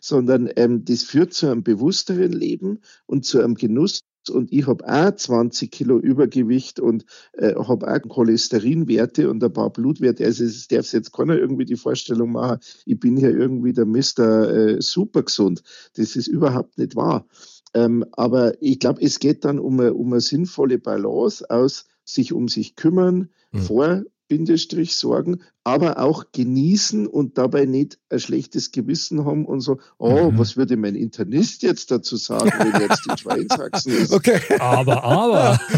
sondern 0.00 0.48
ähm, 0.54 0.84
das 0.84 1.02
führt 1.02 1.34
zu 1.34 1.48
einem 1.48 1.64
bewussteren 1.64 2.32
Leben 2.32 2.80
und 3.06 3.24
zu 3.24 3.40
einem 3.40 3.54
Genuss. 3.54 4.02
Und 4.30 4.52
ich 4.52 4.66
habe 4.66 4.84
auch 4.86 5.14
20 5.14 5.70
Kilo 5.70 5.98
Übergewicht 5.98 6.80
und 6.80 7.04
äh, 7.32 7.54
habe 7.54 7.88
auch 7.88 8.08
Cholesterinwerte 8.08 9.30
und 9.30 9.42
ein 9.42 9.52
paar 9.52 9.70
Blutwerte. 9.70 10.24
Also 10.24 10.44
es 10.44 10.68
darf 10.68 10.92
jetzt 10.92 11.12
keiner 11.12 11.36
irgendwie 11.38 11.64
die 11.64 11.76
Vorstellung 11.76 12.32
machen, 12.32 12.58
ich 12.84 12.98
bin 12.98 13.16
hier 13.16 13.30
irgendwie 13.30 13.72
der 13.72 13.86
Mr. 13.86 14.50
Äh, 14.50 14.82
super 14.82 15.22
gesund. 15.22 15.62
Das 15.94 16.16
ist 16.16 16.26
überhaupt 16.26 16.78
nicht 16.78 16.96
wahr. 16.96 17.26
Ähm, 17.74 18.04
aber 18.12 18.60
ich 18.62 18.78
glaube, 18.78 19.02
es 19.02 19.18
geht 19.18 19.44
dann 19.44 19.58
um 19.58 19.78
eine, 19.80 19.94
um 19.94 20.12
eine 20.12 20.20
sinnvolle 20.20 20.78
Balance 20.78 21.48
aus 21.50 21.86
sich 22.04 22.32
um 22.32 22.48
sich 22.48 22.76
kümmern, 22.76 23.28
Mhm. 23.52 23.58
vor 23.60 24.02
Bindestrich 24.28 24.96
sorgen, 24.96 25.40
aber 25.64 25.98
auch 25.98 26.26
genießen 26.32 27.06
und 27.06 27.38
dabei 27.38 27.64
nicht 27.64 27.98
ein 28.10 28.20
schlechtes 28.20 28.70
Gewissen 28.72 29.24
haben 29.24 29.44
und 29.46 29.60
so, 29.60 29.78
oh, 29.98 30.30
Mhm. 30.30 30.38
was 30.38 30.56
würde 30.56 30.76
mein 30.76 30.94
Internist 30.94 31.62
jetzt 31.62 31.90
dazu 31.90 32.16
sagen, 32.16 32.50
wenn 32.58 32.80
jetzt 32.82 33.02
die 33.04 33.16
Schweinshaxen 33.22 33.92
ist? 33.92 34.12
okay. 34.12 34.40
Aber, 34.60 35.02
aber. 35.02 35.60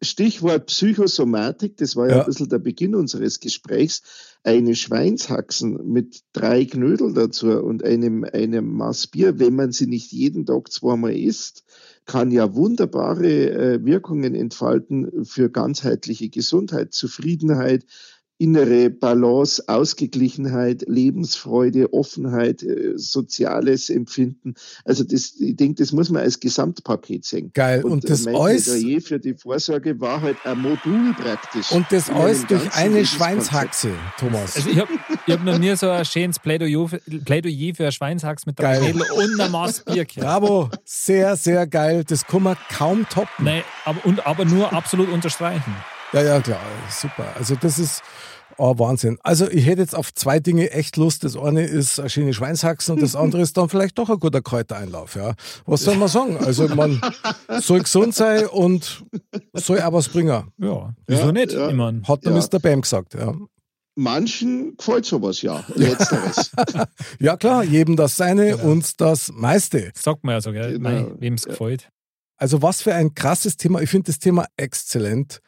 Stichwort 0.00 0.66
Psychosomatik, 0.66 1.76
das 1.76 1.96
war 1.96 2.06
ja, 2.08 2.16
Ja. 2.16 2.20
ein 2.20 2.26
bisschen 2.26 2.48
der 2.48 2.60
Beginn 2.60 2.94
unseres 2.94 3.40
Gesprächs. 3.40 4.02
Eine 4.44 4.76
Schweinshaxen 4.76 5.90
mit 5.92 6.20
drei 6.32 6.64
Knödel 6.66 7.12
dazu 7.14 7.48
und 7.60 7.82
einem, 7.84 8.22
einem 8.24 8.72
Maß 8.76 9.08
Bier, 9.08 9.40
wenn 9.40 9.56
man 9.56 9.72
sie 9.72 9.88
nicht 9.88 10.12
jeden 10.12 10.46
Tag 10.46 10.70
zweimal 10.70 11.16
isst, 11.16 11.64
kann 12.08 12.30
ja 12.32 12.54
wunderbare 12.54 13.50
äh, 13.50 13.84
Wirkungen 13.84 14.34
entfalten 14.34 15.24
für 15.24 15.50
ganzheitliche 15.50 16.30
Gesundheit, 16.30 16.94
Zufriedenheit, 16.94 17.84
innere 18.38 18.88
Balance, 18.88 19.62
Ausgeglichenheit, 19.66 20.84
Lebensfreude, 20.86 21.92
Offenheit, 21.92 22.62
äh, 22.62 22.92
soziales 22.96 23.90
Empfinden. 23.90 24.54
Also 24.84 25.02
das, 25.04 25.34
ich 25.40 25.56
denke, 25.56 25.82
das 25.82 25.92
muss 25.92 26.08
man 26.08 26.22
als 26.22 26.38
Gesamtpaket 26.38 27.24
sehen. 27.24 27.50
Geil. 27.52 27.84
Und, 27.84 28.04
äh, 28.04 28.08
das 28.08 28.24
Plädoyer 28.24 29.00
für 29.00 29.18
die 29.18 29.34
Vorsorge 29.34 29.98
war 30.00 30.20
halt 30.20 30.36
ein 30.44 30.60
Modul 30.60 31.12
praktisch. 31.14 31.72
und 31.72 31.86
das 31.90 32.08
alles 32.10 32.46
durch 32.46 32.72
eine. 32.74 33.04
Schweinshaxe, 33.04 33.90
Thomas. 34.18 34.54
Also 34.56 34.70
ich 34.70 34.78
habe 34.78 34.90
ich 35.26 35.32
hab 35.34 35.44
noch 35.44 35.58
nie 35.58 35.74
so 35.76 35.88
ein 35.90 36.04
schönes 36.04 36.38
Plädoyer, 36.38 36.88
für- 36.88 37.00
Plädoyer 37.24 37.74
für 37.74 37.86
ein 37.86 37.92
Schweinshax 37.92 38.46
mit 38.46 38.58
drei. 38.58 38.78
Mädel 38.80 39.02
und 39.16 39.40
einem 39.40 39.50
Maß 39.52 39.84
Bier. 39.84 40.06
Bravo. 40.16 40.70
Sehr, 40.84 41.34
sehr 41.36 41.66
geil. 41.66 42.04
Das 42.06 42.24
kann 42.26 42.44
man 42.44 42.56
kaum 42.72 43.04
toppen. 43.08 43.44
Nein, 43.46 43.62
aber, 43.84 44.04
und, 44.06 44.24
aber 44.26 44.44
nur 44.44 44.72
absolut 44.72 45.10
unterstreichen. 45.10 45.74
Ja, 46.12 46.22
ja, 46.22 46.40
klar. 46.40 46.60
Super. 46.90 47.26
Also 47.36 47.54
das 47.56 47.78
ist 47.78 48.02
oh, 48.56 48.78
Wahnsinn. 48.78 49.18
Also 49.22 49.48
ich 49.50 49.66
hätte 49.66 49.82
jetzt 49.82 49.94
auf 49.94 50.12
zwei 50.14 50.40
Dinge 50.40 50.70
echt 50.70 50.96
Lust. 50.96 51.22
Das 51.24 51.36
eine 51.36 51.64
ist 51.64 52.00
eine 52.00 52.08
schöne 52.08 52.32
Schweinshaxen 52.34 52.94
und 52.94 53.02
das 53.02 53.14
andere 53.22 53.42
ist 53.42 53.56
dann 53.56 53.68
vielleicht 53.68 53.98
doch 53.98 54.08
ein 54.10 54.18
guter 54.18 54.40
Kräutereinlauf. 54.42 55.16
Ja. 55.16 55.34
Was 55.66 55.82
soll 55.82 55.96
man 55.96 56.08
sagen? 56.08 56.38
Also 56.38 56.66
man 56.68 57.00
soll 57.60 57.80
gesund 57.80 58.14
sein 58.14 58.46
und 58.46 59.04
soll 59.52 59.80
auch 59.82 59.92
was 59.92 60.08
bringen. 60.08 60.50
Ja, 60.58 60.94
wieso 61.06 61.26
Ja, 61.26 61.32
nicht? 61.32 61.52
ja. 61.52 61.68
Hat 62.08 62.24
der 62.24 62.32
Ja. 62.32 62.38
Mr. 62.38 62.58
Bam 62.58 62.80
gesagt. 62.80 63.14
Ja. 63.14 63.34
Manchen 63.96 64.76
gefällt 64.76 65.04
sowas 65.06 65.42
ja. 65.42 65.64
Letzteres. 65.74 66.52
ja 67.18 67.36
klar, 67.36 67.64
jedem 67.64 67.96
das 67.96 68.16
seine, 68.16 68.56
uns 68.58 68.96
das 68.96 69.30
meiste. 69.34 69.90
sagt 69.94 70.22
man 70.24 70.34
ja 70.36 70.40
so, 70.40 70.52
gell? 70.52 70.74
Genau. 70.78 71.10
Wem 71.18 71.34
es 71.34 71.44
Ja. 71.44 71.50
gefällt. 71.50 71.90
Also 72.40 72.62
was 72.62 72.80
für 72.82 72.94
ein 72.94 73.14
krasses 73.14 73.56
Thema. 73.56 73.80
Ich 73.82 73.90
finde 73.90 74.06
das 74.06 74.20
Thema 74.20 74.46
exzellent. 74.56 75.40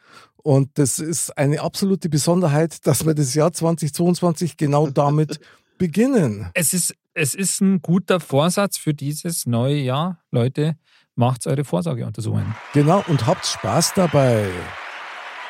Und 0.43 0.77
das 0.77 0.99
ist 0.99 1.37
eine 1.37 1.61
absolute 1.61 2.09
Besonderheit, 2.09 2.85
dass 2.87 3.05
wir 3.05 3.13
das 3.13 3.33
Jahr 3.33 3.53
2022 3.53 4.57
genau 4.57 4.87
damit 4.89 5.39
beginnen. 5.77 6.49
Es 6.53 6.73
ist, 6.73 6.95
es 7.13 7.35
ist 7.35 7.61
ein 7.61 7.81
guter 7.81 8.19
Vorsatz 8.19 8.77
für 8.77 8.93
dieses 8.93 9.45
neue 9.45 9.75
Jahr. 9.77 10.19
Leute, 10.31 10.75
macht 11.15 11.45
eure 11.47 11.63
Vorsorgeuntersuchungen. 11.63 12.55
Genau, 12.73 13.03
und 13.07 13.25
habt 13.27 13.45
Spaß 13.45 13.93
dabei. 13.95 14.49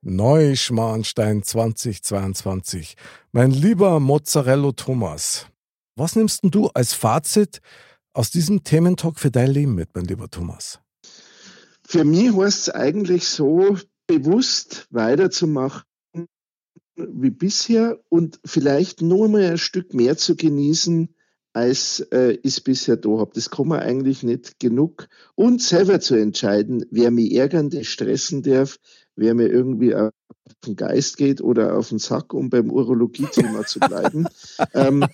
Neuschmarnstein 0.00 1.42
2022. 1.42 2.94
Mein 3.32 3.50
lieber 3.50 3.98
Mozzarella 3.98 4.70
Thomas, 4.70 5.46
was 5.96 6.14
nimmst 6.14 6.42
du 6.44 6.68
als 6.68 6.94
Fazit 6.94 7.60
aus 8.12 8.30
diesem 8.30 8.62
Thementalk 8.62 9.18
für 9.18 9.32
dein 9.32 9.50
Leben 9.50 9.74
mit, 9.74 9.88
mein 9.92 10.04
lieber 10.04 10.30
Thomas? 10.30 10.78
Für 11.84 12.04
mich 12.04 12.32
heißt 12.32 12.68
es 12.68 12.70
eigentlich 12.70 13.26
so, 13.26 13.76
bewusst 14.06 14.86
weiterzumachen 14.90 15.87
wie 16.98 17.30
bisher 17.30 17.98
und 18.08 18.40
vielleicht 18.44 19.02
nur 19.02 19.28
mal 19.28 19.44
ein 19.44 19.58
Stück 19.58 19.94
mehr 19.94 20.16
zu 20.16 20.36
genießen, 20.36 21.14
als 21.52 22.00
äh, 22.12 22.38
ich 22.42 22.62
bisher 22.62 22.96
da 22.96 23.08
habe. 23.18 23.30
Das 23.34 23.50
kann 23.50 23.68
man 23.68 23.80
eigentlich 23.80 24.22
nicht 24.22 24.60
genug. 24.60 25.08
Und 25.34 25.62
selber 25.62 26.00
zu 26.00 26.14
entscheiden, 26.14 26.84
wer 26.90 27.10
mich 27.10 27.34
ärgern, 27.34 27.70
der 27.70 27.84
stressen 27.84 28.42
darf, 28.42 28.78
wer 29.16 29.34
mir 29.34 29.48
irgendwie 29.48 29.94
auf 29.94 30.12
den 30.64 30.76
Geist 30.76 31.16
geht 31.16 31.40
oder 31.40 31.76
auf 31.76 31.88
den 31.88 31.98
Sack, 31.98 32.34
um 32.34 32.50
beim 32.50 32.70
Urologie-Thema 32.70 33.64
zu 33.64 33.80
bleiben. 33.80 34.28
ähm, 34.74 35.04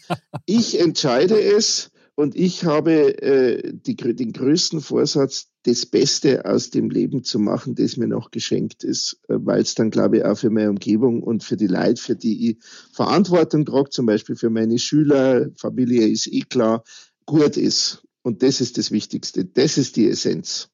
ich 0.47 0.79
entscheide 0.79 1.41
es 1.41 1.91
und 2.17 2.37
ich 2.37 2.65
habe 2.65 3.21
äh, 3.23 3.73
die, 3.75 3.97
den 3.97 4.33
größten 4.33 4.81
Vorsatz, 4.81 5.49
das 5.65 5.85
Beste 5.87 6.45
aus 6.45 6.71
dem 6.71 6.91
Leben 6.91 7.25
zu 7.25 7.41
machen, 7.41 7.75
das 7.75 7.97
mir 7.97 8.07
noch 8.07 8.31
geschenkt 8.31 8.85
ist, 8.85 9.19
äh, 9.29 9.35
weil 9.39 9.63
es 9.63 9.75
dann, 9.75 9.91
glaube 9.91 10.19
ich, 10.19 10.25
auch 10.25 10.39
für 10.39 10.51
meine 10.51 10.71
Umgebung 10.71 11.23
und 11.23 11.43
für 11.43 11.57
die 11.57 11.67
Leute, 11.67 12.01
für 12.01 12.15
die 12.15 12.51
ich 12.51 12.57
Verantwortung 12.93 13.65
trage, 13.65 13.91
zum 13.91 14.07
Beispiel 14.07 14.37
für 14.37 14.51
meine 14.51 14.79
Schüler, 14.79 15.49
Familie 15.57 16.07
ist 16.07 16.29
eh 16.29 16.43
klar, 16.43 16.85
gut 17.27 17.57
ist. 17.57 18.03
Und 18.23 18.43
das 18.43 18.61
ist 18.61 18.79
das 18.79 18.91
Wichtigste. 18.91 19.45
Das 19.45 19.77
ist 19.77 19.97
die 19.97 20.09
Essenz. 20.09 20.69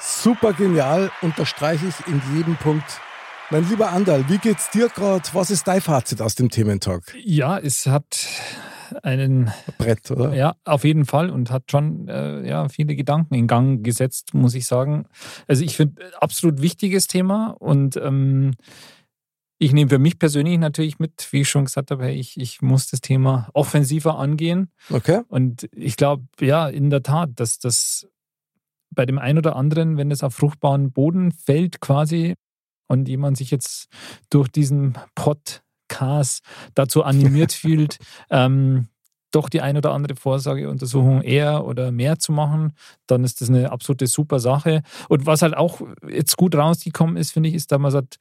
Super 0.00 0.54
genial, 0.54 1.10
unterstreiche 1.20 1.86
ich 1.86 2.06
in 2.06 2.20
jedem 2.34 2.56
Punkt. 2.56 3.00
Mein 3.50 3.68
lieber 3.68 3.90
Andal, 3.90 4.28
wie 4.28 4.38
geht's 4.38 4.70
dir 4.70 4.88
gerade? 4.88 5.28
Was 5.32 5.50
ist 5.50 5.66
dein 5.68 5.80
Fazit 5.80 6.22
aus 6.22 6.34
dem 6.34 6.48
Thementag? 6.48 7.14
Ja, 7.22 7.58
es 7.58 7.86
hat 7.86 8.26
einen 9.02 9.50
Brett, 9.78 10.10
oder? 10.10 10.34
Ja, 10.34 10.56
auf 10.64 10.84
jeden 10.84 11.06
Fall 11.06 11.30
und 11.30 11.50
hat 11.50 11.70
schon 11.70 12.08
äh, 12.08 12.48
ja, 12.48 12.68
viele 12.68 12.96
Gedanken 12.96 13.34
in 13.34 13.46
Gang 13.46 13.84
gesetzt, 13.84 14.34
muss 14.34 14.54
ich 14.54 14.66
sagen. 14.66 15.06
Also 15.46 15.64
ich 15.64 15.76
finde 15.76 16.02
absolut 16.20 16.62
wichtiges 16.62 17.06
Thema 17.06 17.56
und 17.58 17.96
ähm, 17.96 18.52
ich 19.58 19.74
nehme 19.74 19.90
für 19.90 19.98
mich 19.98 20.18
persönlich 20.18 20.58
natürlich 20.58 20.98
mit, 20.98 21.28
wie 21.32 21.42
ich 21.42 21.50
schon 21.50 21.66
gesagt 21.66 21.90
habe, 21.90 22.10
ich, 22.10 22.40
ich 22.40 22.62
muss 22.62 22.88
das 22.88 23.02
Thema 23.02 23.50
offensiver 23.52 24.18
angehen. 24.18 24.72
Okay. 24.88 25.20
Und 25.28 25.68
ich 25.72 25.96
glaube, 25.96 26.24
ja, 26.40 26.66
in 26.66 26.88
der 26.88 27.02
Tat, 27.02 27.32
dass 27.34 27.58
das 27.58 28.08
bei 28.90 29.04
dem 29.04 29.18
einen 29.18 29.38
oder 29.38 29.56
anderen, 29.56 29.98
wenn 29.98 30.10
es 30.10 30.22
auf 30.22 30.34
fruchtbaren 30.34 30.92
Boden 30.92 31.30
fällt 31.32 31.80
quasi 31.80 32.36
und 32.88 33.06
jemand 33.06 33.36
sich 33.36 33.50
jetzt 33.50 33.88
durch 34.30 34.48
diesen 34.48 34.98
Podcast 35.90 36.42
dazu 36.74 37.02
animiert 37.02 37.52
fühlt, 37.52 37.98
ähm, 38.30 38.88
doch 39.32 39.48
die 39.48 39.60
ein 39.60 39.76
oder 39.76 39.92
andere 39.92 40.16
Vorsorgeuntersuchung 40.16 41.22
eher 41.22 41.64
oder 41.64 41.92
mehr 41.92 42.18
zu 42.18 42.32
machen, 42.32 42.72
dann 43.06 43.22
ist 43.22 43.40
das 43.40 43.48
eine 43.48 43.70
absolute 43.70 44.08
super 44.08 44.40
Sache. 44.40 44.82
Und 45.08 45.26
was 45.26 45.42
halt 45.42 45.56
auch 45.56 45.80
jetzt 46.08 46.36
gut 46.36 46.56
rausgekommen 46.56 47.16
ist, 47.16 47.32
finde 47.32 47.48
ich, 47.48 47.54
ist, 47.54 47.70
dass 47.70 47.78
man 47.78 47.92
sagt, 47.92 48.18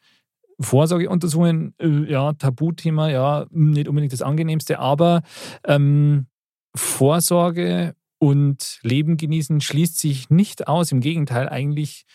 Vorsorgeuntersuchungen, 0.59 1.73
äh, 1.79 2.11
ja, 2.11 2.33
Tabuthema, 2.33 3.09
ja, 3.09 3.47
nicht 3.49 3.87
unbedingt 3.87 4.13
das 4.13 4.21
angenehmste, 4.21 4.77
aber 4.79 5.21
ähm, 5.65 6.27
Vorsorge 6.75 7.95
und 8.19 8.79
Leben 8.83 9.15
genießen 9.17 9.61
schließt 9.61 9.97
sich 9.97 10.29
nicht 10.29 10.67
aus. 10.67 10.91
Im 10.91 10.99
Gegenteil, 10.99 11.47
eigentlich 11.47 12.05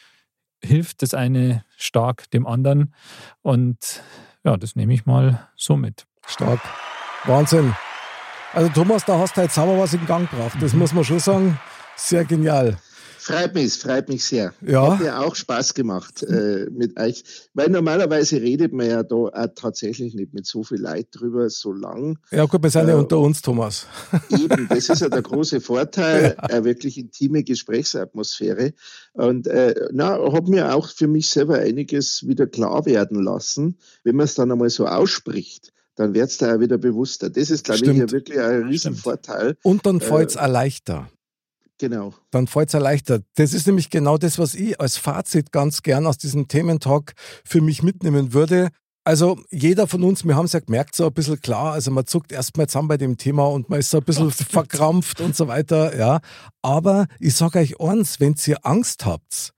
hilft 0.62 1.02
das 1.02 1.14
eine 1.14 1.64
stark 1.76 2.31
dem 2.31 2.47
anderen. 2.47 2.94
Und 3.43 4.02
ja, 4.44 4.56
das 4.56 4.76
nehme 4.76 4.94
ich 4.94 5.06
mal 5.06 5.48
so 5.56 5.76
mit. 5.76 6.06
Stark. 6.26 6.60
Wahnsinn. 7.24 7.74
Also 8.52 8.70
Thomas, 8.70 9.04
da 9.04 9.18
hast 9.18 9.36
du 9.36 9.40
jetzt 9.40 9.54
sauber 9.54 9.78
was 9.78 9.94
in 9.94 10.06
Gang 10.06 10.30
gebracht. 10.30 10.56
Das 10.60 10.72
mhm. 10.72 10.80
muss 10.80 10.92
man 10.92 11.04
schon 11.04 11.18
sagen. 11.18 11.58
Sehr 11.96 12.24
genial. 12.24 12.78
Freut 13.24 13.55
mich, 13.55 13.72
freut 13.72 14.10
mich 14.10 14.22
sehr. 14.22 14.52
Ja. 14.60 14.92
Hat 14.92 15.01
mir 15.01 15.18
auch 15.18 15.34
Spaß 15.34 15.72
gemacht 15.72 16.22
äh, 16.24 16.66
mit 16.70 17.01
euch. 17.01 17.24
Weil 17.55 17.70
normalerweise 17.70 18.42
redet 18.42 18.74
man 18.74 18.86
ja 18.86 19.02
da 19.02 19.14
auch 19.16 19.46
tatsächlich 19.55 20.12
nicht 20.12 20.34
mit 20.34 20.44
so 20.44 20.62
viel 20.62 20.78
Leid 20.78 21.09
drüber, 21.10 21.48
so 21.48 21.72
lang. 21.72 22.18
Ja 22.30 22.44
gut, 22.44 22.62
wir 22.62 22.68
sind 22.68 22.86
äh, 22.86 22.90
ja 22.90 22.96
unter 22.96 23.18
uns, 23.18 23.40
Thomas. 23.40 23.86
Eben, 24.28 24.68
das 24.68 24.90
ist 24.90 25.01
ja 25.01 25.09
der 25.09 25.22
große 25.22 25.62
Vorteil, 25.62 26.36
ja. 26.36 26.44
eine 26.44 26.64
wirklich 26.66 26.98
intime 26.98 27.44
Gesprächsatmosphäre. 27.44 28.74
Und 29.14 29.46
äh, 29.46 29.74
na, 29.90 30.18
hat 30.30 30.48
mir 30.48 30.74
auch 30.74 30.90
für 30.90 31.06
mich 31.06 31.30
selber 31.30 31.55
einiges 31.60 32.28
wieder 32.28 32.46
klar 32.46 32.84
werden 32.84 33.22
lassen, 33.22 33.78
wenn 34.02 34.16
man 34.16 34.24
es 34.24 34.34
dann 34.34 34.52
einmal 34.52 34.68
so 34.68 34.86
ausspricht 34.86 35.72
dann 35.96 36.12
wird 36.12 36.28
es 36.28 36.38
da 36.38 36.56
auch 36.56 36.59
wieder 36.59 36.76
bewusster. 36.76 37.30
Das 37.30 37.51
ist, 37.51 37.64
glaube 37.64 37.86
ich, 37.86 37.96
ja 37.96 38.10
wirklich 38.10 38.40
ein 38.40 38.64
Riesenvorteil. 38.64 39.56
Und 39.62 39.86
dann 39.86 40.01
fällt 40.01 40.30
es 40.30 40.34
äh, 40.34 40.48
leichter. 40.48 41.09
Genau. 41.85 42.15
Dann 42.31 42.47
fällt 42.47 42.69
es 42.69 42.74
erleichtert. 42.74 43.27
Das 43.35 43.52
ist 43.52 43.66
nämlich 43.66 43.90
genau 43.90 44.16
das, 44.16 44.39
was 44.39 44.55
ich 44.55 44.81
als 44.81 44.97
Fazit 44.97 45.52
ganz 45.52 45.82
gern 45.82 46.06
aus 46.06 46.16
diesem 46.16 46.48
Thementalk 46.48 47.12
für 47.44 47.61
mich 47.61 47.82
mitnehmen 47.82 48.32
würde. 48.32 48.70
Also 49.05 49.39
jeder 49.51 49.86
von 49.86 50.02
uns, 50.02 50.24
wir 50.24 50.35
haben 50.35 50.47
es 50.47 50.55
ja 50.55 50.61
gemerkt, 50.61 50.94
so 50.94 51.06
ein 51.06 51.12
bisschen 51.12 51.43
klar, 51.43 51.74
also 51.74 51.90
man 51.90 52.06
zuckt 52.06 52.32
erstmal 52.32 52.69
zusammen 52.69 52.89
bei 52.89 52.97
dem 52.97 53.19
Thema 53.19 53.44
und 53.48 53.69
man 53.69 53.81
ist 53.81 53.90
so 53.90 53.98
ein 53.98 54.02
bisschen 54.02 54.31
verkrampft 54.31 55.20
und 55.20 55.36
so 55.36 55.47
weiter, 55.47 55.94
ja. 55.94 56.20
Aber 56.62 57.06
ich 57.20 57.35
sage 57.35 57.59
euch 57.59 57.78
eins, 57.78 58.19
wenn 58.19 58.35
ihr 58.47 58.65
Angst 58.65 59.05
habt, 59.05 59.52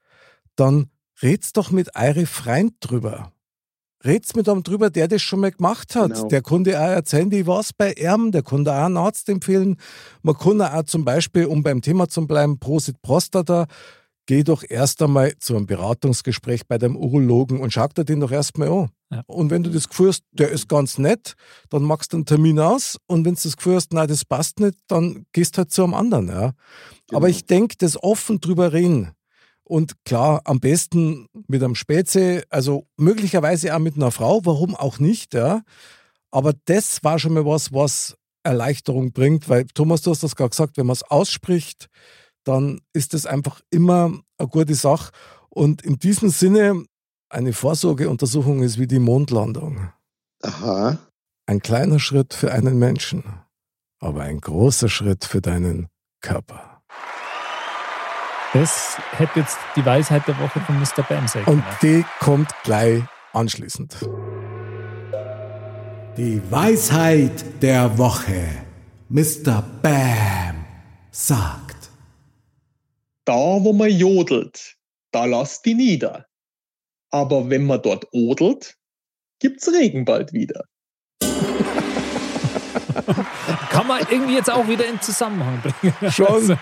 dann 0.56 0.90
red's 1.22 1.52
doch 1.52 1.70
mit 1.70 1.94
eure 1.94 2.26
Freund 2.26 2.74
drüber. 2.80 3.30
Red's 4.04 4.34
mit 4.34 4.48
einem 4.48 4.62
drüber, 4.62 4.90
der 4.90 5.08
das 5.08 5.22
schon 5.22 5.40
mal 5.40 5.50
gemacht 5.50 5.94
hat. 5.96 6.12
Genau. 6.12 6.28
Der 6.28 6.42
konnte 6.42 6.78
auch 6.78 6.88
erzählen, 6.88 7.30
wie 7.30 7.46
war 7.46 7.60
es 7.60 7.72
bei 7.72 7.92
ihm, 7.92 8.30
der 8.30 8.42
konnte 8.42 8.72
auch 8.72 8.84
einen 8.84 8.96
Arzt 8.96 9.28
empfehlen. 9.28 9.76
Man 10.22 10.36
kann 10.36 10.60
auch 10.60 10.82
zum 10.84 11.04
Beispiel, 11.04 11.46
um 11.46 11.62
beim 11.62 11.82
Thema 11.82 12.08
zu 12.08 12.26
bleiben, 12.26 12.58
Prosit 12.58 13.00
Prostata, 13.02 13.66
geh 14.26 14.42
doch 14.42 14.64
erst 14.68 15.00
einmal 15.02 15.36
zu 15.38 15.56
einem 15.56 15.66
Beratungsgespräch 15.66 16.66
bei 16.66 16.78
dem 16.78 16.96
Urologen 16.96 17.60
und 17.60 17.72
schau 17.72 17.86
dir 17.88 18.04
den 18.04 18.20
doch 18.20 18.32
erstmal 18.32 18.68
an. 18.68 18.90
Ja. 19.10 19.22
Und 19.26 19.50
wenn 19.50 19.62
du 19.62 19.70
das 19.70 19.88
Gefühl 19.88 20.08
hast, 20.08 20.24
der 20.32 20.50
ist 20.50 20.68
ganz 20.68 20.98
nett, 20.98 21.34
dann 21.70 21.82
machst 21.82 22.12
du 22.12 22.16
einen 22.16 22.26
Termin 22.26 22.58
aus. 22.58 22.98
Und 23.06 23.24
wenn 23.24 23.34
du 23.36 23.40
das 23.40 23.56
Gefühl 23.56 23.76
hast, 23.76 23.92
nein, 23.92 24.08
das 24.08 24.24
passt 24.24 24.58
nicht, 24.58 24.78
dann 24.88 25.26
gehst 25.32 25.56
du 25.56 25.58
halt 25.58 25.70
zu 25.70 25.84
einem 25.84 25.94
anderen. 25.94 26.28
Ja. 26.28 26.52
Genau. 27.06 27.18
Aber 27.18 27.28
ich 27.28 27.46
denke, 27.46 27.76
das 27.78 28.02
offen 28.02 28.40
drüber 28.40 28.72
reden, 28.72 29.12
und 29.68 30.04
klar, 30.04 30.42
am 30.44 30.60
besten 30.60 31.26
mit 31.48 31.62
einem 31.62 31.74
Spätze, 31.74 32.44
also 32.50 32.86
möglicherweise 32.96 33.74
auch 33.74 33.80
mit 33.80 33.96
einer 33.96 34.12
Frau, 34.12 34.40
warum 34.44 34.74
auch 34.74 34.98
nicht, 34.98 35.34
ja. 35.34 35.62
Aber 36.30 36.52
das 36.66 37.02
war 37.02 37.18
schon 37.18 37.34
mal 37.34 37.44
was, 37.44 37.72
was 37.72 38.16
Erleichterung 38.44 39.12
bringt, 39.12 39.48
weil 39.48 39.66
Thomas, 39.66 40.02
du 40.02 40.12
hast 40.12 40.22
das 40.22 40.36
gerade 40.36 40.50
gesagt, 40.50 40.76
wenn 40.76 40.86
man 40.86 40.94
es 40.94 41.02
ausspricht, 41.02 41.88
dann 42.44 42.80
ist 42.92 43.12
das 43.12 43.26
einfach 43.26 43.60
immer 43.70 44.20
eine 44.38 44.48
gute 44.48 44.74
Sache. 44.74 45.10
Und 45.48 45.82
in 45.82 45.98
diesem 45.98 46.28
Sinne, 46.28 46.84
eine 47.28 47.52
Vorsorgeuntersuchung 47.52 48.62
ist 48.62 48.78
wie 48.78 48.86
die 48.86 49.00
Mondlandung. 49.00 49.90
Aha. 50.42 50.98
Ein 51.46 51.60
kleiner 51.60 51.98
Schritt 51.98 52.34
für 52.34 52.52
einen 52.52 52.78
Menschen, 52.78 53.24
aber 53.98 54.22
ein 54.22 54.40
großer 54.40 54.88
Schritt 54.88 55.24
für 55.24 55.40
deinen 55.40 55.88
Körper. 56.20 56.75
Das 58.52 58.96
hätte 59.12 59.40
jetzt 59.40 59.58
die 59.74 59.84
Weisheit 59.84 60.26
der 60.26 60.38
Woche 60.38 60.60
von 60.60 60.78
Mr. 60.78 61.02
Bam 61.08 61.26
sein 61.26 61.44
Und 61.44 61.64
die 61.82 62.04
kommt 62.20 62.50
gleich 62.62 63.02
anschließend. 63.32 63.96
Die 66.16 66.40
Weisheit 66.50 67.62
der 67.62 67.98
Woche. 67.98 68.64
Mr. 69.08 69.62
Bam 69.82 70.64
sagt. 71.10 71.90
Da, 73.24 73.34
wo 73.34 73.72
man 73.72 73.90
jodelt, 73.90 74.76
da 75.12 75.24
lasst 75.24 75.64
die 75.66 75.74
nieder. 75.74 76.26
Aber 77.10 77.50
wenn 77.50 77.66
man 77.66 77.82
dort 77.82 78.06
odelt, 78.12 78.76
gibt's 79.40 79.68
Regen 79.68 80.04
bald 80.04 80.32
wieder. 80.32 80.64
Kann 83.70 83.86
man 83.86 84.00
irgendwie 84.10 84.34
jetzt 84.34 84.50
auch 84.50 84.68
wieder 84.68 84.86
in 84.86 85.00
Zusammenhang 85.00 85.60
bringen. 85.62 86.12
Schon. 86.12 86.26
Also. 86.26 86.58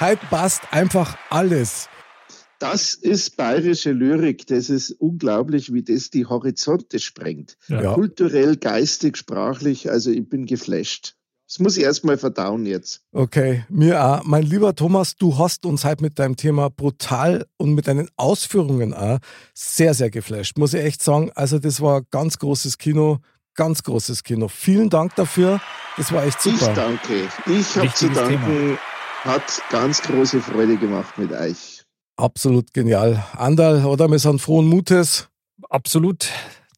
Heute 0.00 0.26
passt 0.30 0.62
einfach 0.70 1.16
alles. 1.30 1.88
Das 2.58 2.94
ist 2.94 3.36
bayerische 3.36 3.92
Lyrik. 3.92 4.46
Das 4.46 4.68
ist 4.68 4.90
unglaublich, 4.92 5.72
wie 5.72 5.82
das 5.82 6.10
die 6.10 6.26
Horizonte 6.26 6.98
sprengt. 6.98 7.56
Ja. 7.68 7.94
Kulturell, 7.94 8.56
geistig, 8.56 9.16
sprachlich. 9.16 9.90
Also 9.90 10.10
ich 10.10 10.28
bin 10.28 10.46
geflasht. 10.46 11.14
Das 11.48 11.60
muss 11.60 11.78
ich 11.78 11.84
erstmal 11.84 12.18
verdauen 12.18 12.66
jetzt. 12.66 13.00
Okay, 13.10 13.64
mir 13.70 14.04
auch. 14.04 14.24
Mein 14.24 14.42
lieber 14.42 14.74
Thomas, 14.74 15.16
du 15.16 15.38
hast 15.38 15.64
uns 15.64 15.82
heute 15.82 16.02
mit 16.02 16.18
deinem 16.18 16.36
Thema 16.36 16.68
brutal 16.68 17.46
und 17.56 17.74
mit 17.74 17.86
deinen 17.86 18.10
Ausführungen 18.16 18.92
auch 18.92 19.18
sehr, 19.54 19.94
sehr 19.94 20.10
geflasht. 20.10 20.58
Muss 20.58 20.74
ich 20.74 20.84
echt 20.84 21.02
sagen. 21.02 21.30
Also, 21.34 21.58
das 21.58 21.80
war 21.80 22.02
ganz 22.02 22.38
großes 22.38 22.76
Kino 22.76 23.20
ganz 23.58 23.82
großes 23.82 24.22
Kino. 24.22 24.46
Vielen 24.48 24.88
Dank 24.88 25.14
dafür. 25.16 25.60
Das 25.96 26.12
war 26.12 26.24
echt 26.24 26.40
super. 26.40 26.68
Ich 26.70 26.74
danke. 26.74 27.28
Ich 27.46 27.76
habe 27.76 27.92
zu 27.92 28.08
danken. 28.08 28.46
Thema. 28.46 28.78
Hat 29.24 29.62
ganz 29.70 30.00
große 30.00 30.40
Freude 30.40 30.76
gemacht 30.76 31.18
mit 31.18 31.32
euch. 31.32 31.82
Absolut 32.16 32.72
genial. 32.72 33.22
Andal, 33.36 33.84
oder? 33.84 34.08
Wir 34.08 34.18
sind 34.20 34.40
frohen 34.40 34.66
Mutes. 34.68 35.28
absolut. 35.68 36.28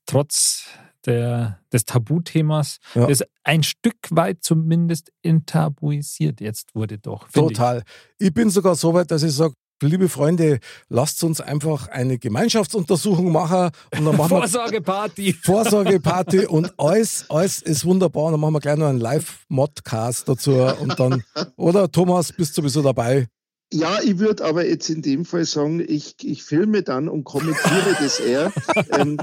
Trotz 0.07 0.65
der, 1.07 1.61
des 1.73 1.85
Tabuthemas, 1.85 2.79
Ja. 2.95 3.07
das 3.07 3.23
ein 3.45 3.63
Stück 3.63 3.97
weit 4.11 4.39
zumindest 4.43 5.13
enttabuisiert 5.23 6.41
jetzt 6.41 6.75
wurde 6.75 6.99
doch. 6.99 7.29
finde 7.29 7.53
ich. 7.53 7.59
Total. 7.59 7.83
Ich. 8.19 8.33
bin 8.35 8.49
sogar 8.51 8.75
so 8.75 8.93
weit, 8.95 9.11
dass 9.11 9.23
ich 9.23 9.33
sage, 9.35 9.55
liebe 9.89 10.09
Freunde, 10.09 10.61
lasst 10.89 11.23
uns 11.25 11.41
einfach 11.41 11.89
eine 11.89 12.19
Gemeinschaftsuntersuchung 12.19 13.33
machen 13.33 13.71
und 13.97 14.05
dann 14.05 14.17
machen 14.17 14.31
wir 14.31 14.39
Vorsorgeparty. 14.41 15.33
Vorsorgeparty 15.43 16.47
und 16.47 16.73
alles, 16.79 17.25
alles 17.29 17.63
ist 17.63 17.85
wunderbar. 17.85 18.25
Und 18.25 18.33
dann 18.33 18.41
machen 18.41 18.55
wir 18.55 18.61
gleich 18.61 18.77
noch 18.77 18.89
einen 18.89 19.01
Live-Modcast 19.01 20.29
dazu 20.29 20.53
und 20.53 20.99
dann, 21.01 21.23
oder 21.57 21.91
Thomas, 21.91 22.33
bist 22.33 22.57
du 22.57 22.63
sowieso 22.63 22.83
dabei? 22.83 23.27
Ja, 23.73 24.01
ich 24.03 24.19
würde 24.19 24.45
aber 24.45 24.67
jetzt 24.67 24.91
in 24.91 25.01
dem 25.01 25.25
Fall 25.25 25.45
sagen, 25.45 25.81
ich, 25.87 26.17
ich 26.23 26.43
filme 26.43 26.83
dann 26.83 27.09
und 27.09 27.25
kommentiere 27.25 27.97
das 28.01 28.19
eher. 28.21 28.53
Ähm, 28.91 29.17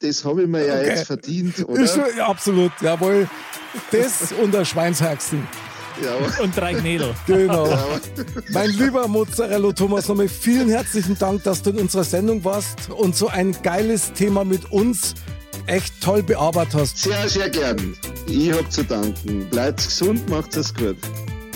das 0.00 0.24
habe 0.24 0.42
ich 0.42 0.48
mir 0.48 0.64
ja 0.66 0.74
Okay. 0.74 0.88
jetzt 0.90 1.06
verdient, 1.06 1.58
Ist 1.58 1.68
oder? 1.68 1.86
schon, 1.86 2.04
ja, 2.16 2.26
absolut, 2.28 2.70
jawohl. 2.80 3.28
Das 3.90 4.30
und 4.32 4.52
der 4.54 4.64
Schweinshaxen. 4.64 5.46
Ja, 6.04 6.10
aber- 6.14 6.42
Und 6.44 6.56
drei 6.56 6.74
Gnädel. 6.74 7.14
Genau. 7.26 7.68
Mein 8.52 8.70
lieber 8.70 9.08
Mozzarella 9.08 9.72
Thomas, 9.72 10.08
nochmal 10.08 10.28
vielen 10.28 10.68
herzlichen 10.68 11.18
Dank, 11.18 11.42
dass 11.44 11.62
du 11.62 11.70
in 11.70 11.78
unserer 11.80 12.04
Sendung 12.04 12.44
warst 12.44 12.90
und 12.90 13.16
so 13.16 13.28
ein 13.28 13.56
geiles 13.62 14.12
Thema 14.12 14.44
mit 14.44 14.70
uns 14.70 15.14
echt 15.66 16.00
toll 16.00 16.22
bearbeitet 16.22 16.74
hast. 16.80 16.98
sehr, 16.98 17.28
sehr 17.28 17.50
gern. 17.50 17.94
Ich 18.26 18.50
habe 18.52 18.68
zu 18.68 18.84
danken. 18.84 19.46
Bleibt 19.50 19.84
gesund, 19.84 20.28
macht 20.30 20.56
es 20.56 20.72
gut. 20.74 20.96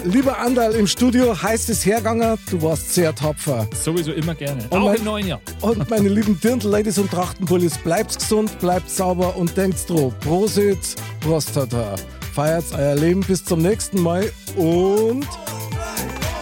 Lieber 0.05 0.37
Andal 0.39 0.75
im 0.75 0.89
Studio, 0.89 1.41
heißt 1.41 1.71
es 1.71 1.87
hergegangen, 1.87 2.37
du 2.51 2.61
warst 2.61 2.93
sehr 2.93 3.15
tapfer. 3.15 3.69
Sowieso 3.85 4.11
immer 4.13 4.35
gerne. 4.35 4.65
Und 4.71 4.79
Auch 4.81 4.87
mein- 4.87 4.97
im 4.97 5.05
neuen 5.05 5.27
Jahr. 5.29 5.41
Und 5.61 5.89
meine 5.89 6.09
lieben 6.09 6.41
Dirndl-Ladies 6.41 6.99
und 6.99 7.09
Trachtenpullis, 7.13 7.79
bleibt 7.79 8.19
gesund, 8.19 8.59
bleibt 8.59 8.91
sauber 8.91 9.37
und 9.37 9.57
denkt 9.57 9.89
dran. 9.89 10.13
Prosit, 10.21 10.97
Prostata. 11.21 11.95
Feiert 12.33 12.65
euer 12.73 12.95
Leben 12.95 13.21
bis 13.21 13.45
zum 13.45 13.61
nächsten 13.61 14.01
Mal 14.01 14.33
und 14.57 15.27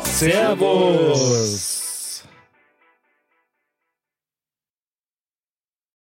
Servus. 0.04 1.79